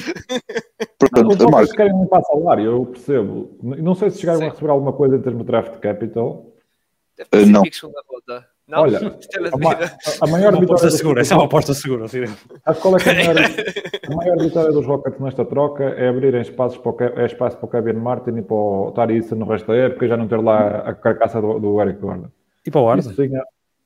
Portanto, 0.99 1.29
os 1.29 1.37
Rockets 1.39 1.73
querem 1.73 1.95
um 1.95 2.07
passo 2.07 2.31
salário, 2.31 2.65
eu 2.65 2.87
percebo. 2.87 3.59
Não 3.63 3.95
sei 3.95 4.11
se 4.11 4.21
chegaram 4.21 4.41
Sim. 4.41 4.47
a 4.47 4.51
receber 4.51 4.71
alguma 4.71 4.93
coisa 4.93 5.17
em 5.17 5.23
termos 5.23 5.43
de 5.43 5.47
draft 5.47 5.79
capital. 5.81 6.55
Deve 7.17 7.31
ter 7.31 7.43
uh, 7.43 7.47
não. 7.47 7.63
Volta. 8.09 8.52
Não, 8.69 8.83
Olha, 8.83 8.99
a, 9.53 9.59
ma 9.59 9.77
a, 10.21 10.27
maior 10.27 10.53
uma 10.53 10.61
vitória. 10.61 10.65
Aposta 10.65 10.91
segura, 10.91 11.21
essa 11.21 11.35
é 11.35 11.37
uma 11.37 11.47
aposta 11.47 11.75
segura. 11.75 12.05
Acho 12.05 12.81
qual 12.81 12.97
é 12.97 13.01
que 13.01 13.11
a 13.11 13.15
maior, 13.15 13.37
a 14.09 14.15
maior 14.15 14.39
vitória 14.39 14.73
dos 14.73 14.87
Rockets 14.87 15.21
nesta 15.21 15.45
troca 15.45 15.85
é 15.85 16.09
abrirem 16.09 16.41
espaços 16.41 16.79
para 16.79 16.93
o, 16.93 17.21
é 17.21 17.27
espaço 17.27 17.57
para 17.57 17.67
o 17.67 17.71
Kevin 17.71 17.99
Martin 17.99 18.39
e 18.39 18.43
para 18.43 18.55
o 18.55 18.93
Tarissa 18.93 19.35
no 19.35 19.47
resto 19.47 19.67
da 19.67 19.75
época 19.75 20.05
e 20.05 20.09
já 20.09 20.17
não 20.17 20.29
ter 20.29 20.41
lá 20.41 20.79
a 20.79 20.95
carcaça 20.95 21.41
do, 21.41 21.59
do 21.59 21.81
Eric 21.81 22.01
Gordon. 22.01 22.29
E 22.65 22.71
para 22.71 22.81
o 22.81 22.89
Arda? 22.89 23.11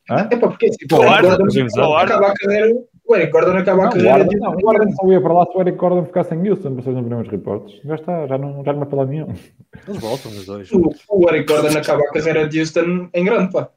Hã? 0.09 0.29
É 0.31 0.37
para 0.37 0.49
porque 0.49 0.73
se 0.73 0.85
o 0.85 0.89
Gordon 0.89 1.97
acaba 1.97 2.29
a 2.29 2.35
carreira, 2.35 2.77
o 3.09 3.17
Eric 3.17 3.33
Gordon 3.33 3.57
acaba 3.57 3.87
a 3.87 3.89
carreira. 3.89 4.25
Não, 4.25 4.51
não, 4.51 4.53
o 4.53 4.61
Gordon 4.61 4.91
só 4.93 5.11
ia 5.11 5.21
para 5.21 5.33
lá 5.33 5.47
se 5.47 5.57
o 5.57 5.61
Eric 5.61 5.79
Gordon 5.79 6.05
ficasse 6.05 6.35
em 6.35 6.49
Houston, 6.49 6.75
vocês 6.75 6.95
não 6.95 7.03
viram 7.03 7.21
os 7.23 7.29
reportes. 7.29 7.81
Já 7.85 7.95
está, 7.97 8.27
já 8.27 8.39
não, 8.39 8.63
já 8.65 8.73
não 8.73 8.83
é 8.83 8.85
para 8.85 8.99
lá 8.99 9.07
nenhum. 9.07 9.35
Eles 9.89 10.01
voltam 10.01 10.31
os 10.31 10.47
dois. 10.47 10.71
O, 10.71 10.93
o 11.09 11.29
Eric 11.29 11.53
Gordon 11.53 11.77
acaba 11.77 12.03
a 12.03 12.13
carreira 12.13 12.49
de 12.49 12.61
Houston 12.61 13.09
em 13.13 13.25
grande, 13.25 13.53
pá. 13.53 13.69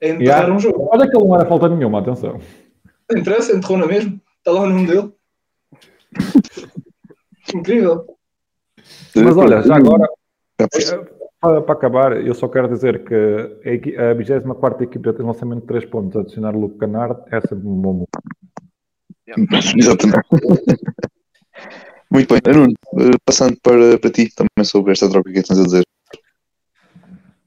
É 0.00 0.10
enterrar 0.10 0.42
yeah. 0.42 0.54
um 0.54 0.58
jogo. 0.58 0.88
Olha 0.92 1.08
que 1.08 1.16
ele 1.16 1.26
não 1.26 1.34
era 1.34 1.46
falta 1.46 1.68
nenhuma, 1.68 2.00
atenção. 2.00 2.40
Não 3.10 3.18
interessa, 3.18 3.56
enterrou 3.56 3.78
na 3.78 3.86
mesmo. 3.86 4.20
Está 4.38 4.52
lá 4.52 4.60
o 4.60 4.68
nome 4.68 4.86
dele. 4.86 5.12
Incrível. 7.54 8.06
Mas 9.14 9.36
olha, 9.36 9.62
já 9.62 9.76
agora. 9.76 10.08
para, 11.40 11.62
para 11.62 11.74
acabar, 11.74 12.26
eu 12.26 12.34
só 12.34 12.48
quero 12.48 12.68
dizer 12.68 13.04
que 13.04 13.14
a, 13.64 13.72
equi- 13.72 13.96
a 13.96 14.12
24 14.12 14.84
equipa 14.84 15.12
tem 15.12 15.24
lançamento 15.24 15.60
de 15.62 15.66
3 15.66 15.84
pontos, 15.86 16.16
adicionar 16.16 16.54
o 16.54 16.60
Luke 16.60 16.78
Canard 16.78 17.20
é 17.30 17.40
sempre 17.40 17.66
um 17.66 17.80
bom 17.80 17.92
move. 17.92 18.06
Exatamente. 19.76 20.26
Muito 22.10 22.32
bem, 22.32 22.54
Nuno, 22.54 22.72
eh, 22.98 23.18
passando 23.24 23.56
para, 23.60 23.98
para 23.98 24.10
ti 24.10 24.32
também 24.34 24.64
sobre 24.64 24.92
esta 24.92 25.08
troca 25.10 25.32
que 25.32 25.42
tens 25.42 25.58
a 25.58 25.64
dizer. 25.64 25.84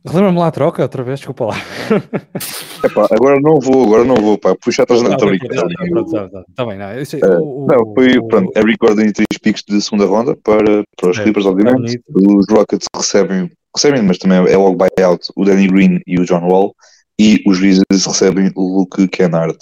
Relembra-me 0.06 0.39
lá 0.39 0.47
a 0.47 0.52
troca 0.52 0.82
outra 0.82 1.04
vez, 1.04 1.20
desculpa 1.20 1.45
lá. 1.47 1.56
Epá, 2.84 3.08
agora 3.12 3.39
não 3.41 3.60
vou, 3.60 3.84
agora 3.86 4.06
não 4.06 4.16
vou, 4.16 4.38
pá, 4.38 4.56
puxa 4.56 4.84
atrás 4.84 5.02
Tá 5.04 5.10
estou 5.10 5.30
bem, 5.30 5.38
brincando. 5.39 5.74
pronto, 5.89 6.12
tá, 6.12 6.30
tá, 6.30 6.43
tá 6.56 6.66
bem, 6.66 6.78
não, 6.78 7.02
isso 7.02 7.18
é- 7.18 7.20
o- 7.38 7.68
Não, 7.70 7.93
foi, 7.93 8.18
o- 8.18 8.28
pronto, 8.28 8.52
Eric 8.58 8.78
Gordon 8.80 9.02
e 9.02 9.12
três 9.12 9.28
picks 9.41 9.62
de 9.68 9.82
segunda 9.82 10.06
ronda 10.06 10.38
para, 10.38 10.84
para 10.95 11.10
os 11.10 11.18
É, 11.20 11.24
Clippers, 11.24 11.45
obviamente. 11.45 12.02
bonito. 12.08 12.38
Os 12.39 12.45
Rockets 12.50 12.88
recebem, 12.95 13.52
recebem, 13.76 14.02
mas 14.04 14.18
também 14.18 14.38
é 14.38 14.56
logo 14.58 14.78
buyout, 14.78 15.28
o 15.36 15.43
Danny 15.43 15.68
Green 15.68 16.00
e 16.08 16.18
o 16.20 16.26
John 16.26 16.47
Wall. 16.47 16.74
E 17.20 17.43
os 17.45 17.60
Grizzlies 17.60 18.06
recebem 18.06 18.50
o 18.56 18.78
Luke 18.80 19.06
Kennard. 19.10 19.58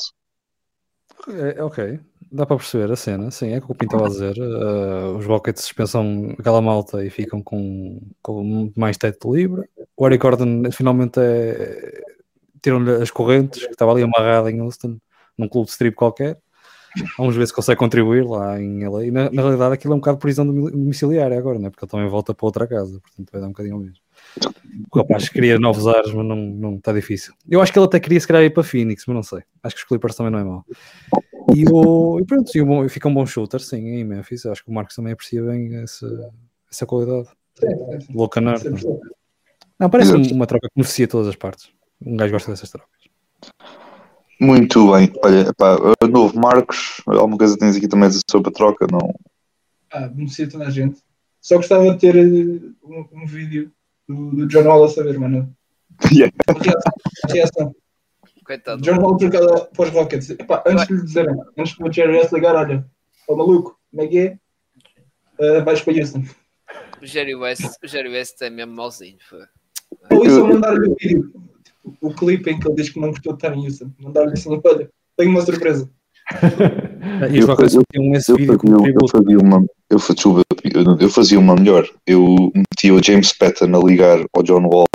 É, 1.29 1.63
ok, 1.63 1.99
dá 2.31 2.45
para 2.45 2.57
perceber 2.57 2.91
a 2.91 2.95
cena, 2.95 3.31
sim, 3.31 3.51
é 3.53 3.57
o 3.57 3.61
que 3.61 3.71
o 3.71 3.75
Pinto 3.75 3.95
estava 3.95 4.05
a 4.05 4.09
dizer. 4.09 4.37
eh, 4.37 5.17
os 5.17 5.25
Rockets 5.25 5.63
dispensam 5.63 6.35
aquela 6.37 6.61
malta 6.61 7.03
e 7.05 7.09
ficam 7.09 7.41
com, 7.41 8.01
com 8.21 8.71
mais 8.75 8.97
teto 8.97 9.33
livre. 9.35 9.67
O 9.95 10.05
Eric 10.07 10.21
Gordon 10.21 10.71
finalmente 10.71 11.19
é, 11.19 12.01
tiram-lhe 12.61 12.91
as 12.91 13.11
correntes, 13.11 13.65
que 13.65 13.71
estava 13.71 13.91
ali 13.91 14.03
amarrado 14.03 14.49
em 14.49 14.61
Houston, 14.61 14.97
num 15.37 15.47
clube 15.47 15.65
de 15.65 15.71
strip 15.71 15.95
qualquer. 15.95 16.37
Vamos 17.17 17.35
ver 17.35 17.45
se 17.45 17.53
consegue 17.53 17.77
contribuir 17.77 18.25
lá 18.25 18.59
em 18.59 18.83
LA. 18.83 19.05
E 19.05 19.11
na, 19.11 19.29
na 19.29 19.41
realidade 19.43 19.73
aquilo 19.75 19.93
é 19.93 19.95
um 19.97 19.99
bocado 19.99 20.17
de 20.17 20.21
prisão 20.21 20.47
domi- 20.47 20.71
domiciliária 20.71 21.37
agora, 21.37 21.59
né? 21.59 21.69
porque 21.69 21.85
ele 21.85 21.91
também 21.91 22.09
volta 22.09 22.33
para 22.33 22.45
outra 22.45 22.65
casa, 22.65 22.99
portanto 22.99 23.29
vai 23.31 23.39
dar 23.41 23.47
um 23.47 23.51
bocadinho 23.51 23.77
mesmo. 23.77 23.97
O 24.91 24.97
rapaz 24.97 25.29
queria 25.29 25.59
novos 25.59 25.85
ares, 25.87 26.11
mas 26.11 26.25
não 26.25 26.75
está 26.75 26.91
difícil. 26.91 27.33
Eu 27.47 27.61
acho 27.61 27.71
que 27.71 27.77
ele 27.77 27.85
até 27.85 27.99
queria 27.99 28.19
se 28.19 28.27
calhar 28.27 28.43
ir 28.43 28.49
para 28.49 28.63
Phoenix, 28.63 29.03
mas 29.05 29.15
não 29.15 29.21
sei. 29.23 29.43
Acho 29.61 29.75
que 29.75 29.81
os 29.83 29.87
Clippers 29.87 30.15
também 30.15 30.31
não 30.31 30.39
é 30.39 30.43
mau. 30.43 30.65
E, 31.55 31.65
o, 31.71 32.19
e 32.19 32.25
pronto, 32.25 32.51
e 32.55 32.61
o 32.61 32.65
bom- 32.65 32.89
fica 32.89 33.07
um 33.07 33.13
bom 33.13 33.25
shooter, 33.25 33.59
sim, 33.59 33.77
em 33.77 34.03
Memphis. 34.03 34.45
Acho 34.45 34.63
que 34.63 34.69
o 34.69 34.73
Marcos 34.73 34.95
também 34.95 35.13
aprecia 35.13 35.41
bem 35.43 35.75
essa, 35.77 36.31
essa 36.71 36.85
qualidade. 36.85 37.27
Sim. 37.59 37.67
Sim, 38.01 38.99
Não, 39.79 39.89
parece 39.89 40.13
Exato. 40.15 40.33
uma 40.33 40.45
troca 40.45 40.67
que 40.67 40.75
beneficia 40.75 41.07
todas 41.07 41.27
as 41.27 41.35
partes. 41.35 41.69
Um 42.05 42.15
gajo 42.17 42.33
gosta 42.33 42.51
dessas 42.51 42.69
trocas. 42.69 42.89
Muito 44.39 44.91
bem, 44.91 45.11
olha, 45.23 45.47
eh, 46.01 46.07
novo 46.07 46.37
Marcos, 46.39 47.01
alguma 47.07 47.37
coisa 47.39 47.57
tens 47.57 47.75
aqui 47.75 47.87
também 47.87 48.05
a 48.05 48.09
dizer 48.09 48.21
sobre 48.29 48.49
a 48.49 48.53
troca? 48.53 48.85
Não. 48.91 49.15
Ah, 49.91 50.07
beneficia 50.07 50.47
toda 50.47 50.67
a 50.67 50.69
gente. 50.69 51.01
Só 51.41 51.55
gostava 51.55 51.89
de 51.91 51.97
ter 51.97 52.15
eh, 52.15 52.21
um, 52.83 53.07
um 53.13 53.25
vídeo 53.25 53.71
do, 54.07 54.31
do 54.35 54.47
John 54.47 54.63
Wall 54.63 54.83
a 54.83 54.89
saber, 54.89 55.17
mano. 55.19 55.51
Yeah. 56.13 56.31
A 56.47 56.53
reação. 56.53 56.91
a 57.23 57.33
reação. 57.33 57.75
Coitado. 58.47 58.81
John 58.81 58.97
Wall 59.01 59.17
trocado 59.17 59.67
para 59.75 59.83
os 59.85 59.89
Rockets. 59.91 60.29
Epá, 60.31 60.63
antes 60.65 60.87
de 60.87 60.93
lhe 60.93 61.03
dizer, 61.03 61.27
antes 61.57 61.77
do 61.77 61.91
Jerry 61.91 62.17
S 62.19 62.33
ligar, 62.33 62.55
olha, 62.55 62.85
ó 63.27 63.35
maluco, 63.35 63.77
como 63.91 64.03
é 64.03 64.07
que 64.07 64.17
é? 64.19 64.37
Uh, 65.37 65.63
vais 65.65 65.81
para 65.81 65.93
Houston. 65.99 66.23
O 67.01 67.05
Jerry 67.05 67.35
West, 67.35 67.65
o 67.83 67.87
Jerry 67.87 68.09
West 68.09 68.41
é 68.41 68.49
mesmo 68.49 68.73
mauzinho. 68.73 69.17
foi. 69.29 69.43
Ou 70.11 70.25
isso, 70.25 70.41
ou 70.41 70.47
mandar-lhe 70.47 70.89
o 70.89 70.95
vídeo, 70.99 71.31
tipo, 71.63 71.97
o 72.01 72.13
clipe 72.13 72.49
em 72.49 72.59
que 72.59 72.67
ele 72.67 72.75
diz 72.75 72.89
que 72.89 72.99
não 72.99 73.09
gostou 73.09 73.33
de 73.33 73.37
estar 73.45 73.55
em 73.55 73.65
Houston. 73.65 73.91
Mandar-lhe 73.99 74.31
assim, 74.33 74.49
olha, 74.63 74.89
tenho 75.17 75.29
uma 75.31 75.41
surpresa. 75.41 75.89
E 77.31 77.39
os 77.39 77.45
Eu 77.49 77.55
esse 78.15 78.31
Eu 78.31 78.35
vídeo 78.37 78.57
como 78.57 78.73
fazia, 78.79 78.87
eu 78.89 78.93
tributo. 78.93 79.11
fazia 79.11 79.37
uma, 79.37 79.65
eu, 79.89 79.99
fa- 79.99 80.13
desculpa, 80.13 80.41
eu- 80.73 80.97
eu 80.99 81.09
fazia 81.09 81.39
uma 81.39 81.55
melhor. 81.55 81.87
Eu 82.05 82.51
metia 82.55 82.93
o 82.93 83.03
James 83.03 83.33
Patton 83.33 83.75
a 83.75 83.79
ligar 83.85 84.19
ao 84.33 84.43
John 84.43 84.63
Wall 84.67 84.85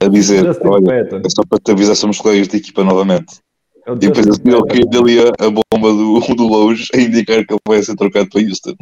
a 0.00 0.08
dizer: 0.08 0.44
Olha, 0.64 0.82
Patton. 1.04 1.16
é 1.24 1.30
só 1.30 1.42
para 1.48 1.58
te 1.58 1.70
avisar, 1.72 1.96
somos 1.96 2.18
colegas 2.18 2.48
de 2.48 2.56
equipa 2.56 2.82
novamente. 2.84 3.38
É 3.86 3.92
E 3.92 3.96
depois 3.96 4.26
assim, 4.28 4.40
ele 4.44 4.52
Patton. 4.56 4.66
caiu 4.68 4.86
dali 4.86 5.18
a, 5.20 5.28
a 5.46 5.50
bomba 5.50 5.92
do, 5.92 6.20
do 6.36 6.46
Lowe's 6.46 6.88
a 6.94 6.98
indicar 6.98 7.44
que 7.46 7.52
ele 7.52 7.60
vai 7.66 7.82
ser 7.82 7.96
trocado 7.96 8.28
para 8.28 8.40
Houston. 8.42 8.74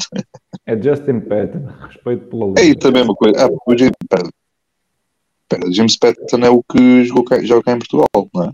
É 0.67 0.77
Justin 0.81 1.21
Patton. 1.21 1.67
Respeito 1.87 2.27
pela 2.27 2.45
É 2.59 2.65
liga. 2.65 2.79
isso 2.79 2.89
a 2.89 2.91
mesma 2.91 3.15
coisa. 3.15 3.47
Ah, 3.47 3.49
o 3.67 3.77
James, 3.79 3.93
pera, 4.09 4.29
pera, 5.49 5.73
James 5.73 5.97
Patton 5.97 6.39
é 6.45 6.51
o 6.51 6.63
que 6.63 7.05
jogou 7.05 7.25
cá, 7.25 7.41
joga 7.43 7.63
cá 7.63 7.73
em 7.73 7.79
Portugal, 7.79 8.07
não 8.35 8.45
é? 8.45 8.51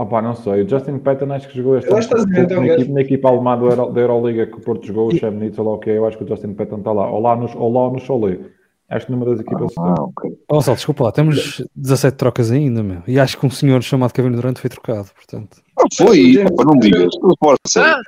Opa, 0.00 0.22
não 0.22 0.34
sei. 0.34 0.62
O 0.62 0.68
Justin 0.68 0.98
Patton 0.98 1.32
acho 1.32 1.48
que 1.48 1.56
jogou 1.58 1.76
este 1.76 1.90
Eu 1.90 1.96
acho 1.98 2.08
que 2.08 2.14
estás 2.14 2.30
a 2.32 2.34
ver, 2.34 2.44
então, 2.46 2.60
na, 2.60 2.66
gajo. 2.68 2.80
equipa, 2.80 2.94
na 2.94 3.00
equipa 3.02 3.28
alemã 3.28 3.58
do 3.58 3.66
Euro- 3.68 3.90
da 3.92 4.00
Euroliga 4.00 4.46
que 4.46 4.56
o 4.56 4.60
Porto 4.60 4.86
jogou, 4.86 5.08
o 5.08 5.14
Chemnitz, 5.16 5.58
ou 5.58 5.64
lá 5.66 5.72
o 5.74 5.78
que 5.78 5.90
é, 5.90 5.98
eu 5.98 6.06
acho 6.06 6.16
que 6.16 6.24
o 6.24 6.28
Justin 6.28 6.54
Patton 6.54 6.78
está 6.78 6.92
lá. 6.92 7.10
Ou 7.10 7.20
lá 7.20 7.36
no, 7.36 7.50
ou 7.58 7.72
lá 7.72 7.92
no 7.92 7.98
Cholet. 7.98 8.40
Acho 8.88 9.06
que 9.06 9.12
numa 9.12 9.24
das 9.26 9.40
equipas. 9.40 9.72
Ah, 9.78 9.94
ok. 10.02 10.30
Oh, 10.50 10.60
Sal, 10.62 10.74
desculpa 10.74 11.04
lá, 11.04 11.12
temos 11.12 11.62
17 11.76 12.16
trocas 12.16 12.50
ainda, 12.50 12.82
meu. 12.82 13.02
E 13.06 13.20
acho 13.20 13.38
que 13.38 13.46
um 13.46 13.50
senhor 13.50 13.80
chamado 13.82 14.12
Kevin 14.12 14.32
Durant 14.32 14.58
foi 14.58 14.68
trocado, 14.70 15.08
portanto. 15.14 15.58
Ah, 15.78 15.84
foi, 15.96 16.36
Epá, 16.36 16.64
não 16.64 16.72
me 16.74 16.80
digas, 16.80 17.10
não 17.22 17.34
pode 17.38 17.58
ser. 17.68 17.80
Ah, 17.80 18.00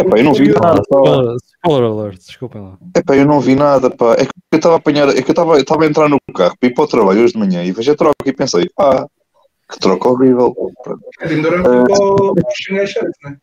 Epá, 0.00 0.18
eu 0.18 0.24
não 0.24 0.32
vi 0.32 0.48
nada. 0.48 0.80
pá. 0.88 0.98
Spoiler, 1.00 1.36
spoiler 1.64 1.90
alert, 1.90 2.16
desculpem 2.18 2.62
lá. 2.62 2.78
Epá, 2.96 3.16
eu 3.16 3.26
não 3.26 3.40
vi 3.40 3.54
nada, 3.54 3.90
pá. 3.90 4.12
É 4.14 4.24
que 4.26 4.30
eu 4.52 4.56
estava 4.56 4.74
a 4.74 4.78
apanhar, 4.78 5.08
é 5.08 5.14
que 5.22 5.28
eu 5.30 5.32
estava 5.32 5.56
a 5.56 5.88
entrar 5.88 6.08
no 6.08 6.18
carro 6.34 6.54
para 6.58 6.68
ir 6.68 6.74
para 6.74 6.84
o 6.84 6.88
trabalho 6.88 7.22
hoje 7.22 7.32
de 7.32 7.38
manhã 7.38 7.64
e 7.64 7.72
vejo 7.72 7.92
a 7.92 7.96
troca 7.96 8.14
e 8.26 8.32
pensei, 8.32 8.68
ah, 8.78 9.06
que 9.72 9.78
troca 9.78 10.08
horrível. 10.08 10.54
Pronto. 10.84 11.02
Kevin 11.18 11.42
Durant 11.42 11.64
foi 11.64 11.84
para 11.84 12.04
o 12.04 12.34
para 12.34 12.48
o 12.48 12.54
Shanghai 12.54 12.86
Sharks, 12.86 13.18
né? 13.24 13.36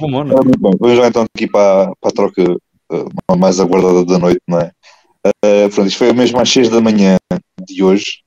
Bom, 0.00 0.10
mano. 0.10 0.36
Ah, 0.36 0.40
vamos 0.58 0.96
já 0.96 1.06
então 1.06 1.26
aqui 1.34 1.46
para, 1.46 1.92
para 2.00 2.10
a 2.10 2.12
troca 2.12 2.56
ah, 2.90 3.36
mais 3.36 3.60
aguardada 3.60 4.04
da 4.04 4.18
noite, 4.18 4.40
não 4.48 4.58
é? 4.58 4.72
Ah, 5.24 5.68
pronto, 5.72 5.88
isto 5.88 5.98
foi 5.98 6.12
mesmo 6.12 6.40
às 6.40 6.50
6 6.50 6.70
da 6.70 6.80
manhã 6.80 7.18
de 7.66 7.82
hoje. 7.84 8.22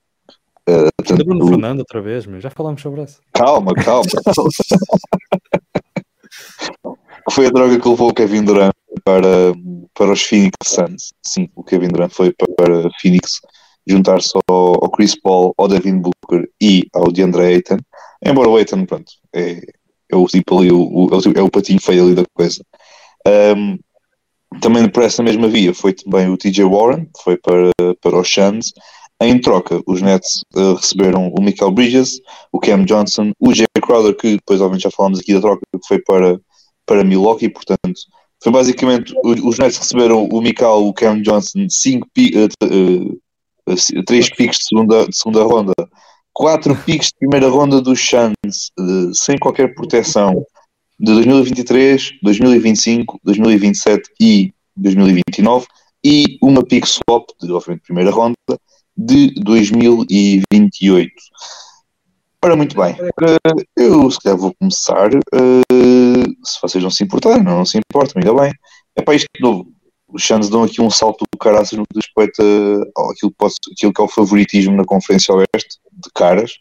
Portanto, 0.66 1.18
Da 1.18 1.26
Bruno 1.26 1.47
Fernando 1.47 1.80
outra 1.80 2.01
vez, 2.01 2.26
meu. 2.26 2.39
Já 2.39 2.49
falámos 2.49 2.82
sobre 2.82 3.01
essa. 3.01 3.20
calma, 3.34 3.74
calma. 3.74 4.05
que 7.28 7.34
foi 7.34 7.47
a 7.47 7.49
droga 7.49 7.78
que 7.78 7.89
levou 7.89 8.09
o 8.09 8.14
Kevin 8.14 8.43
Durant 8.43 8.72
para, 9.03 9.53
para 9.93 10.11
os 10.11 10.22
Phoenix 10.22 10.55
Suns. 10.64 11.14
Sim, 11.26 11.49
o 11.55 11.64
Kevin 11.64 11.89
Durant 11.89 12.11
foi 12.11 12.34
para 12.55 12.89
Phoenix 13.01 13.41
juntar-se 13.88 14.31
ao, 14.47 14.84
ao 14.84 14.89
Chris 14.91 15.19
Paul, 15.19 15.53
ao 15.57 15.67
Devin 15.67 15.99
Booker 15.99 16.49
e 16.61 16.88
ao 16.93 17.11
DeAndre 17.11 17.41
Ayton. 17.41 17.77
Embora 18.25 18.49
o 18.49 18.55
Ayton, 18.55 18.86
pronto, 18.86 19.11
é, 19.34 19.61
é 20.09 20.15
o 20.15 20.25
tipo 20.27 20.59
ali, 20.59 20.71
o, 20.71 21.09
é 21.11 21.15
o 21.15 21.21
tipo- 21.21 21.39
é 21.39 21.41
o 21.41 21.49
patinho 21.49 21.81
feio 21.81 22.03
ali 22.03 22.15
da 22.15 22.23
coisa. 22.34 22.63
Um, 23.27 23.77
também 24.61 24.88
por 24.89 25.03
essa 25.03 25.23
mesma 25.23 25.47
via 25.47 25.73
foi 25.73 25.93
também 25.93 26.29
o 26.29 26.38
TJ 26.38 26.63
Warren, 26.65 27.07
foi 27.23 27.38
para, 27.38 27.71
para 28.01 28.19
os 28.19 28.31
Suns. 28.31 28.71
Em 29.21 29.39
troca, 29.39 29.81
os 29.88 30.01
Nets 30.01 30.41
eh, 30.55 30.73
receberam 30.73 31.29
o 31.29 31.41
Michael 31.41 31.71
Bridges, 31.71 32.19
o 32.51 32.59
Cam 32.59 32.84
Johnson, 32.84 33.31
o 33.39 33.53
Jay 33.53 33.67
Crowder, 33.81 34.15
que 34.15 34.36
depois 34.36 34.59
obviamente 34.59 34.84
já 34.84 34.91
falámos 34.91 35.19
aqui 35.19 35.34
da 35.34 35.39
troca, 35.41 35.61
que 35.71 35.88
foi 35.88 35.99
para, 36.01 36.39
para 36.86 37.03
Milwaukee, 37.05 37.47
portanto, 37.47 37.93
foi 38.43 38.51
basicamente, 38.51 39.13
os 39.23 39.57
Nets 39.57 39.77
receberam 39.77 40.25
o 40.25 40.41
Michael, 40.41 40.88
o 40.88 40.93
Cam 40.93 41.21
Johnson, 41.21 41.67
5 41.69 42.07
3 44.05 44.30
picks 44.36 44.57
de 44.57 44.66
segunda, 44.66 45.07
de 45.07 45.16
segunda 45.16 45.43
ronda, 45.43 45.74
4 46.34 46.76
picks 46.84 47.07
de 47.07 47.20
primeira 47.20 47.47
ronda 47.47 47.80
dos 47.82 47.99
Suns, 47.99 48.72
eh, 48.80 49.11
sem 49.14 49.38
qualquer 49.38 49.74
proteção, 49.76 50.45
de 50.99 51.11
2023, 51.11 52.11
2025, 52.22 53.20
2027 53.24 54.09
e 54.20 54.53
2029, 54.76 55.66
e 56.03 56.38
uma 56.41 56.64
pick 56.64 56.86
swap, 56.86 57.28
de, 57.41 57.51
obviamente, 57.51 57.84
primeira 57.84 58.11
ronda, 58.11 58.36
de 58.95 59.34
2028. 59.41 61.11
Ora, 62.43 62.55
muito 62.55 62.76
bem. 62.76 62.95
Eh, 62.99 63.64
eu, 63.78 64.11
se 64.11 64.20
calhar, 64.20 64.38
vou 64.38 64.53
começar. 64.59 65.09
eh, 65.14 66.26
se 66.43 66.59
vocês 66.61 66.84
não 66.84 66.91
se 66.91 67.03
importarem, 67.03 67.43
não, 67.43 67.57
não 67.57 67.66
se 67.66 67.78
importam, 67.78 68.22
ainda 68.22 68.41
bem. 68.41 68.53
É 68.95 69.01
para 69.01 69.16
isto 69.16 69.28
de 69.36 69.41
novo. 69.41 69.72
Os 70.14 70.24
Suns 70.24 70.49
dão 70.49 70.64
aqui 70.64 70.82
um 70.82 70.89
salto 70.89 71.26
do 71.32 71.38
caraças 71.39 71.78
no 71.78 71.86
que 71.88 71.95
diz 71.99 72.05
respeito 72.05 72.41
a- 72.41 72.99
ao- 73.01 73.11
àquilo, 73.11 73.32
que 73.32 73.38
posso- 73.38 73.57
aquilo 73.72 73.91
que 73.93 74.01
é 74.01 74.05
o 74.05 74.07
favoritismo 74.07 74.76
na 74.76 74.86
Conferência 74.86 75.34
Oeste, 75.34 75.80
de 75.91 76.09
caras. 76.14 76.53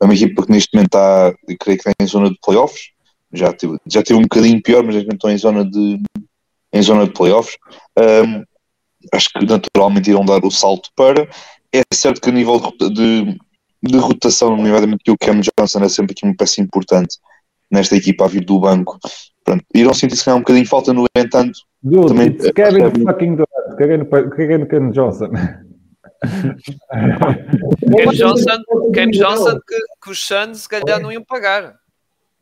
É 0.00 0.04
uma 0.04 0.14
equipa 0.14 0.44
que 0.44 0.52
neste 0.52 0.74
momento 0.74 0.88
está, 0.88 1.34
creio 1.60 1.78
que 1.78 1.88
está 1.88 1.92
em 2.00 2.06
zona 2.06 2.28
de 2.30 2.38
playoffs. 2.44 2.90
Já 3.32 3.52
teve, 3.52 3.76
já 3.86 4.02
teve 4.02 4.18
um 4.18 4.22
bocadinho 4.22 4.60
pior, 4.62 4.82
mas 4.82 4.94
neste 4.94 5.06
momento 5.06 5.16
estão 5.18 5.30
em 5.30 5.38
zona 5.38 5.64
de, 5.64 6.02
em 6.72 6.82
zona 6.82 7.04
de 7.06 7.12
playoffs. 7.12 7.56
Ahm, 7.98 8.42
acho 9.12 9.28
que 9.30 9.46
naturalmente 9.46 10.10
irão 10.10 10.24
dar 10.24 10.44
o 10.44 10.50
salto 10.50 10.90
para. 10.94 11.28
É 11.72 11.82
certo 11.94 12.20
que 12.20 12.28
a 12.28 12.32
nível 12.32 12.60
de, 12.78 12.90
de, 12.90 13.38
de 13.82 13.98
rotação, 13.98 14.56
nomeadamente 14.56 15.04
que 15.04 15.10
o 15.10 15.16
Cam 15.18 15.40
Johnson 15.40 15.78
é 15.80 15.88
sempre 15.88 16.12
aqui 16.12 16.24
uma 16.26 16.34
peça 16.36 16.60
importante 16.60 17.16
nesta 17.70 17.96
equipa 17.96 18.24
a 18.24 18.28
vir 18.28 18.44
do 18.44 18.58
banco. 18.60 18.98
Pronto, 19.44 19.64
irão 19.74 19.94
sentir 19.94 20.16
se 20.16 20.24
calhar 20.24 20.36
um 20.36 20.40
bocadinho 20.40 20.64
de 20.64 20.70
falta, 20.70 20.92
no 20.92 21.06
entanto, 21.16 21.58
Dude, 21.82 22.08
Também- 22.08 22.26
it's 22.28 22.50
Kevin 22.52 22.90
fucking 23.06 23.36
Durant. 23.36 23.48
No, 23.96 24.06
caguei 24.30 24.58
no 24.58 24.66
Ken 24.66 24.90
Johnson. 24.90 25.30
Cam 27.94 28.12
Johnson, 28.12 28.62
Johnson 29.10 29.60
que, 29.66 29.76
que 30.02 30.10
os 30.10 30.26
Suns 30.26 30.62
se 30.62 30.68
calhar 30.68 31.00
não 31.00 31.10
iam 31.10 31.24
pagar. 31.24 31.74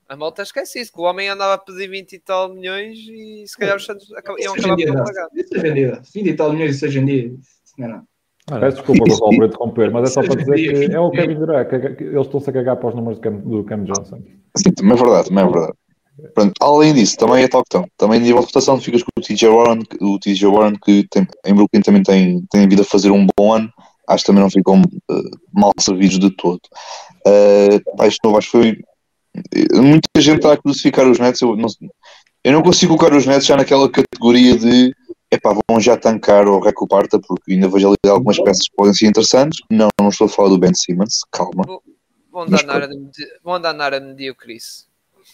A 0.08 0.16
malta 0.16 0.42
esquece 0.42 0.80
isso, 0.80 0.92
que 0.92 1.00
o 1.00 1.04
homem 1.04 1.28
andava 1.28 1.54
a 1.54 1.58
pedir 1.58 1.86
20 1.88 2.14
e 2.14 2.18
tal 2.18 2.52
milhões 2.54 2.98
e 2.98 3.44
se 3.46 3.56
calhar 3.56 3.76
os 3.76 3.84
Suns 3.84 4.10
acab- 4.16 4.38
iam 4.40 4.56
em 4.56 4.58
acabar 4.58 4.76
dia 4.76 4.86
por 4.92 5.04
pagar. 5.04 5.28
Isso 5.34 5.50
dia 5.74 5.90
dá. 5.92 6.02
20 6.14 6.26
e 6.28 6.34
tal 6.34 6.52
milhões 6.52 6.76
isso 6.76 6.86
hoje 6.86 6.98
em 6.98 7.04
dia. 7.04 7.32
Não 7.76 7.86
é 7.86 7.88
nada. 7.90 8.04
Ah, 8.50 8.58
Peço 8.60 8.76
desculpa 8.78 9.04
Isso- 9.08 9.18
por 9.20 9.44
interromper, 9.44 9.90
mas 9.90 10.10
é 10.10 10.12
só 10.12 10.22
para 10.22 10.36
dizer 10.36 10.54
que 10.88 10.92
é 10.94 10.98
o 11.00 11.10
Kevin 11.10 11.34
Durant, 11.34 11.68
que 11.68 11.78
que 11.96 12.04
eles 12.04 12.26
estão-se 12.26 12.48
a 12.50 12.52
cagar 12.52 12.76
para 12.76 12.88
os 12.88 12.94
números 12.94 13.18
do 13.20 13.64
Cam 13.64 13.84
Johnson. 13.84 14.18
Sim, 14.56 14.70
também 14.74 14.92
é 14.92 14.96
verdade, 14.96 15.28
também 15.28 15.44
é 15.44 15.48
verdade. 15.48 15.72
Pronto, 16.34 16.52
além 16.60 16.94
disso, 16.94 17.16
também 17.16 17.44
é 17.44 17.48
tal 17.48 17.62
questão. 17.62 17.86
Também 17.96 18.18
nível 18.20 18.40
de 18.40 18.46
votação 18.46 18.80
ficas 18.80 19.02
com 19.02 19.08
o 19.16 19.22
TJ 19.22 19.48
Warren, 19.48 19.80
que- 19.84 20.02
o 20.04 20.18
TJ 20.18 20.46
Warren 20.48 20.74
que 20.84 21.06
tem, 21.10 21.26
em 21.46 21.54
Brooklyn 21.54 21.80
também 21.82 22.02
tem, 22.02 22.42
tem 22.50 22.68
vindo 22.68 22.82
a 22.82 22.84
fazer 22.84 23.10
um 23.10 23.26
bom 23.38 23.52
ano. 23.52 23.70
Acho 24.08 24.24
que 24.24 24.26
também 24.28 24.42
não 24.42 24.50
ficam 24.50 24.80
eh, 25.10 25.14
mal 25.52 25.70
servidos 25.78 26.18
de 26.18 26.30
todo. 26.30 26.60
Uh, 27.26 27.96
pá, 27.96 28.06
isto 28.08 28.20
novo, 28.24 28.38
acho 28.38 28.46
que 28.50 28.58
foi. 28.58 28.78
eh, 29.54 29.80
Muita 29.80 30.08
gente 30.20 30.36
está 30.38 30.54
a 30.54 30.56
crucificar 30.56 31.06
os 31.06 31.18
Nets. 31.18 31.40
Eu 31.42 31.54
não, 31.56 31.68
eu 32.42 32.52
não 32.52 32.62
consigo 32.62 32.96
colocar 32.96 33.14
os 33.16 33.26
Nets 33.26 33.46
já 33.46 33.56
naquela 33.56 33.88
categoria 33.90 34.56
de 34.56 34.92
epá, 35.30 35.54
vão 35.68 35.80
já 35.80 35.96
tancar 35.96 36.46
ou 36.46 36.60
recuparta, 36.60 37.18
porque 37.20 37.52
ainda 37.52 37.68
vejo 37.68 37.88
ali 37.88 37.96
algumas 38.08 38.38
peças 38.40 38.68
que 38.68 38.76
podem 38.76 38.94
ser 38.94 39.06
interessantes. 39.06 39.60
Não, 39.70 39.88
não 40.00 40.08
estou 40.08 40.26
a 40.26 40.30
falar 40.30 40.48
do 40.50 40.58
Ben 40.58 40.74
Simmons, 40.74 41.20
calma. 41.30 41.64
Vão 42.30 42.46
Mas 42.48 42.62
andar 42.62 42.66
na 42.66 42.74
área 42.74 42.88
de 42.88 42.96
medi- 42.96 43.32
vão 43.42 43.54
andar 43.54 43.72
na 43.72 43.84
área 43.84 44.00
de 44.00 44.06
mediocrice. 44.06 44.86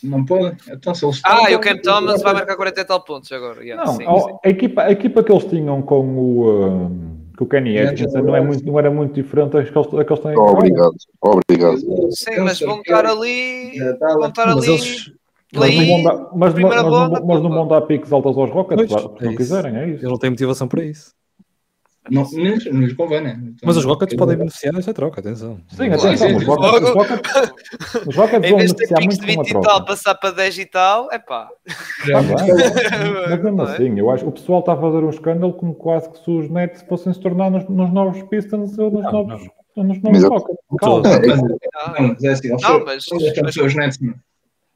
Não 0.03 0.25
podem. 0.25 0.57
Então, 0.71 0.95
se 0.95 1.05
eles 1.05 1.21
Ah, 1.25 1.51
e 1.51 1.55
o 1.55 1.61
Cam 1.61 1.79
Thomas 1.79 2.21
vai 2.23 2.35
marcar 2.35 2.57
40 2.57 2.81
e 2.81 2.85
tal 2.85 3.01
pontos 3.05 3.31
agora. 3.33 3.63
yeah, 3.63 3.85
Não, 3.85 3.97
sim, 3.97 4.05
a, 4.07 4.21
sim. 4.21 4.37
a 4.45 4.49
equipa, 4.49 4.83
a 4.83 4.91
equipa 4.93 5.23
que 5.23 5.33
eles 5.33 5.45
tinham 5.45 5.81
com 5.83 6.01
o, 6.19 6.67
um, 6.67 7.17
com 7.39 7.45
o 7.45 7.49
Kenny 7.49 7.79
Atkinson 7.79 8.21
não, 8.23 8.35
é 8.37 8.41
muito, 8.41 8.65
não 8.67 8.79
era 8.79 8.91
muito 8.91 9.15
diferente 9.15 9.53
da 9.53 9.63
que 9.65 9.77
eles, 9.79 9.91
da 9.91 10.05
que 10.05 10.13
eles 10.13 10.23
têm 10.23 10.33
agora. 10.33 10.51
Obrigado, 10.53 10.95
obrigado. 11.21 11.79
Sim, 12.11 12.41
mas 12.41 12.59
vão 12.61 12.81
estar 12.81 13.07
ali. 13.07 13.79
Lá. 13.79 14.15
Vão 14.15 14.29
estar 14.29 14.49
ali. 14.49 14.67
eles, 14.69 15.13
Mas 15.59 15.75
não 15.89 16.03
dar, 16.03 16.15
mas, 16.35 16.55
mas, 16.55 16.83
ronda, 16.83 17.21
não, 17.21 17.27
mas 17.27 17.43
não 17.43 17.49
pô. 17.51 17.55
vão 17.57 17.69
dar 17.69 17.81
piques 17.83 18.13
altas 18.13 18.37
aos 18.37 18.51
Rockets, 18.51 18.87
Pois, 18.89 19.03
se 19.03 19.09
é 19.25 19.25
não 19.27 19.35
quiserem, 19.37 19.77
é 19.77 19.83
eles 19.85 19.97
isso. 20.01 20.09
não 20.11 20.19
têm 20.19 20.31
motivação 20.31 20.69
para 20.69 20.85
isso. 20.85 21.13
Não, 22.11 22.23
não, 22.23 22.39
lhes- 22.43 22.67
não 22.67 22.81
lhes 22.83 22.93
convém, 22.93 23.23
né? 23.23 23.31
Então, 23.41 23.55
Mas 23.65 23.79
os 23.79 23.85
Rockets 23.87 24.15
podem 24.15 24.37
beneficiar 24.37 24.75
dessa 24.75 24.93
troca, 24.93 25.21
atenção. 25.21 25.59
Sim, 25.69 25.87
atenção, 25.89 26.17
sim, 26.19 26.37
os. 26.37 26.45
Rockets, 26.45 26.83
os 26.83 26.95
Rockets, 26.95 27.33
os 28.07 28.15
Rockets 28.17 28.45
Em 28.47 28.51
vão 28.51 28.59
vez 28.59 28.71
de 28.73 28.77
ter 28.77 28.95
beneficiar 28.95 29.01
de 29.01 29.07
muito 29.07 29.23
a 29.23 29.27
20 29.43 29.51
e 29.51 29.61
tal, 29.63 29.85
passar 29.87 30.15
para 30.17 30.31
10 30.33 30.59
e 30.59 30.67
tal, 30.67 31.09
é 31.11 31.19
pá. 31.19 31.49
Tá 32.07 32.21
bem, 32.21 32.35
mas 33.31 33.43
mesmo 33.43 33.57
Não 33.57 33.67
é? 33.67 33.73
assim, 33.73 33.99
eu 33.99 34.11
acho 34.11 34.23
que 34.25 34.29
o 34.29 34.33
pessoal 34.33 34.61
está 34.61 34.75
a 34.75 34.77
fazer 34.77 34.99
um 34.99 35.09
escândalo 35.09 35.55
como 35.55 35.75
quase 35.75 36.11
que 36.11 36.19
se 36.19 36.31
os 36.31 36.51
Nets 36.51 36.83
fossem 36.83 37.11
se 37.15 37.21
tornar 37.21 37.51
nos, 37.51 37.67
nos 37.71 37.91
novos 37.91 38.23
Pistons 38.25 38.79
ou 38.79 38.91
nos 38.91 39.03
Não, 39.03 39.11
novos, 39.11 39.49
nos 39.75 40.03
novos. 40.03 40.23
Rockets. 40.25 40.59
Calma. 40.79 41.03
Mas- 41.27 41.41
Ah, 41.75 41.95
Não, 42.03 42.09
mas 42.09 42.23
é 42.23 42.29
assim, 42.33 42.49
eles 42.49 42.63
Não, 42.63 42.69
são- 43.51 43.65
os 43.65 43.75
Nets, 43.75 43.99
meu. 43.99 44.15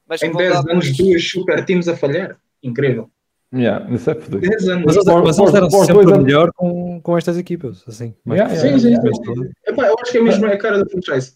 Mas 0.09 0.22
Em 0.22 0.30
vão 0.30 0.38
10 0.38 0.52
dar 0.64 0.72
anos, 0.72 0.96
duas 0.96 1.28
super 1.28 1.64
teams 1.64 1.88
a 1.88 1.96
falhar. 1.96 2.36
Incrível. 2.62 3.09
Yeah, 3.54 3.86
isso 3.94 4.11
é 4.11 4.14
fodido. 4.14 4.40
10 4.40 4.68
anos. 4.68 4.84
Mas 4.86 4.96
eles, 4.96 5.70
pós 5.74 5.86
sempre 5.86 6.12
anos- 6.12 6.24
melhor 6.24 6.52
com, 6.54 7.00
com 7.00 7.16
estas 7.16 7.38
equipas, 7.38 7.82
assim. 7.88 8.14
Yeah, 8.26 8.54
Sim, 8.54 8.78
sim, 8.78 8.94
sim. 8.96 9.50
Epá, 9.66 9.86
eu 9.86 9.96
acho 10.02 10.12
que 10.12 10.18
é 10.18 10.22
mesmo 10.22 10.46
a 10.46 10.56
cara 10.56 10.78
da 10.78 10.86
franchise. 10.90 11.32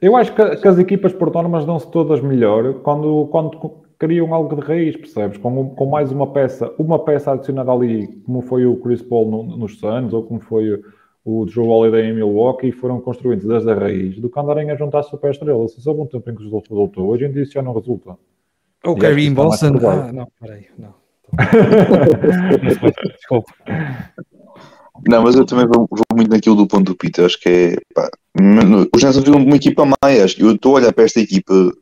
Eu 0.00 0.16
acho 0.16 0.32
que, 0.34 0.56
que 0.56 0.68
as 0.68 0.78
equipas 0.78 1.12
por 1.12 1.32
normas 1.32 1.64
dão-se 1.64 1.88
todas 1.90 2.20
melhor 2.20 2.74
quando, 2.82 3.26
quando 3.32 3.82
criam 3.98 4.32
algo 4.32 4.56
de 4.56 4.62
raiz, 4.66 4.96
percebes? 4.96 5.38
Com, 5.38 5.70
com 5.70 5.86
mais 5.86 6.10
uma 6.12 6.32
peça, 6.32 6.72
uma 6.78 7.04
peça 7.04 7.32
adicionada 7.32 7.70
ali, 7.72 8.06
como 8.24 8.40
foi 8.42 8.64
o 8.64 8.76
Chris 8.76 9.02
Paul 9.02 9.30
no- 9.30 9.56
nos 9.56 9.78
Suns, 9.78 10.12
ou 10.12 10.22
como 10.24 10.40
foi 10.40 10.80
o 11.30 11.46
Joe 11.46 11.66
Holiday 11.66 12.06
em 12.10 12.14
Milwaukee, 12.14 12.68
e 12.68 12.72
foram 12.72 13.00
construídos 13.00 13.44
desde 13.46 13.70
a 13.70 13.74
raiz, 13.74 14.18
do 14.18 14.30
que 14.30 14.40
andarem 14.40 14.70
a 14.70 14.76
juntar 14.76 15.02
super 15.02 15.30
estrelas. 15.30 15.72
Se 15.74 15.86
houve 15.88 16.00
um 16.02 16.06
tempo 16.06 16.30
em 16.30 16.34
que 16.34 16.42
resultou, 16.44 17.06
hoje 17.06 17.26
em 17.26 17.32
dia 17.32 17.42
isso 17.42 17.52
já 17.52 17.62
não 17.62 17.74
resulta. 17.74 18.16
O 18.84 18.94
em 19.26 19.28
está 19.28 19.42
mais 19.42 19.60
Boston. 19.60 19.72
provável. 19.78 20.02
Ah, 20.08 20.12
não, 20.12 20.28
peraí, 20.40 20.66
não. 20.78 20.94
Desculpa. 23.16 23.52
Não, 25.08 25.22
mas 25.22 25.34
eu 25.36 25.44
também 25.44 25.66
vou, 25.66 25.86
vou 25.90 26.04
muito 26.14 26.30
naquilo 26.30 26.56
do 26.56 26.66
ponto 26.66 26.84
do 26.92 26.96
Peter. 26.96 27.24
Acho 27.24 27.38
que 27.40 27.48
é. 27.48 27.76
Pá, 27.94 28.08
os 28.94 29.02
Nets 29.02 29.18
viram 29.18 29.38
uma 29.42 29.56
equipa 29.56 29.82
que 30.36 30.42
Eu 30.42 30.52
estou 30.54 30.72
a 30.76 30.80
olhar 30.80 30.92
para 30.92 31.04
esta 31.04 31.20
equipa. 31.20 31.52
Eu 31.52 31.72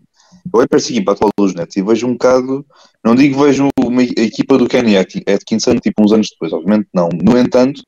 olho 0.60 0.68
para 0.68 0.76
esta 0.78 0.92
equipa 0.92 1.12
atual 1.12 1.30
dos 1.38 1.54
Nets 1.54 1.76
e 1.76 1.82
vejo 1.82 2.06
um 2.06 2.12
bocado. 2.12 2.64
Não 3.04 3.14
digo 3.14 3.36
que 3.38 3.44
vejo 3.44 3.68
uma, 3.80 4.02
a 4.02 4.04
equipa 4.04 4.58
do 4.58 4.68
Kenny 4.68 4.96
Atkin- 4.96 5.22
Atkinson 5.26 5.76
tipo 5.76 6.02
uns 6.02 6.12
anos 6.12 6.28
depois, 6.30 6.52
obviamente 6.52 6.88
não. 6.94 7.08
No 7.22 7.38
entanto, 7.38 7.82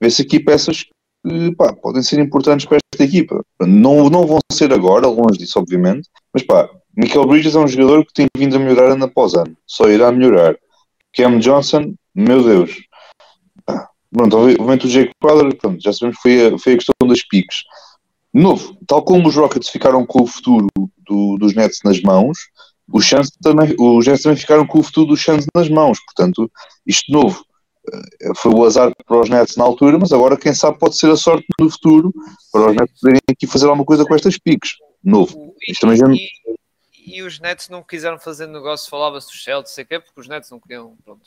vê-se 0.00 0.22
aqui 0.22 0.40
peças 0.40 0.84
que 1.26 1.54
pá, 1.54 1.72
podem 1.74 2.02
ser 2.02 2.18
importantes 2.18 2.66
para 2.66 2.78
esta 2.92 3.04
equipa. 3.04 3.44
Não, 3.60 4.08
não 4.08 4.26
vão 4.26 4.38
ser 4.52 4.72
agora, 4.72 5.06
longe 5.06 5.38
disso, 5.38 5.58
obviamente. 5.58 6.08
Mas 6.32 6.42
pá, 6.42 6.68
Michael 6.96 7.26
Bridges 7.26 7.54
é 7.54 7.58
um 7.58 7.68
jogador 7.68 8.04
que 8.06 8.12
tem 8.12 8.26
vindo 8.36 8.56
a 8.56 8.58
melhorar 8.58 8.92
ano 8.92 9.04
após 9.04 9.34
ano. 9.34 9.56
Só 9.66 9.88
irá 9.88 10.10
melhorar. 10.10 10.56
Cam 11.14 11.38
Johnson, 11.38 11.94
meu 12.14 12.42
Deus. 12.42 12.76
Pronto, 14.12 14.36
obviamente 14.36 14.86
o 14.86 14.88
Jake 14.88 15.12
Crowder, 15.20 15.56
pronto, 15.56 15.80
já 15.80 15.92
sabemos 15.92 16.16
que 16.16 16.22
foi 16.22 16.46
a, 16.46 16.58
foi 16.58 16.72
a 16.72 16.76
questão 16.76 17.08
das 17.08 17.22
piques. 17.22 17.58
Novo, 18.34 18.76
tal 18.86 19.02
como 19.02 19.28
os 19.28 19.36
Rockets 19.36 19.68
ficaram 19.68 20.04
com 20.04 20.22
o 20.22 20.26
futuro 20.26 20.66
do- 21.06 21.36
dos 21.38 21.54
Nets 21.54 21.80
nas 21.84 22.00
mãos, 22.00 22.38
os, 22.92 23.08
Suns 23.08 23.30
também, 23.42 23.74
os 23.78 24.06
Nets 24.06 24.22
também 24.22 24.36
ficaram 24.36 24.66
com 24.66 24.80
o 24.80 24.82
futuro 24.82 25.08
dos 25.08 25.22
Suns 25.22 25.44
nas 25.54 25.68
mãos. 25.68 25.98
Portanto, 26.04 26.50
isto 26.86 27.12
novo 27.12 27.44
foi 28.36 28.52
o 28.52 28.64
azar 28.64 28.92
para 29.06 29.20
os 29.20 29.28
Nets 29.30 29.56
na 29.56 29.64
altura, 29.64 29.98
mas 29.98 30.12
agora 30.12 30.36
quem 30.36 30.52
sabe 30.54 30.78
pode 30.78 30.96
ser 30.96 31.10
a 31.10 31.16
sorte 31.16 31.46
no 31.58 31.70
futuro 31.70 32.12
para 32.52 32.70
os 32.70 32.76
Nets 32.76 33.00
poderem 33.00 33.20
aqui 33.30 33.46
fazer 33.46 33.66
alguma 33.66 33.84
coisa 33.84 34.04
com 34.04 34.14
estas 34.14 34.38
piques. 34.38 34.72
Novo. 35.02 35.54
Isto 35.66 35.80
também 35.82 35.96
já- 35.96 36.06
e, 36.12 36.28
e 37.18 37.22
os 37.22 37.40
Nets 37.40 37.68
não 37.68 37.82
quiseram 37.82 38.18
fazer 38.18 38.46
negócio, 38.46 38.88
falava-se 38.90 39.28
dos 39.28 39.42
Celtics, 39.42 39.72
sei 39.74 39.84
quê, 39.84 39.98
porque 39.98 40.20
os 40.20 40.28
Nets 40.28 40.50
não 40.50 40.60
queriam 40.60 40.94
pronto, 41.04 41.22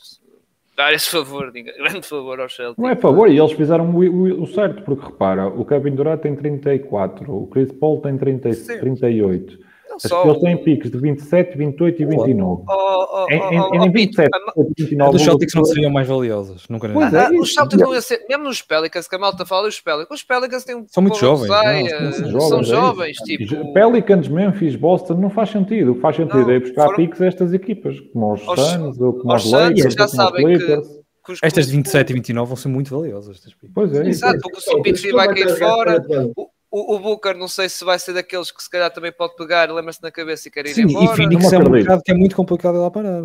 dar 0.76 0.92
esse 0.94 1.10
favor, 1.10 1.50
diga, 1.52 1.72
grande 1.78 2.06
favor 2.06 2.40
aos 2.40 2.54
Celtics. 2.54 2.82
Não 2.82 2.88
é 2.88 2.96
favor, 2.96 3.28
e 3.30 3.38
eles 3.38 3.52
fizeram 3.52 3.90
o, 3.90 3.98
o- 3.98 4.42
o 4.42 4.46
certo, 4.46 4.82
porque 4.84 5.04
repara, 5.06 5.48
o 5.48 5.64
Kevin 5.64 5.94
Durant 5.96 6.20
tem 6.20 6.34
34, 6.36 7.30
o 7.32 7.46
Chris 7.48 7.72
Paul 7.72 8.00
tem 8.00 8.16
30, 8.16 8.52
Sim. 8.54 8.78
38. 8.78 9.58
Não 9.94 9.98
As 10.02 10.10
só. 10.10 10.24
eles 10.28 10.40
têm 10.40 10.56
piques 10.64 10.90
de 10.90 10.98
27, 10.98 11.56
28 11.56 12.02
e 12.02 12.04
29. 12.06 12.64
Oh, 12.66 12.66
oh, 12.68 13.26
Em, 13.30 13.40
oh, 13.40 13.52
em, 13.52 13.60
oh, 13.60 13.74
em 13.76 13.88
oh, 13.88 13.92
27 13.92 14.28
Pito, 14.30 14.52
ou 14.56 14.72
29. 14.76 15.12
Dos 15.12 15.22
Celtics 15.22 15.54
não 15.54 15.64
seriam 15.64 15.90
mais 15.92 16.08
valiosas, 16.08 16.64
nunca 16.68 16.88
nem. 16.88 16.96
Pois 16.96 17.14
Ah, 17.14 17.22
é, 17.32 17.38
os 17.38 17.46
isso. 17.48 17.54
Celtics 17.54 17.80
não 17.82 17.94
ia 17.94 18.00
ser, 18.00 18.24
mesmo 18.28 18.44
nos 18.44 18.60
Pelicans, 18.60 19.06
que 19.06 19.14
a 19.14 19.18
malta 19.18 19.46
fala, 19.46 19.68
os 19.68 19.80
Pelicans, 19.80 20.18
os 20.18 20.22
Pelicans 20.24 20.64
têm 20.64 20.74
um 20.74 20.84
São 20.88 21.00
muito 21.02 21.18
pouco 21.20 21.46
jovens, 21.46 21.86
de 21.88 22.32
não, 22.32 22.40
são 22.40 22.48
são 22.48 22.62
jovens, 22.64 22.66
jovens, 22.68 23.06
é 23.06 23.10
isso. 23.10 23.24
tipo. 23.24 23.72
Pelicans, 23.72 24.26
Memphis, 24.28 24.74
Boston, 24.74 25.14
não 25.14 25.30
faz 25.30 25.50
sentido. 25.50 25.92
O 25.92 25.94
que 25.94 26.00
faz 26.00 26.16
sentido 26.16 26.38
Não, 26.42 26.50
é 26.50 26.58
buscar 26.58 26.84
foram- 26.86 26.96
piques 26.96 27.20
a 27.22 27.26
estas 27.26 27.52
equipas, 27.52 28.00
como 28.12 28.32
os 28.32 28.48
Aos- 28.48 28.60
Suns, 28.60 29.00
ou 29.00 29.12
como 29.14 29.32
os 29.34 29.50
Lakers, 29.50 29.94
já 29.94 30.04
os 30.06 30.10
sabem 30.10 30.58
que- 30.58 30.64
os- 30.74 31.38
Estas 31.42 31.66
de 31.68 31.72
27 31.76 32.10
e 32.10 32.14
29 32.14 32.48
vão 32.48 32.56
ser 32.56 32.68
muito 32.68 32.90
valiosas. 32.94 33.36
Estas. 33.36 33.54
Pois 33.74 33.94
é. 33.94 34.06
Exato, 34.08 34.38
porque 34.42 34.58
o 34.58 34.60
Simpitri 34.60 35.12
vai 35.12 35.28
cair 35.32 35.56
fora. 35.56 36.04
O, 36.36 36.48
o, 36.74 36.96
o 36.96 36.98
Booker, 36.98 37.36
não 37.36 37.46
sei 37.46 37.68
se 37.68 37.84
vai 37.84 37.96
ser 38.00 38.14
daqueles 38.14 38.50
que 38.50 38.60
se 38.60 38.68
calhar 38.68 38.92
também 38.92 39.12
pode 39.12 39.36
pegar, 39.36 39.70
lembra-se 39.70 40.02
na 40.02 40.10
cabeça 40.10 40.48
e 40.48 40.50
quer 40.50 40.66
ir 40.66 40.74
Sim, 40.74 40.82
e 40.82 40.84
embora. 40.90 41.14
Phoenix 41.14 41.44
Não 41.44 41.52
é 41.52 41.58
um 41.62 41.70
mercado 41.70 42.02
que 42.04 42.10
é 42.10 42.14
muito 42.16 42.34
complicado 42.34 42.74
de 42.74 42.80
lá 42.80 42.90
parar. 42.90 43.22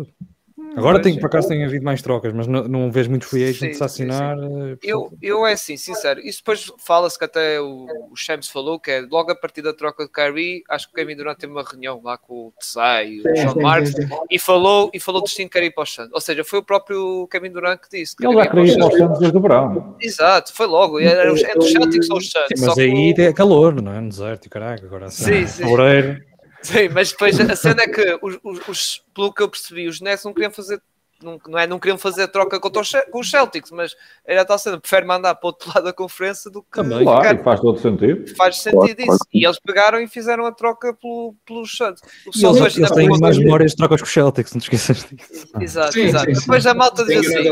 Agora 0.76 1.00
pois, 1.00 1.12
tem, 1.12 1.20
por 1.20 1.26
acaso 1.26 1.48
tem 1.48 1.64
havido 1.64 1.84
mais 1.84 2.00
trocas, 2.02 2.32
mas 2.32 2.46
não, 2.46 2.62
não 2.68 2.90
vejo 2.90 3.10
muitos 3.10 3.28
free 3.28 3.44
agents 3.44 3.76
Sim, 3.76 3.82
a 3.82 3.86
assinar. 3.86 4.38
eh, 4.38 4.76
Eu, 4.82 5.10
eu 5.20 5.46
é 5.46 5.52
assim, 5.52 5.76
sincero, 5.76 6.20
isso 6.20 6.38
depois 6.38 6.70
fala-se 6.78 7.18
que 7.18 7.24
até 7.24 7.60
o, 7.60 7.86
o 8.10 8.16
Shams 8.16 8.48
falou, 8.48 8.78
que 8.78 8.90
é 8.90 9.00
logo 9.00 9.30
a 9.30 9.34
partir 9.34 9.62
da 9.62 9.72
troca 9.72 10.04
de 10.04 10.10
Kyrie, 10.10 10.62
acho 10.68 10.86
que 10.86 10.92
o 10.92 10.94
Kevin 10.96 11.16
Durant 11.16 11.38
teve 11.38 11.52
uma 11.52 11.62
reunião 11.62 12.00
lá 12.02 12.16
com 12.16 12.48
o 12.48 12.52
Tsai 12.58 13.08
e 13.08 13.20
o 13.20 13.34
John 13.34 13.60
Marks 13.60 13.92
e 14.30 14.38
falou, 14.38 14.90
e 14.94 15.00
falou 15.00 15.20
de 15.22 15.26
destino 15.26 15.48
que 15.48 15.52
queria 15.54 15.68
ir 15.68 15.72
para 15.74 15.82
o 15.82 15.86
Suns. 15.86 16.08
Ou 16.12 16.20
seja, 16.20 16.44
foi 16.44 16.58
o 16.60 16.62
próprio 16.64 17.26
Kevin 17.30 17.50
Durant 17.50 17.80
que 17.80 17.98
disse. 17.98 18.16
que 18.16 18.26
Ele 18.26 18.34
já 18.36 18.46
queria 18.48 18.72
ir 18.72 18.76
para 18.78 18.84
Suns. 18.90 18.98
Santos 18.98 19.18
desde 19.18 19.36
o 19.38 19.40
verão. 19.40 19.96
Exato, 20.00 20.52
foi 20.54 20.66
logo. 20.66 20.98
Era 21.00 21.32
os- 21.32 21.42
entre 21.42 21.58
os 21.58 21.72
Celtics 21.72 22.10
ou 22.10 22.18
os 22.18 22.30
Suns. 22.30 22.44
Sim, 22.48 22.56
só 22.56 22.66
mas 22.68 22.78
aí 22.78 23.14
o- 23.16 23.20
é 23.20 23.32
calor, 23.32 23.80
não 23.82 23.92
é? 23.92 24.00
No 24.00 24.08
deserto, 24.08 24.46
e 24.46 24.48
caraca, 24.48 24.86
agora 24.86 25.06
assim, 25.06 25.24
Sim, 25.24 25.46
sim. 25.46 25.64
Sim, 26.62 26.88
mas 26.90 27.10
depois 27.12 27.38
a 27.40 27.56
cena 27.56 27.82
é 27.82 27.88
que, 27.88 28.18
os, 28.22 28.38
os- 28.42 28.68
os- 28.68 29.04
pelo 29.14 29.32
que 29.32 29.42
eu 29.42 29.48
percebi, 29.48 29.88
os 29.88 30.00
Nets 30.00 30.24
não 30.24 30.32
queriam 30.34 30.50
fazer. 30.52 30.80
Não, 31.22 31.38
não, 31.46 31.58
é, 31.58 31.66
não 31.66 31.78
queriam 31.78 31.98
fazer 31.98 32.22
a 32.22 32.28
troca 32.28 32.58
contra 32.58 32.80
os, 32.80 32.88
Ce- 32.88 33.10
com 33.10 33.20
os 33.20 33.30
Celtics, 33.30 33.70
mas 33.70 33.94
era 34.24 34.42
tal 34.42 34.58
cena, 34.58 34.80
prefere 34.80 35.04
mandar 35.04 35.34
para 35.34 35.46
o 35.46 35.48
outro 35.48 35.68
lado 35.68 35.84
da 35.84 35.92
conferência 35.92 36.50
do 36.50 36.62
que 36.62 36.70
Também. 36.72 37.02
Claro, 37.02 37.20
ficar- 37.28 37.40
e 37.40 37.44
faz 37.44 37.60
todo 37.60 37.78
sentido. 37.78 38.34
faz 38.36 38.56
sentido 38.62 38.78
Claro, 38.78 39.00
isso. 39.00 39.06
claro 39.06 39.20
E 39.34 39.44
eles 39.44 39.58
pegaram 39.60 40.00
e 40.00 40.08
fizeram 40.08 40.46
a 40.46 40.52
troca 40.52 40.94
pelo, 40.94 41.34
pelos 41.44 41.76
Suns. 41.76 42.00
O 42.26 42.30
eles, 42.34 42.60
hoje 42.62 43.20
mais 43.20 43.36
memórias 43.36 43.72
de 43.72 43.76
trocas 43.76 44.00
com 44.00 44.06
os 44.06 44.12
Celtics, 44.14 44.52
não 44.54 44.60
te 44.60 44.64
esqueças 44.64 45.04
disso. 45.10 45.46
Exato, 45.60 45.92
Sim, 45.92 46.00
exato. 46.04 46.24
sim, 46.24 46.34
sim. 46.34 46.40
Depois 46.40 46.66
a 46.66 46.72
malta 46.74 47.04
diz 47.04 47.18
assim: 47.18 47.50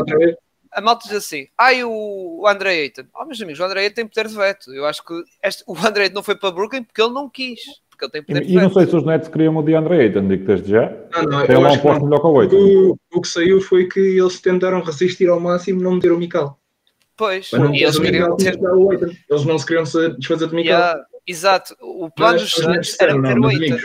a 0.71 0.81
malta 0.81 1.07
diz 1.07 1.17
assim, 1.17 1.47
ai 1.55 1.83
o, 1.83 2.39
o 2.41 2.47
André 2.47 2.71
Ayton. 2.71 3.03
Oh, 3.15 3.25
meus 3.25 3.39
amigos, 3.39 3.59
o 3.59 3.63
André 3.65 3.81
Ayton 3.81 3.95
tem 3.95 4.07
poder 4.07 4.27
de 4.27 4.35
veto. 4.35 4.73
Eu 4.73 4.85
acho 4.87 5.03
que 5.05 5.13
este, 5.43 5.63
o 5.67 5.77
André 5.77 6.05
Ayton 6.05 6.15
não 6.15 6.23
foi 6.23 6.35
para 6.35 6.49
Brooklyn 6.51 6.83
porque 6.83 6.99
ele 7.01 7.13
não 7.13 7.29
quis. 7.29 7.59
Porque 7.99 8.05
ele 8.05 8.11
tem 8.11 8.23
poder 8.23 8.45
de 8.45 8.51
E, 8.53 8.57
e 8.57 8.61
não 8.61 8.71
sei 8.71 8.85
se 8.85 8.95
os 8.95 9.03
Nets 9.05 9.27
queriam 9.27 9.57
o 9.57 9.61
DeAndre 9.61 9.93
Ayton, 9.99 10.27
digo 10.27 10.45
desde 10.45 10.71
já. 10.71 10.91
Não, 11.13 11.23
não, 11.23 11.45
Tem 11.45 11.55
eu 11.55 11.61
lá 11.61 11.67
um 11.67 11.71
acho 11.71 11.77
que 11.81 11.87
posto 11.87 11.99
não. 11.99 12.05
melhor 12.09 12.21
que 12.21 12.27
o 12.27 12.39
Ayton. 12.39 12.55
O, 12.57 12.97
o 13.17 13.21
que 13.21 13.27
saiu 13.27 13.61
foi 13.61 13.87
que 13.87 13.99
eles 13.99 14.39
tentaram 14.41 14.81
resistir 14.81 15.27
ao 15.29 15.39
máximo 15.39 15.81
não 15.81 15.95
meter 15.95 16.11
o 16.11 16.17
Mikal. 16.17 16.57
Pois, 17.17 17.51
não 17.51 17.75
e 17.75 17.83
eles 17.83 17.97
o 17.97 18.01
queriam 18.01 18.35
Mikal, 18.35 18.37
ter. 18.37 18.47
Aiton. 18.65 19.15
Eles 19.29 19.45
não 19.45 19.57
se 19.59 19.65
queriam 19.65 19.85
se 19.85 20.09
desfazer 20.15 20.47
de 20.47 20.55
Mikal. 20.55 20.79
Yeah, 20.79 21.03
exato. 21.27 21.75
O 21.81 22.09
plano 22.09 22.39
dos 22.39 22.55
os 22.55 22.65
Nets 22.67 22.97
era 23.01 23.17
meter 23.17 23.35
não, 23.35 23.47
o 23.47 23.51
Ayton. 23.51 23.77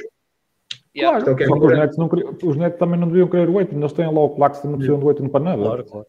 Yeah. 0.97 1.19
Então, 1.21 1.35
Claro, 1.35 1.37
Kevin 1.37 1.49
só 1.51 1.59
que 1.59 1.67
os. 1.67 1.79
Nets, 1.79 1.97
não 1.99 2.09
queriam- 2.09 2.37
os 2.45 2.57
Nets 2.57 2.79
também 2.79 3.01
não 3.01 3.09
deviam 3.09 3.29
querer 3.29 3.49
o 3.49 3.59
Ayton. 3.59 3.79
Eles 3.79 3.93
têm 3.93 4.07
lá 4.07 4.21
o 4.21 4.31
Claxton, 4.31 4.69
não 4.69 4.79
precisam 4.79 5.01
do 5.01 5.09
Ayton 5.09 5.29
para 5.29 5.45
nada. 5.45 5.63
Claro, 5.63 5.85
claro. 5.85 6.07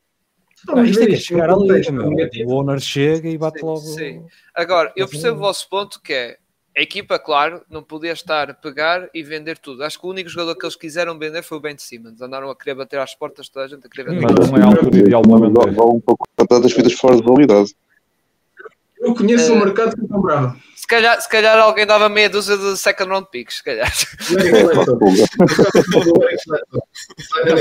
Não, 0.68 0.76
Vamos 0.76 0.90
isto 0.92 1.02
é 1.02 1.06
ver 1.06 1.12
que 1.12 1.18
é 1.18 1.20
chegar 1.20 1.50
ali, 1.50 1.60
contexto 1.68 1.94
meu. 1.94 2.10
negativo. 2.10 2.50
O 2.50 2.54
owner 2.56 2.80
chega 2.80 3.28
e 3.30 3.38
bate 3.38 3.60
Sim, 3.60 3.66
logo. 3.66 3.80
sim. 3.80 4.26
Agora, 4.56 4.94
eu 4.96 5.08
percebo 5.08 5.38
o 5.38 5.40
vosso 5.40 5.68
ponto 5.70 6.00
que 6.02 6.14
é 6.14 6.38
a 6.78 6.82
equipa, 6.82 7.18
claro, 7.18 7.62
não 7.70 7.82
podia 7.82 8.12
estar 8.12 8.50
a 8.50 8.54
pegar 8.54 9.08
e 9.14 9.24
vender 9.24 9.58
tudo. 9.58 9.84
Acho 9.84 10.00
que 10.00 10.06
o 10.06 10.10
único 10.10 10.30
jogador 10.30 10.56
que 10.56 10.66
eles 10.66 10.76
quiseram 10.76 11.18
vender 11.18 11.42
foi 11.42 11.58
o 11.58 11.62
Ben 11.62 11.78
Simmons. 11.78 12.22
Andaram 12.22 12.50
a 12.50 12.56
querer 12.56 12.76
bater 12.76 13.00
às 13.00 13.16
portas 13.16 13.48
toda 13.48 13.66
a 13.66 13.68
gente 13.70 13.88
a 13.88 13.90
querer 13.90 14.10
vender. 14.12 14.28
Mas 14.38 14.50
não 14.52 14.58
é 14.58 14.62
a 14.62 14.66
altura 14.68 14.98
ideal 14.98 15.22
de 15.22 15.28
uma 15.30 15.40
vantagem. 15.40 15.74
Vale 15.74 15.90
um 15.92 16.02
pouco 16.02 16.28
para 16.36 16.60
das 16.60 16.74
vidas 16.74 16.94
fora 16.94 17.16
de 17.16 17.24
validade. 17.24 17.74
Eu 19.00 19.14
conheço 19.14 19.52
Eh, 19.52 19.56
o 19.56 19.60
mercado 19.60 19.96
que 19.96 20.08
comprava. 20.08 20.56
Se 20.76 20.88
calhar, 20.88 21.22
se 21.22 21.30
calhar 21.30 21.58
alguém 21.60 21.86
dava 21.86 22.10
meia 22.10 22.30
dúzia 22.30 22.58
de 22.58 22.76
second 22.78 23.10
round 23.10 23.28
picks, 23.32 23.58
se 23.58 23.64
calhar. 23.64 23.92
Larry 24.32 24.52
Clayton. 24.74 25.00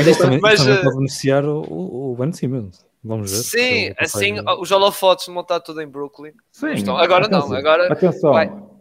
Mas 0.07 0.17
também, 0.19 0.41
Mas, 0.41 0.61
isto 0.61 0.65
também 0.65 0.79
eh, 0.79 0.83
pode 0.83 0.97
beneficiar 0.97 1.45
o, 1.45 2.13
o 2.13 2.17
Ben 2.19 2.33
Simmons. 2.33 2.85
Vamos 3.03 3.31
ver. 3.31 3.37
Sim, 3.39 3.95
assim, 3.99 4.37
os 4.61 4.71
holofotes 4.71 5.29
montar 5.29 5.61
tudo 5.61 5.83
em 5.83 5.87
Brooklyn. 5.87 6.33
Sim. 6.51 6.73
Estão- 6.73 6.97
agora 6.97 7.29
não, 7.29 7.39
Atenção. 7.41 7.57
agora 7.59 7.93
Atenção. 7.93 8.74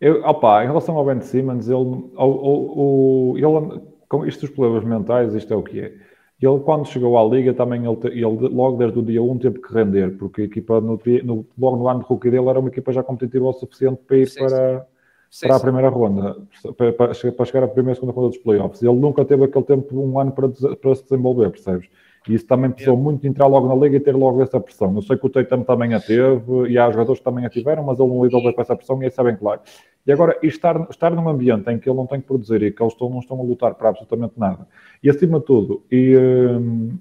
Eu, 0.00 0.22
opa, 0.24 0.62
em 0.64 0.66
relação 0.68 0.96
ao 0.96 1.04
Ben 1.04 1.20
Simmons, 1.20 1.68
ele, 1.68 1.76
o, 1.76 2.12
o, 2.16 3.32
o- 3.32 3.38
ele, 3.38 3.82
com 4.08 4.24
isto 4.24 4.42
dos 4.46 4.50
problemas 4.50 4.84
mentais, 4.84 5.34
isto 5.34 5.52
é 5.52 5.56
o 5.56 5.62
que 5.62 5.80
é. 5.80 5.92
Ele, 6.40 6.60
quando 6.60 6.86
chegou 6.86 7.18
à 7.18 7.24
Liga, 7.24 7.52
também 7.52 7.84
ele, 7.84 7.98
ele 8.12 8.48
logo 8.48 8.76
desde 8.76 8.98
o 8.98 9.02
dia 9.02 9.20
1 9.20 9.38
teve 9.38 9.60
que 9.60 9.72
render, 9.74 10.16
porque 10.16 10.42
a 10.42 10.44
equipa, 10.44 10.80
no, 10.80 11.00
no- 11.24 11.46
logo 11.58 11.76
no 11.76 11.88
ano 11.88 12.00
de 12.00 12.06
rookie 12.06 12.30
dele, 12.30 12.48
era 12.48 12.60
uma 12.60 12.68
equipa 12.68 12.92
já 12.92 13.02
competitiva 13.02 13.46
o 13.46 13.52
suficiente 13.52 14.00
para 14.06 14.16
ir 14.18 14.26
Sim, 14.28 14.38
para, 14.38 14.86
sim, 15.30 15.48
para 15.48 15.56
a 15.56 15.58
sim. 15.58 15.62
primeira 15.64 15.88
ronda, 15.88 16.36
para, 16.76 16.92
para 16.92 17.14
chegar- 17.14 17.64
à 17.64 17.68
primeira 17.68 17.92
e 17.92 17.94
segunda 17.96 18.12
ronda 18.12 18.28
dos 18.28 18.38
playoffs. 18.38 18.80
Ele 18.82 18.94
nunca 19.00 19.24
teve 19.24 19.44
aquele 19.44 19.64
tempo, 19.64 19.98
um 20.00 20.18
ano 20.20 20.30
para, 20.30 20.48
para 20.48 20.94
se 20.94 21.02
desenvolver, 21.02 21.50
percebes? 21.50 21.88
E 22.28 22.34
isso 22.34 22.46
também 22.46 22.70
precisou 22.70 22.96
muito 22.96 23.22
de 23.22 23.28
entrar 23.28 23.46
logo 23.46 23.68
na 23.68 23.74
liga 23.74 23.96
e 23.96 24.00
ter 24.00 24.14
logo 24.14 24.42
essa 24.42 24.58
pressão. 24.58 24.94
Eu 24.94 25.02
sei 25.02 25.16
que 25.16 25.26
o 25.26 25.30
Tatum 25.30 25.62
também 25.62 25.94
a 25.94 26.00
teve 26.00 26.68
e 26.68 26.78
há 26.78 26.90
jogadores 26.90 27.20
que 27.20 27.24
também 27.24 27.44
a 27.44 27.50
tiveram, 27.50 27.84
mas 27.84 27.98
ele 27.98 28.08
não 28.08 28.24
lidou 28.24 28.42
bem 28.42 28.52
com 28.52 28.60
essa 28.60 28.74
pressão 28.74 29.02
e 29.02 29.06
isso 29.06 29.20
é 29.20 29.24
bem 29.24 29.36
claro. 29.36 29.60
E 30.06 30.12
agora, 30.12 30.38
estar, 30.42 30.88
estar 30.90 31.10
num 31.10 31.28
ambiente 31.28 31.70
em 31.70 31.78
que 31.78 31.88
ele 31.88 31.96
não 31.96 32.06
tem 32.06 32.20
que 32.20 32.26
produzir 32.26 32.62
e 32.62 32.72
que 32.72 32.82
eles 32.82 32.94
estão, 32.94 33.10
não 33.10 33.18
estão 33.18 33.38
a 33.38 33.42
lutar 33.42 33.74
para 33.74 33.90
absolutamente 33.90 34.34
nada. 34.38 34.66
E 35.02 35.10
acima 35.10 35.38
de 35.38 35.44
tudo, 35.44 35.82
e, 35.92 36.16
hum, 36.16 36.96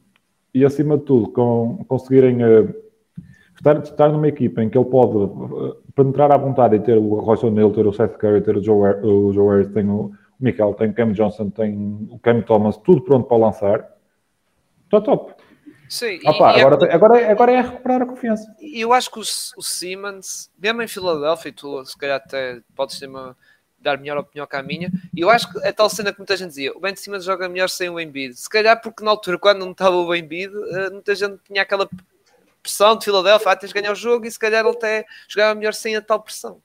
e 0.53 0.65
acima 0.65 0.97
de 0.97 1.03
tudo, 1.05 1.30
com, 1.32 1.86
conseguirem 1.88 2.43
eh, 2.43 2.68
estar, 3.55 3.78
estar 3.78 4.09
numa 4.09 4.28
equipa 4.28 4.61
em 4.61 4.70
que 4.70 4.78
ele 4.78 4.89
pode 4.89 5.24
eh, 5.24 5.76
penetrar 5.95 6.32
à 6.34 6.38
vontade 6.38 6.76
e 6.76 6.80
ter 6.80 6.97
o 6.97 7.15
Royce 7.20 7.45
O'Neal, 7.45 7.72
ter 7.72 7.88
o 7.88 7.93
Seth 7.93 8.18
Curry, 8.18 8.41
ter 8.41 8.57
o 8.57 8.63
Joe, 8.63 8.95
o 9.03 9.32
Joe 9.32 9.49
Harris, 9.49 9.74
tem 9.74 9.89
o 9.89 10.11
Michael, 10.39 10.74
tem 10.74 10.89
o 10.89 10.93
Cam 10.93 11.11
Johnson, 11.13 11.49
tem 11.49 12.09
o 12.11 12.20
Cam 12.20 12.41
Thomas, 12.41 12.76
tudo 12.78 13.01
pronto 13.01 13.28
para 13.28 13.38
lançar. 13.38 13.96
Está 14.88 15.01
top. 15.01 15.33
Sim, 15.89 16.19
e- 16.21 16.27
Opa, 16.27 16.57
e 16.57 16.59
agora, 16.61 16.77
tem- 16.79 16.89
agora, 16.91 17.19
é- 17.21 17.31
agora 17.31 17.51
é 17.51 17.61
recuperar 17.61 18.01
a 18.01 18.05
confiança. 18.05 18.53
E 18.59 18.81
eu 18.81 18.91
acho 18.91 19.09
que 19.11 19.19
o, 19.19 19.21
o 19.21 19.61
Simmons, 19.63 20.49
mesmo 20.57 20.81
em 20.81 20.88
Filadélfia, 20.88 21.49
e 21.49 21.51
tu 21.53 21.85
se 21.85 21.97
calhar 21.97 22.17
até 22.17 22.59
podes 22.75 22.99
ter 22.99 23.07
uma, 23.07 23.38
dar 23.79 23.97
melhor 23.97 24.17
opinião 24.17 24.45
que 24.47 24.55
a 24.55 24.63
minha, 24.63 24.91
e 25.15 25.21
eu 25.21 25.29
acho 25.29 25.49
que 25.51 25.59
é 25.65 25.71
tal 25.71 25.89
cena 25.89 26.11
que 26.11 26.17
muita 26.19 26.35
gente 26.35 26.49
dizia, 26.49 26.75
o 26.75 26.79
Ben 26.79 26.95
Simmons 26.95 27.23
joga 27.23 27.47
melhor 27.47 27.69
sem 27.69 27.89
o 27.89 27.99
Embiid. 27.99 28.35
Se 28.35 28.49
calhar 28.49 28.81
porque 28.81 29.03
na 29.03 29.11
altura, 29.11 29.38
quando 29.39 29.59
não 29.59 29.71
estava 29.71 29.95
o 29.95 30.13
Embiid, 30.15 30.51
eh, 30.71 30.89
muita 30.89 31.15
gente 31.15 31.39
tinha 31.45 31.61
aquela 31.61 31.88
pressão 32.61 32.97
de 32.97 33.05
Filadélfia, 33.05 33.51
ah, 33.51 33.55
tens 33.55 33.69
de 33.69 33.73
ganhar 33.79 33.91
o 33.93 33.95
jogo, 33.95 34.25
e 34.25 34.31
se 34.31 34.39
calhar 34.39 34.65
ele 34.65 34.75
até 34.75 35.05
jogava 35.29 35.55
melhor 35.55 35.73
sem 35.73 35.95
a 35.95 36.01
tal 36.01 36.19
pressão. 36.21 36.61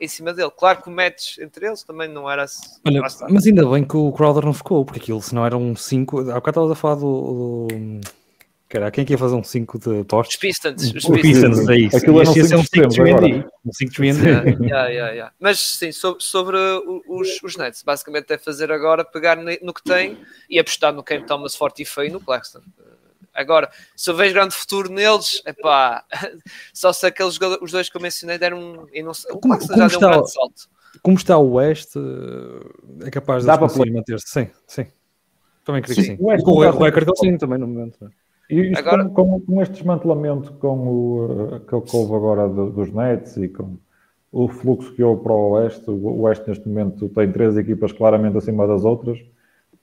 Em 0.00 0.08
cima 0.08 0.32
dele. 0.32 0.50
Claro 0.56 0.82
que 0.82 0.88
o 0.88 0.92
match 0.92 1.38
entre 1.38 1.66
eles 1.66 1.82
também 1.82 2.08
não 2.08 2.30
era... 2.30 2.44
assim. 2.44 2.80
Olha, 2.86 3.00
mas 3.30 3.46
ainda 3.46 3.66
bem 3.68 3.84
que 3.84 3.96
o 3.96 4.12
Crowder 4.12 4.44
não 4.44 4.52
ficou, 4.52 4.84
porque 4.84 5.00
aquilo, 5.00 5.22
se 5.22 5.34
não 5.34 5.44
era 5.44 5.56
um 5.56 5.74
5. 5.74 6.30
Há 6.30 6.34
bocado 6.34 6.48
estavas 6.50 6.70
a 6.70 6.74
falar 6.74 6.94
do. 6.96 7.66
do 7.68 8.00
cara, 8.68 8.90
quem 8.90 9.02
é 9.02 9.04
que 9.06 9.12
ia 9.14 9.18
fazer 9.18 9.34
um 9.34 9.44
5 9.44 9.78
de 9.78 9.88
Os 9.88 10.06
postos? 10.06 10.36
Pistons, 10.36 10.82
os 10.82 10.92
Pistons. 10.92 11.20
Pistons, 11.20 11.68
é 11.68 11.76
isso. 11.76 11.96
Aquilo 11.96 12.22
E 12.22 12.26
ser 12.26 12.42
um 12.56 12.62
cinco 12.62 12.64
5 12.64 12.88
de 12.88 12.88
extremos 12.88 13.20
3 13.20 13.44
Um 13.64 13.72
5 13.72 13.90
de 13.90 13.96
3 13.96 14.18
Yeah, 14.18 14.44
yeah, 14.44 14.88
yeah, 14.88 15.12
yeah. 15.12 15.32
Mas 15.40 15.60
sim, 15.60 15.92
sobre, 15.92 16.22
sobre 16.22 16.56
os, 17.08 17.42
os 17.42 17.56
Nets, 17.56 17.82
basicamente 17.82 18.32
é 18.32 18.38
fazer 18.38 18.70
agora, 18.70 19.04
pegar 19.04 19.36
no 19.36 19.72
que 19.72 19.82
tem 19.82 20.18
e 20.50 20.58
apostar 20.58 20.92
no 20.92 21.02
Cam 21.02 21.22
Thomas 21.22 21.54
forte 21.54 21.82
e 21.82 21.84
feio 21.84 22.08
e 22.08 22.12
no 22.12 22.20
Claxton. 22.20 22.60
Agora, 23.36 23.70
se 23.94 24.10
eu 24.10 24.16
vejo 24.16 24.34
grande 24.34 24.54
futuro 24.54 24.90
neles, 24.90 25.42
é 25.44 25.52
pá, 25.52 26.04
só 26.72 26.92
se 26.92 27.06
aqueles 27.06 27.38
os 27.60 27.70
dois 27.72 27.88
que 27.88 27.96
eu 27.96 28.00
mencionei 28.00 28.38
deram 28.38 28.58
um. 28.58 28.86
Eu 28.92 29.04
não 29.04 29.14
sei, 29.14 29.30
o 29.32 29.38
Como- 29.38 29.54
Claxton 29.54 29.74
como 29.74 29.88
já 29.88 29.98
deu 29.98 30.08
um 30.08 30.12
grande 30.12 30.32
salto. 30.32 30.62
Como 31.02 31.16
está 31.16 31.36
o 31.38 31.52
Oeste, 31.52 31.98
eh, 31.98 33.06
é 33.06 33.10
capaz 33.10 33.42
de 33.42 33.46
Dá 33.46 33.52
eles 33.52 33.58
para 33.58 33.68
conseguirem 33.68 33.92
manter-se. 33.94 34.28
Sim, 34.28 34.48
sim. 34.66 34.86
Também 35.64 35.82
creio 35.82 35.96
que 35.96 36.02
Sim. 36.02 36.16
sim. 36.16 36.22
O 36.22 36.28
Oeste 36.28 36.44
Com 36.44 36.52
o 36.52 36.60
recorde 36.60 37.12
têm 37.20 37.36
também 37.36 37.58
no 37.58 37.66
momento. 37.66 37.98
é? 38.04 38.08
E 38.48 38.70
isto 38.70 38.78
Agora- 38.78 39.04
com, 39.08 39.14
com- 39.28 39.40
com 39.40 39.60
este 39.62 39.72
desmantelamento 39.74 40.52
com 40.54 40.88
o, 40.88 41.56
eh, 41.56 41.58
que 41.60 41.80
que 41.82 41.96
houve 41.96 42.14
agora 42.14 42.48
do- 42.48 42.70
dos 42.70 42.90
Nets 42.92 43.36
e 43.36 43.48
com 43.48 43.76
o 44.32 44.48
fluxo 44.48 44.94
que 44.94 45.02
houve 45.02 45.22
para 45.22 45.32
o 45.32 45.50
Oeste, 45.52 45.90
o 45.90 46.20
Oeste 46.22 46.48
neste 46.48 46.68
momento 46.68 47.08
tem 47.10 47.30
três 47.32 47.56
equipas 47.56 47.90
claramente 47.92 48.38
acima 48.38 48.66
das 48.66 48.84
outras, 48.84 49.18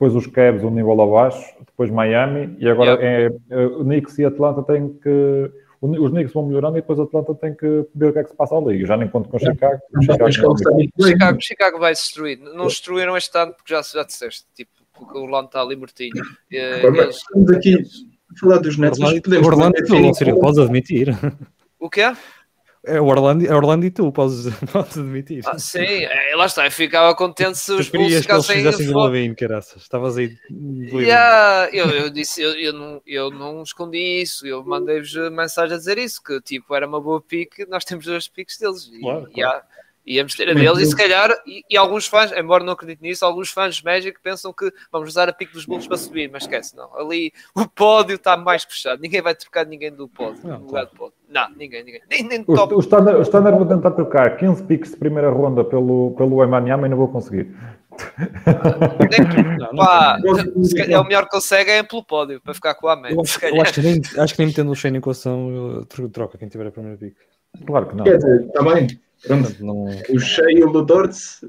depois 0.04 0.16
os 0.16 0.28
Cavs 0.28 0.64
um 0.64 0.70
nível 0.70 1.00
abaixo, 1.02 1.42
depois 1.66 1.90
Miami 1.90 2.56
e 2.60 2.68
agora 2.70 2.98
é, 3.02 3.32
é, 3.50 3.66
o 3.66 3.84
Knicks 3.86 4.18
e 4.20 4.26
Atlanta 4.26 4.62
têm 4.64 4.90
que 5.02 5.50
o- 5.80 6.04
os 6.04 6.12
Knicks 6.12 6.34
vão 6.34 6.46
melhorando 6.46 6.78
e 6.78 6.82
depois 6.82 7.00
Atlanta 7.00 7.34
tem 7.36 7.54
que 7.54 7.86
ver 7.96 8.08
o 8.10 8.14
que 8.14 8.20
é 8.20 8.24
que 8.24 8.30
se 8.30 8.36
passa 8.36 8.56
ali. 8.56 8.82
Eu 8.82 8.88
já 8.88 8.98
nem 8.98 9.08
conto 9.08 9.30
com 9.30 9.38
o 9.38 9.40
Chicago. 9.40 9.80
o 9.96 10.02
Chicago 10.02 10.56
bem. 10.76 10.90
Chicago, 11.02 11.38
Chicago 11.42 11.80
vai 11.80 11.94
destruir. 11.94 12.38
Não 12.40 12.68
destruíram 12.68 13.16
este 13.16 13.38
ano 13.38 13.54
porque 13.54 13.74
já, 13.74 13.82
já 13.82 14.04
disseste, 14.04 14.46
tipo, 14.56 14.72
porque 14.94 15.18
o 15.18 15.24
Orlando 15.24 15.48
está 15.48 15.62
ali 15.62 15.76
mortinho. 15.76 16.12
Eh, 16.52 16.86
eles- 16.86 17.16
Estamos 17.18 17.50
aqui 17.52 17.76
a 17.76 18.40
falar 18.40 18.58
dos 18.60 18.78
Nets, 18.78 19.00
mas 19.00 19.10
Orlando, 19.10 19.22
podemos 19.24 19.48
Orlando 19.48 19.74
tu, 19.86 19.96
de 19.96 20.02
ou 20.04 20.14
seja, 20.14 20.36
podes 20.36 20.60
admitir. 20.60 21.08
O 21.80 21.90
quê? 21.90 22.14
É 22.86 23.00
o 23.00 23.06
Orlando, 23.06 23.46
é 23.46 23.56
Orlando 23.56 23.86
e 23.86 23.92
tu, 23.92 24.12
podes, 24.12 24.46
podes 24.72 24.98
admitir. 24.98 25.42
Ah, 25.46 25.58
sim, 25.58 25.80
é, 25.80 26.36
lá 26.36 26.46
está. 26.46 26.66
Eu 26.66 26.72
ficava 26.72 27.16
contente 27.16 27.58
se 27.58 27.72
os 27.72 27.88
tu 27.88 27.94
Bulls 27.94 28.08
querias 28.08 28.26
que 28.26 28.32
eles 28.32 28.46
ficassem. 28.46 28.88
Lavine, 28.94 29.36
caraças. 29.36 29.82
Estavas 29.84 30.18
aí. 30.18 30.38
Yeah, 30.92 31.70
eu, 31.72 31.90
eu 31.90 32.10
disse, 32.10 32.42
eu, 32.42 32.54
eu, 32.56 32.74
não, 32.74 33.02
eu 33.08 33.32
não 33.32 33.64
escondi 33.64 34.22
isso, 34.22 34.46
eu 34.46 34.64
mandei-vos 34.66 35.14
mensagem 35.32 35.76
a 35.76 35.78
dizer 35.78 35.98
isso, 35.98 36.22
que 36.22 36.42
tipo, 36.42 36.76
era 36.76 36.86
uma 36.86 37.00
boa 37.00 37.22
pique, 37.22 37.66
nós 37.68 37.86
temos 37.86 38.06
dois 38.06 38.28
piques 38.28 38.58
deles. 38.58 38.90
E, 38.92 39.00
Claro, 39.00 39.30
e 39.34 39.42
há- 39.42 39.64
íamos 40.06 40.36
ter 40.36 40.50
a 40.50 40.54
deles 40.54 40.80
e 40.80 40.86
se 40.86 40.96
calhar, 40.96 41.32
e, 41.46 41.64
e 41.70 41.78
alguns 41.78 42.08
fãs, 42.08 42.32
embora 42.32 42.64
não 42.64 42.74
acredite 42.74 43.02
nisso, 43.02 43.26
alguns 43.26 43.50
fãs 43.50 43.76
de 43.76 43.86
Magic 43.86 44.20
pensam 44.22 44.52
que 44.54 44.72
vamos 44.92 45.10
usar 45.10 45.30
a 45.30 45.34
pique 45.34 45.54
dos 45.54 45.66
Bulls 45.66 45.88
para 45.88 45.98
subir, 45.98 46.30
mas 46.32 46.44
esquece, 46.44 46.76
não. 46.76 46.96
Ali 46.98 47.32
o 47.56 47.68
pódio 47.68 48.16
está 48.16 48.36
mais 48.36 48.64
fechado, 48.64 49.02
ninguém 49.02 49.22
vai 49.22 49.36
trocar 49.36 49.66
ninguém 49.66 49.92
do 49.92 50.08
pódio, 50.08 50.42
Não, 50.44 50.60
no 50.60 50.66
lugar 50.66 50.86
do 50.86 50.96
pódio. 50.96 51.14
Não, 51.30 51.50
ninguém, 51.56 51.84
ninguém. 51.84 52.02
Nem, 52.10 52.24
nem 52.24 52.44
O, 52.46 52.56
top. 52.56 52.76
o, 52.76 52.80
standard, 52.80 53.18
o 53.18 53.22
Standard 53.22 53.58
vou 53.58 53.68
tentar 53.68 53.92
trocar 53.92 54.38
15 54.38 54.64
picks 54.64 54.92
de 54.92 54.98
primeira 54.98 55.30
ronda 55.30 55.64
pelo, 55.64 56.12
pelo 56.18 56.44
Emaniama 56.44 56.86
e 56.86 56.90
não 56.90 56.98
vou 56.98 57.08
conseguir. 57.08 57.52
Não, 59.60 59.76
pá, 59.76 60.18
calhar 60.76 61.02
o 61.02 61.06
melhor 61.06 61.24
que 61.26 61.30
consegue 61.30 61.72
é 61.72 61.84
pelo 61.84 62.04
pódio, 62.04 62.42
para 62.42 62.54
ficar 62.54 62.76
com 62.76 62.88
a 62.88 62.96
mente. 62.96 63.20
acho, 63.20 63.62
acho 63.62 63.74
que 63.74 63.82
nem, 63.82 64.02
acho 64.18 64.34
que 64.34 64.40
nem 64.40 64.48
metendo 64.48 64.72
o 64.72 64.76
Shane 64.76 64.98
em 64.98 65.00
equação, 65.00 65.86
troca 66.12 66.38
quem 66.38 66.48
tiver 66.48 66.68
a 66.68 66.72
primeira 66.72 66.98
pick. 66.98 67.16
Claro 67.66 67.88
que 67.88 67.96
não. 67.96 68.04
Quer 68.04 68.18
dizer, 68.18 68.46
está 68.48 68.64
bem. 68.64 68.88
Pronto. 69.28 69.56
Não, 69.60 69.86
O 70.10 70.20
Shea 70.20 70.52
e 70.52 70.64
o 70.64 70.70
Ludorts. 70.70 71.44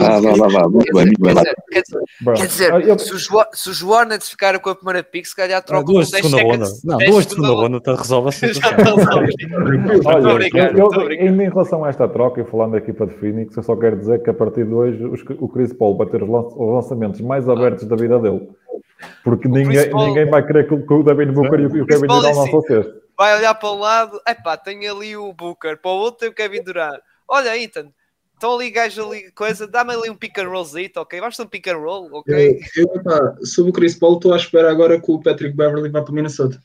Ah, 0.00 0.20
vá, 0.20 0.32
vá, 0.32 0.48
vá, 0.48 0.68
muito 0.68 0.84
Quer 0.84 0.92
bem, 0.92 1.04
dizer, 1.04 1.18
muito 1.20 1.20
bem. 1.22 1.34
quer 1.34 1.42
dizer, 1.44 1.54
quer 1.70 1.82
dizer, 1.82 2.00
Bom, 2.20 2.34
Quer 2.34 2.46
dizer, 2.48 2.74
ah, 2.74 2.80
eu- 2.80 2.98
se, 2.98 3.14
os, 3.14 3.30
Wa- 3.30 3.48
se 3.52 4.30
ficarem 4.30 4.60
com 4.60 4.68
a 4.68 4.74
primeira 4.74 5.02
pick, 5.04 5.24
se 5.24 5.34
calhar 5.36 5.58
Ah, 5.58 5.62
trocam 5.62 5.94
duas 5.94 6.06
de 6.06 6.12
10 6.12 6.26
segunda 6.26 6.42
ronda. 6.42 6.66
Não, 6.84 6.96
10 6.98 7.10
duas 7.12 7.24
de 7.26 7.30
segunda 7.34 7.52
ronda, 7.52 7.80
tá, 7.80 7.94
resolve 7.94 8.28
a 8.28 8.32
Já 8.52 8.52
situação. 8.54 8.96
estão 8.96 10.10
a 10.10 10.14
Olha, 10.16 10.22
Tô 10.28 10.34
brincando, 10.34 10.78
eu, 10.78 10.88
tô 10.88 11.00
eu, 11.00 11.04
brincando. 11.06 11.42
em, 11.42 11.48
relação 11.48 11.84
a 11.84 11.88
esta 11.88 12.08
troca, 12.08 12.40
e 12.40 12.44
falando 12.44 12.72
da 12.72 12.78
equipa 12.78 13.06
de 13.06 13.14
Phoenix, 13.14 13.56
eu 13.56 13.62
só 13.62 13.76
quero 13.76 13.96
dizer 13.96 14.20
que 14.24 14.28
a 14.28 14.34
partir 14.34 14.66
de 14.66 14.74
hoje 14.74 15.04
os- 15.04 15.22
o 15.38 15.48
Chris 15.48 15.72
Paul 15.72 15.96
vai 15.96 16.08
ter 16.08 16.20
os 16.22 16.28
lan- 16.28 16.48
os 16.48 16.74
lançamentos 16.74 17.20
mais 17.20 17.48
abertos 17.48 17.84
da 17.84 17.94
vida 17.94 18.18
dele. 18.18 18.48
Porque 19.22 19.46
ninguém, 19.46 19.88
Paul- 19.90 20.06
ninguém 20.08 20.28
vai 20.28 20.44
querer 20.44 20.66
que, 20.66 20.74
o- 20.74 20.84
o 20.98 21.02
Devin 21.04 21.32
Booker 21.32 21.60
e 21.60 21.66
o, 21.66 21.76
e 21.76 21.80
o 21.82 21.86
Kevin 21.86 22.06
Durant 22.08 22.24
é 22.24 22.34
lancem 22.38 22.56
o 22.56 22.62
cesto. 22.62 22.92
Vai 23.16 23.38
olhar 23.38 23.54
para 23.54 23.70
um 23.70 23.78
lado, 23.78 24.20
epá, 24.28 24.56
tem 24.56 24.86
ali 24.88 25.16
o 25.16 25.32
Booker, 25.32 25.78
para 25.80 25.90
o 25.90 25.94
outro 25.94 26.20
tem 26.20 26.28
o 26.28 26.34
Kevin 26.34 26.62
Durant. 26.64 26.98
Olha, 27.28 27.56
Ethan, 27.56 27.88
estão 28.34 28.54
ali 28.54 28.70
gajos 28.70 29.04
ali, 29.04 29.30
coisa, 29.32 29.66
dá-me 29.66 29.94
ali 29.94 30.10
um 30.10 30.14
pick 30.16 30.38
and 30.38 30.48
rollzito, 30.48 31.00
ok? 31.00 31.20
Ter 31.20 31.42
um 31.42 31.46
pick 31.46 31.66
and 31.68 31.76
roll, 31.78 32.08
ok? 32.12 32.60
Eu, 32.76 32.86
eu, 32.94 33.02
pá, 33.02 33.34
sobre 33.44 33.70
o 33.70 33.72
Chris 33.72 33.98
Paul, 33.98 34.14
estou 34.16 34.32
à 34.32 34.36
espera 34.36 34.70
agora 34.70 35.00
que 35.00 35.10
o 35.10 35.20
Patrick 35.20 35.56
Beverly 35.56 35.88
vá 35.90 36.02
para 36.02 36.12
o 36.12 36.14
Minnesota. 36.14 36.58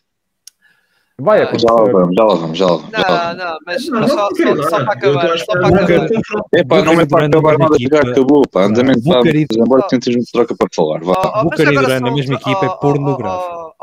Vai 1.20 1.44
Ah. 1.44 1.54
Já 1.56 1.72
lá 1.72 1.84
vamos, 1.84 2.16
já 2.16 2.24
lá 2.24 2.34
vamos, 2.36 2.58
já 2.58 2.66
lá 2.66 2.76
vamos. 2.78 2.92
Não, 2.92 3.36
não, 3.36 3.58
mas 3.66 3.86
Não, 3.88 4.00
mas 4.00 4.10
só, 4.12 4.30
só, 4.30 4.70
só 4.70 4.86
para 4.86 4.94
acabar, 4.94 5.38
só 5.38 5.46
para 5.54 5.70
de 5.70 5.76
acabar. 5.78 6.06
um 6.06 6.08
confronto. 6.08 6.50
É 6.56 6.64
pá, 6.64 6.82
não 6.82 7.00
é 7.00 7.06
para 7.06 7.26
acabar 7.28 7.52
na 7.54 7.58
nada, 7.60 7.76
equipa. 7.76 7.96
já 8.04 8.12
acabou, 8.12 8.48
pá. 8.48 8.64
Andamento 8.64 9.02
sabe, 9.04 9.48
embora 9.56 9.88
tens 9.88 10.08
muita 10.08 10.32
troca 10.34 10.56
para 10.58 10.68
falar, 10.76 11.00
vá. 11.04 11.14
Oh, 11.14 11.40
oh, 11.40 11.44
Booker 11.44 11.68
e 11.72 11.76
Durant 11.76 12.02
na 12.02 12.12
mesma 12.12 12.36
equipa 12.36 12.66
é 12.66 12.70
pornográfico. 12.70 13.76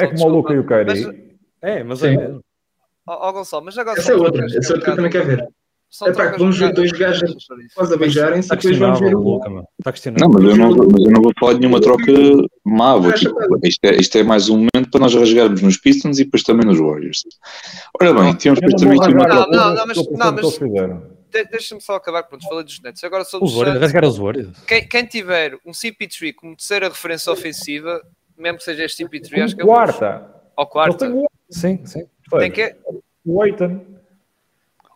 É, 0.00 0.04
é 0.04 0.06
como 0.08 0.24
o 0.24 0.28
Luca 0.28 0.52
e 0.52 0.58
o. 0.58 0.66
Mas- 0.68 1.08
É, 1.62 1.84
mas 1.84 2.02
é 2.02 2.16
mesmo. 2.16 2.40
Ó 3.06 3.32
Gonçalo, 3.32 3.64
mas 3.64 3.78
agora 3.78 3.98
Essa 4.00 4.12
é 4.12 4.16
para 4.16 4.24
outra. 4.24 4.44
Essa 4.46 4.56
é 4.56 4.76
outra 4.76 4.80
que 4.84 4.90
eu 4.90 4.96
também 4.96 5.10
quero 5.12 5.26
ver. 5.26 5.48
São 5.94 6.08
É 6.08 6.12
pá, 6.12 6.34
vamos 6.36 6.58
ver 6.58 6.72
dois 6.72 6.90
gajos 6.90 7.36
quase 7.72 7.94
a 7.94 7.96
beijarem-se 7.96 8.52
e 8.52 8.56
depois 8.56 8.76
vamos 8.78 8.98
ver 8.98 9.14
o 9.14 9.20
Luca, 9.20 9.48
mano. 9.48 9.68
Não, 10.18 10.28
mas 10.28 10.42
eu 10.42 10.56
não, 10.56 10.70
mas 10.70 11.04
eu 11.04 11.10
não 11.12 11.22
vou 11.22 11.32
falar 11.38 11.52
de 11.52 11.60
nenhuma 11.60 11.80
troca 11.80 12.02
má. 12.64 12.96
Vou, 12.96 13.12
tipo, 13.12 13.32
isto, 13.64 13.84
é, 13.84 13.94
isto 13.94 14.18
é 14.18 14.24
mais 14.24 14.48
um 14.48 14.56
momento 14.56 14.90
para 14.90 14.98
nós 14.98 15.14
rasgarmos 15.14 15.62
nos 15.62 15.76
Pistons 15.76 16.18
e 16.18 16.24
depois 16.24 16.42
também 16.42 16.66
nos 16.66 16.80
Warriors. 16.80 17.22
Ora 18.02 18.12
bem, 18.12 18.34
tínhamos 18.34 18.60
Eu 18.60 18.68
depois 18.68 18.82
também 18.82 19.00
aqui 19.00 19.14
uma 19.14 19.24
troca. 19.24 19.56
não, 19.56 19.74
não, 19.76 19.86
mas- 19.86 19.96
não, 19.96 20.32
mas-. 20.32 20.58
De- 21.32 21.44
Deixa-me 21.44 21.80
só 21.80 21.94
acabar, 21.94 22.24
pronto, 22.24 22.44
falei 22.48 22.64
dos 22.64 22.82
Nets. 22.82 23.04
Agora 23.04 23.22
sobre 23.24 23.46
Os 23.46 23.52
os 23.52 23.58
Warriors, 23.58 23.80
rasgar 23.80 24.04
os 24.04 24.18
Warriors. 24.18 24.58
Quem, 24.66 24.88
quem 24.88 25.06
tiver 25.06 25.56
um 25.64 25.70
CP3 25.70 26.34
como 26.34 26.56
terceira 26.56 26.88
referência 26.88 27.32
ofensiva, 27.32 28.02
mesmo 28.36 28.58
que 28.58 28.64
seja 28.64 28.84
este 28.84 29.04
CP3, 29.04 29.42
acho 29.44 29.54
que 29.54 29.62
é 29.62 29.64
um 29.64 29.68
Quarta. 29.68 30.26
Ou 30.56 30.66
quarta. 30.66 31.08
o 31.08 31.24
Sim, 31.50 31.86
sim. 31.86 32.02
Tem 32.40 32.50
que... 32.50 32.74
o 33.24 33.40
Aiton. 33.42 33.93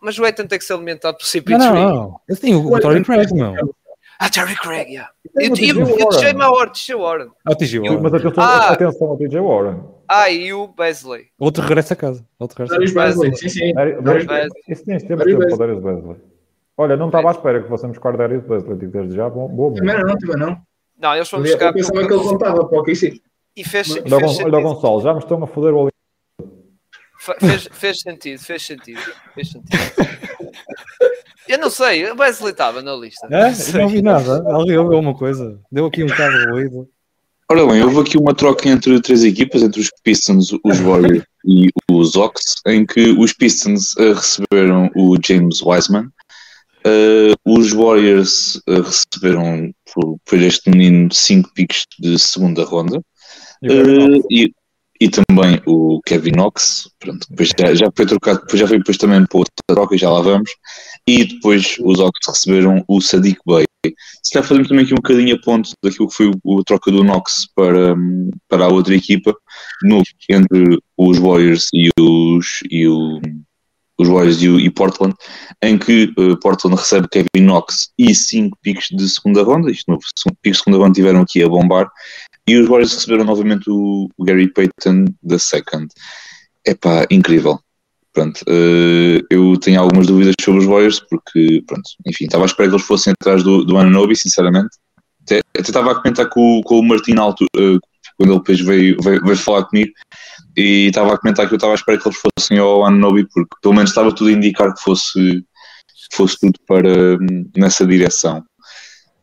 Mas 0.02 0.18
o 0.18 0.24
Aiton 0.24 0.46
tem 0.46 0.58
que 0.58 0.64
ser 0.64 0.74
alimentado 0.74 1.16
por 1.18 1.24
Não, 1.24 1.58
CP3. 1.58 1.58
não, 1.58 1.94
não. 1.94 2.20
Eles 2.28 2.40
têm 2.40 2.54
o, 2.54 2.72
o 2.72 2.80
Torrey 2.80 3.02
Craig, 3.04 3.32
meu. 3.32 3.74
Ah, 4.20 4.28
Terry 4.28 4.56
Craig, 4.56 4.88
yeah. 4.90 5.10
Eu, 5.36 5.42
o 5.42 5.44
eu, 5.46 5.54
TJ 5.54 5.70
eu 5.70 6.08
Warren. 6.08 6.40
a 6.42 6.50
hora. 6.98 7.28
Ah, 7.46 7.52
o 7.52 7.54
TJ 7.56 7.78
Mas 7.80 7.88
Warren. 7.88 8.16
atenção, 8.16 8.44
Ah. 8.44 8.68
atenção 8.70 9.08
ao 9.08 9.16
TJ 9.16 9.40
Warren. 9.40 9.80
Ah, 10.08 10.30
e 10.30 10.52
o 10.52 10.66
Besley. 10.68 11.26
Outro 11.38 11.62
regressa 11.62 11.94
a 11.94 11.96
casa. 11.96 12.26
Outro 12.38 12.58
regressa 12.58 12.74
a 12.74 12.78
Darius 12.78 12.94
casa. 12.94 13.14
Basley, 13.16 13.36
sim, 13.36 13.48
sim. 13.48 13.72
Isso 14.68 14.84
tinhas 14.84 15.02
tempo 15.04 15.22
para 15.22 15.56
Darius 15.56 15.82
Besley. 15.82 16.16
Olha, 16.76 16.96
não 16.96 17.06
estava 17.06 17.28
à 17.28 17.30
espera 17.32 17.62
que 17.62 17.68
fossemos 17.68 17.96
buscar 17.96 18.16
Darius 18.16 18.42
Besley, 18.44 18.76
digo 18.78 18.92
desde 18.92 19.14
já, 19.16 19.28
bom, 19.28 19.48
boa 19.48 19.74
Também 19.74 19.96
mão. 19.96 20.06
não, 20.06 20.16
também 20.18 20.36
não. 20.36 20.60
Não, 21.00 21.14
eles 21.14 21.28
foram 21.28 21.44
Eu 21.44 21.52
buscar. 21.52 21.72
pensava 21.72 22.06
que 22.06 22.12
ele 22.12 22.22
contava 22.24 22.64
para 22.66 22.80
o 22.80 22.94
sim. 22.96 23.20
E 23.56 23.64
fez, 23.64 23.88
Olha 23.90 24.16
o 24.16 24.20
o. 24.58 24.62
Gonçalo, 24.62 25.00
já 25.00 25.12
me 25.12 25.18
estão 25.20 25.42
a 25.42 25.46
foder 25.46 25.74
o 25.74 25.88
fez, 27.40 27.68
fez 27.70 28.00
sentido, 28.00 28.40
fez 28.40 28.62
sentido. 28.62 29.00
Fez 29.34 29.50
sentido. 29.50 29.78
Eu 31.48 31.58
não 31.58 31.70
sei, 31.70 32.10
o 32.10 32.14
Besley 32.14 32.52
estava 32.52 32.82
na 32.82 32.94
lista. 32.94 33.26
É? 33.30 33.52
sei. 33.54 33.80
Não 33.80 33.88
vi 33.88 34.02
nada. 34.02 34.44
Alguém 34.52 34.76
ouviu 34.76 34.98
alguma 34.98 35.14
coisa. 35.14 35.58
Deu 35.72 35.86
aqui 35.86 36.04
um 36.04 36.06
bocado 36.06 36.38
de 36.38 36.50
ruído. 36.50 36.88
Ora 37.50 37.66
bem, 37.66 37.82
houve 37.82 38.00
aqui 38.00 38.18
uma 38.18 38.34
troca 38.34 38.68
entre 38.68 39.00
três 39.00 39.24
equipas, 39.24 39.62
entre 39.62 39.80
os 39.80 39.90
Pistons, 40.04 40.52
os 40.62 40.78
Warriors 40.80 41.24
e 41.46 41.70
os 41.90 42.14
Ox, 42.14 42.56
em 42.66 42.84
que 42.84 43.12
os 43.12 43.32
Pistons 43.32 43.96
eh, 43.96 44.12
receberam 44.12 44.90
o 44.94 45.16
James 45.26 45.62
Wiseman, 45.62 46.10
eh, 46.84 47.32
os 47.46 47.72
Warriors 47.72 48.60
eh, 48.68 48.82
receberam 48.82 49.72
por, 49.94 50.18
por 50.26 50.38
este 50.38 50.68
menino 50.68 51.08
cinco 51.10 51.50
picks 51.54 51.86
de 51.98 52.18
segunda 52.18 52.64
ronda, 52.64 53.00
e, 54.30 54.52
e 55.00 55.08
também 55.08 55.60
o 55.66 56.00
Kevin 56.04 56.32
Knox, 56.32 56.90
pronto, 56.98 57.26
depois 57.30 57.50
já, 57.56 57.74
já 57.74 57.92
foi 57.94 58.06
trocado, 58.06 58.40
depois 58.40 58.60
já 58.60 58.66
foi 58.66 58.78
depois 58.78 58.96
também 58.96 59.24
para 59.26 59.38
outra 59.38 59.54
troca, 59.68 59.96
já 59.96 60.10
lá 60.10 60.20
vamos, 60.20 60.50
e 61.06 61.24
depois 61.24 61.76
os 61.80 62.00
Ox 62.00 62.18
receberam 62.26 62.84
o 62.88 63.00
Sadiq 63.00 63.38
Bey. 63.46 63.64
Se 64.22 64.32
calhar 64.32 64.46
fazemos 64.46 64.68
também 64.68 64.84
aqui 64.84 64.92
um 64.92 64.96
bocadinho 64.96 65.36
a 65.36 65.40
ponto 65.40 65.70
daquilo 65.82 66.08
que 66.08 66.14
foi 66.14 66.30
a 66.30 66.64
troca 66.66 66.90
do 66.90 67.04
Knox 67.04 67.46
para, 67.54 67.94
para 68.48 68.64
a 68.64 68.68
outra 68.68 68.94
equipa, 68.94 69.34
no, 69.84 70.02
entre 70.28 70.78
os 70.96 71.18
Warriors 71.18 71.68
e 71.72 71.88
os, 71.98 72.60
e 72.68 72.88
o, 72.88 73.20
os 73.98 74.08
Warriors 74.08 74.42
e, 74.42 74.48
o, 74.48 74.58
e 74.58 74.68
Portland, 74.68 75.14
em 75.62 75.78
que 75.78 76.12
eh, 76.18 76.36
Portland 76.42 76.76
recebe 76.76 77.08
Kevin 77.08 77.46
Knox 77.46 77.90
e 77.96 78.14
5 78.14 78.58
picks 78.62 78.88
de 78.90 79.08
segunda 79.08 79.42
ronda, 79.42 79.70
isto 79.70 79.90
no 79.90 79.98
picks 80.42 80.58
de 80.58 80.64
segunda 80.64 80.78
ronda 80.82 80.94
tiveram 80.94 81.20
aqui 81.20 81.42
a 81.42 81.48
bombar, 81.48 81.88
e 82.48 82.56
os 82.56 82.66
Warriors 82.66 82.94
receberam 82.94 83.24
novamente 83.24 83.68
o, 83.68 84.08
o 84.16 84.24
Gary 84.24 84.50
Payton 84.50 85.04
da 85.22 85.38
second. 85.38 85.88
Epá, 86.66 87.06
incrível. 87.10 87.60
Pronto, 88.12 88.40
eh, 88.48 89.20
eu 89.30 89.58
tenho 89.58 89.78
algumas 89.80 90.06
dúvidas 90.06 90.34
sobre 90.40 90.60
os 90.60 90.66
Warriors, 90.66 90.98
porque, 90.98 91.62
pronto, 91.66 91.88
enfim, 92.06 92.24
estava 92.24 92.44
à 92.44 92.46
espera 92.46 92.68
que 92.70 92.74
eles 92.74 92.86
fossem 92.86 93.12
atrás 93.12 93.42
do, 93.42 93.64
do 93.64 93.76
Anunobi, 93.76 94.16
sinceramente. 94.16 94.70
Até, 95.22 95.40
até 95.54 95.60
estava 95.60 95.92
a 95.92 95.94
comentar 95.94 96.28
com, 96.30 96.62
com 96.64 96.78
o 96.78 96.82
Martin 96.82 97.16
Alto, 97.16 97.44
eh, 97.54 97.78
quando 98.16 98.30
ele 98.32 98.38
depois 98.38 98.60
veio, 98.60 98.96
veio, 99.02 99.22
veio 99.22 99.36
falar 99.36 99.64
comigo, 99.66 99.92
e 100.56 100.86
estava 100.86 101.14
a 101.14 101.18
comentar 101.18 101.46
que 101.46 101.54
eu 101.54 101.56
estava 101.58 101.74
à 101.74 101.76
espera 101.76 101.98
que 101.98 102.08
eles 102.08 102.18
fossem 102.18 102.58
ao 102.58 102.84
Anunobi, 102.86 103.28
porque 103.32 103.54
pelo 103.62 103.74
menos 103.74 103.90
estava 103.90 104.12
tudo 104.12 104.30
a 104.30 104.32
indicar 104.32 104.74
que 104.74 104.82
fosse, 104.82 105.44
fosse 106.14 106.38
tudo 106.40 106.58
para, 106.66 107.18
hum, 107.20 107.50
nessa 107.56 107.86
direção. 107.86 108.42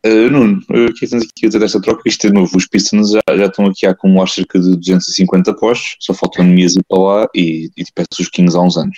Uh, 0.06 0.30
Nuno, 0.30 0.62
é 0.70 0.92
que 0.94 1.08
tens 1.08 1.24
aqui 1.24 1.48
a 1.48 1.60
desta 1.60 1.82
troca? 1.82 2.04
Isto 2.06 2.28
de 2.28 2.34
novo, 2.34 2.56
os 2.56 2.68
Pistons 2.68 3.10
já, 3.10 3.22
já 3.36 3.48
estão 3.48 3.66
aqui 3.66 3.88
a 3.88 3.90
acumular 3.90 4.28
cerca 4.28 4.60
de 4.60 4.76
250 4.76 5.56
postos, 5.56 5.96
só 6.00 6.14
faltam 6.14 6.46
Nemias 6.46 6.76
ir 6.76 6.84
para 6.88 7.02
lá 7.02 7.28
e, 7.34 7.72
e 7.76 7.84
tipo, 7.84 8.04
os 8.20 8.30
Kings 8.30 8.56
há 8.56 8.62
uns 8.62 8.78
anos. 8.78 8.96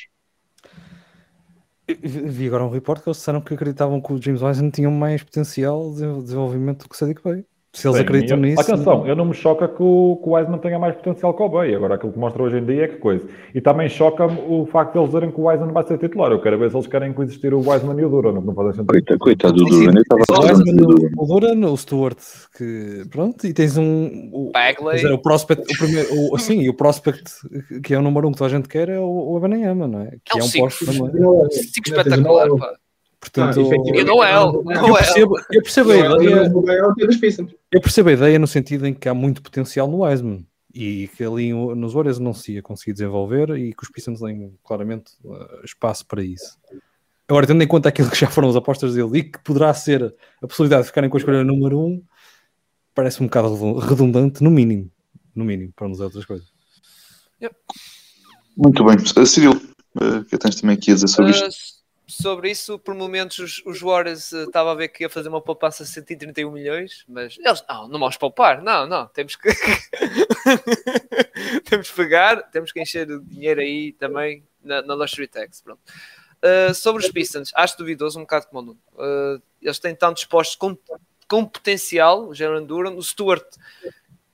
Vi 1.88 2.47
agora 2.47 2.66
um 2.66 2.70
report 2.70 3.01
que 3.01 3.08
eles 3.08 3.20
disseram 3.20 3.39
que 3.39 3.53
acreditavam 3.53 4.01
que 4.01 4.12
o 4.12 4.22
James 4.22 4.41
Wiseman 4.41 4.70
tinha 4.70 4.89
mais 4.89 5.24
potencial 5.24 5.93
de 5.93 6.24
desenvolvimento 6.24 6.84
do 6.84 6.89
que 6.89 6.95
o 6.95 6.97
Sadiq 6.97 7.22
Bey. 7.24 7.45
Se 7.78 7.88
eles 7.88 7.97
Sim, 7.97 8.03
acreditam 8.03 8.38
eu- 8.38 8.41
nisso. 8.41 8.59
Atenção, 8.59 9.05
eu 9.07 9.15
não 9.15 9.25
me 9.25 9.36
choca 9.36 9.67
que 9.67 9.84
o, 9.84 10.19
que 10.23 10.28
o 10.30 10.34
Wiseman 10.34 10.57
tenha 10.57 10.80
mais 10.80 10.95
potencial 10.95 11.32
que 11.36 11.43
o 11.43 11.47
Bay. 11.47 11.75
Agora, 11.75 11.93
aquilo 11.93 12.11
que 12.11 12.17
mostra 12.17 12.41
hoje 12.41 12.57
em 12.57 12.65
dia 12.65 12.86
é 12.86 12.88
que 12.88 12.95
coisa. 12.97 13.23
E 13.53 13.61
também 13.61 13.88
choca-me 13.88 14.36
o 14.47 14.65
facto 14.65 14.93
de 14.93 14.97
eles 14.97 15.09
dizerem 15.09 15.30
que 15.32 15.39
o 15.39 15.43
Wiseman 15.45 15.71
vai 15.71 15.84
ser 15.86 15.99
titular. 15.99 16.32
Eu 16.32 16.41
quero 16.41 16.57
ver 16.57 16.71
se 16.71 16.75
eles 16.75 16.88
querem 16.88 17.13
coexistir 17.13 17.53
o 17.53 17.59
Wiseman 17.59 18.01
e 18.01 18.05
o 18.05 18.09
Duran, 18.09 18.32
não 18.41 18.55
fazem 18.55 18.71
sentido. 18.73 18.88
Coitado, 18.88 19.19
coitado 19.19 19.53
do. 19.53 19.65
Duran, 19.65 19.93
O 21.17 21.23
o 21.23 21.28
Duran, 21.28 21.71
o 21.71 21.78
Stewart, 21.78 22.17
que 22.57 23.03
pronto, 23.11 23.45
e 23.45 23.53
tens 23.53 23.78
um. 23.78 24.30
O, 24.34 24.51
Bagley. 24.51 24.95
dizer, 24.95 25.11
o 25.13 25.19
prospect, 25.19 25.63
o 25.71 25.78
primeiro, 25.78 26.09
o, 26.34 26.38
sim, 26.39 26.61
e 26.61 26.69
o 26.69 26.73
prospect 26.73 27.32
que 27.84 27.93
é 27.93 27.99
o 27.99 28.01
número 28.01 28.28
um 28.28 28.32
que 28.32 28.39
toda 28.39 28.47
a 28.47 28.57
gente 28.57 28.67
quer 28.67 28.89
é 28.89 28.99
o, 28.99 29.05
o 29.34 29.38
Ebanayama, 29.38 29.88
não 29.88 30.01
é? 30.01 30.11
Que 30.25 30.39
É 30.39 30.41
um 30.41 30.45
é 30.45 30.49
um 30.49 30.51
posto 30.51 30.86
também. 30.86 31.11
Cinco 31.51 31.89
espetacular, 31.89 32.49
pá. 32.57 32.73
Portanto, 33.20 33.59
Ah, 33.59 33.61
efetivamente. 33.63 33.99
E 33.99 34.01
o 34.03 34.05
Noel, 34.05 34.53
eu 34.53 34.63
Noel. 34.63 34.93
percebo, 34.93 35.36
eu 35.51 35.61
percebo 35.63 35.91
a 35.91 35.95
Não 35.95 36.01
é 36.01 36.24
ideia. 36.24 36.53
o 36.53 36.72
é. 36.72 37.47
Eu 37.72 37.82
percebo 37.82 38.09
a 38.09 38.13
ideia 38.13 38.38
no 38.39 38.47
sentido 38.47 38.86
em 38.86 38.93
que 38.93 39.09
há 39.09 39.13
muito 39.13 39.41
potencial 39.41 39.88
no 39.88 40.03
Wiseman 40.03 40.45
e 40.74 41.09
que 41.18 41.24
ali 41.24 41.51
nos 41.51 41.93
Warriors 41.93 42.20
não 42.20 42.34
se 42.34 42.53
ia 42.53 42.61
conseguir 42.61 42.93
desenvolver 42.93 43.49
e 43.57 43.74
que 43.74 43.84
os 43.84 43.89
Pistons 43.89 44.20
têm 44.22 44.53
claramente 44.63 45.13
uh, 45.24 45.65
espaço 45.65 46.05
para 46.05 46.24
isso. 46.24 46.57
Agora, 47.28 47.47
tendo 47.47 47.61
em 47.63 47.68
conta 47.68 47.89
aquilo 47.89 48.09
que 48.09 48.15
já 48.18 48.28
foram 48.30 48.49
as 48.49 48.55
apostas 48.55 48.93
dele 48.93 49.18
e 49.18 49.24
que 49.24 49.39
poderá 49.39 49.74
ser 49.74 50.15
a 50.41 50.47
possibilidade 50.47 50.84
de 50.84 50.88
ficarem 50.89 51.09
com 51.09 51.18
a 51.18 51.20
escolha 51.20 51.43
número 51.43 51.80
um, 51.80 52.01
parece 52.93 53.22
um 53.22 53.26
bocado 53.26 53.51
redun- 53.53 53.80
redundante, 53.80 54.43
no 54.43 54.51
mínimo. 54.51 54.89
No 55.36 55.43
mínimo, 55.43 55.74
para 55.76 55.88
nos 55.88 55.99
outras 55.99 56.24
coisas. 56.26 56.47
Muito 58.55 58.84
bem. 58.86 58.95
Uh, 58.95 59.26
Cirilo, 59.26 59.55
uh, 60.01 60.24
que 60.26 60.38
tens 60.38 60.55
também 60.55 60.76
aqui 60.76 60.91
a 60.91 60.93
dizer 60.95 61.07
sobre 61.07 61.32
isto? 61.32 61.76
Sobre 62.10 62.49
isso, 62.49 62.80
por 62.80 62.95
momentos 62.95 63.38
os, 63.38 63.62
os 63.66 63.82
Warriors 63.82 64.32
uh, 64.32 64.49
a 64.53 64.74
ver 64.74 64.88
que 64.88 65.03
ia 65.03 65.10
fazer 65.10 65.28
uma 65.28 65.41
poupança 65.41 65.84
de 65.84 65.89
131 65.89 66.49
milhões, 66.49 67.03
mas 67.05 67.38
eles 67.38 67.66
não, 67.68 67.89
não 67.89 67.99
vamos 67.99 68.16
poupar, 68.16 68.62
não, 68.62 68.88
não, 68.88 69.08
temos 69.08 69.36
que 69.36 69.49
temos 71.70 71.89
que 71.89 71.95
pegar, 71.97 72.43
temos 72.43 72.72
que 72.72 72.82
encher 72.82 73.12
o 73.12 73.22
dinheiro 73.22 73.60
aí 73.60 73.91
também 73.91 74.41
na, 74.64 74.82
na 74.82 74.93
Luxury 74.93 75.28
Tax. 75.28 75.60
Pronto. 75.60 75.82
Uh, 76.38 76.74
sobre 76.74 77.03
os 77.03 77.12
Pistons, 77.12 77.51
acho 77.53 77.78
duvidoso 77.78 78.20
um 78.20 78.22
bocado 78.22 78.47
como 78.47 78.62
o 78.62 78.66
Nuno. 78.68 78.80
Uh, 78.93 79.41
eles 79.62 79.80
têm 79.80 79.93
tantos 79.93 80.24
postos 80.24 80.55
com, 80.55 80.78
com 81.28 81.45
potencial, 81.45 82.30
o 82.30 82.34
Jaron 82.34 82.64
Duran, 82.64 82.91
o 82.91 83.03
Stewart. 83.03 83.45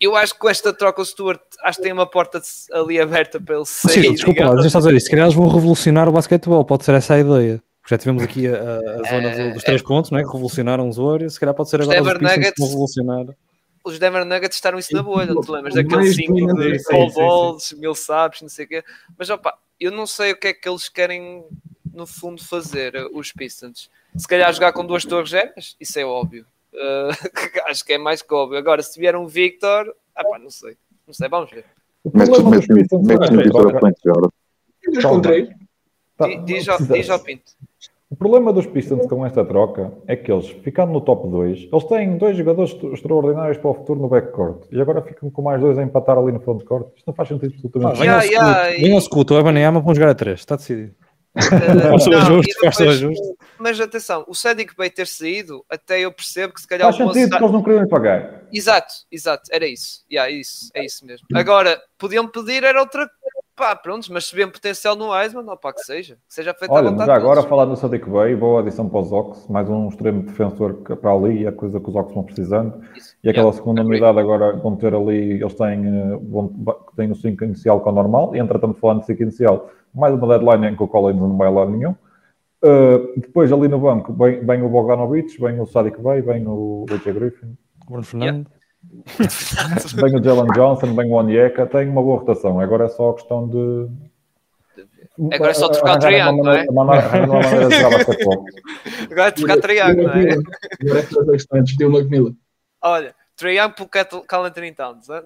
Eu 0.03 0.15
acho 0.15 0.33
que 0.33 0.39
com 0.39 0.49
esta 0.49 0.73
troca 0.73 1.01
o 1.01 1.05
Stewart 1.05 1.39
acho 1.63 1.77
que 1.77 1.83
tem 1.83 1.93
uma 1.93 2.05
porta 2.05 2.41
ali 2.73 2.99
aberta 2.99 3.39
para 3.39 3.55
ele 3.55 3.65
sair. 3.65 4.03
Sim, 4.03 4.13
desculpa 4.13 4.43
lá, 4.45 4.51
deixa 4.53 4.67
eu 4.67 4.71
só 4.71 4.79
dizer 4.79 4.93
isso. 4.95 5.05
Se 5.05 5.11
calhar 5.11 5.25
eles 5.25 5.35
vão 5.35 5.47
revolucionar 5.47 6.09
o 6.09 6.11
basquetebol, 6.11 6.65
pode 6.65 6.83
ser 6.85 6.93
essa 6.95 7.13
a 7.13 7.19
ideia. 7.19 7.61
Já 7.87 7.97
tivemos 7.97 8.23
aqui 8.23 8.47
a, 8.47 8.51
a- 8.53 8.55
a 8.55 9.09
zona 9.09 9.35
do- 9.49 9.53
dos 9.53 9.63
três 9.63 9.81
pontos, 9.81 10.09
não 10.11 10.17
é? 10.19 10.23
Que 10.23 10.31
revolucionaram 10.31 10.87
os 10.89 10.97
Warriors. 10.97 11.33
Se 11.33 11.39
calhar 11.39 11.53
pode 11.55 11.69
ser 11.69 11.81
agora 11.81 12.01
os 12.01 12.05
Denver 12.07 12.19
Pistons 12.19 12.31
que 12.33 12.37
Nuggets- 12.39 12.59
vão 12.59 12.67
revolucionar. 12.69 13.25
os 13.85 13.99
Denver 13.99 14.25
Nuggets 14.25 14.55
estaram 14.57 14.79
isso 14.79 14.93
na 14.93 15.03
bolha, 15.03 15.33
não 15.33 15.41
te 15.41 15.51
lembras? 15.51 15.73
Daqueles 15.73 16.15
5 16.15 16.33
dominante, 16.33 16.77
de 16.77 16.83
Paul. 16.85 17.13
Balls, 17.13 17.73
mil 17.77 17.93
sabes, 17.95 18.41
não 18.41 18.49
sei 18.49 18.65
o 18.65 18.67
quê. 18.69 18.83
Mas 19.17 19.29
opa, 19.29 19.53
eu 19.79 19.91
não 19.91 20.05
sei 20.07 20.31
o 20.31 20.37
que 20.37 20.47
é 20.47 20.53
que 20.53 20.67
eles 20.67 20.87
querem 20.89 21.43
no 21.93 22.05
fundo 22.07 22.43
fazer, 22.43 22.93
os 23.13 23.31
Pistons. 23.31 23.89
Se 24.17 24.27
calhar 24.27 24.51
jogar 24.53 24.71
com 24.73 24.85
duas 24.85 25.03
torres 25.05 25.29
gêmeas, 25.29 25.75
isso 25.79 25.99
é 25.99 26.05
óbvio. 26.05 26.45
Eh, 26.73 27.09
acho 27.69 27.85
que 27.85 27.93
é 27.93 27.97
mais 27.97 28.21
que 28.21 28.33
óbvio. 28.33 28.57
Agora, 28.57 28.81
se 28.81 28.93
tiver 28.93 29.15
um 29.15 29.27
Victor, 29.27 29.93
ah 30.15 30.23
pá, 30.23 30.39
não 30.39 30.49
sei. 30.49 30.75
Não 31.07 31.13
sei, 31.13 31.29
vamos 31.29 31.49
ver. 31.51 31.65
O 32.03 32.17
Mete 32.17 32.29
problema 32.31 32.55
dos 32.57 32.67
mete- 32.67 32.79
Pistons 32.81 33.07
mete 33.07 33.23
esta 33.23 33.35
Vitor 33.37 33.61
troca. 33.61 33.77
a 33.77 33.79
frente 33.79 34.09
agora. 34.09 34.27
Dois 34.85 35.01
Calma. 35.01 35.15
com 35.17 35.21
três. 35.21 35.49
Tá, 36.17 36.27
Di- 36.27 36.37
Diz 36.43 37.09
ao- 37.09 37.19
Pinto. 37.19 37.51
O 38.09 38.15
problema 38.15 38.53
dos 38.53 38.67
Pistons 38.67 39.07
com 39.07 39.25
esta 39.25 39.43
troca 39.43 39.91
é 40.07 40.15
que 40.15 40.31
eles, 40.31 40.47
ficando 40.47 40.93
no 40.93 41.01
top 41.01 41.27
2, 41.29 41.67
eles 41.71 41.83
têm 41.85 42.15
dois 42.17 42.37
jogadores 42.37 42.71
extra- 42.71 42.89
extraordinários 42.93 43.57
para 43.57 43.71
o 43.71 43.73
futuro 43.73 43.99
no 43.99 44.07
backcourt 44.07 44.65
e 44.71 44.79
agora 44.79 45.01
ficam 45.01 45.31
com 45.31 45.41
mais 45.41 45.59
dois 45.59 45.79
a 45.79 45.83
empatar 45.83 46.17
ali 46.19 46.31
no 46.31 46.39
frontcourt. 46.39 46.89
Isto 46.95 47.07
não 47.07 47.13
faz 47.15 47.29
sentido 47.29 47.51
absolutamente 47.55 47.99
Venha 47.99 48.21
Yeah, 48.21 48.23
ao 48.23 48.31
yeah, 48.31 48.71
Scoot, 48.75 48.97
e- 48.97 49.01
Scoot, 49.01 49.33
o 49.33 49.39
Ebanayama 49.39 49.79
vão 49.79 49.95
jogar 49.95 50.09
a 50.09 50.15
3, 50.15 50.39
está 50.39 50.55
decidido. 50.55 50.93
O 51.35 52.09
não, 52.11 52.17
ajuste, 52.19 52.51
e 52.51 52.59
faz 52.61 52.75
o 52.75 52.79
depois- 52.79 52.97
ajuste. 52.97 53.33
Mas 53.57 53.79
atenção, 53.79 54.23
o 54.27 54.35
Sadiq 54.35 54.75
Bey 54.77 54.89
ter 54.89 55.07
saído, 55.07 55.65
até 55.69 55.99
eu 56.01 56.11
percebo 56.11 56.53
que 56.53 56.61
se 56.61 56.67
calhar 56.67 56.85
Faz 56.93 56.95
o 56.95 57.13
sentido 57.13 57.29
porque 57.29 57.43
eles 57.43 57.53
não 57.53 57.63
queriam 57.63 57.87
pagar. 57.87 58.43
Exato, 58.51 58.93
exato, 59.11 59.43
era 59.51 59.65
isso. 59.65 60.03
Yeah, 60.11 60.29
isso, 60.31 60.69
é 60.75 60.85
isso 60.85 61.05
mesmo. 61.05 61.25
Agora, 61.33 61.81
podiam 61.97 62.27
pedir 62.27 62.63
era 62.63 62.79
outra, 62.79 63.09
Pá, 63.55 63.75
pronto, 63.75 64.11
mas 64.11 64.25
se 64.25 64.35
vê 64.35 64.43
um 64.45 64.49
potencial 64.49 64.95
no 64.95 65.11
Wiseman, 65.11 65.43
não, 65.43 65.55
pá, 65.55 65.71
que 65.71 65.81
seja. 65.81 66.15
Que 66.27 66.33
seja 66.33 66.55
feito 66.55 66.71
Olha, 66.71 66.87
à 66.87 66.91
mas 66.91 66.91
vontade 66.93 67.07
já 67.11 67.15
agora 67.15 67.35
deles. 67.35 67.49
falar 67.49 67.65
no 67.67 67.75
Sadiq 67.75 68.09
Bay, 68.09 68.35
boa 68.35 68.61
adição 68.61 68.89
para 68.89 68.99
os 68.99 69.11
Ox, 69.11 69.47
mais 69.47 69.69
um 69.69 69.89
extremo 69.89 70.23
defensor 70.23 70.73
que- 70.83 70.95
para 70.95 71.11
ali, 71.13 71.45
a 71.45 71.51
coisa 71.51 71.79
que 71.79 71.87
os 71.87 71.95
Ox 71.95 72.13
vão 72.15 72.23
precisando. 72.23 72.81
Isso. 72.97 73.15
E 73.23 73.29
aquela 73.29 73.45
Yeah, 73.49 73.57
segunda 73.57 73.81
agree. 73.81 73.97
unidade 73.97 74.19
agora 74.19 74.55
vão 74.57 74.75
ter 74.75 74.95
ali, 74.95 75.33
eles 75.39 75.53
têm, 75.53 75.85
eh, 75.85 76.17
vão, 76.23 76.51
têm 76.95 77.11
o 77.11 77.15
5 77.15 77.43
inicial 77.43 77.79
com 77.79 77.91
o 77.91 77.93
normal, 77.93 78.35
e 78.35 78.39
entretanto 78.39 78.79
falando 78.79 79.01
de 79.01 79.05
5 79.05 79.21
inicial, 79.21 79.69
mais 79.93 80.15
uma 80.15 80.27
deadline 80.27 80.73
em 80.73 80.75
que 80.75 80.81
o 80.81 80.87
Collins 80.87 81.19
não 81.19 81.37
vai 81.37 81.51
lá 81.51 81.65
nenhum. 81.67 81.95
Uh, 82.65 83.19
depois 83.19 83.51
ali 83.51 83.67
no 83.67 83.77
banco 83.77 84.13
vem, 84.13 84.39
vem 84.43 84.63
o 84.63 84.69
Bogdanovic, 84.69 85.37
vem 85.39 85.59
o 85.59 85.65
Sadiq 85.65 86.01
Bay, 86.01 86.21
vem 86.21 86.47
o 86.47 86.85
DJ 86.87 87.11
Griffin, 87.13 87.57
Bruno 87.85 88.03
Fernando. 88.03 88.47
Vem 89.95 90.15
o 90.19 90.23
Jalen 90.23 90.47
Johnson, 90.53 90.93
vem 90.95 91.11
o 91.11 91.15
Onyeka, 91.15 91.65
tem 91.65 91.87
uma 91.89 92.01
boa 92.01 92.19
rotação. 92.19 92.59
Agora 92.59 92.85
é 92.85 92.89
só 92.89 93.09
a 93.11 93.13
questão 93.15 93.47
de. 93.47 93.87
Agora 95.33 95.51
é 95.51 95.53
só 95.53 95.69
trocar 95.69 95.99
triângulo, 95.99 96.51
jogar 97.71 97.89
basquetebol. 97.91 98.45
Agora 99.11 99.27
é 99.27 99.31
trocar 99.31 99.57
triângulo, 99.57 100.07
não 100.07 100.13
é? 100.13 100.33
Agora 100.81 100.99
é 100.99 101.03
que 101.03 101.13
toda 101.13 101.31
a 101.31 101.33
questão 101.33 101.59
é 101.59 101.61
discutir 101.61 101.85
o 101.85 101.91
McMillan. 101.97 102.35
Olha, 102.81 103.15
triângulo 103.35 103.75
pelo 103.75 103.89
Cal- 103.89 104.23
Cal 104.27 104.45
Anthony 104.45 104.71
Towns. 104.73 105.09
hã? 105.09 105.23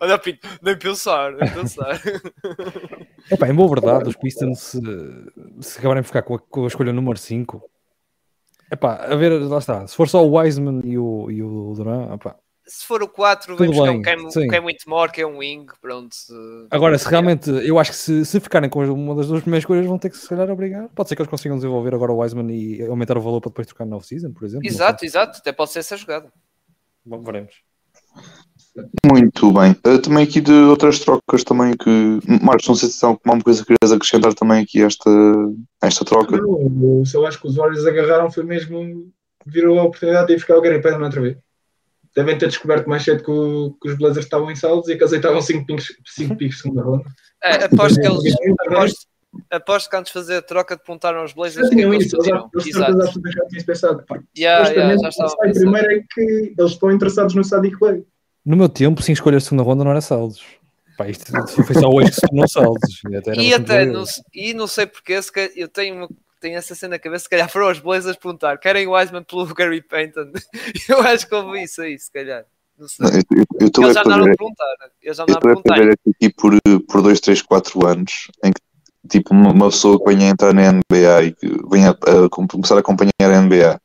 Olha, 0.00 0.18
Pinto, 0.18 0.46
nem 0.62 0.76
pensar, 0.78 1.32
nem 1.32 1.50
pensar. 1.50 2.00
Epá, 3.30 3.48
em 3.48 3.54
boa 3.54 3.68
verdade, 3.68 4.08
os 4.08 4.16
Pistons, 4.16 4.58
se, 4.60 4.80
se 5.60 5.78
acabarem 5.78 6.02
de 6.02 6.06
ficar 6.08 6.22
com 6.22 6.34
a, 6.34 6.38
com 6.38 6.64
a 6.64 6.66
escolha 6.66 6.92
número 6.92 7.18
5, 7.18 7.62
epá, 8.70 8.94
a 8.96 9.16
ver, 9.16 9.30
lá 9.42 9.58
está. 9.58 9.86
Se 9.86 9.94
for 9.94 10.08
só 10.08 10.24
o 10.24 10.36
Wiseman 10.36 10.80
e 10.84 10.98
o, 10.98 11.30
e 11.30 11.42
o 11.42 11.72
Duran, 11.74 12.14
epá. 12.14 12.36
Se 12.66 12.86
for 12.86 13.02
o 13.02 13.08
4, 13.08 13.56
Tudo 13.56 13.58
vem 13.58 13.70
buscar 13.70 13.90
bem, 13.90 13.98
um 13.98 14.02
Cam, 14.02 14.30
sim. 14.30 14.46
Cam 14.46 14.64
Whitmore, 14.64 15.10
que 15.10 15.20
é 15.20 15.26
um 15.26 15.38
wing, 15.38 15.66
pronto. 15.82 16.14
Agora, 16.70 16.96
se 16.96 17.08
realmente, 17.08 17.50
eu 17.50 17.80
acho 17.80 17.90
que 17.90 17.96
se, 17.96 18.24
se 18.24 18.38
ficarem 18.38 18.70
com 18.70 18.84
uma 18.84 19.16
das 19.16 19.26
duas 19.26 19.40
primeiras 19.40 19.62
escolhas, 19.62 19.86
vão 19.86 19.98
ter 19.98 20.08
que 20.08 20.16
se 20.16 20.28
calhar 20.28 20.48
obrigar. 20.48 20.88
Pode 20.94 21.08
ser 21.08 21.16
que 21.16 21.22
eles 21.22 21.30
consigam 21.30 21.56
desenvolver 21.56 21.92
agora 21.94 22.12
o 22.12 22.18
Wiseman 22.18 22.48
e 22.52 22.80
aumentar 22.82 23.18
o 23.18 23.20
valor 23.20 23.40
para 23.40 23.50
depois 23.50 23.66
trocar 23.66 23.86
no 23.86 23.96
off-season, 23.96 24.32
por 24.32 24.44
exemplo. 24.44 24.68
Exato, 24.68 25.04
exato, 25.04 25.38
até 25.38 25.50
pode 25.50 25.72
ser 25.72 25.80
essa 25.80 25.96
jogada. 25.96 26.32
sei. 27.08 27.18
Veremos. 27.18 27.54
Muito 29.06 29.52
bem. 29.52 29.72
Uh, 29.86 29.98
também 30.00 30.24
aqui 30.24 30.40
de 30.40 30.52
outras 30.52 30.98
trocas 31.00 31.42
também 31.44 31.76
que. 31.76 32.20
Marcos, 32.42 32.68
não 32.68 32.74
sei 32.74 32.88
se 32.88 33.04
há 33.04 33.08
alguma 33.08 33.40
coisa 33.42 33.64
que 33.64 33.74
querias 33.74 33.92
acrescentar 33.92 34.34
também 34.34 34.62
aqui 34.62 34.82
a 34.82 34.86
esta, 34.86 35.10
a 35.82 35.86
esta 35.86 36.04
troca. 36.04 36.36
Não, 36.36 37.02
eu 37.12 37.26
acho 37.26 37.40
que 37.40 37.48
os 37.48 37.56
Warriors 37.56 37.86
agarraram 37.86 38.30
foi 38.30 38.44
mesmo. 38.44 39.10
Virou 39.46 39.78
a 39.78 39.84
oportunidade 39.84 40.26
de 40.26 40.34
ir 40.34 40.36
buscar 40.36 40.56
o 40.56 40.60
Gary 40.60 40.80
Payton 40.82 41.02
outra 41.02 41.20
vez. 41.20 41.36
Devem 42.14 42.36
ter 42.36 42.48
descoberto 42.48 42.88
mais 42.88 43.02
cedo 43.04 43.22
que, 43.24 43.30
o- 43.30 43.74
que 43.80 43.88
os 43.88 43.96
Blazers 43.96 44.26
estavam 44.26 44.50
em 44.50 44.56
saldos 44.56 44.88
e 44.88 44.96
que 44.96 45.04
aceitavam 45.04 45.40
5 45.40 45.64
picks, 45.64 45.94
cinco 46.06 46.36
de 46.36 46.52
segunda 46.52 46.82
ronda. 46.82 47.04
É, 47.42 47.64
aposto 47.64 48.00
que 48.00 48.06
eles. 48.06 48.22
Aposto. 48.66 49.06
Aposto, 49.50 49.88
que 49.90 49.96
antes 49.96 50.12
de 50.12 50.18
fazer 50.18 50.36
a 50.38 50.42
troca 50.42 50.76
de 50.76 50.82
perguntaram 50.82 51.20
aos 51.20 51.32
Blazers 51.32 51.68
Já 51.68 51.70
tinham 51.70 51.94
eles 51.94 52.06
isso, 52.06 52.16
eles 52.16 52.26
já, 52.26 52.32
tinham 52.36 52.50
pensado. 53.64 54.04
Yeah, 54.36 54.68
yeah, 54.70 54.96
já 55.00 55.08
estavam 55.08 55.52
primeiro 55.52 55.90
é 55.92 56.04
que 56.12 56.54
eles 56.58 56.72
estão 56.72 56.90
interessados 56.90 57.34
no 57.34 57.44
Sadiq 57.44 57.78
Bey. 57.80 58.04
No 58.44 58.56
meu 58.56 58.68
tempo, 58.68 59.02
5 59.02 59.12
escolhas 59.14 59.42
de 59.42 59.48
segunda 59.48 59.62
ronda 59.64 59.84
não 59.84 59.90
era 59.90 60.00
saldos. 60.00 60.42
Pá, 60.96 61.08
isto 61.08 61.32
foi 61.64 61.74
só 61.74 61.88
hoje 61.88 62.08
que 62.10 62.14
se 62.16 62.20
tornou 62.22 62.48
saldos. 62.48 63.00
E 63.10 63.16
até, 63.16 63.34
E 63.34 63.54
até 63.54 63.86
não, 63.86 64.04
e 64.34 64.54
não 64.54 64.66
sei 64.66 64.86
porque 64.86 65.20
se 65.22 65.32
calhar- 65.32 65.50
eu 65.56 65.68
tenho, 65.68 65.96
uma- 65.96 66.08
tenho 66.40 66.56
essa 66.58 66.74
cena 66.74 66.92
na 66.96 66.98
cabeça, 66.98 67.24
se 67.24 67.30
calhar 67.30 67.48
foram 67.50 67.70
os 67.70 67.78
Blazers 67.78 68.16
perguntar, 68.16 68.58
querem 68.58 68.86
o 68.86 68.92
Wiseman 68.92 69.22
pelo 69.24 69.44
Gary 69.54 69.82
Payton? 69.82 70.32
Eu 70.88 71.00
acho 71.02 71.26
que 71.28 71.34
houve 71.34 71.62
isso 71.62 71.82
aí, 71.82 71.98
se 71.98 72.10
calhar. 72.12 72.44
Não 72.78 72.88
sei. 72.88 73.06
Não, 73.06 73.12
Eu 73.14 73.44
eu 73.60 73.66
estou 73.66 73.84
Eles 73.84 73.96
a 73.96 74.00
já 74.00 74.06
andaram 74.06 74.22
a 74.22 74.26
perguntar. 74.36 74.64
né? 74.80 74.86
Eles 75.02 75.16
já 75.16 75.22
eu 75.22 75.24
andaram 75.36 75.50
a 75.50 75.52
estou 75.52 75.72
a 75.72 75.74
perguntar. 75.76 75.96
ver 76.06 76.14
aqui 76.14 76.34
por, 76.34 76.80
por 76.88 77.02
2, 77.02 77.20
3, 77.20 77.42
4 77.42 77.86
anos 77.86 78.28
em 78.44 78.52
que 78.52 78.60
tipo 79.08 79.32
uma 79.34 79.50
uma 79.52 79.70
pessoa 79.70 79.98
que 79.98 80.04
venha 80.14 80.26
a 80.28 80.30
entrar 80.30 80.52
na 80.54 80.62
NBA 80.72 81.22
e 81.24 81.32
que 81.32 81.46
venha 81.70 81.90
a, 81.90 82.24
a 82.24 82.28
começar 82.30 82.76
a 82.76 82.80
acompanhar 82.80 83.10
a 83.20 83.40
NBA 83.42 83.80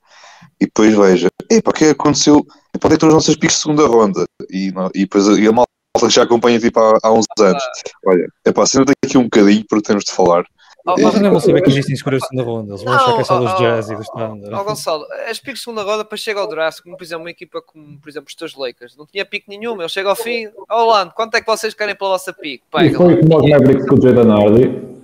e 0.61 0.65
depois 0.65 0.93
veja, 0.95 1.27
epá, 1.51 1.71
o 1.71 1.73
que 1.73 1.83
é 1.83 1.87
que 1.87 1.91
aconteceu? 1.93 2.45
É 2.83 2.87
que 2.87 2.93
estão 2.93 3.09
os 3.09 3.15
nossos 3.15 3.35
picos 3.35 3.55
de 3.55 3.61
segunda 3.61 3.87
ronda? 3.87 4.25
E, 4.49 4.71
não- 4.71 4.89
e 4.93 5.01
depois 5.01 5.27
a, 5.27 5.33
e 5.33 5.47
a 5.47 5.51
malta 5.51 5.69
que 5.99 6.09
já 6.09 6.23
acompanha 6.23 6.59
tipo 6.59 6.79
há, 6.79 6.99
há 7.03 7.11
uns 7.11 7.25
anos. 7.39 7.63
Olha, 8.05 8.27
epá, 8.45 8.65
senta 8.65 8.91
aqui 9.03 9.17
um 9.17 9.23
bocadinho 9.23 9.63
porque 9.67 9.87
temos 9.87 10.03
de 10.03 10.11
falar. 10.11 10.45
Oh, 10.87 10.93
Eles 10.99 11.13
oh, 11.13 11.17
ainda 11.17 11.31
vão 11.31 11.39
saber 11.39 11.63
que 11.63 11.69
existem 11.71 11.95
escolhas 11.95 12.21
de 12.21 12.27
segunda 12.27 12.43
ronda. 12.47 12.71
Eles 12.73 12.83
vão 12.83 12.93
achar 12.93 13.15
que 13.15 13.21
é 13.21 13.23
só 13.23 13.39
Não, 13.39 13.45
dos 13.45 13.53
oh, 13.53 13.57
Jazz 13.57 13.89
e 13.89 13.93
oh, 13.93 13.97
dos 13.97 14.07
Thunder. 14.07 14.53
Ó 14.53 14.63
Gonçalo, 14.63 15.05
as 15.27 15.39
picos 15.39 15.59
de 15.59 15.63
segunda 15.63 15.81
roda 15.81 16.03
depois 16.03 16.21
chega 16.21 16.39
ao 16.39 16.47
draft, 16.47 16.81
como 16.83 16.95
por 16.95 17.03
exemplo 17.03 17.23
uma 17.23 17.31
equipa 17.31 17.59
como 17.61 17.99
por 17.99 18.07
exemplo 18.07 18.27
os 18.27 18.35
teus 18.35 18.55
Lakers, 18.55 18.95
não 18.95 19.07
tinha 19.07 19.25
pico 19.25 19.49
nenhum, 19.49 19.79
ele 19.79 19.89
chega 19.89 20.09
ao 20.09 20.15
fim, 20.15 20.47
ó 20.69 20.85
Lando, 20.85 21.11
quanto 21.15 21.33
é 21.35 21.41
que 21.41 21.47
vocês 21.47 21.73
querem 21.73 21.95
pela 21.95 22.11
vossa 22.11 22.31
pico? 22.31 22.65
E 22.79 22.93
foi 22.93 23.19
como 23.19 23.39
os 23.39 23.49
Mavericks 23.49 23.87
com 23.87 23.95
o 23.95 24.01
Jaden 24.01 24.31
Hardy. 24.31 24.94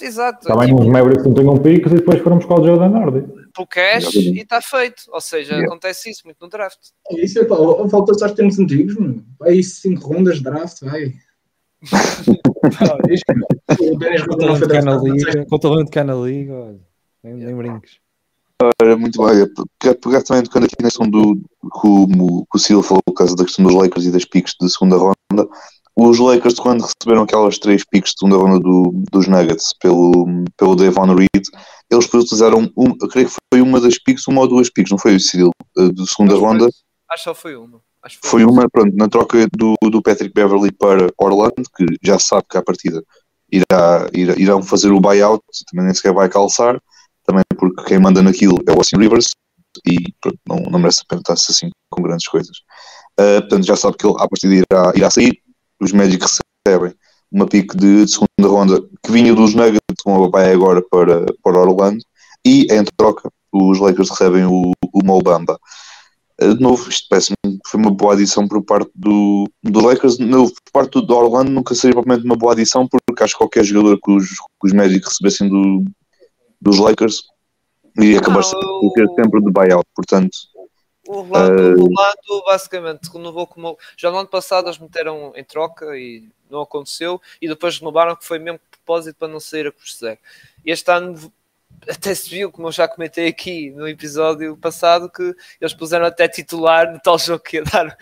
Exato, 0.00 0.46
Também 0.46 0.68
tipo, 0.68 0.82
uns 0.82 0.88
Mavericks 0.88 1.24
não 1.24 1.34
tinham 1.34 1.56
picos 1.56 1.92
e 1.92 1.96
depois 1.96 2.20
foram 2.20 2.36
buscar 2.38 2.60
o 2.60 2.64
Jaden 2.64 2.94
Hardy. 2.94 3.20
pelo 3.54 3.66
cash 3.66 4.14
e 4.14 4.40
está 4.40 4.60
feito. 4.60 5.02
Ou 5.08 5.20
seja, 5.20 5.52
Yeah. 5.54 5.66
acontece 5.66 6.10
isso 6.10 6.22
muito 6.24 6.36
no 6.40 6.48
draft. 6.48 6.78
É 7.10 7.24
Isso 7.24 7.38
é 7.38 7.44
pá, 7.44 7.56
falta 7.90 8.14
só 8.14 8.26
os 8.26 8.32
termos 8.32 8.58
antigos, 8.58 8.94
mano. 8.96 9.24
Vai 9.38 9.62
5 9.62 10.06
rondas 10.06 10.36
de 10.36 10.44
draft, 10.44 10.80
vai. 10.82 11.12
Com 15.48 15.56
o 15.56 15.58
talento 15.58 15.96
há 15.96 16.04
na 16.04 16.14
liga, 16.14 16.52
olha, 16.52 16.80
nem, 17.22 17.34
nem 17.34 17.56
brinques. 17.56 17.98
Ora, 18.60 18.96
muito 18.96 19.24
bem. 19.24 19.46
Pegar, 19.78 19.94
pegar 19.94 20.22
também 20.22 20.42
tocando 20.42 20.64
aqui 20.64 20.74
na 20.80 20.88
questão 20.88 21.08
do 21.08 21.36
que 21.36 21.86
o, 21.86 22.58
Silva 22.58 22.82
falou 22.82 23.02
por 23.06 23.14
causa 23.14 23.36
da 23.36 23.44
questão 23.44 23.64
dos 23.64 23.74
Lakers 23.74 24.06
e 24.06 24.10
das 24.10 24.24
picks 24.24 24.54
de 24.60 24.68
segunda 24.68 24.96
ronda. 24.96 25.48
Os 26.00 26.20
Lakers, 26.20 26.60
quando 26.60 26.82
receberam 26.82 27.24
aquelas 27.24 27.58
três 27.58 27.84
picks 27.84 28.12
de 28.12 28.20
segunda 28.20 28.36
ronda 28.36 28.60
do, 28.60 29.02
dos 29.10 29.26
Nuggets 29.26 29.74
pelo, 29.80 30.44
pelo 30.56 30.76
Devon 30.76 31.12
Reed, 31.12 31.44
eles 31.90 32.06
utilizaram, 32.14 32.70
um, 32.76 32.94
eu 33.02 33.08
creio 33.08 33.28
que 33.28 33.34
foi 33.52 33.60
uma 33.60 33.80
das 33.80 33.98
picks, 33.98 34.28
uma 34.28 34.42
ou 34.42 34.48
duas 34.48 34.70
picks, 34.70 34.92
não 34.92 34.98
foi 34.98 35.16
o 35.16 35.20
Cyril, 35.20 35.50
eh, 35.76 35.88
de 35.88 36.08
segunda 36.08 36.34
Acho 36.34 36.44
ronda. 36.44 36.64
Acho 36.66 36.74
que 37.16 37.24
só 37.24 37.34
foi 37.34 37.56
uma. 37.56 37.80
Que 38.08 38.28
Foi 38.28 38.44
uma, 38.44 38.70
pronto, 38.70 38.94
na 38.96 39.08
troca 39.08 39.48
do, 39.56 39.74
do 39.90 40.00
Patrick 40.00 40.32
Beverly 40.32 40.70
para 40.70 41.08
Orlando, 41.18 41.64
que 41.76 41.84
já 42.00 42.16
se 42.16 42.28
sabe 42.28 42.44
que 42.48 42.56
à 42.56 42.62
partida 42.62 43.02
irá, 43.50 44.08
irá, 44.14 44.34
irão 44.36 44.62
fazer 44.62 44.92
o 44.92 45.00
buyout, 45.00 45.42
também 45.68 45.86
nem 45.86 45.94
sequer 45.94 46.14
vai 46.14 46.28
calçar, 46.28 46.80
também 47.26 47.42
porque 47.58 47.82
quem 47.86 47.98
manda 47.98 48.22
naquilo 48.22 48.56
é 48.68 48.72
o 48.72 48.76
Austin 48.76 48.98
Rivers, 48.98 49.26
e 49.84 50.12
pronto, 50.20 50.38
não, 50.48 50.58
não 50.70 50.78
merece 50.78 51.00
a 51.00 51.08
pena 51.08 51.22
estar-se 51.22 51.50
assim 51.50 51.70
com 51.90 52.02
grandes 52.02 52.28
coisas. 52.28 52.56
Uh, 53.20 53.40
portanto, 53.40 53.66
já 53.66 53.74
sabe 53.74 53.96
que 53.96 54.06
ele 54.06 54.14
à 54.16 54.28
partida 54.28 54.54
irá, 54.54 54.92
irá 54.94 55.10
sair, 55.10 55.42
os 55.80 55.92
Magic 55.92 56.24
recebem 56.66 56.94
uma 57.30 57.46
pick 57.46 57.74
de, 57.74 58.04
de 58.04 58.10
segunda 58.10 58.48
ronda 58.48 58.82
que 59.04 59.12
vinha 59.12 59.34
dos 59.34 59.54
Nuggets, 59.54 59.80
uma 60.06 60.30
vai 60.30 60.52
agora 60.52 60.82
para, 60.90 61.26
para 61.42 61.60
Orlando, 61.60 62.02
e 62.44 62.66
em 62.72 62.84
troca 62.96 63.30
os 63.52 63.78
Lakers 63.78 64.10
recebem 64.10 64.44
o, 64.44 64.72
o. 64.92 65.00
Uh, 66.40 66.54
De 66.54 66.60
novo, 66.60 66.88
isto 66.88 67.06
parece-me 67.08 67.36
que 67.44 67.68
foi 67.68 67.80
uma 67.80 67.90
boa 67.90 68.12
adição 68.12 68.46
por 68.46 68.62
parte 68.62 68.90
do, 68.94 69.48
do 69.62 69.80
Lakers. 69.80 70.18
Novo, 70.18 70.52
por 70.52 70.72
parte 70.72 71.00
do 71.04 71.14
Orlando 71.14 71.50
nunca 71.50 71.74
seria 71.74 71.94
propriamente 71.94 72.26
uma 72.26 72.36
boa 72.36 72.52
adição, 72.52 72.86
porque 72.86 73.22
acho 73.22 73.34
que 73.34 73.38
qualquer 73.38 73.64
jogador 73.64 73.98
que 74.02 74.10
os, 74.10 74.28
que 74.28 74.64
os 74.64 74.72
Magic 74.72 75.04
recebessem 75.04 75.48
do, 75.48 75.84
dos 76.60 76.78
Lakers 76.78 77.22
iria 77.98 78.18
acabar 78.18 78.42
por 78.42 78.92
ter 78.92 79.02
eu- 79.02 79.14
sempre 79.14 79.40
de 79.42 79.50
buyout. 79.50 79.84
Portanto, 79.94 80.30
O 81.08 81.20
Orlando, 81.20 81.62
Eh, 81.62 81.74
o 81.74 81.84
Orlando 81.84 82.44
basicamente 82.44 83.10
renovou 83.10 83.46
como. 83.46 83.78
Já 83.96 84.10
no 84.10 84.18
ano 84.18 84.28
passado 84.28 84.66
eles 84.66 84.78
meteram 84.78 85.32
em 85.34 85.42
troca 85.42 85.96
e 85.96 86.28
não 86.50 86.60
aconteceu, 86.60 87.18
e 87.40 87.48
depois 87.48 87.78
renovaram 87.78 88.14
que 88.14 88.26
foi 88.26 88.38
mesmo 88.38 88.60
propósito 88.70 89.16
para 89.16 89.28
não 89.28 89.40
sair 89.40 89.66
a 89.66 89.72
custo 89.72 90.00
zero. 90.00 90.18
Este 90.66 90.90
ano 90.90 91.32
até 91.88 92.14
se 92.14 92.28
viu, 92.28 92.52
como 92.52 92.68
eu 92.68 92.72
já 92.72 92.86
comentei 92.86 93.26
aqui 93.26 93.70
no 93.70 93.88
episódio 93.88 94.54
passado, 94.58 95.10
que 95.10 95.34
eles 95.58 95.72
puseram 95.72 96.04
até 96.04 96.28
titular 96.28 96.92
no 96.92 97.00
tal 97.00 97.18
jogo 97.18 97.42
que 97.42 97.56
ia 97.56 97.64
dar 97.64 97.96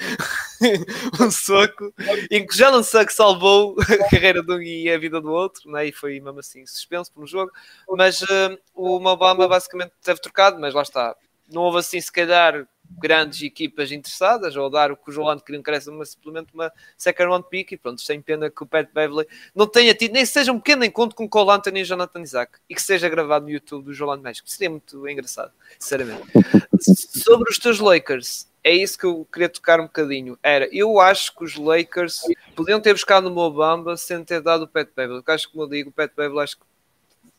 um 1.21 1.31
soco, 1.31 1.95
em 2.29 2.45
que 2.45 2.57
já 2.57 2.73
não 2.73 2.83
sei 2.83 3.07
que 3.07 3.13
salvou 3.13 3.77
a 3.81 4.11
carreira 4.11 4.43
de 4.43 4.53
um 4.53 4.61
e 4.61 4.91
a 4.91 4.99
vida 4.99 5.21
do 5.21 5.31
outro, 5.31 5.71
né? 5.71 5.87
e 5.87 5.93
foi 5.93 6.19
mesmo 6.19 6.41
assim 6.41 6.67
suspenso 6.67 7.13
por 7.13 7.23
um 7.23 7.27
jogo. 7.27 7.53
Mas 7.91 8.21
eh, 8.23 8.59
o 8.75 8.99
Mobama 8.99 9.47
basicamente 9.47 9.93
teve 10.03 10.21
trocado, 10.21 10.59
mas 10.59 10.75
lá 10.75 10.83
está. 10.83 11.15
Não 11.49 11.63
houve 11.63 11.79
assim, 11.79 12.01
se 12.01 12.11
calhar, 12.11 12.67
grandes 12.99 13.43
equipas 13.43 13.93
interessadas, 13.93 14.57
ou 14.57 14.71
dar 14.71 14.91
o 14.91 14.97
que 14.97 15.11
o 15.11 15.13
Jolando 15.13 15.43
queria 15.43 15.63
que 15.63 15.71
era 15.71 15.91
uma, 15.91 16.05
simplesmente 16.05 16.53
uma 16.55 16.73
second 16.97 17.31
round 17.31 17.47
pick, 17.49 17.73
e 17.73 17.77
pronto, 17.77 18.01
sem 18.01 18.21
pena 18.21 18.51
que 18.51 18.63
o 18.63 18.67
Pat 18.67 18.89
Beverly 18.93 19.27
não 19.55 19.67
tenha 19.67 19.95
tido, 19.95 20.13
nem 20.13 20.25
seja 20.25 20.53
um 20.53 20.59
pequeno 20.59 20.85
encontro 20.85 21.17
com 21.17 21.29
Cole 21.29 21.51
Anthony 21.51 21.81
e 21.81 21.85
Jonathan 21.85 22.21
Isaac, 22.21 22.59
e 22.69 22.75
que 22.75 22.83
seja 22.83 23.09
gravado 23.09 23.47
no 23.47 23.51
YouTube 23.51 23.85
do 23.85 23.95
Jolando 23.95 24.23
México. 24.23 24.49
Seria 24.49 24.71
muito 24.71 25.09
engraçado, 25.09 25.53
sinceramente. 25.79 26.27
Sobre 27.25 27.51
os 27.51 27.59
teus 27.59 27.81
Lakers, 27.81 28.49
é 28.63 28.73
isso 28.73 28.99
que 28.99 29.07
eu 29.07 29.27
queria 29.33 29.49
tocar 29.49 29.81
um 29.81 29.85
bocadinho. 29.85 30.39
Era, 30.43 30.69
eu 30.73 30.99
acho 31.01 31.35
que 31.37 31.45
os 31.45 31.57
Lakers 31.57 32.21
podiam 32.55 32.81
ter 32.81 32.93
buscado 32.93 33.29
no 33.29 33.35
Mobamba 33.35 33.97
sem 33.97 34.25
ter 34.25 34.41
dado 34.41 34.65
o 34.65 34.69
Pat 34.69 34.89
Beverly, 34.95 35.21
porque 35.21 35.31
acho 35.31 35.47
que, 35.47 35.53
como 35.53 35.65
eu 35.65 35.69
digo, 35.69 35.91
o 35.91 35.93
Pat 35.93 36.11
Beverly 36.17 36.41
acho 36.41 36.57
que 36.57 36.65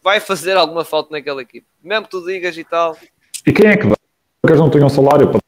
vai 0.01 0.19
fazer 0.21 0.55
alguma 0.55 0.85
falta 0.85 1.11
naquela 1.11 1.41
equipe. 1.41 1.67
Mesmo 1.83 2.05
que 2.05 2.11
tu 2.11 2.25
digas 2.25 2.57
e 2.57 2.63
tal, 2.63 2.97
E 3.45 3.51
quem 3.51 3.69
é 3.69 3.77
que 3.77 3.87
dá? 3.87 3.97
Porque 4.41 4.57
não 4.57 4.69
tinham 4.69 4.89
salário 4.89 5.29
para. 5.31 5.41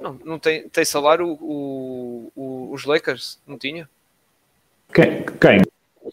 Não, 0.00 0.18
não 0.24 0.38
tem, 0.38 0.68
tem 0.68 0.84
salário. 0.84 1.26
O, 1.40 2.32
o, 2.34 2.70
os 2.72 2.84
Lakers? 2.84 3.38
Não 3.46 3.58
tinha? 3.58 3.88
Quem? 4.94 5.24
Quem? 5.40 5.62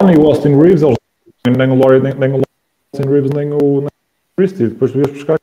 Nem 0.04 0.18
o 0.18 0.26
Austin 0.26 0.60
Reeves, 0.60 0.82
eles- 0.82 0.98
nem 1.46 1.70
o 1.70 1.76
Laurie, 1.80 2.02
nem, 2.02 2.14
nem 2.16 2.32
o 2.32 2.42
Austin 2.94 3.10
Reeves, 3.10 3.32
nem 3.32 3.52
o, 3.54 3.58
nem 3.82 3.88
o 3.88 3.92
Christie. 4.36 4.68
Depois 4.68 4.92
tu 4.92 4.98
ias 4.98 5.12
buscar. 5.12 5.40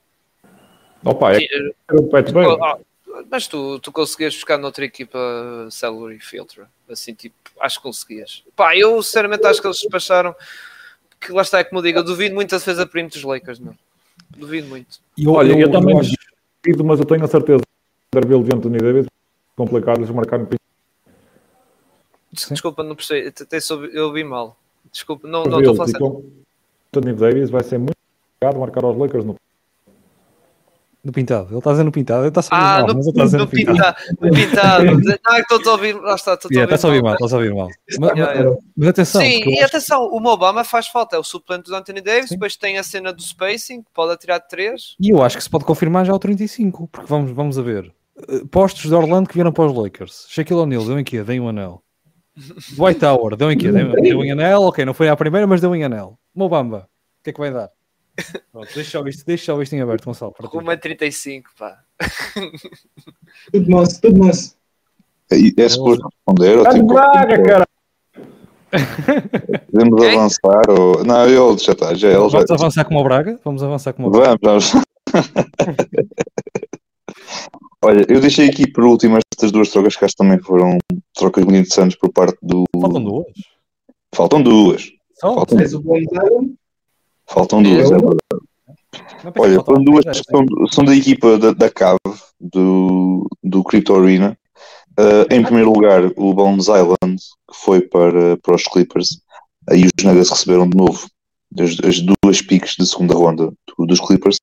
Opa, 1.05 1.33
é 1.33 1.39
que 1.41 1.47
Tinha- 1.49 1.73
era 1.89 2.01
o 2.01 2.09
Pat 2.09 2.31
Bev. 2.33 2.59
Ah, 2.63 2.79
mas 3.31 3.47
tu, 3.47 3.79
tu 3.79 3.93
conseguias 3.93 4.35
buscar 4.35 4.59
noutra 4.59 4.85
equipa 4.85 5.19
salary 5.71 6.19
filter, 6.21 6.67
assim 6.91 7.15
tipo, 7.15 7.35
acho 7.61 7.77
que 7.77 7.83
conseguias. 7.83 8.43
Pá, 8.57 8.77
eu 8.77 9.03
sinceramente 9.03 9.47
acho 9.47 9.61
que 9.61 9.67
eles 9.67 9.79
despacharam 9.79 10.35
que 11.21 11.33
lá 11.33 11.43
está, 11.43 11.59
é 11.61 11.65
como 11.65 11.79
eu 11.79 11.83
digo, 11.85 11.99
eu 11.99 12.05
duvido 12.05 12.35
muito 12.35 12.51
da 12.51 12.57
defesa 12.59 12.87
perímetro 12.87 13.19
dos 13.21 13.29
Lakers, 13.29 13.59
meu. 13.59 13.75
Duvido 14.37 14.69
muito. 14.69 15.01
E 15.17 15.25
eu, 15.25 15.33
Olha, 15.33 15.53
eu, 15.53 15.61
eu, 15.61 15.71
também 15.71 15.97
duvido, 15.97 16.85
mas 16.85 17.01
eu 17.01 17.07
tenho 17.07 17.25
a 17.25 17.29
certeza 17.29 17.61
que 17.61 18.19
Vanderbilt 18.19 18.49
e 18.49 18.55
Anthony 18.55 18.79
Davis 18.79 19.07
complicado 19.57 19.99
eles 19.99 20.11
marcar 20.11 20.39
no. 20.39 20.49
Desculpa, 22.33 22.83
não 22.83 22.95
percebi, 22.95 23.33
eu 23.93 24.07
ouvi 24.07 24.25
mal. 24.25 24.57
Desculpa, 24.91 25.29
não 25.29 25.45
estou 25.45 25.73
a 25.73 25.77
falar 25.77 25.91
e 25.91 25.93
com 25.99 26.25
Anthony 26.89 27.15
Davis 27.15 27.51
vai 27.51 27.63
ser 27.63 27.79
muito 27.79 27.97
complicado 27.97 28.61
marcar 28.61 28.85
aos 28.85 28.97
Lakers 28.97 29.25
no 29.25 29.35
no 31.05 31.13
pintado. 31.13 31.49
Ele 31.51 31.59
está 31.59 31.71
a 31.71 31.73
dizer 31.73 31.85
no 31.85 31.93
pintado. 31.93 32.21
Ele 32.23 32.29
está 32.29 32.41
a 32.41 32.43
saber 32.43 32.57
Ah, 32.63 32.79
mal, 32.79 32.87
no, 32.89 32.95
mas 32.95 33.07
ele 33.07 33.11
está 33.11 33.23
a 33.23 33.25
dizer 33.25 33.39
no 33.39 33.45
no 33.45 33.51
pintado. 33.51 33.97
No 34.21 34.31
pintado. 34.31 34.85
Não, 34.85 35.35
é 35.35 35.41
estou 35.41 35.61
a 35.67 35.73
ouvir. 35.73 35.95
Lá 36.01 36.15
está, 36.15 36.35
estou 36.35 36.51
Yeah, 36.53 36.75
a 36.75 36.79
a 36.79 36.87
ouvir 36.87 37.03
mal, 37.03 37.13
ouvir 37.13 37.25
está 37.25 37.37
a 37.37 37.39
ouvir 37.39 37.55
mal. 37.55 37.69
Mas, 38.01 38.11
Yeah, 38.11 38.27
mas- 38.35 38.39
yeah. 38.41 38.59
mas 38.77 38.89
atenção, 38.89 39.21
Sim, 39.21 39.43
e 39.51 39.55
acho- 39.59 39.65
atenção, 39.67 40.03
o 40.05 40.27
Obama 40.27 40.65
faz 40.65 40.87
falta, 40.89 41.17
é 41.17 41.19
o 41.19 41.25
suplente 41.25 41.71
do 41.71 41.75
Anthony 41.75 42.01
Davis, 42.01 42.29
Sim. 42.29 42.35
depois 42.37 42.57
tem 42.57 42.79
a 42.79 42.83
cena 42.83 43.13
do 43.13 43.23
spacing, 43.23 43.85
pode 43.95 44.13
atirar 44.13 44.41
de 44.41 44.49
3. 44.49 44.97
E 45.01 45.11
eu 45.11 45.23
acho 45.23 45.37
que 45.37 45.43
se 45.43 45.51
pode 45.51 45.65
confirmar 45.65 46.05
já 46.07 46.13
o 46.15 46.19
35, 46.19 46.89
porque 46.89 47.07
vamos, 47.09 47.31
vamos 47.33 47.59
a 47.59 47.63
ver. 47.63 47.93
Uh, 48.29 48.47
Postos 48.49 48.83
de 48.83 48.95
Orlando 48.95 49.29
que 49.29 49.35
vieram 49.35 49.53
para 49.53 49.65
os 49.67 49.75
Lakers. 49.77 50.27
Shaquille 50.29 50.61
O'Neal 50.61 50.85
deu 50.85 50.99
em 50.99 51.05
quê? 51.05 51.23
Deu 51.23 51.43
um 51.43 51.49
anel. 51.49 51.83
Dwight 52.77 53.01
Tower 53.01 53.37
deu 53.37 53.51
em 53.51 53.57
quê? 53.59 53.71
Deu, 53.73 53.93
deu 53.93 54.25
em 54.25 54.31
anel, 54.33 54.63
ok, 54.63 54.85
não 54.85 54.95
foi 54.95 55.09
à 55.09 55.17
primeira, 55.17 55.47
mas 55.47 55.61
deu 55.61 55.75
em 55.75 55.85
anel. 55.85 56.19
Mobamba, 56.35 56.89
o 57.21 57.25
que 57.25 57.31
é 57.31 57.33
que 57.33 57.41
vai 57.41 57.51
dar? 57.51 57.71
Pronto, 58.53 58.69
deixa 58.75 58.99
só 58.99 59.07
isto, 59.07 59.25
deixa 59.27 59.45
só 59.47 59.63
isto 59.63 59.75
em 59.75 59.81
aberto, 59.81 60.05
Gonçalo. 60.05 60.33
para 60.33 60.49
ti. 60.49 60.57
Rumo 60.57 60.71
a 60.71 60.77
35, 60.77 61.51
pá. 61.59 61.79
Tudo 63.53 63.69
nosso, 63.71 64.01
tudo 64.01 64.19
nosso. 64.19 64.57
É, 65.31 65.63
é 65.63 65.69
suposto 65.69 66.09
responder 66.09 66.59
Está 66.59 66.71
de 66.73 66.81
tipo, 66.81 66.95
Braga, 66.95 67.43
cara! 67.43 67.67
podemos 69.67 70.01
Quem? 70.01 70.11
avançar 70.17 70.71
ou... 70.71 71.05
Não, 71.05 71.25
ele 71.25 71.59
já 71.59 71.73
está, 71.73 71.95
já 71.95 72.09
ele 72.09 72.29
já... 72.29 72.39
Vamos 72.39 72.51
avançar 72.51 72.85
como 72.85 73.01
o 73.01 73.05
Braga? 73.05 73.41
Vamos 73.45 73.63
avançar 73.63 73.93
como 73.93 74.09
o 74.09 74.11
Braga. 74.11 74.39
Vamos, 74.43 74.71
vamos. 74.71 74.87
Olha, 77.83 78.05
eu 78.09 78.21
deixei 78.21 78.49
aqui 78.49 78.71
por 78.71 78.85
último 78.85 79.19
estas 79.35 79.51
duas 79.51 79.71
trocas 79.71 79.97
que 79.97 80.05
acho 80.05 80.15
que 80.15 80.23
também 80.23 80.39
foram 80.41 80.77
trocas 81.15 81.45
muito 81.45 81.61
interessantes 81.61 81.97
por 81.97 82.13
parte 82.13 82.37
do. 82.43 82.65
Faltam 82.79 83.03
duas. 83.03 83.27
Faltam 84.15 84.43
duas. 84.43 84.93
Só? 85.15 85.35
Faltam, 85.35 85.59
Tens 85.59 85.73
o 85.73 85.81
Bones 85.81 86.09
Island, 86.13 86.55
faltam 87.32 87.62
duas. 87.62 87.90
Eu- 87.90 87.97
é 87.97 88.01
verdade. 88.01 89.35
Olha, 89.39 89.55
são 89.65 89.85
duas 89.85 90.05
são, 90.31 90.44
são 90.73 90.85
da 90.85 90.97
equipa 90.97 91.39
da, 91.39 91.52
da 91.52 91.70
Cave, 91.70 91.98
do, 92.40 93.27
do 93.43 93.62
Crypto 93.62 93.94
Arena. 93.94 94.36
Uh, 94.98 95.32
em 95.32 95.43
primeiro 95.43 95.73
lugar, 95.73 96.02
o 96.16 96.35
Bones 96.35 96.66
Island, 96.66 97.16
que 97.51 97.57
foi 97.65 97.81
para, 97.81 98.36
para 98.39 98.55
os 98.55 98.65
Clippers. 98.65 99.20
Aí 99.69 99.85
os 99.85 100.05
Nuggets 100.05 100.31
receberam 100.31 100.69
de 100.69 100.77
novo 100.77 101.07
as, 101.59 101.77
as 101.85 102.01
duas 102.01 102.43
piques 102.43 102.74
de 102.78 102.86
segunda 102.86 103.15
ronda 103.15 103.52
do- 103.78 103.86
dos 103.86 104.01
Clippers. 104.01 104.39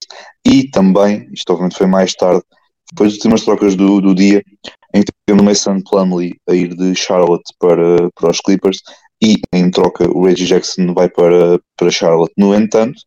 E 0.45 0.69
também, 0.69 1.27
isto 1.34 1.49
obviamente 1.51 1.77
foi 1.77 1.88
mais 1.88 2.14
tarde, 2.14 2.41
foi 2.97 3.07
as 3.07 3.14
últimas 3.14 3.43
trocas 3.43 3.76
do, 3.76 3.99
do 3.99 4.15
dia, 4.15 4.41
em 4.93 5.01
que 5.01 5.11
temos 5.27 5.41
o 5.43 5.45
Mason 5.45 5.81
Plumlee 5.81 6.35
a 6.49 6.53
ir 6.53 6.73
de 6.76 6.95
Charlotte 6.95 7.53
para, 7.59 8.09
para 8.15 8.31
os 8.31 8.39
Clippers. 8.39 8.77
E 9.22 9.41
em 9.53 9.69
troca, 9.72 10.10
o 10.10 10.26
Reggie 10.26 10.45
Jackson 10.45 10.94
vai 10.94 11.10
para, 11.10 11.60
para 11.76 11.91
Charlotte. 11.91 12.34
No 12.38 12.53
entanto, 12.53 13.02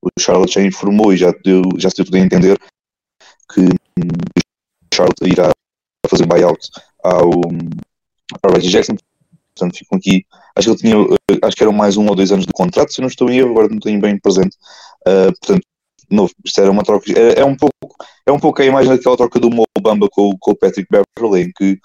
o 0.00 0.08
Charlotte 0.18 0.54
já 0.54 0.62
informou 0.62 1.12
e 1.12 1.16
já 1.16 1.32
deu, 1.44 1.62
já 1.76 1.90
se 1.90 1.96
deu 1.96 2.04
tudo 2.04 2.16
a 2.16 2.20
entender 2.20 2.58
que 3.52 3.62
o 3.62 4.94
Charlotte 4.94 5.24
irá 5.24 5.50
fazer 6.08 6.26
buyout 6.26 6.70
ao, 7.02 7.30
ao 8.42 8.52
Reggie 8.52 8.70
Jackson. 8.70 8.96
Portanto, 9.54 9.78
ficam 9.78 9.98
aqui. 9.98 10.24
Acho 10.54 10.68
que 10.68 10.86
ele 10.86 10.92
tinha, 10.92 11.16
eh, 11.30 11.38
acho 11.42 11.56
que 11.56 11.62
eram 11.62 11.72
mais 11.72 11.96
um 11.96 12.06
ou 12.06 12.14
dois 12.14 12.30
anos 12.30 12.46
de 12.46 12.52
contrato, 12.52 12.92
se 12.92 13.00
eu 13.00 13.02
não 13.02 13.08
estou 13.08 13.30
em 13.30 13.38
erro, 13.38 13.50
agora 13.50 13.68
não 13.68 13.80
tenho 13.80 14.00
bem 14.00 14.18
presente. 14.18 14.56
Ah, 15.06 15.32
portanto, 15.40 15.66
novo, 16.10 16.32
isto 16.44 16.60
era 16.60 16.70
uma 16.70 16.82
troca. 16.82 17.10
É, 17.12 17.40
é 17.40 17.44
um 17.44 17.56
pouco, 17.56 17.96
é 18.26 18.32
um 18.32 18.38
pouco 18.38 18.60
a 18.60 18.64
imagem 18.64 18.94
daquela 18.94 19.16
troca 19.16 19.40
do 19.40 19.50
Mo 19.50 19.64
Bamba 19.80 20.08
com, 20.10 20.36
com 20.38 20.50
o 20.52 20.56
Patrick 20.56 20.88
Beverley, 20.90 21.44
em 21.44 21.52
que 21.52 21.78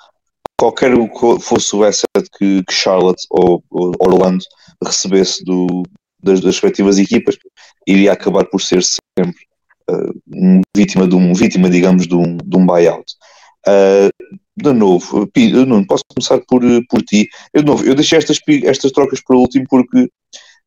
qualquer 0.61 0.91
que 0.93 1.39
fosse 1.39 1.75
o 1.75 1.83
asset 1.83 2.05
que, 2.37 2.63
que 2.63 2.73
Charlotte 2.73 3.25
ou, 3.31 3.63
ou 3.71 3.93
Orlando 3.99 4.43
recebesse 4.83 5.43
do, 5.43 5.81
das, 6.21 6.39
das 6.39 6.53
respectivas 6.53 6.99
equipas, 6.99 7.35
iria 7.87 8.13
acabar 8.13 8.45
por 8.45 8.61
ser 8.61 8.83
sempre 8.83 9.41
uh, 9.89 10.61
vítima 10.77 11.07
de 11.07 11.15
um 11.15 11.33
vítima, 11.33 11.67
digamos, 11.67 12.07
de 12.07 12.13
um, 12.13 12.37
de 12.37 12.57
um 12.57 12.63
buyout. 12.63 13.11
Uh, 13.67 14.37
de 14.55 14.71
novo, 14.71 15.27
não 15.65 15.83
posso 15.83 16.03
começar 16.13 16.39
por, 16.47 16.61
por 16.87 17.01
ti. 17.01 17.27
Eu, 17.51 17.63
de 17.63 17.67
novo, 17.67 17.83
eu 17.83 17.95
deixei 17.95 18.19
estas, 18.19 18.37
estas 18.63 18.91
trocas 18.91 19.19
para 19.19 19.35
o 19.35 19.39
último 19.39 19.65
porque 19.67 20.09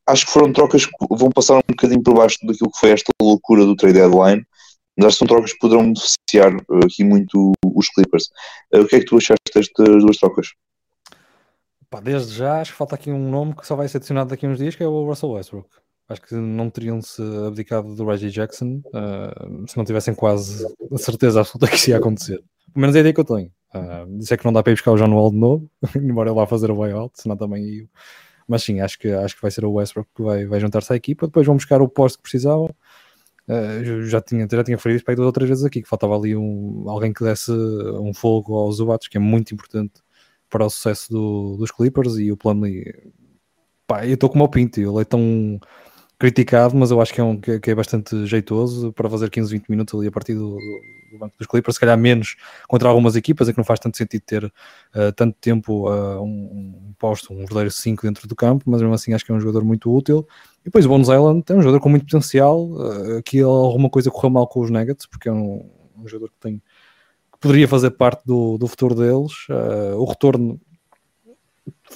acho 0.09 0.27
que 0.27 0.33
foram 0.33 0.53
trocas 0.53 0.87
que 0.87 0.93
vão 1.09 1.31
passar 1.31 1.59
um 1.59 1.63
bocadinho 1.69 2.03
por 2.03 2.15
baixo 2.15 2.37
daquilo 2.43 2.73
que 2.73 2.81
foi 2.81 2.91
esta 2.91 3.13
loucura 3.23 3.65
do 3.65 3.77
trade 3.77 3.95
deadline, 3.95 4.45
mas 4.99 5.07
acho 5.07 5.15
que 5.15 5.19
são 5.21 5.29
trocas 5.29 5.53
que 5.53 5.59
poderão 5.61 5.85
beneficiar 5.85 6.53
uh, 6.53 6.85
aqui 6.85 7.05
muito 7.05 7.53
os 7.75 7.89
Clippers. 7.89 8.31
Uh, 8.73 8.81
o 8.81 8.87
que 8.87 8.97
é 8.97 9.01
que 9.01 9.07
tu 9.07 9.17
achaste 9.17 9.53
destas 9.55 10.03
duas 10.03 10.17
trocas? 10.17 10.49
Pá, 11.91 12.01
desde 12.01 12.35
já, 12.35 12.61
acho 12.61 12.73
que 12.73 12.79
falta 12.79 12.95
aqui 12.95 13.11
um 13.11 13.31
nome 13.31 13.55
que 13.55 13.67
só 13.67 13.77
vai 13.77 13.87
ser 13.89 13.99
adicionado 13.99 14.31
daqui 14.31 14.47
a 14.47 14.49
uns 14.49 14.59
dias, 14.59 14.75
que 14.75 14.83
é 14.83 14.87
o 14.87 15.05
Russell 15.05 15.31
Westbrook. 15.31 15.69
Acho 16.09 16.21
que 16.21 16.35
não 16.35 16.69
teriam-se 16.69 17.23
abdicado 17.47 17.95
do 17.95 18.05
Reggie 18.05 18.31
Jackson 18.31 18.83
uh, 18.87 19.67
se 19.67 19.77
não 19.77 19.85
tivessem 19.85 20.15
quase 20.15 20.67
a 20.93 20.99
certeza 20.99 21.41
absoluta 21.41 21.67
que 21.69 21.77
isso 21.77 21.91
ia 21.91 21.97
acontecer. 21.97 22.43
Pelo 22.73 22.81
menos 22.81 22.95
é 22.95 22.99
a 22.99 23.01
ideia 23.01 23.15
que 23.15 23.21
eu 23.21 23.25
tenho. 23.25 23.51
Uh, 23.75 24.21
é 24.31 24.37
que 24.37 24.45
não 24.45 24.53
dá 24.53 24.63
para 24.63 24.73
ir 24.73 24.75
buscar 24.75 24.93
o 24.93 24.97
John 24.97 25.15
Wall 25.15 25.31
de 25.31 25.39
novo, 25.39 25.71
embora 25.97 26.31
ele 26.31 26.39
lá 26.39 26.47
fazer 26.47 26.71
o 26.71 26.77
buyout, 26.77 27.21
senão 27.21 27.37
também 27.37 27.65
ia. 27.65 27.89
Mas 28.47 28.63
sim, 28.63 28.81
acho 28.81 28.99
que, 28.99 29.11
acho 29.11 29.35
que 29.35 29.43
vai 29.43 29.51
ser 29.51 29.65
o 29.65 29.73
Westbrook 29.73 30.11
que 30.15 30.23
vai, 30.23 30.45
vai 30.45 30.61
juntar-se 30.61 30.93
à 30.93 30.97
equipa. 30.97 31.27
Depois 31.27 31.47
vão 31.47 31.57
buscar 31.57 31.81
o 31.81 31.89
posto 31.89 32.19
que 32.19 32.23
precisavam. 32.23 32.69
Eu 33.47 34.05
já 34.07 34.21
tinha, 34.21 34.47
já 34.51 34.65
tinha 34.65 34.77
referido 34.77 34.97
isso 34.97 35.05
para 35.05 35.15
duas 35.15 35.27
ou 35.27 35.33
três 35.33 35.49
vezes 35.49 35.65
aqui, 35.65 35.83
que 35.83 35.89
faltava 35.89 36.17
ali 36.17 36.35
um, 36.35 36.85
alguém 36.89 37.13
que 37.13 37.23
desse 37.23 37.53
um 37.53 38.15
fogo 38.15 38.57
aos 38.57 38.77
Zubats, 38.77 39.07
que 39.09 39.19
é 39.19 39.21
muito 39.21 39.53
importante 39.53 39.93
para 40.49 40.65
o 40.65 40.71
sucesso 40.71 41.11
do- 41.13 41.57
dos 41.59 41.71
Clippers 41.71 42.17
e 42.17 42.33
o 42.33 42.37
Plumlee, 42.37 43.13
pá, 43.87 44.07
eu 44.07 44.15
estou 44.15 44.31
como 44.31 44.45
o 44.45 44.49
Pinto, 44.49 44.81
ele 44.81 45.01
é 45.01 45.05
tão 45.05 45.59
criticado, 46.19 46.77
mas 46.77 46.91
eu 46.91 47.01
acho 47.01 47.13
que 47.13 47.21
é, 47.21 47.25
um, 47.25 47.41
que, 47.41 47.59
que 47.59 47.71
é 47.71 47.75
bastante 47.75 48.27
jeitoso 48.27 48.93
para 48.93 49.09
fazer 49.09 49.31
15, 49.31 49.51
20 49.51 49.69
minutos 49.69 49.99
ali 49.99 50.09
a 50.09 50.13
partir 50.13 50.35
do, 50.35 50.59
do 51.11 51.19
banco 51.19 51.35
dos 51.39 51.47
Clippers, 51.47 51.77
se 51.77 51.81
calhar 51.81 51.97
menos 51.99 52.37
contra 52.69 52.89
algumas 52.89 53.17
equipas, 53.17 53.49
é 53.49 53.53
que 53.53 53.59
não 53.59 53.65
faz 53.65 53.81
tanto 53.81 53.97
sentido 53.97 54.23
ter 54.23 54.45
uh, 54.45 55.13
tanto 55.17 55.37
tempo 55.41 55.91
uh, 55.91 56.21
um, 56.21 56.89
um 56.89 56.95
posto, 56.99 57.33
um 57.33 57.39
verdadeiro 57.39 57.71
5 57.71 58.03
dentro 58.03 58.29
do 58.29 58.37
campo, 58.37 58.65
mas 58.71 58.81
mesmo 58.81 58.95
assim 58.95 59.13
acho 59.13 59.25
que 59.25 59.33
é 59.33 59.35
um 59.35 59.41
jogador 59.41 59.65
muito 59.65 59.95
útil. 59.95 60.27
E 60.61 60.65
depois 60.65 60.87
o 60.87 60.89
Bones 60.89 61.09
Island 61.09 61.45
é 61.49 61.55
um 61.55 61.63
jogador 61.63 61.81
com 61.81 61.89
muito 61.89 62.05
potencial, 62.05 62.69
uh, 62.71 63.19
aqui 63.19 63.41
alguma 63.41 63.91
coisa 63.91 64.11
correu 64.11 64.31
mal 64.31 64.47
com 64.47 64.61
os 64.61 64.71
Nuggets, 64.71 65.07
porque 65.07 65.29
é 65.29 65.33
um, 65.33 65.69
um 65.99 66.07
jogador 66.07 66.31
que 66.31 66.39
tem 66.41 66.63
que 67.33 67.41
poderia 67.41 67.69
fazer 67.69 67.91
parte 67.91 68.23
do, 68.25 68.57
do 68.57 68.67
futuro 68.67 68.95
deles. 68.95 69.33
O 69.99 70.05
retorno 70.07 70.59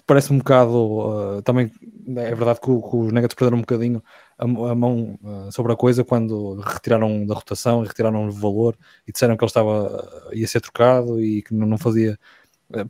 parece 0.06 0.32
um 0.32 0.38
bocado 0.38 1.38
uh, 1.38 1.42
também 1.42 1.70
é 2.16 2.34
verdade 2.34 2.60
que, 2.60 2.66
que 2.66 2.96
os 2.96 3.12
Nuggets 3.12 3.34
perderam 3.34 3.58
um 3.58 3.60
bocadinho 3.60 4.02
a, 4.38 4.44
a 4.44 4.74
mão 4.74 5.18
uh, 5.22 5.52
sobre 5.52 5.72
a 5.72 5.76
coisa 5.76 6.04
quando 6.04 6.60
retiraram 6.60 7.26
da 7.26 7.34
rotação 7.34 7.84
e 7.84 7.86
retiraram 7.86 8.28
o 8.28 8.32
valor 8.32 8.76
e 9.06 9.12
disseram 9.12 9.36
que 9.36 9.44
ele 9.44 9.48
estava 9.48 10.30
ia 10.32 10.46
ser 10.48 10.60
trocado 10.60 11.20
e 11.20 11.42
que 11.42 11.54
não, 11.54 11.76
fazia 11.76 12.18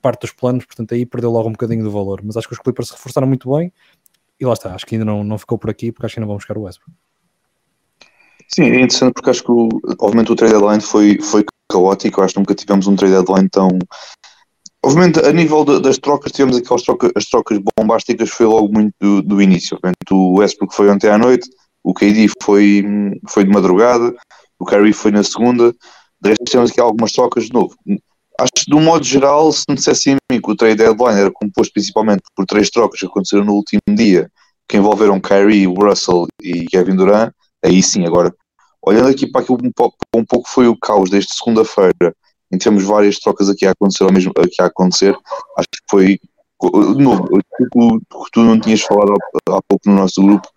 parte 0.01 0.23
dos 0.23 0.33
planos, 0.33 0.65
portanto 0.65 0.93
aí 0.95 1.07
perdeu 1.07 1.31
logo 1.31 1.49
um 1.49 1.53
bocadinho 1.53 1.85
do 1.85 1.91
valor, 1.91 2.21
mas 2.23 2.37
acho 2.37 2.49
que 2.49 2.55
os 2.55 2.61
Clippers 2.61 2.89
se 2.89 2.95
reforçaram 2.95 3.27
muito 3.27 3.53
bem 3.55 3.73
e 4.39 4.45
lá 4.45 4.53
está, 4.53 4.75
acho 4.75 4.87
que 4.87 4.95
ainda 4.95 5.05
não, 5.05 5.25
não 5.25 5.39
ficou 5.39 5.59
por 5.59 5.71
aqui 5.71 5.91
porque 5.91 6.07
acho 6.07 6.15
que 6.15 6.21
ainda 6.21 6.29
vão 6.29 6.37
buscar 6.37 6.57
o 6.57 6.63
Westbrook. 6.63 6.93
Sim, 8.49 8.63
é 8.65 8.77
interessante 8.77 9.15
porque 9.15 9.31
acho 9.31 9.45
que 9.45 9.53
obviamente 9.99 10.33
o 10.33 10.37
trade 10.37 10.55
deadline 10.55 10.81
foi, 10.81 11.21
foi 11.21 11.45
caótico, 11.71 12.23
acho 12.23 12.35
que 12.35 12.41
nunca 12.41 12.55
tivemos 12.55 12.87
um 12.87 12.97
trade 12.97 13.15
deadline 13.15 13.49
tão 13.49 13.69
Obviamente, 14.85 15.19
a 15.21 15.33
nível 15.33 15.65
de, 15.65 15.81
das 15.81 15.99
trocas, 15.99 16.33
tivemos 16.33 16.57
aquelas 16.57 16.83
trocas, 16.83 17.11
as 17.17 17.25
trocas 17.25 17.59
bombásticas, 17.77 18.31
foi 18.31 18.47
logo 18.47 18.73
muito 18.73 18.93
do, 19.01 19.23
do 19.23 19.43
início. 19.43 19.77
Obviamente, 19.77 20.13
o 20.13 20.39
Westbrook 20.39 20.75
foi 20.75 20.89
ontem 20.89 21.11
à 21.11 21.19
noite, 21.19 21.49
o 21.83 21.93
KD 21.93 22.29
foi, 22.43 22.85
foi 23.29 23.45
de 23.45 23.51
madrugada, 23.51 24.15
o 24.59 24.65
Curry 24.65 24.93
foi 24.93 25.11
na 25.11 25.23
segunda. 25.23 25.75
De 26.21 26.31
resto, 26.31 26.45
temos 26.45 26.71
aqui 26.71 26.81
algumas 26.81 27.13
trocas 27.13 27.45
de 27.45 27.53
novo. 27.53 27.75
Acho 28.41 28.53
que, 28.55 28.71
de 28.71 28.77
um 28.77 28.83
modo 28.83 29.05
geral, 29.05 29.51
se 29.53 29.65
me 29.69 29.75
dissessem 29.75 30.15
a 30.15 30.33
mim 30.33 30.41
que 30.41 30.51
o 30.51 30.57
trade 30.57 30.77
deadline 30.77 31.21
era 31.21 31.31
composto 31.33 31.73
principalmente 31.73 32.23
por 32.37 32.47
três 32.47 32.71
trocas 32.71 33.01
que 33.01 33.07
aconteceram 33.07 33.45
no 33.45 33.55
último 33.55 33.81
dia, 33.91 34.31
que 34.69 34.77
envolveram 34.77 35.21
Kyrie, 35.21 35.67
Russell 35.67 36.27
e 36.43 36.67
Kevin 36.67 36.97
Durant, 36.97 37.33
aí 37.65 37.83
sim, 37.83 38.05
agora, 38.05 38.33
olhando 38.83 39.09
aqui 39.09 39.27
para 39.27 39.41
aquilo 39.41 39.59
um 39.63 39.73
pouco, 39.73 39.97
um 40.15 40.25
pouco 40.25 40.49
foi 40.49 40.69
o 40.69 40.77
caos 40.77 41.11
desde 41.11 41.35
segunda-feira, 41.35 42.15
em 42.53 42.59
que 42.59 42.65
temos 42.65 42.85
várias 42.85 43.19
trocas 43.19 43.49
aqui 43.49 43.67
a 43.67 43.73
acontecer 43.73 44.05
ao 44.05 44.13
mesmo 44.13 44.33
aqui 44.37 44.61
a 44.61 44.67
acontecer, 44.67 45.17
acho 45.57 45.69
que 45.71 45.79
foi 45.91 46.19
de 46.61 47.03
novo, 47.03 47.29
o 47.33 48.25
que 48.25 48.31
tu 48.33 48.43
não 48.43 48.59
tinhas 48.59 48.81
falado 48.81 49.13
há, 49.49 49.63
pouco 49.63 49.83
no 49.87 49.95
nosso 49.95 50.21
grupo, 50.21 50.49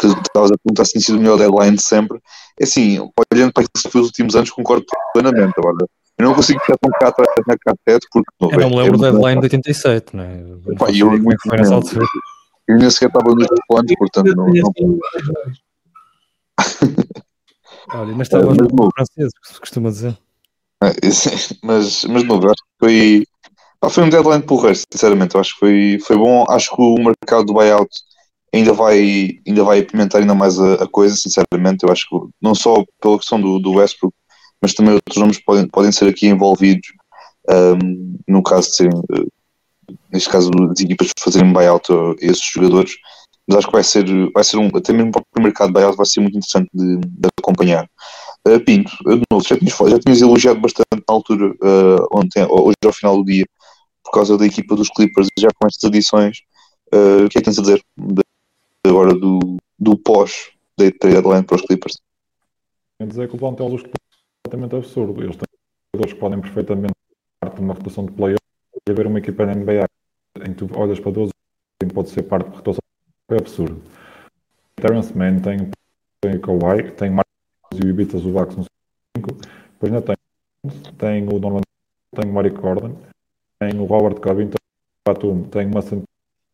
que 0.00 0.06
estavas 0.06 0.50
a 0.50 0.56
perguntar 0.56 0.86
se 0.86 0.92
tinha 0.92 1.02
sido 1.02 1.18
o 1.18 1.20
melhor 1.20 1.36
deadline 1.36 1.76
de 1.76 1.82
sempre. 1.82 2.18
É 2.58 2.64
assim, 2.64 2.98
olhando 3.32 3.52
para 3.52 3.64
aquilo 3.64 3.82
que 3.82 3.90
foi 3.90 4.00
os 4.00 4.06
últimos 4.06 4.34
anos, 4.34 4.50
concordo 4.50 4.86
plenamente. 5.12 5.52
Agora, 5.58 5.76
eu 6.18 6.24
não 6.24 6.34
consigo 6.34 6.58
ficar 6.60 6.78
tão 6.78 6.90
cá 6.92 7.08
atrás 7.08 7.28
na 7.46 7.56
carpete 7.58 8.06
porque. 8.10 8.30
Eu 8.40 8.60
não 8.60 8.70
me 8.70 8.76
lembro 8.76 8.96
do 8.96 9.02
deadline 9.02 9.40
de 9.40 9.46
87, 9.46 10.16
não 10.16 10.24
é? 10.24 10.42
Pá, 10.78 10.90
eu, 10.90 11.12
eu, 11.12 11.22
muito 11.22 11.42
foi 11.42 11.58
nessa 11.58 11.74
altura. 11.74 12.06
eu 12.68 12.78
nem 12.78 12.90
sequer 12.90 13.08
estava 13.08 13.34
nos 13.34 13.46
planos, 13.68 13.92
portanto 13.98 14.34
não. 14.34 14.46
não... 14.46 14.98
Olha, 17.94 18.14
mas 18.14 18.26
estava 18.28 18.54
no 18.54 18.90
francês, 18.94 19.32
que 19.42 19.52
se 19.52 19.60
costuma 19.60 19.90
dizer. 19.90 20.16
Mas, 21.62 22.04
mas 22.06 22.22
de 22.22 22.28
novo, 22.28 22.46
acho 22.46 22.62
que 22.62 22.78
foi, 22.80 23.26
foi 23.90 24.02
um 24.04 24.08
deadline 24.08 24.44
resto, 24.62 24.86
sinceramente. 24.92 25.34
Eu 25.34 25.40
acho 25.40 25.54
que 25.54 25.60
foi, 25.60 25.98
foi 26.04 26.16
bom. 26.16 26.44
Acho 26.48 26.74
que 26.74 26.82
o 26.82 26.94
mercado 26.96 27.46
do 27.46 27.54
buyout 27.54 27.88
ainda 28.52 28.72
vai, 28.72 29.38
ainda 29.46 29.64
vai 29.64 29.80
apimentar 29.80 30.18
ainda 30.18 30.34
mais 30.34 30.58
a, 30.58 30.74
a 30.74 30.88
coisa, 30.88 31.14
sinceramente. 31.16 31.84
Eu 31.84 31.92
acho 31.92 32.08
que 32.08 32.16
não 32.40 32.54
só 32.54 32.84
pela 33.00 33.18
questão 33.18 33.40
do, 33.40 33.58
do 33.58 33.72
Westbrook, 33.72 34.14
mas 34.60 34.74
também 34.74 34.94
outros 34.94 35.16
nomes 35.16 35.42
podem, 35.42 35.66
podem 35.68 35.92
ser 35.92 36.08
aqui 36.08 36.28
envolvidos 36.28 36.88
um, 37.50 38.16
no 38.28 38.42
caso 38.42 38.68
de 38.68 38.76
serem, 38.76 38.98
uh, 38.98 39.28
neste 40.12 40.28
caso, 40.28 40.50
das 40.50 40.80
equipas 40.80 41.10
fazerem 41.18 41.52
buyout 41.52 41.92
a 41.92 42.14
esses 42.20 42.44
jogadores. 42.52 42.96
Mas 43.48 43.58
acho 43.58 43.66
que 43.66 43.72
vai 43.72 43.82
ser, 43.82 44.04
vai 44.32 44.44
ser 44.44 44.58
um, 44.58 44.70
até 44.74 44.92
mesmo 44.92 45.10
o 45.36 45.42
mercado 45.42 45.68
de 45.68 45.74
buyout 45.74 45.96
vai 45.96 46.06
ser 46.06 46.20
muito 46.20 46.36
interessante 46.36 46.70
de, 46.72 46.98
de 46.98 47.28
acompanhar. 47.38 47.88
Uh, 48.46 48.58
Pinto, 48.64 48.90
de 49.04 49.22
novo, 49.30 49.46
já 49.46 49.56
tinhas, 49.56 49.76
já 49.76 49.98
tinhas 50.00 50.20
elogiado 50.20 50.60
bastante 50.60 50.88
na 50.92 51.14
altura, 51.14 51.48
uh, 51.48 52.08
ontem, 52.12 52.44
hoje 52.50 52.74
ao 52.84 52.92
final 52.92 53.16
do 53.18 53.24
dia, 53.24 53.46
por 54.04 54.10
causa 54.10 54.36
da 54.36 54.44
equipa 54.44 54.74
dos 54.74 54.88
Clippers, 54.90 55.28
já 55.38 55.48
com 55.54 55.66
estas 55.66 55.88
adições. 55.88 56.38
Uh, 56.92 57.24
o 57.24 57.28
que 57.28 57.38
é 57.38 57.40
que 57.40 57.44
tens 57.44 57.58
a 57.58 57.62
dizer 57.62 57.82
de, 57.96 58.22
agora 58.84 59.14
do, 59.14 59.56
do 59.78 59.96
pós 59.96 60.50
da 60.76 60.90
deadline 61.00 61.44
para 61.44 61.56
os 61.56 61.62
Clippers? 61.62 61.98
Quer 62.98 63.06
dizer 63.06 63.28
que 63.28 63.36
o 63.36 63.38
plantel 63.38 63.68
dos 63.70 63.82
Clippers 63.82 64.02
é 64.02 64.42
completamente 64.42 64.76
absurdo. 64.76 65.22
Eles 65.22 65.36
têm 65.36 65.46
jogadores 65.94 66.14
que 66.14 66.20
podem 66.20 66.40
perfeitamente 66.40 66.94
parte 67.40 67.56
de 67.56 67.62
uma 67.62 67.74
rotação 67.74 68.06
de 68.06 68.12
playoff 68.12 68.42
e 68.86 68.90
haver 68.90 69.06
uma 69.06 69.18
equipa 69.18 69.46
na 69.46 69.54
NBA 69.54 69.86
em 70.44 70.52
que 70.52 70.66
tu 70.66 70.70
olhas 70.78 70.98
para 70.98 71.12
12 71.12 71.32
e 71.82 71.86
pode 71.86 72.10
ser 72.10 72.22
parte 72.22 72.50
de 72.50 72.56
rotação 72.56 72.82
é 73.30 73.36
absurdo. 73.36 73.80
Terence 74.76 75.16
Mann 75.16 75.40
tem, 75.40 75.70
tem 76.20 76.40
Kawhi, 76.40 76.90
tem 76.92 77.10
e 77.78 77.86
o 77.86 77.88
Ibitas, 77.88 78.24
o 78.24 78.32
Vax 78.32 78.56
no 78.56 78.64
5, 79.16 79.34
depois 79.72 79.92
ainda 79.92 80.02
tem, 80.02 80.16
tem 80.98 81.28
o 81.28 81.38
Norman, 81.38 81.60
tem 82.14 82.30
o 82.30 82.32
Mari 82.32 82.50
Gordon, 82.50 82.96
tem 83.58 83.78
o 83.78 83.84
Robert 83.84 84.20
Covington, 84.20 84.56
Batum, 85.06 85.44
tem 85.44 85.66
uma 85.66 85.82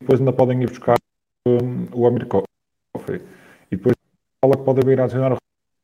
depois 0.01 0.21
ainda 0.21 0.33
podem 0.33 0.63
ir 0.63 0.69
buscar 0.69 0.97
um, 1.47 1.87
o 1.93 2.07
Amir 2.07 2.27
Coffey. 2.27 3.21
E 3.71 3.77
depois 3.77 3.95
fala 4.41 4.57
que 4.57 4.65
pode 4.65 4.87
vir 4.87 5.01
a 5.01 5.05
adicionar 5.05 5.35
o 5.35 5.39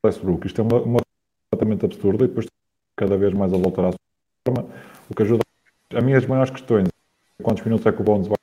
Westbrook. 0.04 0.46
Isto 0.46 0.62
é 0.62 0.64
uma, 0.64 0.80
uma 0.80 1.00
completamente 1.50 1.84
absurda 1.84 2.24
e 2.24 2.28
depois 2.28 2.46
cada 2.96 3.16
vez 3.16 3.32
mais 3.34 3.52
a 3.52 3.56
voltar 3.56 3.86
à 3.86 3.90
sua 3.90 3.98
forma, 4.46 4.70
o 5.10 5.14
que 5.14 5.22
ajuda 5.22 5.42
a 5.94 6.00
minhas 6.00 6.24
maiores 6.26 6.50
questões. 6.50 6.88
Quantos 7.42 7.64
minutos 7.64 7.84
é 7.86 7.92
que 7.92 8.00
o 8.00 8.04
Bones 8.04 8.28
vai 8.28 8.36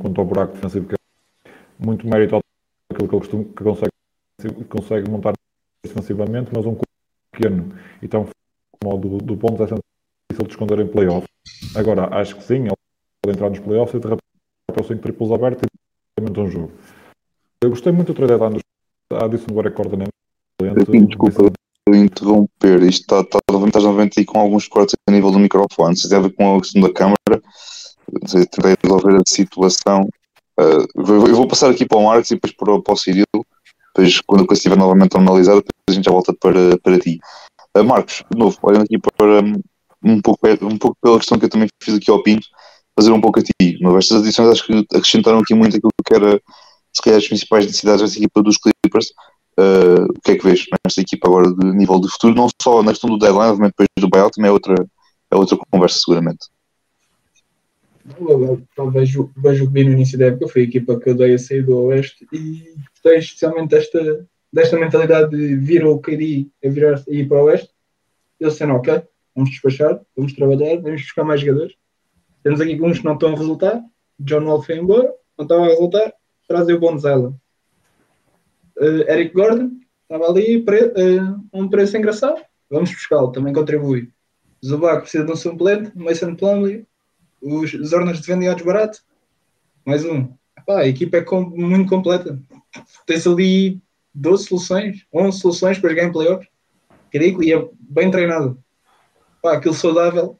quanto 0.00 0.20
ao 0.20 0.26
buraco 0.26 0.54
defensivo 0.54 0.86
que 0.86 0.94
é 0.94 0.98
muito 1.78 2.06
mérito 2.06 2.38
aquilo 2.90 3.08
que 3.08 3.14
ele 3.14 3.20
costuma, 3.20 3.44
que 3.44 3.64
consegue, 3.64 4.64
consegue 4.68 5.10
montar 5.10 5.32
defensivamente, 5.88 6.50
mas 6.54 6.66
um 6.66 6.76
pequeno. 7.32 7.74
E 8.02 8.08
tão 8.08 8.28
do, 8.82 9.18
do 9.18 9.36
Bones 9.36 9.60
é 9.60 9.64
difícil 9.64 10.46
de 10.46 10.50
esconder 10.50 10.80
em 10.80 10.86
playoff. 10.86 11.26
Agora, 11.74 12.14
acho 12.16 12.36
que 12.36 12.44
sim, 12.44 12.62
ele 12.62 12.74
pode 13.22 13.36
entrar 13.36 13.50
nos 13.50 13.58
playoffs 13.58 13.94
e 13.94 14.00
de 14.00 14.08
repente 14.08 14.22
para 14.66 14.82
os 14.82 14.88
5 14.88 15.02
triplos 15.02 15.32
abertos 15.32 15.68
e 16.18 16.40
um 16.40 16.50
jogo. 16.50 16.72
Eu 17.62 17.70
gostei 17.70 17.92
muito 17.92 18.12
do 18.12 18.14
trade 18.14 18.32
deadline 18.32 18.54
dos 18.54 19.22
Addison 19.22 19.46
do 19.46 19.60
Record 19.60 19.92
Desculpa 21.06 21.52
interromper, 21.94 22.82
isto 22.82 23.02
está, 23.02 23.20
está 23.20 23.38
novamente 23.80 24.18
aí 24.18 24.24
com 24.24 24.40
alguns 24.40 24.66
cortes 24.66 24.94
a 25.08 25.12
nível 25.12 25.30
do 25.30 25.38
microfone, 25.38 25.96
se 25.96 26.08
deve 26.08 26.30
com 26.30 26.56
a 26.56 26.60
questão 26.60 26.82
da 26.82 26.92
câmara, 26.92 27.42
tentei 28.28 28.74
resolver 28.82 29.16
a 29.16 29.22
situação. 29.26 30.08
Uh, 30.58 30.86
eu 31.28 31.36
vou 31.36 31.46
passar 31.46 31.70
aqui 31.70 31.86
para 31.86 31.98
o 31.98 32.04
Marcos 32.04 32.30
e 32.30 32.34
depois 32.34 32.52
para, 32.54 32.82
para 32.82 32.94
o 32.94 32.96
Cirilo, 32.96 33.46
depois 33.96 34.20
quando 34.20 34.44
a 34.44 34.46
coisa 34.46 34.58
estiver 34.58 34.76
novamente 34.76 35.16
depois 35.16 35.72
a 35.88 35.92
gente 35.92 36.04
já 36.04 36.10
volta 36.10 36.34
para, 36.34 36.78
para 36.78 36.98
ti. 36.98 37.18
Uh, 37.76 37.84
Marcos, 37.84 38.22
de 38.30 38.38
novo, 38.38 38.58
olhando 38.62 38.84
aqui 38.84 38.98
para, 38.98 39.40
um 40.04 40.20
pouco, 40.20 40.46
um 40.62 40.78
pouco 40.78 40.96
pela 41.00 41.18
questão 41.18 41.38
que 41.38 41.46
eu 41.46 41.48
também 41.48 41.68
fiz 41.82 41.94
aqui 41.94 42.10
ao 42.10 42.22
Pinto, 42.22 42.46
fazer 42.98 43.10
um 43.10 43.20
pouco 43.20 43.40
a 43.40 43.42
ti. 43.42 43.78
Estas 43.98 44.20
adições 44.20 44.50
acho 44.50 44.66
que 44.66 44.86
acrescentaram 44.94 45.38
aqui 45.38 45.54
muito 45.54 45.76
aquilo 45.76 45.90
que 46.04 46.14
era, 46.14 46.40
se 46.92 47.02
calhar, 47.02 47.18
as 47.18 47.26
principais 47.26 47.66
necessidades 47.66 48.02
desta 48.02 48.18
equipa 48.18 48.42
dos 48.42 48.58
Clippers. 48.58 49.08
Uh, 49.58 50.04
o 50.04 50.20
que 50.22 50.32
é 50.32 50.36
que 50.36 50.44
vês 50.44 50.66
nesta 50.84 51.00
equipa 51.00 51.28
agora 51.28 51.50
de 51.50 51.72
nível 51.72 51.98
de 51.98 52.10
futuro? 52.10 52.34
Não 52.34 52.48
só 52.60 52.82
na 52.82 52.92
questão 52.92 53.08
do 53.08 53.18
deadline, 53.18 53.56
mas 53.58 53.70
depois 53.70 53.88
do 53.98 54.08
buyout, 54.08 54.34
também 54.34 54.50
é 54.50 54.52
outra, 54.52 54.74
é 55.30 55.36
outra 55.36 55.56
conversa, 55.70 55.98
seguramente. 55.98 56.46
Eu, 58.18 58.66
eu, 58.76 58.90
vejo, 58.90 59.32
que 59.34 59.84
no 59.84 59.92
início 59.92 60.18
da 60.18 60.26
época, 60.26 60.48
foi 60.48 60.62
a 60.62 60.64
equipa 60.64 60.98
que 60.98 61.10
eu 61.10 61.14
dei 61.14 61.34
a 61.34 61.38
sair 61.38 61.62
do 61.62 61.76
Oeste 61.86 62.26
e 62.32 62.74
gostei 62.90 63.18
especialmente 63.18 63.70
desta, 63.70 64.26
desta 64.52 64.78
mentalidade 64.78 65.30
de 65.30 65.56
vir 65.56 65.84
o 65.84 65.98
KD 65.98 66.48
a 66.64 66.68
virar 66.68 67.02
e 67.08 67.20
ir 67.20 67.28
para 67.28 67.42
o 67.42 67.44
Oeste. 67.46 67.70
Eu 68.38 68.50
sendo 68.50 68.74
ok, 68.74 69.02
vamos 69.34 69.50
despachar, 69.50 70.00
vamos 70.16 70.32
trabalhar, 70.34 70.80
vamos 70.80 71.02
buscar 71.02 71.24
mais 71.24 71.40
jogadores. 71.40 71.74
Temos 72.42 72.60
aqui 72.60 72.74
alguns 72.74 72.98
que 72.98 73.04
não 73.04 73.14
estão 73.14 73.32
a 73.34 73.36
resultar. 73.36 73.82
John 74.20 74.44
Wall 74.44 74.62
foi 74.62 74.78
embora, 74.78 75.12
não 75.36 75.44
estava 75.44 75.64
a 75.64 75.68
resultar, 75.68 76.12
trazer 76.48 76.74
o 76.74 76.80
Bonzella. 76.80 77.34
Uh, 78.78 79.08
Eric 79.08 79.34
Gordon 79.34 79.72
estava 80.02 80.30
ali 80.30 80.62
pre, 80.62 80.86
uh, 80.86 81.44
um 81.52 81.68
preço 81.68 81.96
engraçado, 81.96 82.40
vamos 82.70 82.90
buscá-lo, 82.90 83.32
também 83.32 83.52
contribui. 83.52 84.10
Zubac 84.64 85.02
precisa 85.02 85.24
de 85.24 85.32
um 85.32 85.36
suplente, 85.36 85.92
Mason 85.96 86.34
Plumley, 86.34 86.86
os 87.40 87.70
Zornas 87.70 88.20
de 88.20 88.26
vendem 88.26 88.64
barato, 88.64 89.00
mais 89.84 90.04
um. 90.04 90.32
A 90.68 90.86
equipa 90.86 91.18
é 91.18 91.22
com, 91.22 91.42
muito 91.42 91.88
completa. 91.88 92.40
Tens 93.06 93.26
ali 93.26 93.80
12 94.14 94.46
soluções, 94.46 95.06
11 95.12 95.38
soluções 95.38 95.78
para 95.78 95.90
jogar 95.90 96.04
em 96.04 96.12
playoffs. 96.12 96.48
Ridículo 97.12 97.44
e 97.44 97.52
é 97.52 97.68
bem 97.78 98.10
treinado 98.10 98.58
pá, 99.46 99.54
aquilo 99.54 99.74
saudável, 99.74 100.38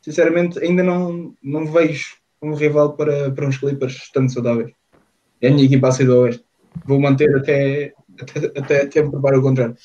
sinceramente, 0.00 0.58
ainda 0.58 0.82
não, 0.82 1.34
não 1.42 1.64
vejo 1.64 2.16
um 2.42 2.54
rival 2.54 2.96
para, 2.96 3.30
para 3.30 3.46
uns 3.46 3.56
Clippers 3.56 4.10
tanto 4.12 4.32
saudáveis. 4.32 4.72
É 5.40 5.48
a 5.48 5.50
minha 5.52 5.64
equipa 5.64 5.88
a 5.88 5.92
sair 5.92 6.06
do 6.06 6.18
Oeste. 6.20 6.44
Vou 6.84 7.00
manter 7.00 7.34
até, 7.36 7.92
até, 8.20 8.58
até, 8.58 8.82
até 8.82 9.02
me 9.02 9.10
provar 9.10 9.34
o 9.34 9.42
contrário. 9.42 9.76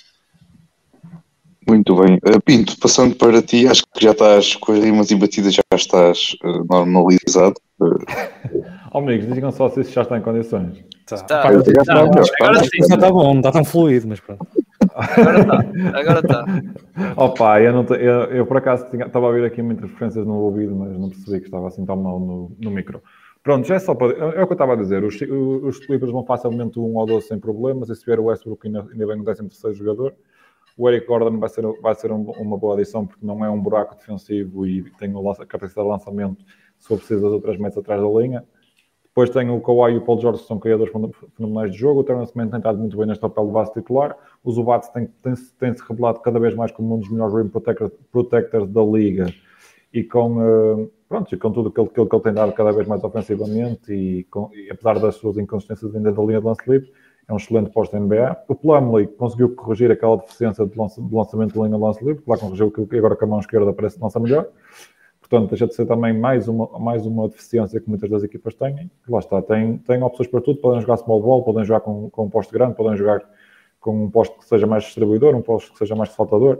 Muito 1.67 1.95
bem. 1.95 2.15
Uh, 2.17 2.41
Pinto, 2.43 2.79
passando 2.79 3.15
para 3.15 3.41
ti, 3.41 3.67
acho 3.67 3.83
que 3.93 4.03
já 4.03 4.11
estás 4.11 4.55
com 4.55 4.71
as 4.71 4.79
rimas 4.79 5.11
e 5.11 5.15
batidas, 5.15 5.53
já 5.53 5.63
estás 5.73 6.35
uh, 6.43 6.63
normalizado. 6.69 7.55
Oh, 8.93 8.99
amigos, 8.99 9.27
digam 9.31 9.51
só 9.51 9.69
se 9.69 9.81
isso 9.81 9.91
já 9.91 10.01
está 10.01 10.17
em 10.17 10.21
condições. 10.21 10.83
Tá. 11.05 11.17
Tá. 11.17 11.41
Pá, 11.43 11.51
tá. 11.51 11.83
Tá. 11.85 11.99
Agora 11.99 12.63
sim. 12.63 12.79
Está 12.79 13.11
bom, 13.11 13.33
não 13.33 13.37
está 13.39 13.51
tão 13.51 13.65
fluido, 13.65 14.07
mas 14.07 14.19
pronto. 14.19 14.47
Agora 14.95 15.39
está, 15.41 15.99
agora 15.99 16.19
está. 16.19 16.45
Opa, 17.21 17.61
eu, 17.61 17.73
não 17.73 17.83
eu, 17.95 18.21
eu, 18.31 18.45
por 18.45 18.57
acaso 18.57 18.89
tinha, 18.89 19.05
estava 19.05 19.25
a 19.25 19.29
ouvir 19.29 19.45
aqui 19.45 19.61
muitas 19.61 19.89
referências 19.89 20.25
no 20.25 20.35
ouvido, 20.35 20.75
mas 20.75 20.97
não 20.97 21.09
percebi 21.09 21.39
que 21.41 21.45
estava 21.45 21.67
assim 21.67 21.85
tão 21.85 21.97
mal 21.97 22.19
no, 22.19 22.55
no 22.59 22.71
micro. 22.71 23.03
Pronto, 23.43 23.67
já 23.67 23.75
é 23.75 23.79
só 23.79 23.93
para. 23.93 24.13
É 24.13 24.41
o 24.41 24.47
que 24.47 24.53
eu 24.53 24.55
estava 24.55 24.73
a 24.73 24.75
dizer. 24.75 25.03
Os, 25.03 25.15
os 25.21 25.79
Clippers 25.85 26.11
vão 26.11 26.25
facilmente 26.25 26.79
um 26.79 26.95
ou 26.95 27.05
dois 27.05 27.27
sem 27.27 27.39
problemas. 27.39 27.89
E 27.89 27.95
se 27.95 28.05
vier 28.05 28.19
o 28.19 28.25
Westbrook, 28.25 28.65
ainda, 28.67 28.85
ainda 28.91 29.05
vem 29.05 29.23
13 29.23 29.43
terceiro 29.43 29.75
jogador. 29.75 30.13
O 30.77 30.87
Eric 30.87 31.07
Gordon 31.07 31.39
vai 31.39 31.49
ser, 31.49 31.65
vai 31.81 31.95
ser 31.95 32.11
um, 32.11 32.21
uma 32.31 32.57
boa 32.57 32.75
adição 32.75 33.05
porque 33.05 33.25
não 33.25 33.43
é 33.43 33.49
um 33.49 33.59
buraco 33.59 33.95
defensivo 33.95 34.65
e 34.65 34.83
tem 34.91 35.11
a 35.11 35.45
capacidade 35.45 35.87
de 35.87 35.91
lançamento 35.91 36.45
se 36.77 36.87
for 36.87 36.97
preciso 36.97 37.23
das 37.23 37.31
outras 37.31 37.57
metas 37.57 37.79
atrás 37.79 37.99
da 37.99 38.07
linha. 38.07 38.45
Depois 39.17 39.31
tem 39.31 39.49
o 39.49 39.59
Kawhi 39.59 39.93
e 39.93 39.97
o 39.97 40.01
Paul 40.01 40.21
George, 40.21 40.41
que 40.41 40.47
são 40.47 40.59
criadores 40.59 40.93
fenomenais 41.35 41.71
de 41.71 41.77
jogo. 41.79 42.01
O 42.01 42.03
Terence 42.03 42.37
Mann 42.37 42.49
tem 42.49 42.59
estado 42.59 42.77
muito 42.77 42.95
bem 42.95 43.07
neste 43.07 43.19
papel 43.19 43.47
de 43.47 43.51
base 43.51 43.73
titular. 43.73 44.15
O 44.43 44.51
Zubat 44.51 44.93
tem, 44.93 45.07
tem, 45.23 45.33
tem, 45.59 45.73
se 45.75 45.83
revelado 45.89 46.19
cada 46.19 46.39
vez 46.39 46.53
mais 46.53 46.71
como 46.71 46.95
um 46.95 46.99
dos 46.99 47.09
melhores 47.09 47.33
rim 47.33 47.49
protectors, 48.11 48.69
da 48.69 48.83
liga. 48.83 49.25
E 49.91 50.03
com, 50.03 50.37
uh, 50.37 50.91
pronto, 51.09 51.33
e 51.33 51.37
com 51.39 51.51
tudo 51.51 51.69
aquilo, 51.69 51.87
aquilo 51.87 52.07
que 52.07 52.15
ele 52.15 52.23
tem 52.23 52.33
dado 52.33 52.53
cada 52.53 52.71
vez 52.71 52.87
mais 52.87 53.03
ofensivamente 53.03 53.91
e, 53.91 54.23
com, 54.25 54.51
e 54.53 54.69
apesar 54.69 54.99
das 54.99 55.15
suas 55.15 55.39
inconsistências 55.39 55.95
ainda 55.95 56.11
da 56.11 56.21
linha 56.21 56.39
de 56.39 56.45
lance 56.45 56.61
livre, 56.69 56.91
é 57.27 57.33
um 57.33 57.37
excelente 57.37 57.69
posto 57.71 57.97
NBA. 57.97 58.37
O 58.47 58.55
Plumlee 58.55 59.07
conseguiu 59.07 59.53
corrigir 59.53 59.91
aquela 59.91 60.17
deficiência 60.17 60.65
de, 60.65 60.77
lança, 60.77 61.01
de 61.01 61.13
lançamento 61.13 61.53
de 61.53 61.59
linha 61.59 61.77
de 61.77 61.83
lance 61.83 62.03
livre, 62.03 62.21
que 62.23 62.29
lá 62.29 62.37
corrigiu 62.37 62.67
aquilo 62.67 62.87
que 62.87 62.97
agora 62.97 63.15
com 63.15 63.25
a 63.25 63.27
mão 63.27 63.39
esquerda 63.39 63.73
parece 63.73 63.99
lança 64.01 64.19
melhor. 64.19 64.47
Portanto, 65.19 65.49
deixa 65.49 65.67
de 65.67 65.75
ser 65.75 65.85
também 65.85 66.17
mais 66.17 66.47
uma, 66.47 66.79
mais 66.79 67.05
uma 67.05 67.27
deficiência 67.27 67.81
que 67.81 67.89
muitas 67.89 68.09
das 68.09 68.23
equipas 68.23 68.55
têm. 68.55 68.89
Lá 69.09 69.19
está, 69.19 69.41
tem, 69.41 69.77
tem 69.79 70.01
opções 70.01 70.29
para 70.29 70.39
tudo. 70.39 70.61
Podem 70.61 70.79
jogar 70.79 70.95
small 70.97 71.21
ball, 71.21 71.43
podem 71.43 71.65
jogar 71.65 71.81
com, 71.81 72.09
com 72.09 72.25
um 72.25 72.29
posto 72.29 72.53
grande, 72.53 72.75
podem 72.75 72.95
jogar 72.95 73.21
com 73.81 74.05
um 74.05 74.09
posto 74.09 74.37
que 74.37 74.45
seja 74.45 74.65
mais 74.65 74.85
distribuidor, 74.85 75.35
um 75.35 75.41
posto 75.41 75.73
que 75.73 75.79
seja 75.79 75.95
mais 75.95 76.11
saltador. 76.11 76.59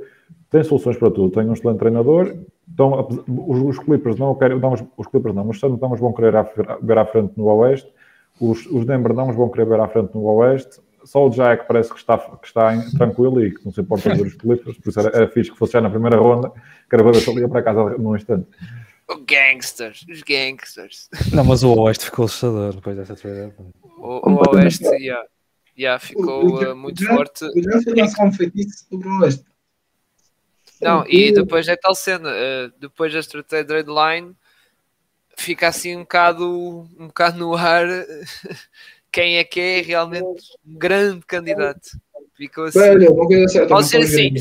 Tem 0.50 0.64
soluções 0.64 0.98
para 0.98 1.10
tudo. 1.10 1.30
Tem 1.30 1.48
um 1.48 1.54
excelente 1.54 1.80
treinador. 1.80 2.36
Então, 2.70 3.08
os, 3.48 3.62
os 3.62 3.80
Clippers 3.80 4.20
não 4.20 4.36
querem, 4.36 4.60
não, 4.60 4.74
os, 4.74 4.84
os 4.98 5.08
Clippers 5.08 5.34
não, 5.34 5.54
Suns 5.54 5.80
não 5.80 5.96
vão 5.96 6.12
querer 6.12 6.34
ver 6.82 6.98
à 6.98 7.06
frente 7.06 7.32
no 7.38 7.46
Oeste, 7.46 7.90
os, 8.40 8.66
os 8.68 8.86
Denver 8.86 9.14
não 9.14 9.30
os 9.30 9.36
vão 9.36 9.50
querer 9.50 9.68
ver 9.68 9.80
à 9.80 9.88
frente 9.88 10.14
no 10.14 10.24
Oeste, 10.24 10.80
só 11.04 11.26
o 11.26 11.30
Jack 11.30 11.66
parece 11.68 11.90
que 11.92 12.00
está, 12.00 12.18
que 12.18 12.48
está 12.48 12.76
em- 12.76 12.92
tranquilo 12.92 13.44
e 13.44 13.54
que 13.54 13.66
não 13.66 13.72
se 13.72 13.82
importa 13.82 14.14
ver 14.14 14.28
os 14.28 14.34
Clippers, 14.36 14.78
por 14.78 14.90
isso 14.90 15.00
era, 15.00 15.16
era 15.16 15.28
fixe 15.28 15.52
que 15.52 15.58
fosse 15.58 15.74
já 15.74 15.82
na 15.82 15.90
primeira 15.90 16.18
ronda, 16.18 16.50
que 16.50 16.96
era 16.96 17.04
para 17.04 17.14
ver 17.14 17.22
se 17.22 17.30
ele 17.30 17.42
ia 17.42 17.50
para 17.50 17.64
casa 17.64 17.98
num 17.98 18.16
instante. 18.16 18.48
O 19.10 19.20
gangsters, 19.20 20.06
os 20.10 20.22
gangsters. 20.22 21.10
Não, 21.32 21.46
mas 21.46 21.64
o 21.64 21.74
Oeste 21.74 22.06
ficou 22.06 22.26
assustador 22.26 22.74
depois 22.74 22.98
dessa 22.98 23.16
trade. 23.16 23.54
O, 23.98 24.30
o 24.30 24.56
Oeste 24.56 24.86
yeah, 24.86 25.26
yeah, 25.78 25.98
ficou 25.98 26.62
uh, 26.62 26.76
muito 26.76 27.06
forte. 27.06 27.46
O 27.46 28.26
um 28.26 28.32
feitiço 28.34 28.86
sobre 28.90 29.08
o 29.08 29.22
Oeste. 29.22 29.46
Não, 30.82 31.06
e 31.08 31.32
depois 31.32 31.68
é 31.70 31.76
tal 31.78 31.96
cena, 31.96 32.30
uh, 32.30 32.72
depois 32.80 33.14
da 33.14 33.44
trade 33.44 33.68
deadline 33.68 34.36
fica 35.38 35.68
assim 35.68 35.96
um 35.96 36.02
bocado, 36.02 36.88
um 37.00 37.08
bocado 37.08 37.38
no 37.38 37.56
ar 37.56 37.86
quem 39.12 39.38
é 39.38 39.44
que 39.44 39.60
é 39.60 39.82
realmente 39.82 40.24
um 40.24 40.78
grande 40.78 41.26
candidato. 41.26 41.90
Ficou 42.36 42.66
assim. 42.66 42.78
Velho, 42.78 43.14
uma 43.14 43.26
coisa 43.26 43.48
certa. 43.48 43.68
Pode 43.68 43.88
ser 43.88 43.98
assim, 43.98 44.32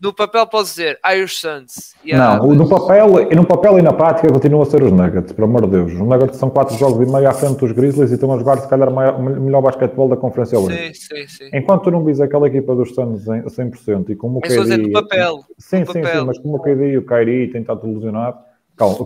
no 0.00 0.14
papel 0.14 0.46
pode 0.46 0.68
dizer 0.68 0.96
Irish 1.12 1.40
Suns. 1.40 1.92
Yeah, 2.06 2.36
não, 2.40 2.54
no 2.54 2.68
papel, 2.68 3.32
e 3.32 3.34
no 3.34 3.44
papel 3.44 3.80
e 3.80 3.82
na 3.82 3.92
prática 3.92 4.32
continua 4.32 4.62
a 4.62 4.66
ser 4.66 4.80
os 4.80 4.92
Nuggets, 4.92 5.32
por 5.32 5.42
amor 5.42 5.62
de 5.62 5.72
Deus. 5.72 5.92
Os 5.92 5.98
Nuggets 5.98 6.36
são 6.36 6.48
quatro 6.48 6.76
jogos 6.76 7.04
e 7.04 7.10
meio 7.10 7.28
à 7.28 7.32
frente 7.34 7.58
dos 7.58 7.72
Grizzlies 7.72 8.12
e 8.12 8.14
estão 8.14 8.32
a 8.32 8.38
jogar, 8.38 8.58
se 8.60 8.68
calhar, 8.68 8.88
o 8.88 9.22
melhor 9.40 9.60
basquetebol 9.60 10.08
da 10.08 10.16
Conferência 10.16 10.56
Oeste. 10.60 10.94
Sim, 11.00 11.16
sim, 11.16 11.26
sim. 11.26 11.50
Enquanto 11.52 11.82
tu 11.82 11.90
não 11.90 12.04
vis 12.04 12.20
aquela 12.20 12.46
equipa 12.46 12.76
dos 12.76 12.94
Suns 12.94 13.26
em- 13.26 13.40
a 13.40 13.50
100% 13.50 14.10
e 14.12 14.14
como 14.14 14.38
o 14.38 14.40
Eu 14.44 14.46
estou 14.48 14.60
a 14.60 14.62
dizer 14.62 14.76
KD... 14.78 14.86
no 14.86 14.92
papel. 14.92 15.44
Sim, 15.58 15.80
no 15.80 15.86
sim, 15.86 16.00
papel. 16.00 16.20
sim, 16.20 16.26
mas 16.26 16.38
como 16.38 16.56
o 16.58 16.60
KD 16.62 16.90
e 16.92 16.98
o 16.98 17.04
Kyrie 17.04 17.50
têm 17.50 17.62
estado 17.62 17.88
ilusionado, 17.88 18.38
calma, 18.76 18.96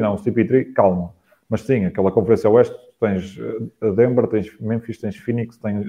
não, 0.00 0.14
o 0.14 0.18
CP3, 0.18 0.72
calma. 0.74 1.12
Mas 1.48 1.62
sim, 1.62 1.84
aquela 1.84 2.10
Conferência 2.10 2.50
Oeste, 2.50 2.74
tens 3.00 3.38
eh, 3.80 3.90
Denver, 3.92 4.26
tens 4.26 4.50
Memphis, 4.60 4.98
tens 4.98 5.16
Phoenix, 5.16 5.56
tens 5.56 5.86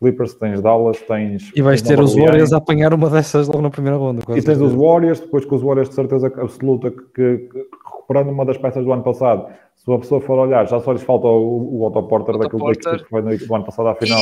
Clippers, 0.00 0.34
tens 0.34 0.60
Dallas, 0.60 1.00
tens... 1.00 1.52
E 1.54 1.62
vais 1.62 1.80
ter 1.80 1.98
os. 2.00 2.14
Warriors 2.14 2.52
a 2.52 2.58
apanhar 2.58 2.92
uma 2.92 3.08
dessas 3.08 3.46
logo 3.48 3.62
na 3.62 3.70
primeira 3.70 3.96
ronda. 3.96 4.22
E 4.36 4.42
tens 4.42 4.60
os 4.60 4.72
Warriors, 4.74 5.20
depois 5.20 5.44
com 5.44 5.54
os 5.56 5.62
Warriors 5.62 5.88
de 5.88 5.94
certeza 5.94 6.26
absoluta 6.26 6.90
que, 6.90 7.02
que- 7.14 7.38
que, 7.48 7.58
recuperando 7.84 8.30
uma 8.30 8.44
das 8.44 8.58
peças 8.58 8.84
do 8.84 8.92
ano 8.92 9.02
passado, 9.02 9.46
se 9.74 9.90
a 9.92 9.98
pessoa 9.98 10.20
for 10.20 10.38
olhar, 10.38 10.66
já 10.68 10.80
só 10.80 10.92
lhes 10.92 11.02
falta 11.02 11.26
o, 11.28 11.78
o 11.80 11.84
Otto 11.86 12.02
Porter 12.02 12.34
Otto 12.34 12.42
daquele 12.42 12.62
Porter. 12.62 13.04
que 13.04 13.08
foi 13.08 13.22
no, 13.22 13.36
do 13.38 13.54
ano 13.54 13.64
passado 13.64 13.88
à 13.88 13.94
final. 13.94 14.20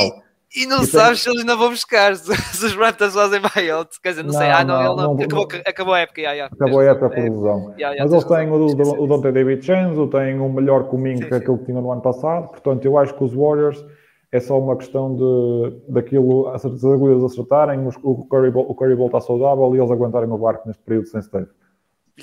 E 0.53 0.65
não 0.65 0.83
E 0.83 0.85
sabes 0.85 1.21
se 1.21 1.29
eles 1.29 1.41
ainda 1.41 1.55
vão 1.55 1.69
buscar, 1.69 2.15
se, 2.15 2.33
se 2.55 2.65
os 2.65 2.75
Raptors 2.75 3.13
fazem 3.13 3.39
buyout. 3.41 3.99
Quer 4.01 4.09
dizer, 4.09 4.23
não, 4.23 4.33
sei. 4.33 4.47
Não, 4.47 4.55
Ah, 4.55 4.63
não, 4.63 4.73
não, 4.75 4.79
ele 4.79 4.95
não. 5.01 5.13
não- 5.15 5.23
acabou, 5.23 5.47
acabou 5.65 5.93
a 5.93 5.99
época. 5.99 6.21
Yeah, 6.21 6.35
yeah. 6.37 6.55
Acabou 6.55 6.79
a 6.79 6.83
época 6.85 7.09
por 7.09 7.17
razão. 7.17 7.27
ilusão. 7.33 7.73
Yeah, 7.77 8.03
Mas 8.03 8.11
eles 8.13 8.23
têm 8.25 8.49
o, 8.51 8.65
Esqueci 8.67 8.95
o 8.97 9.07
Dante 9.07 9.31
David 9.31 9.65
Chenzo, 9.65 10.07
têm 10.07 10.39
um 10.39 10.51
melhor 10.51 10.87
cominho 10.87 11.17
Sim, 11.17 11.23
que 11.23 11.29
sim. 11.29 11.35
aquele 11.35 11.57
que 11.57 11.65
tinham 11.65 11.81
no 11.81 11.91
ano 11.91 12.01
passado. 12.01 12.49
Portanto, 12.49 12.85
eu 12.85 12.97
acho 12.97 13.13
que 13.15 13.23
os 13.23 13.33
Warriors 13.33 13.83
é 14.31 14.39
só 14.39 14.59
uma 14.59 14.75
questão 14.75 15.15
de 15.15 15.81
daquilo, 15.93 16.47
as 16.49 16.65
as 16.65 16.83
agulhas 16.83 17.23
acertarem, 17.23 17.85
os- 17.87 17.97
o 18.03 18.25
Curry, 18.25 18.49
o 18.53 18.73
Curry 18.75 18.95
Ball 18.95 19.07
está 19.07 19.21
saudável 19.21 19.73
e 19.75 19.79
eles 19.79 19.91
aguentarem 19.91 20.29
o 20.29 20.37
barco 20.37 20.67
neste 20.67 20.81
período 20.83 21.07
sem 21.07 21.21
Steve. 21.21 21.47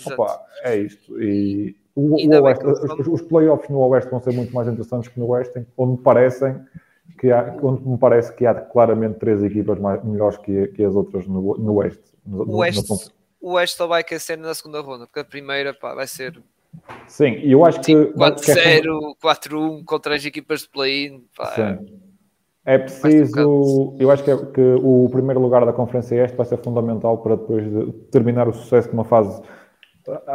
Opa, 0.07 0.41
é 0.65 0.77
isto. 0.77 1.21
E 1.21 1.77
o, 1.95 2.15
o 2.15 2.43
Oeste, 2.45 2.67
os- 2.67 3.07
os 3.09 3.23
playoffs 3.23 3.69
no 3.69 3.79
Oeste 3.89 4.11
vão 4.11 4.21
ser 4.21 4.33
muito 4.33 4.55
mais 4.55 4.67
interessantes 4.69 5.09
que 5.09 5.19
no 5.21 5.27
Oeste, 5.29 5.67
onde 5.77 6.01
parecem 6.03 6.57
que 7.19 7.31
há, 7.31 7.57
onde 7.63 7.87
me 7.87 7.99
parece 7.99 8.33
que 8.35 8.45
há 8.47 8.55
claramente 8.55 9.19
três 9.19 9.43
equipas 9.43 9.79
mais, 9.79 10.03
melhores 10.05 10.37
que, 10.39 10.69
que 10.69 10.85
as 10.85 10.95
outras 10.95 11.27
no, 11.27 11.57
no 11.57 11.75
Oeste. 11.75 12.03
No, 12.27 12.43
O 12.45 12.57
Oeste, 12.59 12.89
no- 12.91 12.99
o 13.41 13.53
Oeste 13.55 13.77
só 13.77 13.87
vai 13.87 14.01
aquecer 14.01 14.39
na 14.39 14.55
segunda 14.55 14.81
ronda, 14.81 15.07
porque 15.07 15.21
a 15.21 15.25
primeira 15.25 15.75
pá, 15.75 15.95
vai 15.95 16.07
ser 16.07 16.41
Sim, 17.07 17.33
e 17.43 17.53
eu 17.53 17.65
acho 17.67 17.81
que. 17.81 17.87
tipo 17.95 18.13
que 18.41 18.51
é 18.51 18.81
4-0, 18.81 19.15
4-1 19.23 19.85
contra 19.85 20.15
as 20.15 20.25
equipas 20.25 20.63
de 20.63 20.69
play-in. 20.71 21.23
Sim. 21.55 21.99
É 22.65 22.79
preciso. 22.79 23.95
Eu 23.99 24.11
acho 24.11 24.23
que, 24.25 24.31
é- 24.31 24.37
que 24.47 24.61
o 24.83 25.09
primeiro 25.11 25.41
lugar 25.41 25.67
da 25.67 25.73
Conferência 25.73 26.25
Este 26.25 26.37
vai 26.37 26.47
ser 26.47 26.59
fundamental 26.59 27.19
para 27.19 27.37
depois 27.37 27.65
de 27.65 27.93
terminar 28.11 28.49
o 28.49 28.53
sucesso 28.53 28.89
de 28.89 28.95
uma 28.95 29.05
fase 29.05 29.43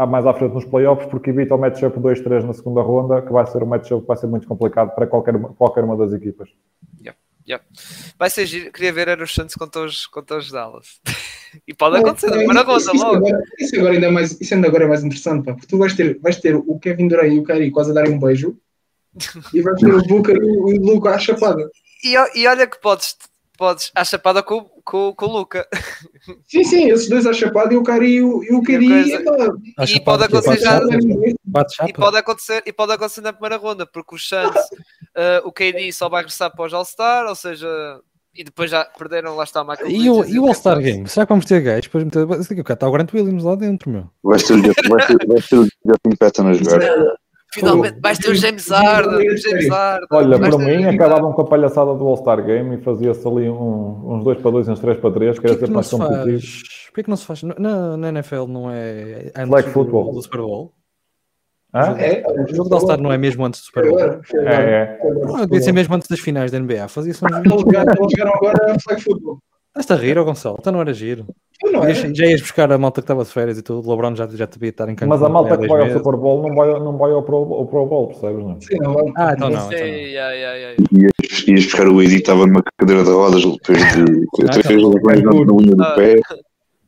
mais 0.08 0.26
à 0.26 0.34
frente 0.34 0.54
nos 0.54 0.66
playoffs, 0.66 1.08
porque 1.10 1.30
evita 1.30 1.56
o 1.56 1.58
matchup 1.58 2.00
2-3 2.00 2.44
na 2.46 2.54
segunda 2.54 2.82
ronda, 2.82 3.22
que 3.22 3.32
vai 3.32 3.46
ser 3.48 3.62
um 3.64 3.66
matchup 3.68 4.02
que 4.02 4.08
vai 4.08 4.18
ser 4.18 4.28
muito 4.28 4.48
complicado 4.48 4.94
para 4.96 5.06
qualquer, 5.08 5.36
uma- 5.36 5.54
qualquer 5.54 5.84
uma 5.84 5.98
das 5.98 6.14
equipas. 6.14 6.50
Yeah. 7.50 7.64
Vai 8.20 8.30
ser 8.30 8.46
giro. 8.46 8.74
Queria 8.74 8.92
ver 8.92 9.08
era 9.08 9.24
os 9.24 9.34
Santos 9.34 9.56
contra 9.56 9.82
os, 9.86 10.06
contra 10.06 10.38
os 10.38 10.52
Dallas. 10.52 11.00
e 11.66 11.74
pode 11.74 11.96
acontecer 11.98 12.28
na 12.28 12.36
primeira 12.38 12.62
ronda 12.62 12.78
Isso- 12.78 12.94
isso 12.94 13.06
logo. 13.06 13.16
agora- 13.28 13.44
Isso 13.58 13.76
agora 13.78 13.94
ainda 13.94 14.06
é 14.08 14.12
mais, 14.12 14.42
isso 14.42 14.54
ainda 14.54 14.68
agora 14.68 14.84
é 14.84 14.88
mais 14.88 15.02
interessante, 15.04 15.46
pá, 15.46 15.54
porque 15.54 15.68
tu 15.68 15.78
vais 15.78 15.94
ter, 15.96 16.20
vais 16.20 16.36
ter 16.42 16.56
o 16.58 16.78
Kevin 16.78 17.08
Durant 17.08 17.32
e 17.32 17.40
o 17.40 17.44
Kyrie 17.46 17.72
quase 17.72 17.92
a 17.92 17.94
darem 17.94 18.12
um 18.16 18.20
beijo 18.20 18.58
e 19.54 19.62
vais 19.62 19.80
ter 19.80 19.94
o 19.94 20.02
Booker 20.08 20.36
e 20.36 20.44
o, 20.44 20.66
o 20.66 20.72
Luca 20.94 21.12
à 21.12 21.18
chapada. 21.18 21.70
E, 22.04 22.16
e 22.38 22.46
olha 22.48 22.68
que 22.68 22.82
podes, 22.82 23.16
podes 23.58 23.92
à 23.96 24.04
chapada 24.06 24.42
com, 24.44 24.64
com, 24.86 25.14
com 25.14 25.26
o 25.26 25.32
Luca. 25.40 25.68
Sim, 26.48 26.64
sim, 26.64 26.90
esses 26.92 27.10
dois 27.10 27.26
à 27.26 27.34
chapada 27.34 27.74
e 27.74 27.78
o 27.78 27.84
Kyrie 27.84 28.16
e 28.18 28.24
o, 28.24 28.44
e 28.44 28.54
o 28.56 28.64
coisa- 28.64 29.16
epá, 29.16 29.84
E 29.86 30.00
pode 30.02 30.24
acontecer 30.24 30.60
já- 30.60 30.80
E 31.88 31.94
pode, 31.94 32.18
acontecer, 32.18 32.64
e 32.66 32.72
pode 32.72 32.92
acontecer 32.94 33.22
na 33.22 33.34
primeira 33.34 33.58
ronda, 33.58 33.86
porque 33.86 34.16
os 34.16 34.22
Suns, 34.30 34.56
eh, 35.16 35.42
o 35.44 35.52
KD 35.52 35.92
só 35.92 36.08
vai 36.08 36.22
regressar 36.22 36.56
para 36.56 36.66
os 36.66 36.74
All-Star, 36.74 37.26
ou 37.28 37.36
seja, 37.36 37.68
e 38.36 38.44
depois 38.44 38.70
já 38.70 38.86
perderam, 38.86 39.36
lá 39.36 39.44
está 39.44 39.62
o 39.64 39.68
Michael 39.68 39.90
E 39.90 40.10
o, 40.10 40.24
e 40.26 40.40
o 40.40 40.46
All-Star 40.48 40.80
Game? 40.80 41.08
Será 41.10 41.26
que 41.26 41.30
vamos 41.32 41.46
ter 41.46 41.60
gajos? 41.62 41.86
Depois 41.86 42.04
meter... 42.04 42.28
Está 42.74 42.88
o 42.88 42.92
Grant 42.92 43.12
Williams 43.14 43.44
lá 43.44 43.56
dentro, 43.56 43.90
meu. 43.90 44.10
Vai 44.24 44.38
o 44.38 44.46
ter 45.42 45.58
o 45.58 45.64
Justin 45.64 46.16
Patton 46.20 46.48
a 46.48 46.54
jogar. 46.54 46.80
Finalmente 47.60 48.00
vais 48.02 48.18
ter 48.18 48.30
o 48.32 48.36
James 48.36 48.68
Harden, 48.70 49.30
o 49.30 49.38
James 49.38 49.70
Harden. 49.70 50.08
Olha, 50.12 50.38
vais 50.38 50.56
para 50.56 50.66
mim, 50.66 50.86
acabavam 50.86 51.34
com 51.34 51.42
a 51.42 51.46
palhaçada 51.46 51.94
do 51.94 52.08
All-Star 52.08 52.44
Game 52.46 52.76
e 52.76 52.82
fazia-se 52.82 53.28
ali 53.28 53.50
um- 53.50 54.14
uns 54.16 54.24
2 54.24 54.40
para 54.40 54.52
2 54.52 54.68
e 54.68 54.72
uns 54.72 54.80
3 54.80 54.98
para 55.00 55.12
3, 55.12 55.40
que 55.40 55.48
era 55.48 55.62
não 55.68 55.74
mais 55.74 55.88
se 55.88 55.98
competitivo. 55.98 56.40
faz? 56.42 56.64
Porquê 56.88 57.04
que 57.04 57.10
não 57.10 57.18
se 57.18 57.26
faz? 57.26 57.44
Na, 57.44 57.98
na 57.98 58.10
NFL 58.10 58.46
não 58.48 58.72
é 58.72 59.32
antes 59.36 59.50
Flag 59.50 59.70
do- 59.74 60.22
Super 60.22 60.38
Bowl? 60.42 60.74
Hã? 61.74 61.96
É, 62.00 62.24
O 62.26 62.56
jogo 62.56 62.70
do 62.70 62.76
All-Star 62.76 63.00
não 63.02 63.12
é 63.12 63.18
mesmo 63.18 63.46
antes 63.46 63.60
do 63.62 63.66
Super 63.66 63.90
Bowl? 63.90 64.00
É, 64.00 64.18
é. 64.46 65.00
Não, 65.26 65.46
devia 65.46 65.62
ser 65.62 65.74
mesmo 65.74 65.94
antes 65.96 66.08
das 66.08 66.20
finais 66.20 66.50
da 66.52 66.60
NBA. 66.60 66.88
Fazia-se 66.88 67.20
jogaram, 67.20 67.92
eles 67.94 68.12
jogaram 68.12 68.34
agora 68.36 68.78
flag 68.80 69.02
football. 69.04 69.40
Estás-te 69.80 69.94
a 69.94 69.96
rir, 69.96 70.18
ó 70.18 70.24
Gonçalo? 70.24 70.58
Então 70.60 70.74
não 70.74 70.82
era 70.82 70.94
giro. 70.94 71.26
Não 71.64 71.84
é? 71.84 71.90
Ias- 71.92 72.18
Já 72.18 72.26
ias 72.26 72.42
buscar 72.42 72.72
a 72.72 72.78
malta 72.78 73.02
que 73.02 73.04
estava 73.06 73.24
de 73.24 73.30
férias 73.30 73.58
e 73.58 73.62
tudo. 73.62 73.88
O 73.88 73.92
LeBron 73.92 74.16
já, 74.16 74.28
já 74.28 74.46
devia 74.46 74.70
estar 74.70 74.90
em 74.90 74.96
campo. 74.96 75.10
Mas 75.10 75.22
a 75.24 75.30
malta 75.30 75.58
que 75.58 75.68
vai 75.68 75.80
ao 75.82 75.86
meses. 75.88 75.98
Super 76.02 76.18
Bowl 76.18 76.48
não 76.48 76.56
vai, 76.56 76.68
não 76.80 76.98
vai 76.98 77.12
ao, 77.12 77.24
Pro, 77.24 77.36
ao 77.38 77.66
Pro 77.68 77.86
Bowl, 77.86 78.08
percebes? 78.08 78.44
Não? 78.46 78.62
Sim, 78.62 78.78
não, 78.80 78.94
vamos. 78.94 79.14
Ah, 79.18 79.34
então 79.36 79.50
não. 79.50 79.58
Então 79.68 79.80
não. 79.80 79.86
yeah, 79.86 80.32
yeah, 80.34 80.58
yeah. 80.58 80.84
Ias, 80.94 81.48
ias 81.48 81.64
buscar 81.66 81.88
o 81.88 82.02
Eddie 82.02 82.16
que 82.16 82.22
estava 82.22 82.46
numa 82.48 82.64
cadeira 82.80 83.04
de 83.04 83.10
rodas 83.12 83.42
depois 83.44 83.78
de 83.78 84.46
Ah, 84.48 84.52
três 84.52 84.66
então. 84.82 84.90
lesões 84.92 85.24
na 85.24 85.32
unha 85.54 85.76
do 85.76 85.84
Ah. 85.84 85.94
pé. 85.96 86.16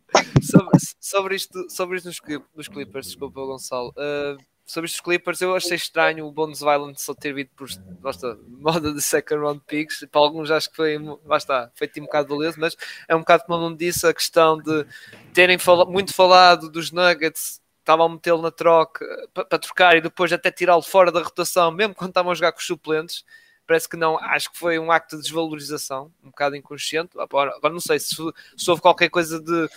sobre, 0.42 0.78
sobre 1.00 1.36
isto, 1.36 1.66
sobre 1.70 1.98
isto 1.98 2.06
nos, 2.08 2.20
nos 2.56 2.68
Clippers, 2.68 3.08
desculpa, 3.08 3.42
Gonçalo. 3.42 3.90
Uh, 3.90 4.38
sobre 4.70 4.88
dos 4.88 5.02
Clippers, 5.02 5.42
eu 5.42 5.56
achei 5.56 5.76
estranho 5.76 6.28
o 6.28 6.32
Bones 6.32 6.60
Violent 6.60 6.96
só 6.98 7.16
ter 7.16 7.34
vindo 7.34 7.50
por 7.56 7.68
está, 7.68 8.38
moda 8.48 8.94
de 8.94 9.02
second 9.02 9.42
round 9.42 9.62
picks. 9.66 10.06
Para 10.12 10.22
alguns 10.22 10.52
acho 10.52 10.70
que 10.70 10.76
foi, 10.76 10.96
lá 11.26 11.38
está, 11.38 11.72
feito 11.74 12.00
um 12.00 12.04
bocado 12.04 12.30
valioso, 12.36 12.60
mas 12.60 12.78
é 13.08 13.16
um 13.16 13.20
bocado 13.22 13.46
como 13.46 13.58
eu 13.58 13.68
não 13.68 13.76
disse, 13.76 14.06
a 14.06 14.14
questão 14.14 14.60
de 14.60 14.86
terem 15.34 15.58
muito 15.88 16.14
falado 16.14 16.70
dos 16.70 16.92
Nuggets, 16.92 17.60
estavam 17.80 18.06
a 18.06 18.10
metê-lo 18.10 18.44
na 18.44 18.52
troca 18.52 19.04
para, 19.34 19.58
trocar 19.58 19.98
e 19.98 20.02
depois 20.02 20.32
até 20.32 20.52
tirá-lo 20.52 20.84
fora 20.84 21.12
da 21.12 21.24
rotação, 21.24 21.72
mesmo 21.72 21.96
quando 21.96 22.12
estavam 22.12 22.32
a 22.32 22.36
jogar 22.36 22.52
com 22.52 22.60
os 22.60 22.68
suplentes. 22.68 23.26
Parece 23.66 23.90
que 23.90 23.98
não, 23.98 24.20
acho 24.20 24.52
que 24.52 24.60
foi 24.60 24.78
um 24.78 24.92
acto 24.92 25.16
de 25.16 25.24
desvalorização, 25.24 26.12
um 26.24 26.30
bocado 26.30 26.56
inconsciente. 26.56 27.20
Agora, 27.20 27.56
agora 27.56 27.74
não 27.74 27.82
sei 27.82 28.00
se, 28.00 28.16
se 28.56 28.70
houve 28.70 28.84
qualquer 28.84 29.10
coisa 29.10 29.42
de 29.42 29.68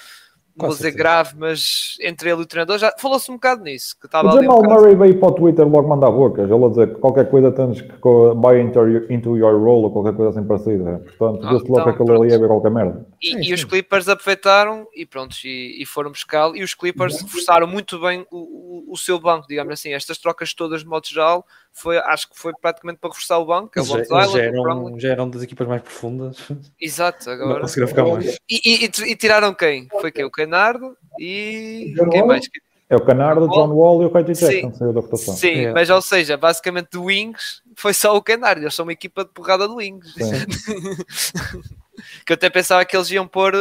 Com 0.58 0.66
vou 0.66 0.76
dizer 0.76 0.90
certeza. 0.90 0.98
grave, 1.02 1.34
mas 1.38 1.96
entre 2.02 2.30
ele 2.30 2.40
e 2.40 2.42
o 2.44 2.46
treinador 2.46 2.78
já 2.78 2.92
falou-se 2.98 3.30
um 3.30 3.34
bocado 3.34 3.62
nisso. 3.62 3.96
Que 3.98 4.06
estava 4.06 4.28
O 4.28 4.30
um 4.30 4.42
Jamal 4.42 4.56
bocado- 4.62 4.74
Murray 4.74 4.94
veio 4.94 5.18
para 5.18 5.28
o 5.28 5.32
Twitter 5.32 5.66
logo 5.68 5.88
mandar 5.88 6.10
bocas. 6.10 6.50
Ele 6.50 6.64
a 6.64 6.68
dizer 6.68 6.88
que 6.94 7.00
qualquer 7.00 7.30
coisa 7.30 7.50
tens 7.52 7.80
que 7.80 7.98
buy 8.36 8.60
into 8.60 8.80
your, 8.86 9.10
into 9.10 9.36
your 9.36 9.54
role 9.58 9.84
ou 9.84 9.90
qualquer 9.90 10.14
coisa 10.14 10.30
assim 10.38 10.46
parecida. 10.46 11.02
Portanto, 11.18 11.46
Ah, 11.46 11.52
logo 11.52 11.64
então, 11.64 11.84
que 11.84 11.90
aquilo 11.90 12.06
pronto. 12.06 12.22
ali 12.22 12.32
ia 12.32 12.38
ver 12.38 12.48
qualquer 12.48 12.70
merda. 12.70 13.06
E, 13.22 13.30
Sim, 13.34 13.40
e 13.50 13.54
os. 13.54 13.62
Clippers 13.64 14.08
aproveitaram 14.08 14.88
e 14.94 15.06
pronto, 15.06 15.36
e, 15.44 15.80
e 15.80 15.86
foram 15.86 16.10
buscá-lo. 16.10 16.56
E 16.56 16.62
os 16.64 16.74
Clippers 16.74 17.20
forçaram 17.30 17.68
muito 17.68 18.00
bem 18.00 18.26
o, 18.32 18.88
o, 18.88 18.92
o 18.92 18.96
seu 18.98 19.16
banco, 19.20 19.46
digamos 19.48 19.72
assim. 19.74 19.92
Estas 19.92 20.18
trocas 20.18 20.52
todas 20.52 20.80
de 20.80 20.86
modo 20.88 21.06
geral, 21.06 21.46
foi, 21.72 21.98
acho 21.98 22.28
que 22.28 22.36
foi 22.36 22.52
praticamente 22.60 22.98
para 22.98 23.10
reforçar 23.10 23.38
o 23.38 23.46
banco. 23.46 23.70
é 23.76 23.80
o 23.80 23.84
Já, 23.84 23.92
Bones 23.94 24.08
Island, 24.08 24.38
eram, 24.40 24.98
já 25.00 25.08
eram 25.10 25.30
das 25.30 25.42
equipas 25.42 25.68
mais 25.68 25.82
profundas. 25.82 26.36
Exato, 26.80 27.26
Não 27.26 27.32
agora. 27.34 27.60
conseguiram 27.60 27.86
ficar 27.88 28.04
mais. 28.04 28.36
E, 28.50 28.60
e- 28.64 28.84
e- 28.86 29.10
e 29.12 29.16
tiraram 29.16 29.54
quem? 29.54 29.86
Foi 30.00 30.10
quem? 30.10 30.24
O 30.24 30.30
Canardo 30.30 30.96
e 31.16 31.94
John 31.96 32.08
quem 32.10 32.20
Wall? 32.22 32.28
mais? 32.28 32.44
É 32.90 32.96
o 32.96 33.00
Canardo, 33.00 33.46
o 33.46 33.48
John 33.48 33.72
Wall 33.72 34.02
e 34.02 34.04
o 34.04 34.10
Katie 34.10 34.34
Sim. 34.34 34.46
Jackson 34.48 34.74
saiu 34.74 34.92
da 34.92 35.00
votação. 35.00 35.34
Sim, 35.34 35.66
É. 35.66 35.72
mas 35.72 35.88
ou 35.88 36.02
seja, 36.02 36.36
basicamente 36.36 36.90
do 36.90 37.04
Wings 37.04 37.62
foi 37.76 37.94
só 37.94 38.14
o 38.16 38.20
Canardo. 38.20 38.60
Eles 38.62 38.74
são 38.74 38.84
uma 38.84 38.92
equipa 38.92 39.24
de 39.24 39.30
porrada 39.30 39.66
do 39.66 39.76
Wings. 39.76 40.12
Que 42.26 42.32
eu 42.32 42.34
até 42.34 42.48
pensava 42.50 42.84
que 42.84 42.96
eles 42.96 43.10
iam 43.10 43.26
pôr 43.26 43.54
eh, 43.54 43.58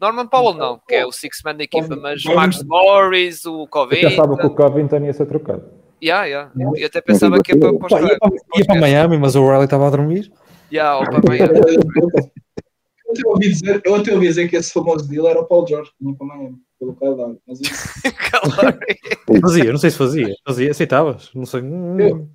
Norman 0.00 0.26
Powell 0.26 0.54
não, 0.54 0.80
que 0.86 0.94
é 0.94 1.06
o 1.06 1.12
six 1.12 1.38
man 1.44 1.54
da 1.54 1.64
equipa, 1.64 1.94
mas 1.96 2.22
Max 2.24 2.62
Morris, 2.64 3.44
o 3.46 3.62
Eu 3.62 3.66
Covid. 3.68 4.08
pensava 4.08 4.36
que 4.36 4.46
o 4.46 4.50
Covington 4.50 5.04
ia 5.04 5.12
ser 5.12 5.26
trocado. 5.26 5.62
Yeah, 6.02 6.24
yeah. 6.26 6.52
Eu 6.76 6.86
até 6.88 7.00
pensava 7.00 7.38
que 7.40 7.52
ia 7.54 7.60
para, 7.60 7.78
para 7.78 8.00
ia, 8.02 8.18
para, 8.18 8.30
ia 8.56 8.64
para 8.66 8.80
Miami, 8.80 9.16
mas 9.18 9.36
o 9.36 9.46
Riley 9.46 9.64
estava 9.66 9.86
a 9.86 9.90
dormir. 9.90 10.32
Yeah, 10.72 10.98
ou 10.98 11.04
para 11.04 11.20
Miami. 11.28 11.52
Eu 13.04 13.12
até 13.12 13.28
ouvi 13.28 13.48
dizer, 13.50 13.82
eu 13.84 13.94
até 13.94 14.12
ouvi 14.14 14.26
dizer 14.26 14.48
que 14.48 14.56
esse 14.56 14.72
famoso 14.72 15.06
deal 15.06 15.28
era 15.28 15.38
o 15.38 15.44
Paul 15.44 15.66
George, 15.66 15.90
que 15.90 15.96
vinha 16.02 16.16
para 16.16 16.26
Miami, 16.26 16.56
pelo 16.80 16.96
Lowry. 17.14 17.38
Mas 17.46 17.60
isso. 17.60 17.88
Fazia, 19.42 19.70
não 19.70 19.78
sei 19.78 19.90
se 19.90 19.98
fazia. 19.98 20.34
Fazia, 20.46 20.70
aceitavas? 20.70 21.30
Não 21.34 21.44
sei. 21.44 21.60
Eu, 21.60 22.26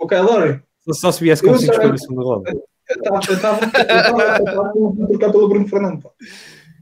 o 0.00 0.06
Lowry, 0.06 0.60
só- 0.84 0.92
Só 0.92 1.12
se 1.12 1.22
viesse 1.22 1.40
com 1.42 1.50
Eu 1.50 1.58
5 1.58 1.72
sei. 1.72 1.80
escolhas 1.82 2.02
segunda 2.02 2.22
roda. 2.24 2.52
Eu 2.88 3.34
estava 3.34 3.64
a 3.64 5.06
trocar 5.08 5.30
pelo 5.32 5.48
Bruno 5.48 5.68
Fernando. 5.68 6.02
pá. 6.02 6.10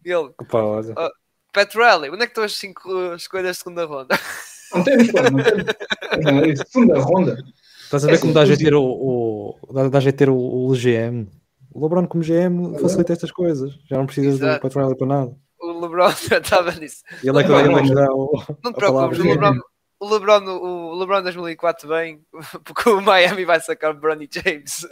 Ele, 0.04 0.30
olha. 0.52 0.94
Pat 1.52 1.74
Riley, 1.74 2.10
onde 2.10 2.22
é 2.22 2.26
que 2.26 2.30
estão 2.32 2.44
as 2.44 2.54
5 2.56 3.14
escolhas 3.14 3.56
de 3.56 3.62
segunda 3.62 3.84
ronda? 3.84 4.18
Não 4.74 4.82
temos, 4.82 5.12
pá, 5.12 5.22
não 5.30 5.42
temos. 5.42 5.64
É 6.44 6.48
isso. 6.48 6.64
Segunda 6.68 6.98
ronda. 6.98 7.38
Estás 7.84 8.04
a 8.04 8.08
ver 8.08 8.14
É 8.14 8.18
como 8.18 8.30
assim, 8.30 8.34
dá 8.34 8.40
a 8.42 8.44
jeito 8.46 8.58
pois- 8.58 8.68
ter 8.68 8.74
o, 8.74 8.82
o, 9.62 9.72
dá, 9.72 9.88
dá 9.88 10.12
ter 10.12 10.28
o, 10.28 10.36
o 10.36 10.72
GM. 10.74 11.28
O 11.72 11.82
LeBron 11.82 12.06
como 12.08 12.24
GM 12.24 12.76
facilita 12.80 13.12
estas 13.12 13.30
coisas. 13.30 13.72
Já 13.88 13.96
não 13.96 14.06
precisas 14.06 14.40
do 14.40 14.44
Exato. 14.46 14.78
Riley 14.78 14.96
para 14.96 15.06
nada. 15.06 15.36
O 15.60 15.80
LeBron 15.80 16.10
já 16.28 16.38
estava 16.38 16.72
nisso. 16.72 17.04
E 17.22 17.28
ele 17.28 17.40
é 17.40 17.44
que 17.44 17.52
é 17.52 17.62
não, 17.68 17.82
que 17.82 17.94
dá 17.94 18.12
o, 18.12 18.42
Não 18.64 18.72
te 18.72 18.76
preocupes, 18.76 19.18
o 19.20 19.22
LeBron, 19.22 19.60
o 20.00 20.08
LeBron, 20.12 20.44
o 20.46 20.75
LeBron 20.98 21.22
2004 21.22 21.88
bem, 21.88 22.20
porque 22.64 22.88
o 22.90 23.00
Miami 23.00 23.44
vai 23.44 23.60
sacar 23.60 23.90
o 23.92 23.94
Bronny 23.98 24.28
James. 24.30 24.86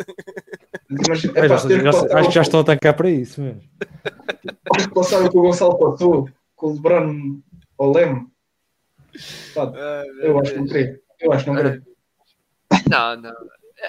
Mas, 1.08 1.24
É, 1.24 1.40
é, 1.44 1.48
já- 1.48 1.56
já- 1.58 2.18
acho 2.18 2.28
que 2.28 2.34
já 2.34 2.42
estão 2.42 2.60
a 2.60 2.64
tancar 2.64 2.94
para 2.94 3.10
isso 3.10 3.40
mesmo. 3.40 3.60
ter 4.42 4.88
que 4.88 4.94
passar 4.94 5.22
o 5.24 5.30
que 5.30 5.36
o 5.38 5.42
Gonçalo 5.42 5.78
passou 5.78 6.28
com 6.56 6.66
o 6.68 6.72
LeBron 6.74 7.40
ao 7.78 7.92
Leme. 7.92 8.26
Ah, 9.56 10.02
Eu 10.22 10.38
acho 10.40 10.52
que 10.52 10.58
não 10.58 10.66
queria. 10.66 11.00
Eu 11.20 11.32
acho 11.32 11.44
que 11.44 11.50
não 11.50 11.56
queria. 11.56 11.82
Não, 12.90 13.16
não. 13.16 13.32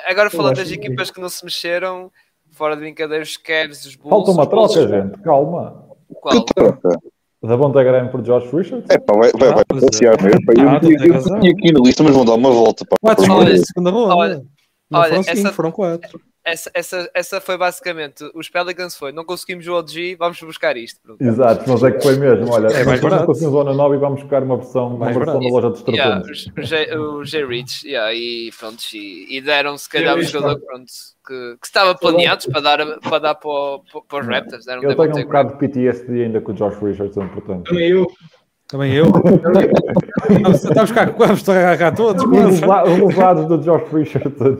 Agora 0.07 0.29
falando 0.29 0.53
acho 0.53 0.61
das 0.63 0.71
equipas 0.71 1.09
que 1.11 1.19
não 1.21 1.29
se 1.29 1.43
mexeram, 1.43 2.11
fora 2.51 2.75
de 2.75 2.81
brincadeiras, 2.81 3.29
os 3.29 3.37
Cavs, 3.37 3.85
os 3.85 3.95
Bulls. 3.95 4.09
Falta 4.09 4.31
uma 4.31 4.47
troca, 4.47 4.87
gente. 4.87 5.19
Calma. 5.21 5.87
Qual? 6.21 6.45
Que 6.45 6.53
troca? 6.53 6.99
Da 7.45 7.55
Bonta 7.57 7.83
Graham 7.83 8.07
por 8.07 8.21
Josh 8.21 8.51
Richards? 8.51 8.89
É 8.89 8.97
pá, 8.97 9.13
vai, 9.15 9.31
vai, 9.33 9.49
vai 9.53 9.59
Ah, 9.61 9.65
pois 9.67 9.83
é. 9.83 9.85
passear 9.87 10.21
mesmo. 10.21 10.39
Eu, 10.57 10.69
Ah, 10.69 10.79
eu, 10.81 10.89
eu 11.13 11.39
tinha 11.39 11.51
aqui 11.51 11.71
na 11.71 11.79
lista, 11.81 12.03
mas 12.03 12.15
vão 12.15 12.25
dar 12.25 12.33
uma 12.33 12.49
volta. 12.49 12.85
Pá. 12.89 12.95
Quatro 12.99 13.45
de 13.45 13.65
segunda 13.65 13.91
ronda. 13.91 14.15
olha, 14.15 14.41
não 14.89 14.99
olha, 14.99 15.09
foram 15.09 15.23
cinco, 15.23 15.37
essa- 15.37 15.53
foram 15.53 15.71
quatro. 15.71 16.19
Essa, 16.47 16.69
essa, 16.75 17.09
essa 17.11 17.41
foi 17.41 17.57
basicamente 17.57 18.23
os 18.35 18.47
Pelicans 18.49 18.95
foi, 18.95 19.11
não 19.11 19.25
conseguimos 19.25 19.67
o 19.67 19.73
OG, 19.73 20.15
vamos 20.15 20.39
buscar 20.43 20.77
isto. 20.77 20.99
Pronto. 21.01 21.19
Exato, 21.19 21.63
mas 21.67 21.83
é 21.83 21.91
que 21.91 22.03
foi 22.03 22.15
mesmo. 22.17 22.51
Olha, 22.53 22.67
É 22.67 22.83
mais 22.85 23.01
nós 23.01 23.11
barato. 23.11 23.25
conseguimos 23.25 23.53
Zona 23.55 23.73
9 23.73 23.95
e 23.95 23.99
vamos 23.99 24.21
buscar 24.21 24.43
uma 24.43 24.57
versão, 24.57 24.89
uma 24.89 25.05
Mais 25.05 25.17
versão 25.17 25.39
da 25.39 25.47
loja 25.47 25.69
dos 25.71 25.81
Yeah, 25.87 26.21
tratantes. 26.21 26.45
os- 26.45 26.53
o 26.55 26.61
J- 26.61 26.97
o 26.97 27.23
J. 27.25 27.45
Rich, 27.47 27.87
yeah, 27.87 28.13
e 28.13 28.51
pronto, 28.59 28.79
e, 28.93 29.37
e 29.37 29.41
deram 29.41 29.75
se 29.75 29.89
calhar 29.89 30.15
o 30.15 30.21
jogador 30.21 30.59
pronto, 30.59 30.85
que, 31.25 31.57
que 31.59 31.65
estava 31.65 31.95
planeado 31.95 32.45
para 32.51 32.61
dar, 32.61 32.99
para 32.99 33.19
dar 33.19 33.35
para, 33.35 33.49
o- 33.49 33.79
para, 33.91 34.01
para 34.01 34.19
os 34.21 34.27
Raptors. 34.27 34.65
Deram 34.65 34.83
Eu 34.83 34.95
tenho 34.95 35.17
um 35.17 35.23
bocado 35.23 35.53
de 35.53 35.57
PTSD 35.57 36.23
ainda 36.25 36.41
com 36.41 36.51
o 36.51 36.55
Josh 36.55 36.77
Richardson, 36.79 37.27
portanto. 37.29 37.63
Também 37.69 37.89
eu. 37.89 38.05
Também 38.75 38.93
eu. 38.93 39.05
Estamos 40.53 40.77
a 40.77 40.81
buscar 40.81 41.11
vamos 41.11 41.47
agarrar 41.47 41.95
todos. 41.95 42.21
Os 42.23 42.61
os 42.61 43.07
lesados 43.07 43.47
do 43.47 43.57
Josh 43.59 43.83
Richardson. 43.93 44.57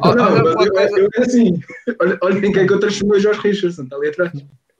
Olha, 0.00 0.14
não, 0.14 0.54
olha 0.56 0.70
é 0.78 1.20
assim. 1.20 1.60
Olha, 2.00 2.18
olha 2.22 2.40
quem 2.40 2.56
é 2.62 2.66
que 2.66 2.72
eu 2.72 2.78
transformei 2.78 3.18
o 3.18 3.22
Josh 3.22 3.38
Richardson, 3.38 3.82
está 3.82 3.96
ali 3.96 4.08
atrás. 4.08 4.32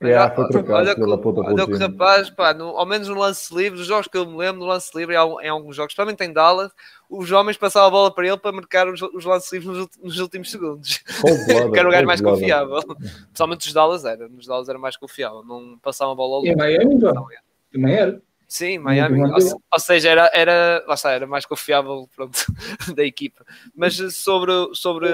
Yeah, 0.03 0.29
trocado, 0.31 0.73
olha, 0.75 0.95
que, 0.95 1.03
olha 1.03 1.19
pelo 1.19 1.67
que 1.67 1.73
o 1.73 1.79
rapaz, 1.79 2.29
pá, 2.29 2.53
no- 2.53 2.77
ao 2.77 2.85
menos 2.85 3.09
no 3.09 3.15
lance 3.19 3.53
livre, 3.55 3.79
dos 3.79 3.87
jogos 3.87 4.07
que 4.07 4.19
eu 4.19 4.27
me 4.27 4.37
lembro, 4.37 4.61
no 4.61 4.67
lance 4.67 4.91
livre, 4.95 5.15
em, 5.15 5.17
al- 5.19 5.41
em 5.41 5.49
alguns 5.49 5.75
jogos, 5.75 5.95
também 5.95 6.15
tem 6.15 6.31
Dallas, 6.33 6.71
os 7.09 7.33
homens 7.33 7.57
passavam 7.57 7.89
a 7.89 7.91
bola 7.91 8.15
para 8.15 8.27
ele 8.27 8.37
para 8.37 8.53
marcar 8.53 8.87
os, 8.87 9.01
os 9.01 9.25
lances 9.25 9.51
livres 9.53 9.77
nos, 9.79 9.89
nos 10.03 10.19
últimos 10.21 10.51
segundos. 10.51 10.99
Cold-blooded, 11.23 11.71
que 11.73 11.79
era 11.79 11.89
o 11.89 11.93
gajo 11.93 12.07
mais 12.07 12.21
cold-blooded. 12.21 12.67
confiável. 12.69 12.97
Principalmente 13.25 13.67
os 13.67 13.73
Dallas 13.73 14.05
era, 14.05 14.29
nos 14.29 14.47
Dallas 14.47 14.69
era 14.69 14.79
mais 14.79 14.97
confiável, 14.97 15.43
não 15.45 15.79
passavam 15.83 16.13
a 16.13 16.17
bola 16.17 16.37
ao 16.37 16.45
E 16.45 16.51
em. 16.51 16.57
Miami, 16.57 16.95
Não, 16.97 17.31
é. 17.31 17.37
também 17.73 17.95
era. 17.95 18.21
Sim, 18.47 18.79
Miami, 18.79 19.23
ou, 19.23 19.63
ou 19.73 19.81
seja, 19.81 20.11
era, 20.11 20.31
era, 20.33 20.85
lá 20.87 20.95
está, 20.95 21.11
era 21.13 21.27
mais 21.27 21.45
confiável 21.47 22.09
pronto, 22.15 22.39
da 22.95 23.05
equipa. 23.05 23.45
Mas 23.75 23.97
sobre, 24.15 24.53
sobre, 24.75 25.09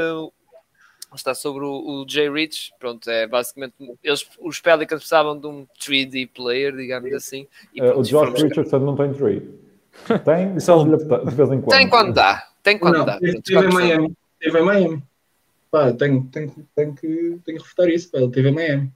está, 1.14 1.34
sobre 1.34 1.64
o, 1.64 2.02
o 2.02 2.06
Jay 2.08 2.30
Rich, 2.30 2.72
pronto, 2.78 3.08
é 3.08 3.26
basicamente, 3.26 3.74
eles, 4.02 4.26
os 4.40 4.60
Pelicans 4.60 5.00
precisavam 5.00 5.38
de 5.38 5.46
um 5.46 5.66
3D 5.80 6.28
player, 6.32 6.74
digamos 6.76 7.12
assim. 7.12 7.46
E, 7.74 7.80
Eh, 7.80 7.84
pronto, 7.84 8.00
o 8.00 8.02
Josh 8.02 8.42
Richardson 8.42 8.78
não 8.80 8.96
tem 8.96 9.12
tree. 9.14 9.60
Tem, 10.24 10.56
Isso 10.56 10.66
só 10.66 10.84
de 10.84 11.34
vez 11.34 11.50
em 11.50 11.60
quando. 11.60 11.76
Tem 11.76 11.88
quando 11.88 12.12
dá, 12.12 12.48
tem 12.62 12.78
quando 12.78 12.98
Não, 12.98 13.04
dá. 13.04 13.18
esteve 13.20 13.66
em 13.66 13.72
Miami. 13.72 14.16
Esteve 14.40 14.58
em 14.58 14.64
Miami. 14.64 15.02
Pá, 15.70 15.92
tenho, 15.92 16.24
tenho, 16.32 16.68
tenho, 16.74 16.94
que, 16.94 17.06
tenho 17.44 17.58
que 17.58 17.62
refutar 17.62 17.88
isso, 17.88 18.10
pá, 18.10 18.18
ele 18.18 18.26
esteve 18.28 18.48
em 18.50 18.54
Miami. 18.54 18.92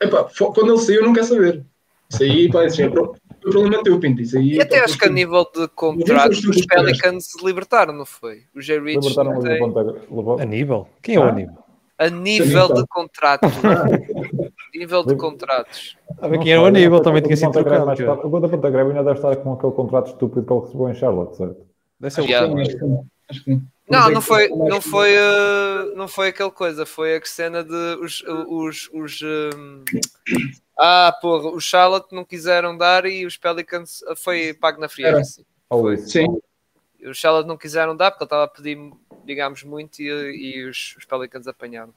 Epá, 0.00 0.28
quando 0.54 0.72
ele 0.72 0.78
saiu, 0.78 1.00
eu 1.00 1.06
não 1.06 1.12
quero 1.14 1.26
saber. 1.26 1.64
Isso 2.10 2.22
aí, 2.22 2.50
pá, 2.50 2.64
isso 2.66 2.80
é 2.82 2.88
o 3.46 3.50
problema 3.50 3.82
teu, 3.82 4.00
aí, 4.36 4.54
E 4.54 4.60
até 4.60 4.78
pá, 4.78 4.84
acho 4.84 4.98
que 4.98 5.06
a 5.06 5.10
nível 5.10 5.46
de 5.54 5.68
contrato, 5.68 6.28
Mas 6.28 6.44
os 6.44 6.66
Pelicans 6.66 7.26
se 7.26 7.44
libertaram, 7.44 7.92
não 7.92 8.04
foi? 8.04 8.42
O 8.54 8.60
Jay 8.60 8.78
Rich 8.80 9.08
Libertaram 9.08 9.40
tem... 9.40 9.52
Levanta. 9.52 10.42
Aníbal? 10.42 10.88
Quem 11.00 11.14
é 11.14 11.20
o 11.20 11.22
Ah. 11.22 11.28
Aníbal? 11.28 11.66
A 11.98 12.10
nível 12.10 12.74
de 12.74 12.86
contratos. 12.88 13.50
nível 14.74 15.04
de 15.04 15.16
contratos. 15.16 15.96
Quem 16.42 16.52
era 16.52 16.60
o 16.60 16.66
Aníbal 16.66 17.00
também 17.00 17.22
tinha 17.22 17.36
sido 17.36 17.52
trocado. 17.52 17.90
O 18.26 18.30
Ponta 18.30 18.48
Ponta 18.48 18.70
Greve 18.70 18.90
ainda 18.90 19.02
deve 19.02 19.16
estar 19.16 19.36
com 19.36 19.54
aquele 19.54 19.72
contrato 19.72 20.08
estúpido 20.08 20.44
que 20.44 20.52
ele 20.52 20.60
recebeu 20.60 20.88
em 20.90 20.94
Charlotte, 20.94 21.36
certo? 21.36 21.66
Deve 21.98 22.14
ser. 22.14 22.22
Não, 23.88 24.08
é 24.08 24.12
não 24.12 24.20
foi, 24.20 24.48
não 24.48 24.80
foi, 24.80 25.16
uh, 25.16 25.96
não 25.96 26.08
foi 26.08 26.28
aquela 26.28 26.50
coisa, 26.50 26.84
foi 26.84 27.16
a 27.16 27.24
cena 27.24 27.62
de 27.62 27.98
os, 28.02 28.22
os, 28.26 28.90
os 28.92 29.22
um, 29.22 29.84
ah, 30.78 31.16
porra, 31.20 31.50
os 31.50 31.64
Charlotte 31.64 32.14
não 32.14 32.24
quiseram 32.24 32.76
dar 32.76 33.06
e 33.06 33.24
os 33.24 33.36
Pelicans 33.36 34.02
uh, 34.02 34.14
foi 34.16 34.52
pago 34.52 34.80
na 34.80 34.88
fria. 34.88 35.08
Era. 35.08 35.20
assim. 35.20 35.44
Foi. 35.68 35.96
Sim, 35.96 36.26
Os 37.04 37.16
Charlotte 37.16 37.46
não 37.46 37.56
quiseram 37.56 37.96
dar 37.96 38.10
porque 38.10 38.24
ele 38.24 38.26
estava 38.26 38.44
a 38.44 38.48
pedir, 38.48 38.78
digamos, 39.24 39.62
muito 39.64 40.00
e, 40.00 40.08
e 40.08 40.64
os, 40.64 40.94
os 40.98 41.04
Pelicans 41.04 41.46
apanharam. 41.48 41.92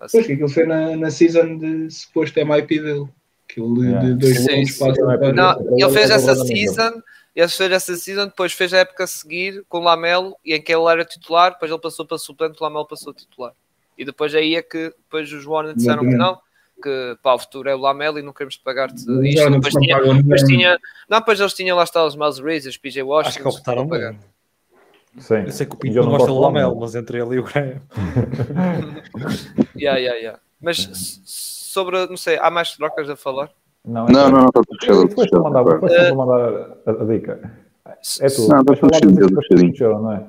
Assim. 0.00 0.18
pois 0.18 0.26
que 0.26 0.32
aquilo 0.32 0.48
foi 0.48 0.66
na, 0.66 0.96
na 0.96 1.10
season 1.10 1.58
de 1.58 1.90
suposto 1.90 2.44
MIP 2.44 2.80
dele. 2.80 3.08
Aquilo 3.48 3.80
de, 3.80 3.86
Yeah. 3.86 4.08
de 4.08 4.14
dois 4.14 4.38
Sim, 4.38 4.64
sim. 4.64 4.78
para 4.78 5.32
Não, 5.32 5.78
ele 5.78 5.90
fez 5.90 6.10
É 6.10 6.14
essa 6.14 6.34
season, 6.34 7.02
ele 7.36 7.48
fez 7.48 7.70
essa 7.70 7.96
season, 7.96 8.26
depois 8.26 8.52
fez 8.52 8.72
a 8.72 8.78
época 8.78 9.04
a 9.04 9.06
seguir 9.06 9.62
com 9.68 9.78
o 9.78 9.82
Lamelo, 9.82 10.34
e 10.44 10.54
em 10.54 10.62
que 10.62 10.74
ele 10.74 10.90
era 10.90 11.04
titular, 11.04 11.52
depois 11.52 11.70
ele 11.70 11.80
passou 11.80 12.06
para 12.06 12.18
suplente, 12.18 12.56
o 12.58 12.64
Lamelo 12.64 12.86
passou 12.86 13.12
a 13.12 13.14
titular. 13.14 13.52
E 13.96 14.04
depois 14.04 14.34
aí 14.34 14.56
é 14.56 14.62
que 14.62 14.88
depois 14.88 15.30
os 15.32 15.44
Warner 15.44 15.74
disseram 15.76 16.02
que 16.08 16.16
não, 16.16 16.40
que 16.82 17.16
para 17.22 17.34
o 17.34 17.38
futuro 17.38 17.68
é 17.68 17.74
o 17.74 17.78
Lamelo 17.78 18.18
e 18.18 18.22
não 18.22 18.32
queremos 18.32 18.56
pagar-te 18.56 18.96
isto. 18.96 19.10
Não 19.10 19.60
Depois 19.60 19.74
tinha, 19.74 20.14
depois 20.14 20.42
tinha, 20.42 20.78
não, 21.08 21.18
depois 21.20 21.40
eles 21.40 21.54
tinham 21.54 21.76
lá 21.76 21.84
está 21.84 22.04
os 22.04 22.16
Miles 22.16 22.38
os 22.66 22.76
PJ 22.76 23.02
Washington. 23.02 23.28
Acho 23.28 23.38
que 23.38 23.48
optaram 23.48 23.88
pagar. 23.88 24.14
Sim. 25.18 25.42
Eu 25.44 25.52
sei 25.52 25.66
que 25.66 25.74
o 25.74 25.78
Pinto 25.78 25.96
não 25.96 26.04
não 26.04 26.12
gosta 26.12 26.26
do 26.26 26.38
Lamelo, 26.38 26.78
mas 26.80 26.94
entre 26.94 27.18
ele 27.18 27.36
e 27.36 27.38
o 27.38 27.44
Graham. 27.44 27.80
Yeah, 29.74 29.98
yeah, 29.98 30.18
yeah. 30.18 30.38
Mas 30.60 31.20
sobre, 31.24 32.06
não 32.06 32.16
sei, 32.16 32.38
há 32.38 32.50
mais 32.50 32.72
trocas 32.76 33.08
a 33.10 33.16
falar? 33.16 33.50
Não, 33.84 34.06
Não, 34.06 34.30
não, 34.30 34.42
não, 34.42 34.46
está 34.46 34.60
tudo 34.62 34.78
fechado. 34.80 35.08
Depois 35.08 35.30
para 35.30 35.40
mandar, 35.40 35.64
depois 35.64 36.14
mandar 36.14 36.76
a, 36.86 37.04
dica. 37.04 37.52
É 38.20 38.28
tudo. 38.28 38.48
Não, 38.48 38.62
Depois 38.62 38.80
mexeram, 39.62 40.22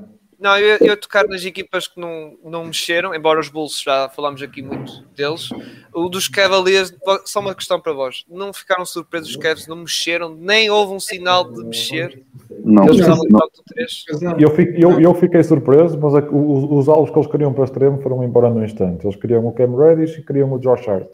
não 0.43 0.57
eu 0.57 0.77
eu 0.81 0.97
tocar 0.97 1.25
nas 1.27 1.43
equipas 1.45 1.87
que 1.87 1.99
não, 1.99 2.37
não 2.43 2.65
mexeram, 2.65 3.15
embora 3.15 3.39
os 3.39 3.47
Bulls 3.49 3.81
já 3.81 4.09
falámos 4.09 4.41
aqui 4.41 4.61
muito 4.61 5.03
deles. 5.15 5.49
O 5.93 6.09
dos 6.09 6.27
Cavaliers, 6.27 6.93
só 7.25 7.39
uma 7.39 7.55
questão 7.55 7.79
para 7.79 7.93
vós. 7.93 8.25
Não 8.29 8.51
ficaram 8.53 8.85
surpresos 8.85 9.29
os 9.29 9.35
Cavs, 9.37 9.65
não 9.67 9.77
mexeram, 9.77 10.35
nem 10.35 10.69
houve 10.69 10.93
um 10.93 10.99
sinal 10.99 11.49
de 11.51 11.63
mexer. 11.63 12.21
Não, 12.63 12.83
Eles 12.85 12.97
não, 12.97 13.03
estavam 13.03 13.23
no 13.23 13.29
não. 13.31 13.39
top 13.39 13.53
3. 13.73 14.03
Mas 14.09 14.21
não. 14.21 14.39
Eu, 14.39 14.49
fico- 14.55 14.73
eu, 14.77 14.99
eu 14.99 15.13
fiquei 15.15 15.41
surpreso, 15.43 15.97
mas 15.99 16.13
a- 16.15 16.19
os, 16.19 16.71
os 16.71 16.89
alvos 16.89 17.09
que 17.09 17.17
eles 17.17 17.31
queriam 17.31 17.53
para 17.53 17.63
extremo 17.63 18.01
foram 18.01 18.23
embora 18.23 18.49
no 18.49 18.63
instante. 18.63 19.05
Eles 19.05 19.15
queriam 19.15 19.47
o 19.47 19.51
Cam 19.53 19.75
Reddish 19.75 20.17
e 20.17 20.21
queriam 20.25 20.51
o 20.51 20.59
Josh 20.59 20.87
Hart. 20.87 21.07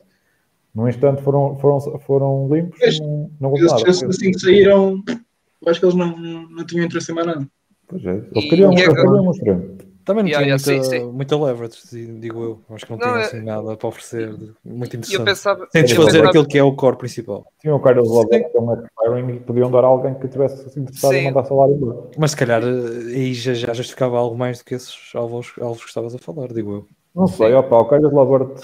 No 0.73 0.88
instante 0.88 1.22
foram, 1.22 1.57
foram, 1.57 1.80
foram 1.99 2.47
limpos 2.51 2.80
e 2.81 2.99
não, 3.01 3.31
não 3.39 3.57
Eles, 3.57 3.72
nada. 3.72 3.89
assim 3.89 4.31
que 4.31 4.39
saíram, 4.39 5.01
eu 5.07 5.69
acho 5.72 5.80
que 5.80 5.85
eles 5.85 5.95
não, 5.95 6.15
não, 6.15 6.49
não 6.49 6.65
tinham 6.65 6.85
interesse 6.85 7.11
em 7.11 7.15
mais 7.15 7.27
nada. 7.27 7.47
Pois 7.90 8.06
é, 8.06 8.10
Eles 8.32 8.45
queriam, 8.45 8.72
e 8.72 8.84
agora? 8.84 9.22
um. 9.22 9.78
Também 10.06 10.24
não 10.24 10.30
Yeah, 10.30 10.57
tinha 10.57 10.74
yeah, 10.74 10.82
muita, 10.82 10.84
sim, 10.84 10.84
sim. 10.84 11.11
muita 11.11 11.38
leverage, 11.38 12.20
digo 12.20 12.44
eu. 12.44 12.61
Acho 12.70 12.86
que 12.86 12.91
não, 12.91 12.98
Não, 12.98 13.03
tinha 13.06 13.18
é- 13.18 13.26
assim 13.26 13.41
nada 13.41 13.78
para 13.78 13.88
oferecer. 13.88 14.34
de- 14.34 14.53
Muito 14.66 14.95
interessante. 14.95 15.26
pensava. 15.26 15.68
Sem 15.72 15.84
desfazer 15.84 16.06
pensava- 16.11 16.28
aquilo 16.30 16.48
que 16.48 16.57
é 16.57 16.64
o 16.64 16.76
core 16.76 16.98
principal. 16.98 17.45
Tinham 17.61 17.76
o 17.76 17.80
Carlos 17.80 18.10
Love 18.10 18.30
que 18.30 18.36
é 18.57 19.10
um 19.10 19.30
e 19.30 19.40
podiam 19.40 19.70
dar 19.70 19.84
a 19.84 19.88
alguém 19.88 20.16
que 20.16 20.28
tivesse 20.28 20.66
assim, 20.66 20.82
interessado 20.82 21.14
em 21.14 21.26
mandar 21.26 21.45
salário 21.45 21.76
embora. 21.76 22.10
Mas 22.18 22.32
se 22.32 22.38
calhar 22.38 22.64
eh, 22.64 23.16
aí 23.16 23.34
já, 23.34 23.53
já 23.53 23.74
justificava 23.74 24.18
algo 24.18 24.36
mais 24.38 24.60
do 24.60 24.66
que 24.66 24.74
esses 24.74 25.11
alvos, 25.14 25.53
alvos 25.61 25.84
que 25.84 25.90
estavas 25.90 26.16
a 26.16 26.18
falar, 26.20 26.48
digo 26.53 26.72
eu. 26.74 26.86
Não 27.15 27.26
sei, 27.27 27.53
opa, 27.56 27.76
o 27.77 27.86
Carlos 27.86 28.14
Lavert, 28.14 28.61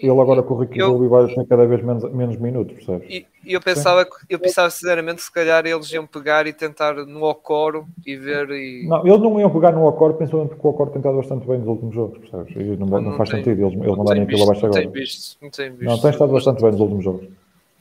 ele 0.00 0.10
agora 0.20 0.42
com 0.42 0.54
o 0.54 0.58
Ricky 0.60 0.78
Eu- 0.80 0.92
Rubio 0.92 1.10
vai 1.10 1.26
ter 1.32 1.46
cada 1.46 1.66
vez 1.66 1.82
menos, 1.84 2.02
menos 2.10 2.36
minutos, 2.38 2.74
percebes? 2.74 3.08
E, 3.08 3.26
eu 3.46 3.60
pensava, 3.60 4.04
que- 4.06 4.10
eu 4.30 4.38
pensava 4.38 4.70
sinceramente 4.70 5.16
que 5.16 5.22
se 5.24 5.32
calhar 5.32 5.64
eles 5.66 5.92
iam 5.92 6.06
pegar 6.06 6.46
e 6.46 6.52
tentar 6.54 6.94
no 6.94 7.22
Ocoro 7.24 7.86
e 8.04 8.16
ver 8.16 8.48
e. 8.50 8.86
Não, 8.88 9.06
eles 9.06 9.20
não 9.20 9.38
iam 9.38 9.50
pegar 9.50 9.72
no 9.72 9.86
Acor, 9.86 10.14
principalmente 10.14 10.50
porque 10.50 10.66
o 10.66 10.70
Acor 10.70 10.88
tem 10.88 10.98
estado 10.98 11.16
bastante 11.18 11.46
bem 11.46 11.58
nos 11.58 11.68
últimos 11.68 11.94
jogos, 11.94 12.18
percebes? 12.18 12.56
E 12.56 12.76
não, 12.76 12.86
não 12.86 13.00
Não 13.02 13.16
faz 13.16 13.28
tem- 13.28 13.44
sentido 13.44 13.60
eles, 13.62 13.74
eles 13.74 13.86
não 13.86 13.96
mandarem 13.96 14.24
tem 14.26 14.34
aquilo 14.34 14.42
abaixo 14.50 14.64
não 14.66 14.72
tem 14.72 14.82
agora. 14.82 14.98
visto, 15.00 15.36
não 15.42 15.50
tem 15.50 15.70
visto. 15.70 15.84
Não, 15.84 15.98
tem 16.00 16.10
estado 16.10 16.32
bastante 16.32 16.62
bem 16.62 16.70
nos 16.72 16.80
últimos 16.80 17.04
jogos. 17.04 17.28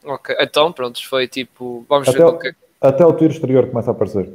Ok, 0.06 0.36
então 0.42 0.72
pronto, 0.74 1.08
foi 1.08 1.28
tipo. 1.28 1.86
Vamos 1.88 2.10
Até 2.10 2.18
ver 2.18 2.26
o- 2.26 2.30
o 2.30 2.38
que 2.38 2.54
Até 2.82 3.06
o 3.06 3.14
tiro 3.14 3.32
exterior 3.32 3.68
começa 3.68 3.92
a 3.92 3.94
aparecer. 3.94 4.30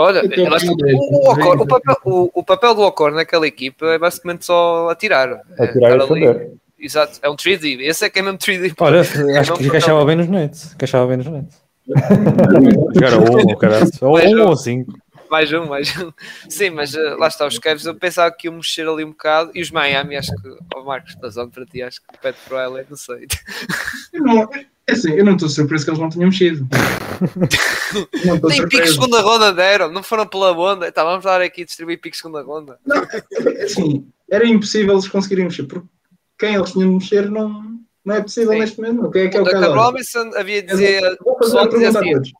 Olha, 0.00 0.28
tô 0.28 0.40
elas- 0.46 0.62
o, 0.62 0.72
o, 0.72 1.32
Ocor- 1.32 1.60
o 1.60 1.66
papel, 1.66 1.96
o, 2.04 2.30
o 2.32 2.42
papel 2.44 2.74
do 2.74 2.82
Ocor 2.82 3.10
naquela 3.12 3.46
equipa 3.46 3.84
é 3.86 3.98
basicamente 3.98 4.44
só 4.44 4.88
atirar. 4.90 5.40
A 5.58 5.66
tirar 5.66 5.90
e 5.90 5.96
estar 5.96 6.12
ali. 6.14 6.20
defender. 6.20 6.52
Exato, 6.78 7.18
é 7.20 7.28
um 7.28 7.34
3D. 7.34 7.80
Esse 7.80 8.04
é 8.04 8.08
que 8.10 8.20
é 8.20 8.22
mesmo 8.22 8.38
3D. 8.38 8.74
Olha, 8.78 8.98
É 9.34 9.38
acho 9.38 9.54
que 9.54 9.66
encaixava 9.66 10.04
bem 10.04 10.14
nos 10.14 10.28
nets. 10.28 10.72
Encaixava 10.74 11.06
bem 11.08 11.16
nos 11.16 11.26
nets. 11.26 11.60
Jogar 12.94 13.14
a 13.14 13.18
um, 13.18 13.48
ou 13.50 13.56
caralho. 13.56 13.86
Ou 14.02 14.12
Mais 14.12 14.32
um 14.32 14.46
ou 14.46 14.56
cinco. 14.56 14.92
Mais 15.30 15.52
um, 15.52 15.66
mais 15.66 15.94
um. 16.00 16.12
Sim, 16.48 16.70
mas 16.70 16.94
eh, 16.94 17.14
lá 17.18 17.26
está, 17.28 17.46
os 17.46 17.58
Cavs 17.58 17.84
eu 17.84 17.94
pensava 17.94 18.30
que 18.30 18.46
iam 18.46 18.54
mexer 18.54 18.88
ali 18.88 19.04
um 19.04 19.10
bocado. 19.10 19.50
E 19.54 19.60
os 19.60 19.70
Miami, 19.70 20.16
acho 20.16 20.30
que, 20.30 20.48
oh 20.76 20.84
Marcos, 20.84 21.16
da 21.16 21.28
zona 21.28 21.50
para 21.50 21.66
ti, 21.66 21.82
acho 21.82 22.00
que 22.00 22.28
o 22.28 22.34
Pro 22.48 22.56
LA, 22.56 22.84
não 22.88 22.96
sei. 22.96 23.26
Não- 24.14 24.48
É 24.86 24.92
assim, 24.92 25.12
eu 25.12 25.24
não 25.24 25.34
estou 25.34 25.48
surpreso 25.50 25.84
que 25.84 25.90
eles 25.90 26.00
não 26.00 26.08
tenham 26.08 26.28
mexido. 26.30 26.66
Não 28.24 28.38
Nem 28.48 28.56
surpreso. 28.58 28.92
segunda 28.94 29.20
ronda 29.20 29.52
deram, 29.52 29.90
não 29.90 30.02
foram 30.02 30.26
pela 30.26 30.52
onda. 30.52 30.90
Tá, 30.92 31.04
vamos 31.04 31.24
dar 31.24 31.40
aqui 31.40 31.64
distribuir 31.64 32.00
piques 32.00 32.20
segunda 32.20 32.42
ronda. 32.42 32.78
É 33.58 33.64
Assim, 33.64 34.06
era 34.30 34.46
impossível 34.46 34.94
eles 34.94 35.08
conseguirem 35.08 35.44
mexer, 35.44 35.64
porque 35.64 35.86
quem 36.38 36.54
eles 36.54 36.72
tinham 36.72 36.88
de 36.90 36.94
mexer 36.96 37.30
não, 37.30 37.78
não 38.04 38.14
é 38.14 38.20
possível 38.20 38.52
Sim. 38.52 38.58
neste 38.60 38.80
momento. 38.80 39.10
Quem 39.10 39.22
é 39.22 39.28
que 39.28 39.36
é 39.36 39.40
O 39.40 39.44
Duncan 39.44 39.60
Kyle 39.60 39.74
Robinson 39.74 40.30
havia 40.36 40.62
de 40.62 40.68
dizer, 40.68 41.18
Vou 41.24 41.38
fazer 41.38 41.58
a 41.58 41.66
dizia 41.66 41.92
pergunta 41.92 41.98
a 41.98 42.00
assim, 42.00 42.12
todos. 42.12 42.32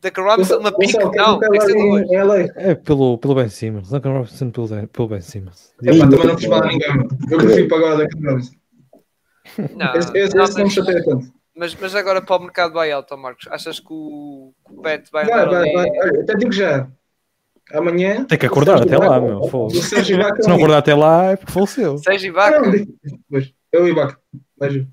Duncan 0.00 0.22
Robinson 0.22 0.58
uma 0.58 0.72
pique, 0.78 0.96
é 0.96 1.04
não, 1.04 2.26
LA? 2.26 2.38
É 2.56 2.74
pelo, 2.74 3.18
pelo 3.18 3.34
Ben 3.34 3.48
Simmons. 3.48 3.90
Duncan 3.90 4.12
Robinson 4.12 4.50
pelo, 4.50 4.86
pelo 4.88 5.08
Ben 5.08 5.20
Simmons. 5.20 5.74
Epá, 5.82 6.08
também 6.08 6.26
não 6.26 6.38
fiz 6.38 6.48
mal 6.48 6.62
a 6.62 6.66
ninguém. 6.68 7.08
Eu 7.30 7.38
prefiro 7.38 7.68
pagar 7.68 7.94
o 7.94 7.98
Duncan 7.98 8.30
Robinson. 8.30 8.52
Não, 9.74 9.94
Esse, 9.94 10.16
esse, 10.18 10.36
não, 10.36 10.44
esse 10.44 10.58
não 10.58 10.64
me 10.64 10.70
chateia 10.70 11.04
tanto. 11.04 11.32
Mas, 11.58 11.74
mas 11.74 11.94
agora 11.94 12.22
para 12.22 12.36
o 12.36 12.40
mercado 12.44 12.72
buyout, 12.72 13.14
Marcos, 13.16 13.48
achas 13.50 13.80
que 13.80 13.86
o, 13.90 14.52
que 14.66 14.72
o 14.74 14.80
Pet 14.80 15.10
vai 15.10 15.24
Vai, 15.26 15.46
vai, 15.46 15.72
vai. 15.72 15.90
Olha, 15.90 16.20
até 16.22 16.34
digo 16.36 16.52
já. 16.52 16.88
Amanhã. 17.72 18.24
Tem 18.24 18.38
que 18.38 18.46
acordar 18.46 18.76
o 18.76 18.78
Sérgio 18.78 18.96
até 18.96 19.08
lá, 19.08 19.20
meu. 19.20 19.38
O 19.40 19.70
Sérgio. 19.70 20.18
Se 20.40 20.48
não 20.48 20.56
acordar 20.56 20.78
até 20.78 20.94
lá, 20.94 21.32
é 21.32 21.36
porque 21.36 21.52
faleceu. 21.52 21.96
Ibaka? 22.22 22.70
digo- 22.70 22.92
Pois, 23.30 23.52
é 23.72 23.78
o 23.80 23.88
Ibaka. 23.88 24.18
Veja. 24.58 24.86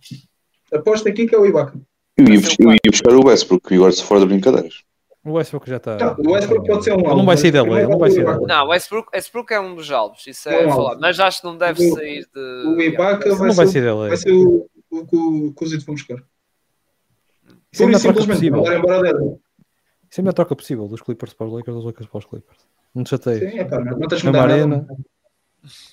Aposto 0.74 1.08
aqui 1.08 1.28
que 1.28 1.36
é 1.36 1.38
o 1.38 1.46
Ibaka. 1.46 1.80
Eu 2.18 2.26
ia, 2.28 2.40
eu 2.60 2.72
ia 2.72 2.80
buscar 2.92 3.14
o 3.14 3.28
Westbrook 3.28 3.72
e 3.74 3.76
agora 3.78 3.92
se 3.92 4.04
fora 4.04 4.22
de 4.22 4.26
brincadeiras. 4.28 4.84
O 5.24 5.34
Westbrook 5.34 5.70
já 5.70 5.78
está. 5.78 5.98
Não, 5.98 6.16
o 6.32 6.32
Westbrook 6.34 6.68
pode 6.68 6.84
ser 6.84 6.92
um 6.94 7.00
Ele 7.00 7.06
alvo, 7.08 7.18
não 7.18 7.26
vai 7.26 7.34
mas 7.36 7.40
sair 7.42 7.52
da 7.52 7.64
lei, 7.64 7.84
não 7.88 7.98
vai 7.98 8.10
é 8.10 8.12
o 8.12 8.16
sair 8.16 8.26
da. 8.26 8.38
Não, 8.40 8.68
Westbrook, 8.70 9.10
Westbrook 9.14 9.54
é 9.54 9.60
um 9.60 9.76
dos 9.76 9.92
alvos, 9.92 10.28
isso 10.28 10.50
é 10.50 10.68
Um 10.68 10.72
falado. 10.72 11.00
Mas 11.00 11.20
acho 11.20 11.42
que 11.42 11.48
não 11.48 11.58
deve 11.58 11.84
O- 11.90 11.94
sair 11.94 12.28
de. 12.34 12.68
O 12.68 12.82
Ibaka 12.82 13.28
Ele 13.28 13.36
vai, 13.36 13.48
não 13.50 13.56
vai 13.56 13.66
ser, 13.68 13.72
sair 13.74 13.86
da 13.86 13.96
o- 13.96 14.00
lei. 14.02 14.08
vai 14.10 14.18
ser 14.18 14.32
o, 14.32 14.70
o, 14.92 15.06
que 15.08 15.16
o 15.16 15.54
que 15.54 15.64
o 15.64 15.68
Zito 15.68 15.86
foi 15.86 15.94
buscar. 15.96 16.18
Isso 17.76 17.84
é 17.84 17.86
uma 17.88 17.98
e 17.98 18.02
troca 18.02 18.26
possível. 18.26 18.62
Isso 18.64 18.72
é 18.72 18.76
a 20.20 20.22
melhor 20.22 20.34
troca 20.34 20.56
possível. 20.56 20.88
Dos 20.88 21.02
Clippers 21.02 21.34
para 21.34 21.48
os 21.48 21.54
Lakers, 21.54 21.76
dos 21.76 21.86
Lakers 21.86 22.10
para 22.10 22.18
os 22.20 22.26
Clippers. 22.26 22.58
Não 22.94 23.04
te 23.04 23.10
chateias. 23.10 23.52
Sim, 23.52 23.60
é 23.60 23.66
pá, 23.66 23.80
não, 23.84 24.00
tens 24.08 24.22
que 24.22 24.28
mudar 24.28 24.50
arena. 24.50 24.88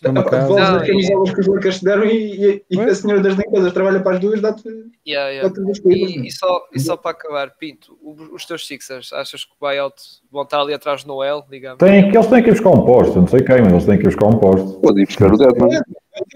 Devolves 0.03 0.61
as 0.61 0.87
camisolas 0.87 1.35
que 1.35 1.41
os 1.41 1.47
Lakers 1.49 1.79
te 1.79 1.85
deram 1.85 2.05
e, 2.05 2.37
e, 2.37 2.65
e 2.71 2.81
a 2.81 2.95
senhora 2.95 3.21
das 3.21 3.35
limpezas 3.35 3.73
trabalha 3.73 4.01
para 4.01 4.17
as 4.17 4.21
duas, 4.21 4.41
dá-te 4.41 4.69
Yeah, 5.07 5.31
yeah. 5.31 5.49
duas 5.49 5.81
coisas. 5.81 6.11
E, 6.11 6.27
e 6.27 6.31
só, 6.31 6.69
e 6.73 6.79
só 6.79 6.97
para 6.97 7.11
acabar, 7.11 7.51
Pinto, 7.57 7.99
os 8.33 8.45
teus 8.47 8.67
Sixers, 8.67 9.13
achas 9.13 9.45
que 9.45 9.53
o 9.53 9.57
buyout 9.59 10.01
vão 10.33 10.43
estar 10.43 10.61
ali 10.61 10.73
atrás 10.73 11.05
do 11.05 11.09
Noel, 11.09 11.45
digamos? 11.51 11.79
Tem, 11.79 12.11
que 12.11 12.17
eles 12.17 12.27
têm 12.27 12.43
que 12.43 12.49
ir 12.49 12.53
buscar 12.53 12.71
um 12.71 12.85
posto, 12.85 13.17
eu 13.17 13.21
não 13.21 13.29
sei 13.29 13.41
quem, 13.43 13.61
mas 13.61 13.73
eles 13.73 13.85
têm 13.85 13.99
que 13.99 14.05
ir 14.05 14.07
buscar 14.09 14.27
um 14.27 14.39
posto. 14.39 14.81
Pode 14.81 15.03
ir 15.03 15.07
buscar 15.07 15.33
o 15.33 15.37
Deadman. 15.37 15.71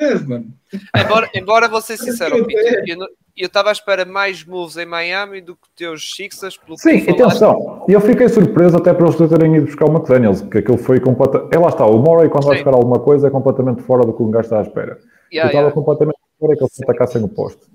É. 0.01 1.01
Embora, 1.03 1.31
embora 1.35 1.69
vou 1.69 1.81
ser 1.81 1.97
sincero, 1.97 2.37
Eu- 2.37 2.47
Pinto, 2.47 2.61
eu 2.87 2.99
eu 3.37 3.49
estava 3.49 3.69
à 3.69 3.73
espera 3.73 4.07
mais 4.07 4.43
moves 4.47 4.79
em 4.79 4.87
Miami 4.87 5.43
do 5.43 5.55
que 5.55 5.69
teus 5.77 6.15
Sixers, 6.17 6.57
pelo 6.57 6.77
que 6.79 6.83
Sim, 6.83 7.11
atenção, 7.11 7.85
e 7.87 7.93
eu 7.93 8.01
fiquei 8.01 8.31
surpreso 8.31 8.79
até 8.79 8.95
por 8.95 9.09
eles 9.09 9.29
terem 9.31 9.57
ido 9.57 9.67
buscar 9.67 9.85
o 9.85 9.93
McDaniels, 9.95 10.41
que 10.41 10.57
aquilo 10.59 10.79
foi 10.79 10.99
completamente. 11.01 11.55
É 11.55 11.59
lá 11.59 11.69
está, 11.69 11.85
o 11.85 11.99
Murray 11.99 12.31
quando 12.31 12.47
vai 12.47 12.57
Sim. 12.57 12.65
buscar 12.65 12.75
alguma 12.77 12.99
coisa 12.99 13.27
é 13.27 13.31
completamente 13.31 13.83
fora 13.83 14.07
do 14.07 14.15
que 14.15 14.23
um 14.23 14.31
gajo 14.31 14.45
está 14.47 14.59
à 14.61 14.63
espera. 14.63 14.93
eu 14.93 14.99
Yeah, 15.33 15.51
estava 15.51 15.67
yeah. 15.67 15.75
completamente 15.75 16.19
fora 16.41 16.57
que 16.57 16.63
eles 16.63 16.81
atacassem 16.83 17.23
o 17.23 17.29
posto. 17.29 17.67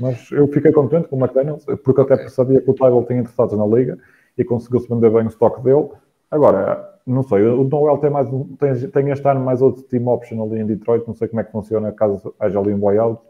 Mas 0.00 0.30
eu 0.32 0.48
fiquei 0.48 0.72
contente 0.72 1.08
com 1.08 1.16
o 1.16 1.18
McDaniels, 1.18 1.66
porque 1.84 2.00
até 2.00 2.26
sabia 2.28 2.60
que 2.62 2.70
o 2.70 2.74
Tybalt 2.74 3.06
tinha 3.06 3.20
interessados 3.20 3.58
na 3.58 3.66
liga 3.66 3.98
e 4.36 4.44
conseguiu-se 4.44 4.88
vender 4.88 5.10
bem 5.10 5.24
o 5.24 5.28
estoque 5.28 5.60
dele. 5.62 5.88
Agora, 6.30 6.88
não 7.06 7.22
sei, 7.22 7.42
o 7.44 7.64
Noel 7.64 7.98
tem, 7.98 8.10
mais, 8.10 8.28
tem, 8.58 8.90
tem 8.90 9.10
este 9.10 9.26
ano 9.28 9.40
mais 9.40 9.60
outro 9.62 9.82
team 9.82 10.06
option 10.08 10.42
ali 10.44 10.60
em 10.60 10.66
Detroit, 10.66 11.06
não 11.06 11.14
sei 11.14 11.28
como 11.28 11.40
é 11.40 11.44
que 11.44 11.52
funciona 11.52 11.90
caso 11.92 12.34
haja 12.38 12.58
ali 12.58 12.72
um 12.72 12.78
buyout. 12.78 13.20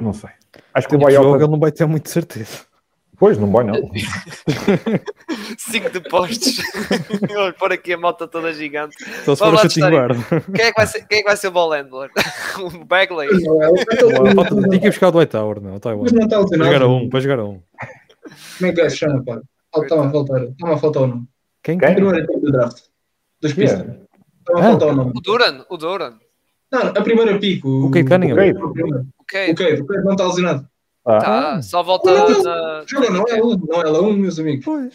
Não 0.00 0.12
sei. 0.12 0.30
Acho 0.74 0.88
que 0.88 0.96
o 0.96 0.98
O 0.98 1.00
jogo 1.10 1.22
buyout. 1.24 1.42
ele 1.44 1.50
não 1.52 1.58
vai 1.60 1.72
ter 1.72 1.86
muita 1.86 2.08
certeza. 2.10 2.66
Pois, 3.18 3.36
não 3.36 3.50
vai 3.50 3.64
não. 3.64 3.74
Cinco 5.58 5.90
depostos. 5.90 6.56
Vamos 7.28 7.56
pôr 7.56 7.72
aqui 7.72 7.92
a 7.92 7.98
moto 7.98 8.26
toda 8.28 8.52
gigante. 8.52 8.96
Só 9.24 9.34
se 9.34 9.38
for 9.40 9.48
o 9.54 9.56
Vamos 9.56 9.72
shooting 9.72 9.90
guard. 9.90 10.16
Quem 10.54 10.64
é 10.66 10.70
que 10.72 10.76
vai 10.76 10.86
ser, 10.86 11.06
quem 11.06 11.18
é 11.18 11.22
que 11.22 11.26
vai 11.28 11.36
ser 11.36 11.48
o 11.48 11.50
ball 11.50 11.70
handler? 11.72 12.10
o 12.62 12.84
Bagley? 12.84 13.28
Não, 13.44 13.62
é- 13.62 14.34
Falta- 14.34 14.68
Tem 14.68 14.80
que 14.80 14.86
ir 14.86 14.90
buscar 14.90 15.08
o 15.08 15.12
Dwight 15.12 15.36
Howard, 15.36 15.64
meu. 15.64 15.80
Tá 15.80 15.96
Mas 15.96 16.12
não 16.12 16.22
está 16.22 16.36
Para 16.36 16.44
lesionado. 16.44 16.72
jogar 16.72 16.82
a 16.84 16.88
um, 16.88 17.08
para 17.08 17.20
jogar 17.20 17.38
a 17.40 17.44
um. 17.44 17.60
Como 18.58 18.70
é 18.70 18.72
que 18.72 18.80
é 18.80 18.84
que 18.84 18.90
se 18.90 18.96
chama, 18.98 19.24
pá? 19.24 19.40
Ah, 19.74 19.80
Está 19.80 20.00
a 20.04 20.10
faltar, 20.10 20.42
está 20.44 20.72
a 20.72 20.76
faltar 20.78 21.02
o 21.02 21.06
nome. 21.06 21.28
Quem? 21.62 21.78
Quem? 21.78 21.94
Primeiro 21.94 22.26
pick 22.26 22.40
do 22.40 22.52
draft. 22.52 22.78
Dos 23.40 23.56
Yeah. 23.56 23.84
Pistons. 23.84 24.08
Está 24.40 24.52
a 24.54 24.58
Ah. 24.58 24.62
faltar 24.70 24.88
o 24.88 24.92
nome. 24.94 25.12
O 25.14 25.20
Duran? 25.20 25.64
O 25.68 25.76
Duran. 25.76 26.14
Não, 26.70 26.80
a 26.82 27.02
primeira 27.02 27.38
pick. 27.38 27.64
O, 27.64 27.86
O 27.86 27.90
Kate 27.90 28.08
Cunningham. 28.08 28.34
O 28.34 28.38
Kate. 28.38 28.58
O 28.64 28.72
primeiro. 28.72 29.06
Ok. 29.20 29.50
O 29.50 29.54
Kate, 29.54 29.80
o 29.82 29.86
Kate 29.86 30.04
não 30.04 30.12
está 30.12 30.26
lesionado. 30.26 30.68
Ah, 31.06 31.18
Tá, 31.20 31.62
só 31.62 31.82
volta 31.82 32.10
Não, 32.10 32.42
na. 32.42 32.84
Joga 32.86 33.10
não 33.10 33.24
é 33.28 33.42
um, 33.42 33.56
não 33.56 33.80
é 33.80 33.84
lá 33.84 34.00
um, 34.00 34.12
meus 34.14 34.38
amigos. 34.38 34.64
Pois, 34.64 34.94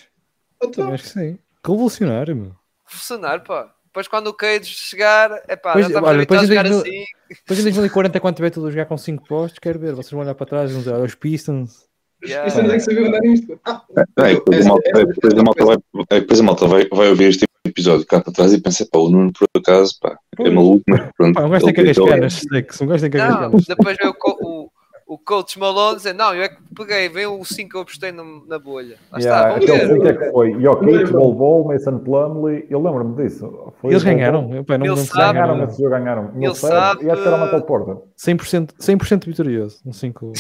Então, 0.64 0.94
acho 0.94 1.04
que 1.04 1.10
sim. 1.10 1.40
Revolucionário, 1.66 2.36
meu. 2.36 2.56
Funcionar, 2.86 3.44
pá. 3.44 3.74
Depois 3.86 4.08
quando 4.08 4.28
o 4.28 4.34
Cage 4.34 4.66
chegar, 4.66 5.32
é 5.48 5.56
pá, 5.56 5.74
Pois, 5.74 5.86
já 5.86 5.90
estamos 5.90 6.10
olha, 6.10 6.18
habituados 6.18 6.50
a 6.50 6.54
depois 6.54 6.68
jogar 6.70 6.90
em 6.90 6.95
assim. 7.00 7.06
Depois 7.30 7.60
em 7.60 7.64
2040, 7.64 8.20
quando 8.20 8.36
tiver 8.36 8.50
tudo 8.50 8.68
a 8.68 8.72
jogar 8.72 8.86
com 8.86 8.98
5 8.98 9.28
postos, 9.28 9.60
quero 9.60 9.80
ver. 9.80 9.94
Vocês 9.94 10.12
vão 10.12 10.22
olhar 10.22 10.36
para 10.36 10.45
trás 10.45 10.70
e 10.70 10.74
vão 10.74 10.82
dizer, 10.82 10.94
olha, 10.95 11.04
os 11.06 11.16
Pistons. 11.16 11.88
Yeah. 12.26 12.48
Isto 12.48 12.62
não 12.64 12.72
é 12.72 12.74
que 12.76 12.80
saber 12.80 13.08
andar 13.08 13.20
nisto. 13.20 13.60
Ah, 13.66 13.82
É, 14.20 14.34
depois 14.36 14.66
a 14.66 14.70
malta, 14.70 14.90
é, 15.00 15.06
depois 15.06 15.34
a 15.34 15.44
malta 15.44 15.66
vai, 15.66 15.78
é, 16.10 16.20
depois 16.20 16.40
a 16.40 16.44
malta 16.44 16.68
vai, 16.68 16.88
vai 16.91 17.10
ouvir 17.10 17.26
este 17.26 17.45
episódio 17.66 18.06
cá 18.06 18.22
para 18.22 18.32
trás 18.34 18.54
e 18.54 18.62
pensa, 18.62 18.88
pá, 18.91 19.00
o 19.00 19.10
Nuno 19.10 19.32
por 19.34 19.48
acaso, 19.58 19.95
pá, 20.02 20.18
é 20.40 20.50
maluco, 20.50 20.84
mas 20.88 21.10
pronto. 21.18 21.34
Pá, 21.36 21.44
um 21.45 21.50
gajo 21.50 21.66
tem 21.66 21.74
que 21.74 21.82
ele- 21.82 21.90
arriscar 21.90 22.08
ele- 22.14 22.22
nas 22.22 22.34
stakes. 22.34 22.82
Um 22.82 22.88
gajo 22.88 23.02
tem 23.02 23.12
que 23.12 23.18
nas 23.18 23.66
depois 23.66 23.98
veio 24.00 24.12
o, 24.12 24.14
co- 24.14 24.38
o, 24.41 24.70
o 25.06 25.18
coach 25.18 25.60
Malone 25.60 25.98
dizer, 25.98 26.14
não, 26.14 26.34
eu 26.34 26.44
é 26.44 26.50
que 26.50 26.56
peguei, 26.76 27.08
veio 27.10 27.40
o 27.40 27.45
5 27.45 27.70
que 27.70 27.76
eu 27.78 27.82
apostei 27.82 28.12
na 28.12 28.58
bolha. 28.58 28.98
Lá 29.12 29.20
yeah, 29.20 29.60
está, 29.60 29.74
aquele 29.74 29.88
vamos 29.88 29.91
o 29.91 30.02
que 30.02 30.08
ver. 30.08 30.14
é 30.16 30.18
que 30.26 30.32
foi? 30.32 30.62
Jokic, 30.62 31.12
Bol 31.12 31.34
Bol, 31.36 31.68
Mason 31.68 32.00
Plumley, 32.00 32.66
eu 32.70 32.82
lembro-me 32.82 33.16
disso. 33.24 33.74
Foi 33.80 33.91
Eles 33.91 34.04
ganharam. 34.04 34.50
Eu, 34.54 34.64
pá, 34.64 34.78
não 34.78 34.86
me 34.86 34.88
Ele 34.88 34.95
lembro 34.95 35.06
se 35.12 35.18
sabe. 35.18 35.34
Ganharam 35.40 35.64
esse 35.66 35.78
jogo, 35.78 35.90
ganharam. 35.90 36.32
Ele 36.36 36.45
Ele 36.45 36.56
sabe. 36.56 37.06
E 37.06 37.10
acho 37.12 37.22
que 37.22 37.28
era 37.28 37.38
Michael 37.38 37.62
Porter. 37.64 37.95
100%, 38.18 38.70
100% 38.80 39.26
vitorioso. 39.28 39.80
Um 39.86 39.94
5 39.94 40.32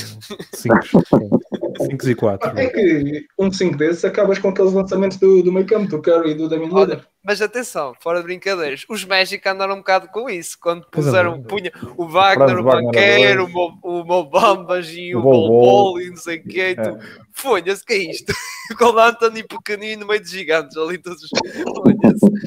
5 0.53 0.75
e 1.91 2.15
4. 2.15 2.59
É 2.59 2.67
que 2.67 3.25
um 3.39 3.51
5 3.51 3.77
desses 3.77 4.03
acabas 4.05 4.37
com 4.39 4.49
aqueles 4.49 4.73
lançamentos 4.73 5.17
do, 5.17 5.41
do 5.43 5.51
meio 5.51 5.65
campo, 5.65 5.87
do 5.89 6.01
Curry 6.01 6.31
e 6.31 6.35
do 6.35 6.47
Damian 6.49 6.67
Lillard. 6.67 7.03
Mas 7.25 7.41
atenção, 7.41 7.93
fora 8.01 8.19
de 8.19 8.25
brincadeiras, 8.25 8.85
os 8.89 9.05
Magic 9.05 9.47
andaram 9.47 9.75
um 9.75 9.77
bocado 9.77 10.09
com 10.09 10.29
isso. 10.29 10.57
Quando 10.61 10.85
Pois 10.91 11.05
é, 11.05 11.09
puseram, 11.09 11.37
mas- 11.37 11.47
punha 11.47 11.71
o 11.95 12.05
Wagner, 12.07 12.59
o 12.59 12.63
Banqueiro, 12.63 13.47
o 13.51 14.01
o 14.01 14.05
Mobambas 14.05 14.89
e 14.91 15.15
O 15.15 15.19
o 15.19 15.21
Bol 15.21 15.31
Bol 15.31 15.49
Bol. 15.49 15.61
Bol 15.61 16.01
e 16.01 16.09
não 16.09 16.17
sei 16.17 16.37
o 16.39 16.43
que. 16.43 16.75
Tu, 16.75 16.81
É. 16.81 16.99
Folha-se, 17.31 17.85
que 17.85 17.93
é 17.93 18.11
isto? 18.11 18.33
Com 18.77 18.85
o 18.85 18.99
Anthony 18.99 19.43
pequenino 19.43 20.01
no 20.01 20.07
meio 20.07 20.21
de 20.21 20.29
gigantes, 20.29 20.75
ali 20.77 20.97
todos. 20.97 21.21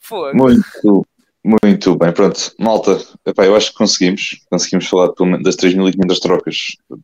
Folha-se. 0.00 0.34
Muito, 0.36 1.06
muito 1.44 1.96
bem, 1.96 2.12
pronto. 2.12 2.54
Malta, 2.58 2.98
epá, 3.26 3.44
eu 3.44 3.56
acho 3.56 3.72
que 3.72 3.78
conseguimos. 3.78 4.40
Conseguimos 4.48 4.86
falar 4.86 5.12
pelo 5.12 5.30
menos 5.30 5.44
das 5.44 5.56
3.500 5.56 6.18
trocas 6.20 6.56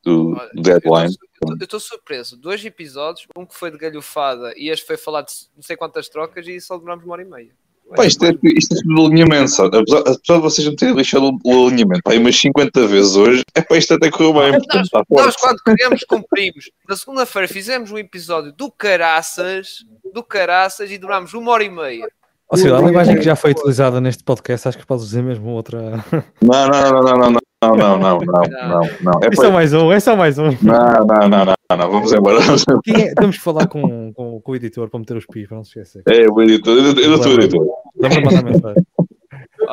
do, 0.05 0.36
Olha, 0.36 0.51
do 0.55 0.62
deadline. 0.62 1.16
Eu 1.43 1.56
estou 1.60 1.81
surpreso. 1.81 2.36
Dois 2.36 2.65
episódios, 2.65 3.27
um 3.36 3.44
que 3.44 3.55
foi 3.55 3.70
de 3.70 3.78
galhofada 3.78 4.52
e 4.56 4.70
este 4.70 4.86
foi 4.86 4.97
falar 4.97 5.23
de 5.23 5.32
não 5.56 5.62
sei 5.62 5.77
quantas 5.77 6.09
trocas 6.09 6.47
e 6.47 6.60
só 6.60 6.77
demorámos 6.77 7.05
uma 7.05 7.15
hora 7.15 7.23
e 7.23 7.24
meia. 7.24 7.51
Pá, 7.97 8.05
isto, 8.05 8.23
é, 8.24 8.32
isto 8.56 8.74
é 8.74 8.82
tudo 8.82 9.06
alinhamento, 9.06 9.51
sabe? 9.51 9.78
Apesar, 9.78 10.01
apesar 10.01 10.35
de 10.35 10.40
vocês 10.40 10.66
não 10.66 10.77
terem 10.77 10.94
lixado 10.94 11.39
o, 11.43 11.66
alinhamento, 11.66 12.02
pá, 12.02 12.12
umas 12.15 12.36
50 12.36 12.86
vezes 12.86 13.16
hoje, 13.16 13.43
é 13.55 13.62
para 13.62 13.78
isto 13.78 13.94
até 13.94 14.10
correu 14.10 14.35
bem. 14.35 14.52
Portanto, 14.52 14.85
está 14.85 15.02
Nós, 15.09 15.35
forte. 15.35 15.40
quando 15.40 15.62
queríamos, 15.62 16.05
cumprimos. 16.05 16.70
Na 16.86 16.97
segunda-feira 16.97 17.48
fizemos 17.48 17.90
um 17.90 17.97
episódio 17.97 18.52
do 18.52 18.70
Caraças, 18.70 19.86
do 20.12 20.23
Caraças, 20.23 20.90
e 20.90 20.98
durámos 20.98 21.32
uma 21.32 21.51
hora 21.51 21.65
e 21.65 21.70
meia. 21.70 22.09
Ou 22.51 22.57
seja, 22.57 22.79
a 22.79 22.81
linguagem 22.81 23.16
que 23.16 23.23
já 23.23 23.37
foi 23.37 23.51
utilizada 23.51 24.01
neste 24.01 24.25
podcast, 24.25 24.69
acho 24.69 24.79
que 24.79 24.87
podes 24.87 25.05
dizer 25.07 25.23
mesmo 25.23 25.51
outra. 25.51 26.03
Não, 26.41 26.69
não, 26.69 26.91
não, 26.91 27.03
não, 27.03 27.03
não, 27.03 27.31
não, 27.31 27.39
não, 27.61 27.77
não, 27.77 27.99
não, 27.99 28.19
não, 28.20 28.43
não, 28.69 28.81
não. 29.03 29.20
É 29.23 29.27
É 29.31 29.35
só 29.35 29.51
mais 29.51 29.75
um, 29.75 29.93
é 29.93 30.01
só 30.01 30.16
mais 30.16 30.39
um. 30.39 30.51
Não, 30.62 31.07
não, 31.07 31.29
não, 31.29 31.45
não, 31.45 31.77
não, 31.77 31.91
vamos 31.91 32.12
embora. 32.12 32.39
Quem 32.85 33.03
é? 33.03 33.15
Temos 33.15 33.37
que 33.37 33.43
falar 33.43 33.66
com, 33.66 34.12
com, 34.15 34.41
com 34.41 34.53
o 34.53 34.57
editor 34.57 34.89
para 34.89 35.01
meter 35.01 35.16
os 35.16 35.27
pis, 35.27 35.47
para 35.47 35.57
não 35.59 35.65
se 35.65 35.79
esquecer. 35.79 36.03
É, 36.09 36.27
o 36.31 36.41
editor, 36.41 36.77
eu 36.79 37.11
não 37.11 37.23
sou 37.23 37.33
editor. 37.33 37.66
Dá 38.01 38.09
para 38.09 38.20
mandar 38.23 38.45
mensagem. 38.45 38.87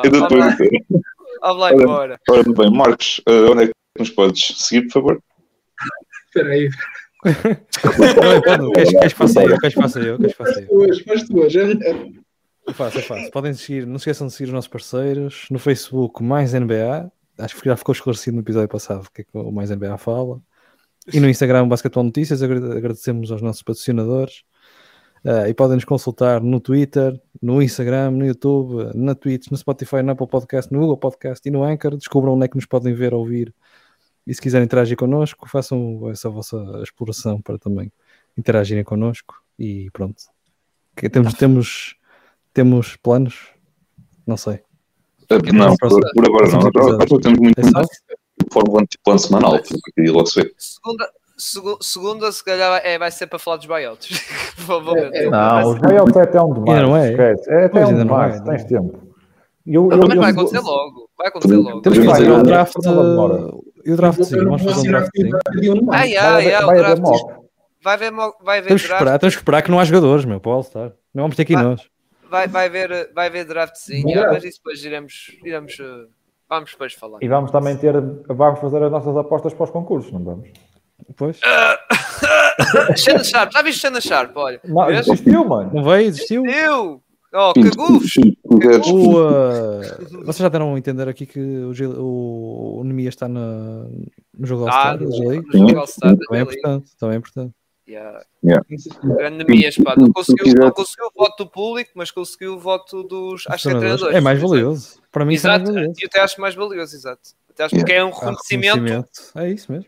Eu 0.04 0.10
não 0.10 0.28
sou 0.28 0.38
lá, 0.38 0.48
editor. 0.48 0.68
vamos 1.40 1.58
lá 1.60 1.72
embora. 1.72 2.20
Ora, 2.28 2.42
muito 2.42 2.60
bem, 2.60 2.70
Marcos, 2.70 3.22
eh, 3.26 3.50
onde 3.50 3.62
é 3.62 3.66
que 3.68 3.72
nos 3.98 4.10
podes 4.10 4.52
seguir, 4.58 4.82
por 4.88 4.92
favor? 4.92 5.22
Espera 6.26 6.50
aí. 6.50 6.68
Não, 8.58 8.72
queres, 8.72 8.92
que 9.12 9.18
faça 9.18 9.42
eu? 9.42 9.58
Queres 9.58 9.74
que 9.74 9.80
faça 9.80 10.00
eu? 10.00 10.16
Queres 10.18 10.32
que 10.32 10.38
faça 10.38 10.52
Faz 10.54 10.62
eu? 10.62 10.68
tuas, 10.68 11.00
faz 11.00 11.22
tuas. 11.28 11.52
É. 12.66 12.70
É 12.70 12.74
fácil, 12.74 13.00
é 13.00 13.02
fácil. 13.02 13.30
Podem 13.30 13.52
seguir, 13.54 13.86
não 13.86 13.98
se 13.98 14.02
esqueçam 14.02 14.26
de 14.26 14.32
seguir 14.32 14.48
os 14.48 14.54
nossos 14.54 14.68
parceiros. 14.68 15.46
No 15.50 15.58
Facebook, 15.58 16.22
mais 16.22 16.52
NBA. 16.52 17.10
Acho 17.38 17.60
que 17.60 17.68
já 17.68 17.76
ficou 17.76 17.92
esclarecido 17.92 18.34
no 18.36 18.42
episódio 18.42 18.68
passado 18.68 19.04
o 19.06 19.10
que 19.12 19.22
é 19.22 19.24
que 19.24 19.30
o 19.34 19.52
mais 19.52 19.70
NBA 19.70 19.96
fala. 19.98 20.40
E 21.12 21.20
no 21.20 21.28
Instagram, 21.28 21.68
Basquetebol 21.68 22.04
Notícias. 22.04 22.42
Agrade- 22.42 22.76
Agradecemos 22.76 23.30
aos 23.30 23.42
nossos 23.42 23.62
patrocinadores. 23.62 24.42
Ah, 25.24 25.48
e 25.48 25.54
podem 25.54 25.74
nos 25.76 25.84
consultar 25.84 26.40
no 26.40 26.60
Twitter, 26.60 27.20
no 27.42 27.60
Instagram, 27.60 28.12
no 28.12 28.24
YouTube, 28.26 28.90
na 28.94 29.14
Twitch, 29.14 29.50
no 29.50 29.56
Spotify, 29.56 30.02
no 30.02 30.12
Apple 30.12 30.26
Podcast, 30.28 30.72
no 30.72 30.78
Google 30.80 30.96
Podcast 30.96 31.46
e 31.48 31.50
no 31.50 31.64
Anchor. 31.64 31.96
Descubram 31.96 32.34
onde 32.34 32.44
é 32.44 32.48
que 32.48 32.56
nos 32.56 32.66
podem 32.66 32.94
ver, 32.94 33.12
ouvir. 33.12 33.52
E 34.26 34.34
se 34.34 34.40
quiserem 34.40 34.64
interagir 34.64 34.96
connosco, 34.96 35.48
façam 35.48 36.08
essa 36.10 36.28
vossa 36.28 36.56
exploração 36.82 37.40
para 37.40 37.58
também 37.58 37.92
interagirem 38.36 38.82
connosco. 38.84 39.34
E 39.58 39.88
pronto. 39.92 40.22
Que 40.96 41.08
temos, 41.10 41.34
temos, 41.34 41.95
temos 42.56 42.96
planos? 42.96 43.48
Não 44.26 44.36
sei. 44.36 44.60
Eh, 45.30 45.52
Não, 45.52 45.76
por, 45.76 45.88
por 45.90 46.24
agora 46.24 46.48
não. 46.50 46.58
Próximo 46.60 46.68
Agora 46.68 46.94
episódio. 47.02 47.20
temos 47.20 47.38
muito 47.38 47.60
É? 47.60 47.82
Fórmula 48.52 48.82
de 48.82 48.98
plano 49.04 49.18
semanal, 49.18 49.58
porque 49.58 50.10
logo 50.10 50.26
se 50.26 50.40
vê. 50.42 50.54
Segunda, 50.56 51.08
segu- 51.36 51.78
segunda, 51.82 52.32
se 52.32 52.44
calhar, 52.44 52.80
é, 52.84 52.98
vai 52.98 53.10
ser 53.10 53.26
para 53.26 53.38
falar 53.38 53.56
dos 53.58 53.66
buyouts. 53.66 54.08
É, 55.12 55.24
é. 55.24 55.30
Não, 55.30 55.70
os 55.70 55.78
buyouts 55.78 56.16
é 56.16 56.22
até 56.22 56.40
um 56.40 56.52
demais. 56.54 56.82
Não 56.82 56.96
é? 56.96 57.10
Esquece. 57.10 57.50
É 57.52 57.64
até 57.66 57.86
um 57.86 57.94
demais, 57.98 58.36
é, 58.36 58.40
tens 58.44 58.62
é. 58.62 58.64
tempo. 58.64 58.98
Eu, 59.66 59.90
eu, 59.92 59.98
Mas 59.98 60.14
eu- 60.14 60.20
vai 60.22 60.30
acontecer 60.30 60.60
logo. 60.60 61.10
Vai 61.18 61.28
acontecer 61.28 61.56
logo. 61.56 61.80
Temos 61.82 61.98
que 61.98 62.04
fazer 62.06 62.30
um 62.30 62.34
vai, 62.34 62.42
draft. 62.44 62.74
E 63.84 63.92
o 63.92 63.96
draftzinho, 63.96 64.44
vamos 64.44 64.62
fazer 64.62 64.80
um 64.88 64.90
draftzinho. 64.92 65.38
Ai, 65.92 66.16
ai, 66.16 66.54
ai, 66.54 66.64
o 66.64 66.96
draft. 66.96 67.22
Vai 67.82 67.94
haver, 67.94 68.10
mo- 68.12 68.34
vai 68.44 68.58
haver 68.58 68.68
Temos 68.68 68.82
que 68.82 68.88
draft. 68.88 69.00
esperar, 69.02 69.18
temos 69.18 69.34
que 69.34 69.40
esperar 69.40 69.62
que 69.62 69.70
não 69.70 69.78
há 69.78 69.84
jogadores, 69.84 70.24
meu, 70.24 70.40
o 70.44 70.50
All-Star. 70.50 70.92
Não 71.14 71.22
vamos 71.24 71.36
ter 71.36 71.42
aqui 71.42 71.54
nós. 71.54 71.82
Vai, 72.30 72.48
vai 72.48 72.66
haver, 72.66 73.12
vai 73.14 73.28
ah, 73.28 73.44
draft. 73.44 73.74
mas 74.32 74.44
isso 74.44 74.58
depois 74.58 74.84
iremos, 74.84 75.36
iremos 75.44 75.78
uh, 75.78 76.08
vamos 76.48 76.70
depois 76.72 76.92
falar. 76.94 77.18
E 77.22 77.28
vamos 77.28 77.50
também 77.50 77.76
ter, 77.76 77.94
vamos 78.28 78.60
fazer 78.60 78.82
as 78.82 78.90
nossas 78.90 79.16
apostas 79.16 79.54
para 79.54 79.64
os 79.64 79.70
concursos, 79.70 80.12
não 80.12 80.22
vamos? 80.24 80.48
Depois. 81.08 81.38
Shannon 82.96 83.22
Sharp, 83.24 83.52
já 83.52 83.62
viste 83.62 83.80
Shannon 83.80 84.00
Sharp? 84.00 84.36
Olha, 84.36 84.60
Não, 84.64 84.86
vês? 84.86 85.06
existiu, 85.06 85.44
mano. 85.44 85.70
Não 85.72 85.84
veio, 85.84 86.10
desistiu. 86.10 86.46
eu! 86.46 87.02
Oh, 87.32 87.52
cagufos! 87.52 88.14
O, 88.90 89.18
uh, 89.18 90.24
vocês 90.24 90.38
já 90.38 90.48
deram 90.48 90.74
a 90.74 90.78
entender 90.78 91.06
aqui 91.06 91.26
que 91.26 91.38
o, 91.38 91.74
Gil- 91.74 92.00
o, 92.00 92.78
o 92.80 92.84
Nemias 92.84 93.14
está 93.14 93.28
na, 93.28 93.84
no 94.38 94.46
jogo 94.46 94.66
Ah, 94.68 94.92
All-Star 94.92 95.00
no 95.00 96.18
Também 96.18 96.40
é 96.40 96.42
importante, 96.42 96.96
também 96.98 97.14
é 97.14 97.18
importante. 97.18 97.54
Yeah. 97.88 98.20
Isso. 98.68 98.88
Grande 99.02 99.44
Nemias, 99.44 99.76
pá. 99.76 99.94
Não 99.96 100.06
Se 100.06 100.12
conseguiu, 100.12 100.54
não 100.58 100.70
conseguiu 100.72 101.06
o 101.06 101.10
voto 101.22 101.44
do 101.44 101.50
público, 101.50 101.90
mas 101.94 102.10
conseguiu 102.10 102.54
o 102.54 102.58
voto 102.58 103.02
dos 103.04 103.44
acho 103.48 103.68
que 103.68 103.74
é 103.74 103.78
Treinadores. 103.78 104.16
É 104.16 104.20
mais 104.20 104.40
valioso. 104.40 105.00
Para 105.12 105.24
mim, 105.24 105.34
é 105.34 105.36
Exato, 105.36 105.72
valioso. 105.72 106.00
e 106.00 106.04
até 106.06 106.20
acho 106.20 106.40
mais 106.40 106.54
valioso, 106.54 106.96
exato. 106.96 107.30
Até 107.48 107.64
acho 107.64 107.84
que 107.84 107.92
é 107.92 108.04
um 108.04 108.10
reconhecimento. 108.10 109.08
É 109.36 109.48
isso 109.50 109.70
mesmo. 109.70 109.86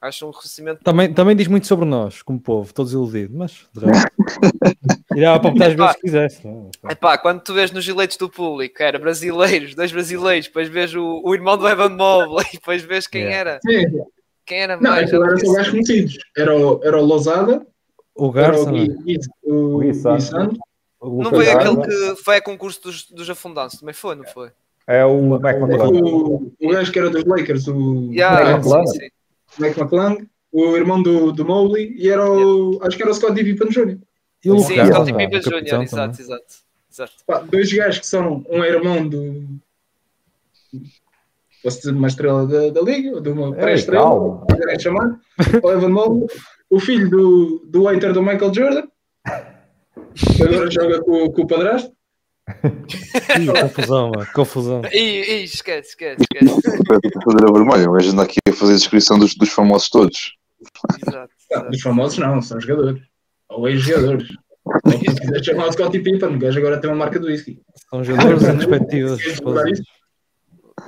Acho 0.00 0.26
um 0.26 0.30
reconhecimento. 0.30 0.80
Também, 0.84 1.12
também 1.12 1.34
diz 1.34 1.48
muito 1.48 1.66
sobre 1.66 1.84
nós, 1.84 2.22
como 2.22 2.38
povo, 2.38 2.72
todos 2.72 2.92
iludidos, 2.92 3.36
mas 3.36 3.66
de 3.74 3.84
resto, 3.84 4.12
irá 5.16 5.40
para 5.40 5.50
botar 5.50 5.66
as 5.66 5.74
vezes 5.74 5.92
que 5.96 6.00
quisesse. 6.02 6.46
é? 6.46 6.92
Epá, 6.92 7.18
quando 7.18 7.40
tu 7.40 7.52
vês 7.52 7.72
nos 7.72 7.88
eleitos 7.88 8.16
do 8.16 8.30
público, 8.30 8.80
era 8.80 8.96
brasileiros, 8.96 9.74
dois 9.74 9.90
brasileiros, 9.90 10.46
depois 10.46 10.68
vês 10.68 10.94
o, 10.94 11.20
o 11.24 11.34
irmão 11.34 11.58
do 11.58 11.68
Evan 11.68 11.88
Mobley, 11.88 12.46
depois 12.54 12.80
vês 12.82 13.08
quem 13.08 13.22
Yeah. 13.22 13.40
era. 13.50 13.60
Sim. 13.66 13.86
Quem 14.48 14.60
era 14.62 14.76
Não, 14.76 14.90
mais? 14.90 15.06
aquilo 15.06 15.24
era 15.24 15.38
só 15.38 15.52
gajos 15.52 15.70
conhecidos. 15.70 16.18
Era 16.36 16.56
o, 16.56 16.80
era 16.82 16.98
o 16.98 17.04
Lozada, 17.04 17.66
O 18.14 18.32
Garça, 18.32 18.62
o 18.64 18.72
não 18.72 18.78
é? 18.78 18.86
Gui, 18.86 19.18
o 19.44 19.78
Gui 19.78 19.94
Santos. 19.94 20.30
Não 21.00 21.30
foi 21.30 21.50
aquele 21.50 21.76
que 21.82 22.22
foi 22.24 22.36
a 22.36 22.40
concurso 22.42 22.82
dos, 22.82 23.08
dos 23.10 23.30
afundantes, 23.30 23.78
também 23.78 23.94
foi, 23.94 24.14
não 24.16 24.24
foi? 24.24 24.50
É 24.86 25.04
o 25.04 25.38
Mac 25.38 25.56
McClung. 25.56 26.00
O, 26.02 26.52
o 26.60 26.68
gajo 26.70 26.90
que 26.90 26.98
era 26.98 27.10
dos 27.10 27.22
Lakers, 27.24 27.68
o 27.68 28.10
Yeah, 28.10 28.40
Mac 28.40 28.54
McClung. 28.64 28.86
sim, 28.86 28.98
sim. 29.00 29.08
Mac 29.58 29.76
McClung, 29.76 30.28
o 30.50 30.76
irmão 30.76 31.02
do, 31.02 31.30
do 31.30 31.44
Mobley, 31.44 31.94
e 31.96 32.08
era 32.08 32.28
o. 32.28 32.78
Acho 32.82 32.96
que 32.96 33.02
era 33.02 33.12
o 33.12 33.14
Scott 33.14 33.34
Pippen 33.34 33.68
Jr. 33.68 33.98
E 34.44 34.50
o 34.50 34.58
Sim, 34.60 34.76
não 34.76 34.84
é? 35.20 35.26
Pippen 35.28 35.40
Jr., 35.40 35.82
exato, 35.82 36.20
exato. 36.22 36.44
exato. 36.90 37.12
Pá, 37.26 37.40
dois 37.40 37.70
gajos 37.72 38.00
que 38.00 38.06
são 38.06 38.44
um 38.48 38.64
irmão 38.64 39.06
do. 39.06 39.44
Posso 41.62 41.78
dizer 41.78 41.92
uma 41.92 42.08
estrela 42.08 42.46
da, 42.46 42.70
da 42.70 42.80
liga, 42.80 43.16
ou 43.16 43.20
de 43.20 43.30
uma 43.30 43.52
pré-estrela, 43.52 44.46
quiserem 44.46 44.78
chamar, 44.78 45.20
o 45.62 45.70
Evan 45.72 45.88
Mobley, 45.88 46.26
o 46.70 46.78
filho 46.78 47.10
do, 47.10 47.66
do 47.66 47.84
hater 47.86 48.12
do 48.12 48.22
Michael 48.22 48.54
Jordan, 48.54 48.86
que 50.14 50.42
agora 50.42 50.70
joga 50.70 51.00
com, 51.02 51.30
com 51.30 51.42
o 51.42 51.46
padrasto. 51.46 51.92
Ih, 53.38 53.60
confusão, 53.60 54.10
mano, 54.14 54.26
confusão. 54.32 54.82
Ih, 54.92 55.44
esquece, 55.44 55.90
esquece, 55.90 56.22
esquece. 56.22 56.62
Fazer 57.24 57.44
a 57.44 57.52
vermelha, 57.52 57.90
o 57.90 57.92
gajo 57.92 58.12
anda 58.12 58.22
aqui 58.22 58.38
a 58.48 58.52
fazer 58.52 58.72
a 58.72 58.76
descrição 58.76 59.18
dos, 59.18 59.34
dos 59.34 59.50
famosos 59.50 59.90
todos. 59.90 60.36
Exato. 61.06 61.30
Ah, 61.30 61.54
exato. 61.54 61.70
Dos 61.70 61.80
famosos 61.82 62.18
não, 62.18 62.40
são 62.40 62.60
jogadores. 62.60 63.02
Ou 63.50 63.68
ex-jogadores. 63.68 64.28
Se 64.86 65.20
quiser 65.20 65.44
chamar 65.44 65.68
o 65.68 65.72
Scottie 65.72 66.00
Pippen, 66.00 66.36
o 66.36 66.38
gajo 66.38 66.58
agora 66.58 66.80
tem 66.80 66.90
uma 66.90 66.96
marca 66.96 67.18
do 67.18 67.26
whisky. 67.26 67.60
São 67.90 68.04
jogadores 68.04 68.42
em 68.42 68.56
respectivas 68.56 69.20
Queres 69.20 69.40
colocar 69.40 69.62
posições. 69.62 69.80
isso? 69.80 69.98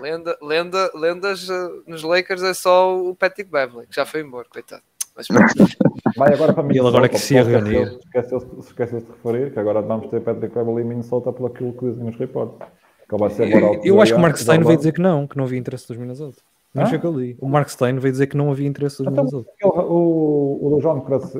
Lenda, 0.00 0.36
lenda, 0.42 0.90
lendas 0.94 1.48
uh, 1.48 1.82
nos 1.86 2.02
Lakers 2.02 2.42
é 2.42 2.54
só 2.54 2.96
o 2.98 3.14
Patrick 3.14 3.50
Beverly, 3.50 3.86
que 3.86 3.94
já 3.96 4.06
foi 4.06 4.20
embora, 4.22 4.46
coitado. 4.50 4.82
Mas. 5.16 5.26
Vai 6.16 6.32
agora 6.34 6.52
para 6.52 6.66
E 6.72 6.78
ele 6.78 6.88
agora 6.88 7.08
que 7.08 7.18
se 7.18 7.34
ia 7.34 7.44
reunir. 7.44 7.98
Esqueceu-se 8.06 8.46
esqueceu 8.60 9.00
de 9.00 9.06
referir 9.06 9.52
que 9.52 9.60
agora 9.60 9.80
vamos 9.80 10.08
ter 10.08 10.20
Patrick 10.20 10.54
Beverly 10.54 10.82
em 10.82 10.86
Minnesota 10.86 11.32
pelo 11.32 11.46
aquilo 11.48 11.72
que 11.74 11.86
dizem 11.90 12.04
nos 12.04 12.16
reportes. 12.16 12.66
Eu, 13.12 13.80
eu 13.96 14.00
acho 14.00 14.12
que 14.12 14.18
o 14.18 14.22
Mark 14.22 14.36
Stein 14.36 14.58
veio 14.58 14.66
vai- 14.68 14.76
dizer 14.76 14.92
que 14.92 15.00
não, 15.00 15.26
que 15.26 15.36
não 15.36 15.44
havia 15.44 15.58
interesse 15.58 15.88
dos 15.88 15.96
Minnesota. 15.96 16.40
Não 16.72 16.84
o 16.84 17.00
que 17.00 17.04
eu 17.04 17.18
li. 17.18 17.36
O 17.40 17.48
Mark 17.48 17.68
Stein 17.68 17.98
veio 17.98 18.12
dizer 18.12 18.28
que 18.28 18.36
não 18.36 18.50
havia 18.52 18.68
interesse 18.68 18.98
dos 18.98 19.12
Então, 19.12 19.24
Minnesota. 19.24 19.50
aquele- 19.56 19.84
o, 19.88 20.74
o 20.76 20.80
John 20.80 21.00
Crush, 21.00 21.32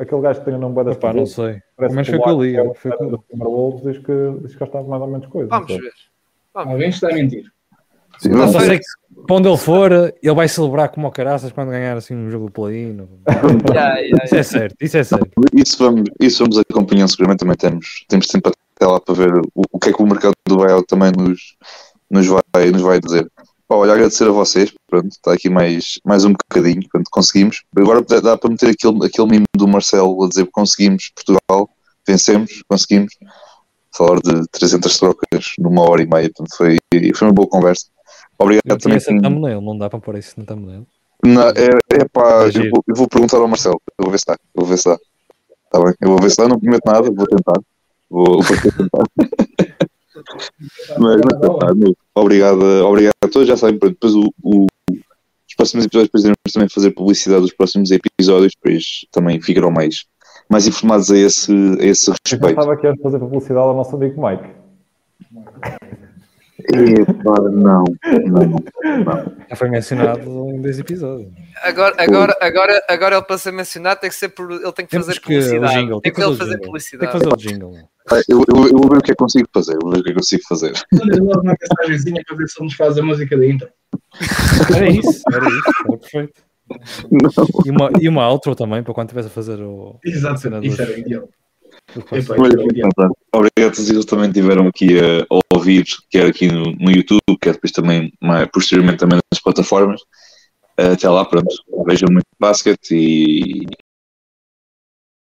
aquele 0.00 0.20
gajo 0.20 0.40
que 0.40 0.44
tem 0.46 0.54
o 0.54 0.58
nome 0.58 0.82
das 0.82 0.96
Epá, 0.96 1.12
não 1.12 1.24
sei. 1.26 1.60
parece 1.76 1.96
que 1.96 2.04
foi 2.10 2.18
que 2.20 2.28
eu 2.28 2.42
li. 2.42 2.60
O 2.60 2.72
que 2.72 2.88
eu 2.88 3.80
diz 3.84 3.98
que, 3.98 4.30
diz 4.42 4.52
que 4.54 4.58
já 4.58 4.66
estava 4.66 4.88
mais 4.88 5.02
ou 5.02 5.08
menos 5.08 5.26
coisa. 5.28 5.48
Vamos 5.48 5.68
ver. 5.68 5.92
Alguém 6.52 6.88
está 6.88 7.08
a 7.08 7.12
mentir. 7.14 7.44
Sim, 8.18 8.28
Não 8.30 8.38
vamos- 8.38 8.52
Só 8.52 8.60
sei 8.60 8.78
que 8.78 8.84
para 9.26 9.36
onde 9.36 9.48
ele 9.48 9.56
for, 9.56 9.90
ele 9.92 10.34
vai 10.34 10.46
celebrar 10.48 10.88
como 10.90 11.06
o 11.06 11.10
caraças 11.10 11.50
quando 11.50 11.70
ganhar 11.70 11.96
assim 11.96 12.14
um 12.14 12.30
jogo 12.30 12.50
play-in. 12.50 13.08
Yeah, 13.72 13.98
yeah, 13.98 14.24
Isso 14.24 14.34
é 14.36 14.42
certo, 14.42 14.76
isso 14.80 14.96
é 14.98 15.04
certo. 15.04 15.30
Isso 15.54 15.78
vamos, 15.78 16.04
isso 16.20 16.38
vamos 16.42 16.58
acompanhando 16.58 17.08
seguramente, 17.08 17.38
também 17.40 17.56
temos, 17.56 18.04
temos 18.08 18.26
tempo 18.26 18.50
até 18.76 18.86
lá 18.86 19.00
para 19.00 19.14
ver 19.14 19.34
o, 19.54 19.62
o 19.72 19.78
que 19.78 19.88
é 19.90 19.92
que 19.92 20.02
o 20.02 20.06
mercado 20.06 20.34
do 20.46 20.56
buyout 20.56 20.86
também 20.86 21.10
nos, 21.16 21.56
nos, 22.10 22.26
vai, 22.26 22.70
nos 22.70 22.82
vai 22.82 23.00
dizer. 23.00 23.26
Pá, 23.66 23.76
olha, 23.76 23.92
agradecer 23.94 24.28
a 24.28 24.30
vocês, 24.32 24.74
pronto, 24.86 25.08
está 25.08 25.32
aqui 25.32 25.48
mais, 25.48 25.98
mais 26.04 26.24
um 26.26 26.32
bocadinho, 26.32 26.82
pronto, 26.92 27.08
conseguimos. 27.10 27.62
Agora 27.74 28.02
dá, 28.02 28.20
dá 28.20 28.36
para 28.36 28.50
meter 28.50 28.70
aquele, 28.70 29.06
aquele 29.06 29.28
mimo 29.28 29.44
do 29.56 29.66
Marcelo 29.66 30.22
a 30.22 30.28
dizer 30.28 30.44
que 30.44 30.52
conseguimos, 30.52 31.10
Portugal, 31.14 31.70
vencemos, 32.06 32.62
conseguimos. 32.68 33.14
Falar 33.96 34.18
de 34.20 34.44
300 34.50 34.98
trocas 34.98 35.52
numa 35.56 35.88
hora 35.88 36.02
e 36.02 36.06
meia, 36.06 36.28
portanto 36.28 36.56
foi, 36.56 36.78
foi 37.14 37.28
uma 37.28 37.32
boa 37.32 37.48
conversa. 37.48 37.86
Obrigado 38.38 38.62
Eu 38.66 38.78
também. 38.78 38.96
essa 38.96 39.10
thumbnail, 39.20 39.60
não 39.60 39.76
dá 39.78 39.88
para 39.88 39.98
pôr 40.00 40.16
isso 40.18 40.34
na 40.38 40.44
thumbnail. 40.44 40.86
Não, 41.24 41.42
é, 41.48 41.52
é 42.00 42.04
pá, 42.12 42.40
Vai 42.40 42.48
eu 42.48 42.70
vou, 42.70 42.84
eu 42.88 42.94
vou 42.96 43.08
perguntar 43.08 43.38
ao 43.38 43.48
Marcelo. 43.48 43.80
Eu 43.98 44.04
vou 44.04 44.10
ver 44.10 44.18
se 44.18 44.22
está. 44.22 44.32
Eu 44.54 44.60
vou 44.60 44.66
ver 44.66 44.76
se 44.78 44.88
está. 44.90 45.00
Está 45.66 45.84
bem? 45.84 45.94
Eu 46.00 46.08
vou 46.10 46.18
ver 46.18 46.24
se 46.24 46.32
está. 46.32 46.48
Não 46.48 46.58
prometo 46.58 46.82
nada, 46.86 47.02
vou 47.10 47.26
tentar. 47.26 47.60
Vou, 48.10 48.42
vou 48.42 48.72
tentar. 48.76 49.04
Mas, 50.98 51.20
meu. 51.76 51.96
obrigado, 52.14 52.62
obrigado 52.86 53.14
a 53.22 53.28
todos. 53.28 53.48
Já 53.48 53.56
sabem, 53.56 53.78
depois 53.78 54.14
o, 54.14 54.32
o- 54.42 54.66
os 54.90 55.54
próximos 55.56 55.84
episódios, 55.84 56.08
depois 56.08 56.24
iremos 56.24 56.52
também 56.52 56.68
fazer 56.68 56.90
publicidade 56.92 57.42
dos 57.42 57.52
próximos 57.54 57.90
episódios, 57.90 58.52
depois 58.60 59.06
também 59.12 59.40
ficarão 59.40 59.70
mais, 59.70 60.04
mais 60.50 60.66
informados 60.66 61.10
a 61.10 61.16
esse, 61.18 61.52
a 61.52 61.84
esse 61.84 62.10
Eu 62.10 62.14
respeito. 62.26 62.48
estava 62.60 62.72
aqui 62.74 62.86
a 62.86 62.94
fazer 63.02 63.18
publicidade 63.18 63.66
ao 63.66 63.74
nosso 63.76 63.94
amigo 63.94 64.20
Mike. 64.26 64.48
Epá, 66.72 67.40
não, 67.50 67.84
não. 68.26 68.56
Já 69.50 69.56
foi 69.56 69.68
mencionado 69.68 70.28
em 70.50 70.60
dois 70.60 70.78
episódios. 70.78 71.30
Agora, 71.62 71.94
agora, 71.98 72.36
agora, 72.40 72.84
agora 72.88 73.16
ele 73.16 73.24
para 73.24 73.38
ser 73.38 73.52
mencionado 73.52 74.00
tem 74.00 74.10
que 74.10 74.16
ser 74.16 74.30
por, 74.30 74.50
ele 74.50 74.72
tem 74.72 74.84
que 74.84 74.90
Temos 74.90 75.06
fazer 75.06 75.20
que 75.20 75.26
publicidade. 75.26 75.74
jingle, 75.74 76.00
tem 76.00 76.12
que 76.12 76.20
ele 76.22 76.26
o 76.30 76.36
fazer 76.36 76.44
jingle. 76.44 76.58
Tem 76.60 76.66
publicidade. 76.66 77.12
que 77.12 77.18
fazer 77.18 77.32
o 77.32 77.36
jingle. 77.36 77.74
Ah, 78.10 78.20
Eu, 78.28 78.44
eu, 78.48 78.64
eu 78.68 78.78
vou 78.78 78.88
ver 78.90 78.98
o 78.98 79.02
que 79.02 79.12
é 79.12 79.14
que 79.14 79.18
consigo 79.18 79.48
fazer. 79.52 79.76
Vou 79.80 79.90
ver 79.92 79.98
o 79.98 80.02
que 80.02 80.08
é 80.10 80.12
que 80.12 80.18
consigo 80.18 80.42
fazer. 80.48 80.72
Manda 80.92 81.16
logo 81.22 81.40
uma 81.42 81.54
mensagenzinha 81.60 82.22
para 82.26 82.36
ver 82.36 82.48
se 82.48 82.58
ele 82.60 82.64
nos 82.66 82.74
faz 82.74 82.98
a 82.98 83.02
música 83.02 83.36
da 83.36 83.46
intro. 83.46 83.68
Era 84.74 84.88
isso, 84.88 85.22
era 85.32 85.48
isso, 85.48 85.62
era 85.88 85.98
perfeito. 85.98 86.42
Não. 87.10 87.30
E 87.66 87.70
uma, 87.70 87.90
e 88.00 88.08
uma 88.08 88.28
outro 88.28 88.54
também, 88.54 88.82
para 88.82 88.94
quando 88.94 89.08
estivesse 89.08 89.28
a 89.28 89.30
fazer 89.30 89.60
o. 89.60 89.98
Exato, 90.04 90.36
isso 90.64 90.80
era 90.82 90.98
ideal. 90.98 91.28
Portanto, 91.92 93.16
Obrigado 93.32 93.70
a 93.70 93.74
todos 93.74 93.90
eles 93.90 94.04
também 94.04 94.32
tiveram 94.32 94.68
aqui 94.68 94.98
a, 94.98 95.22
a 95.22 95.56
ouvir, 95.56 95.84
quer 96.10 96.26
aqui 96.26 96.48
no, 96.48 96.72
no 96.72 96.90
YouTube, 96.90 97.38
quer 97.40 97.54
depois 97.54 97.72
também, 97.72 98.12
mais, 98.20 98.48
posteriormente 98.52 98.98
também 98.98 99.18
nas 99.32 99.40
plataformas. 99.40 100.00
Até 100.76 101.08
lá, 101.08 101.24
pronto. 101.24 101.54
Vejam 101.86 102.08
muito 102.10 102.26
basquete 102.38 102.92
e, 102.92 103.66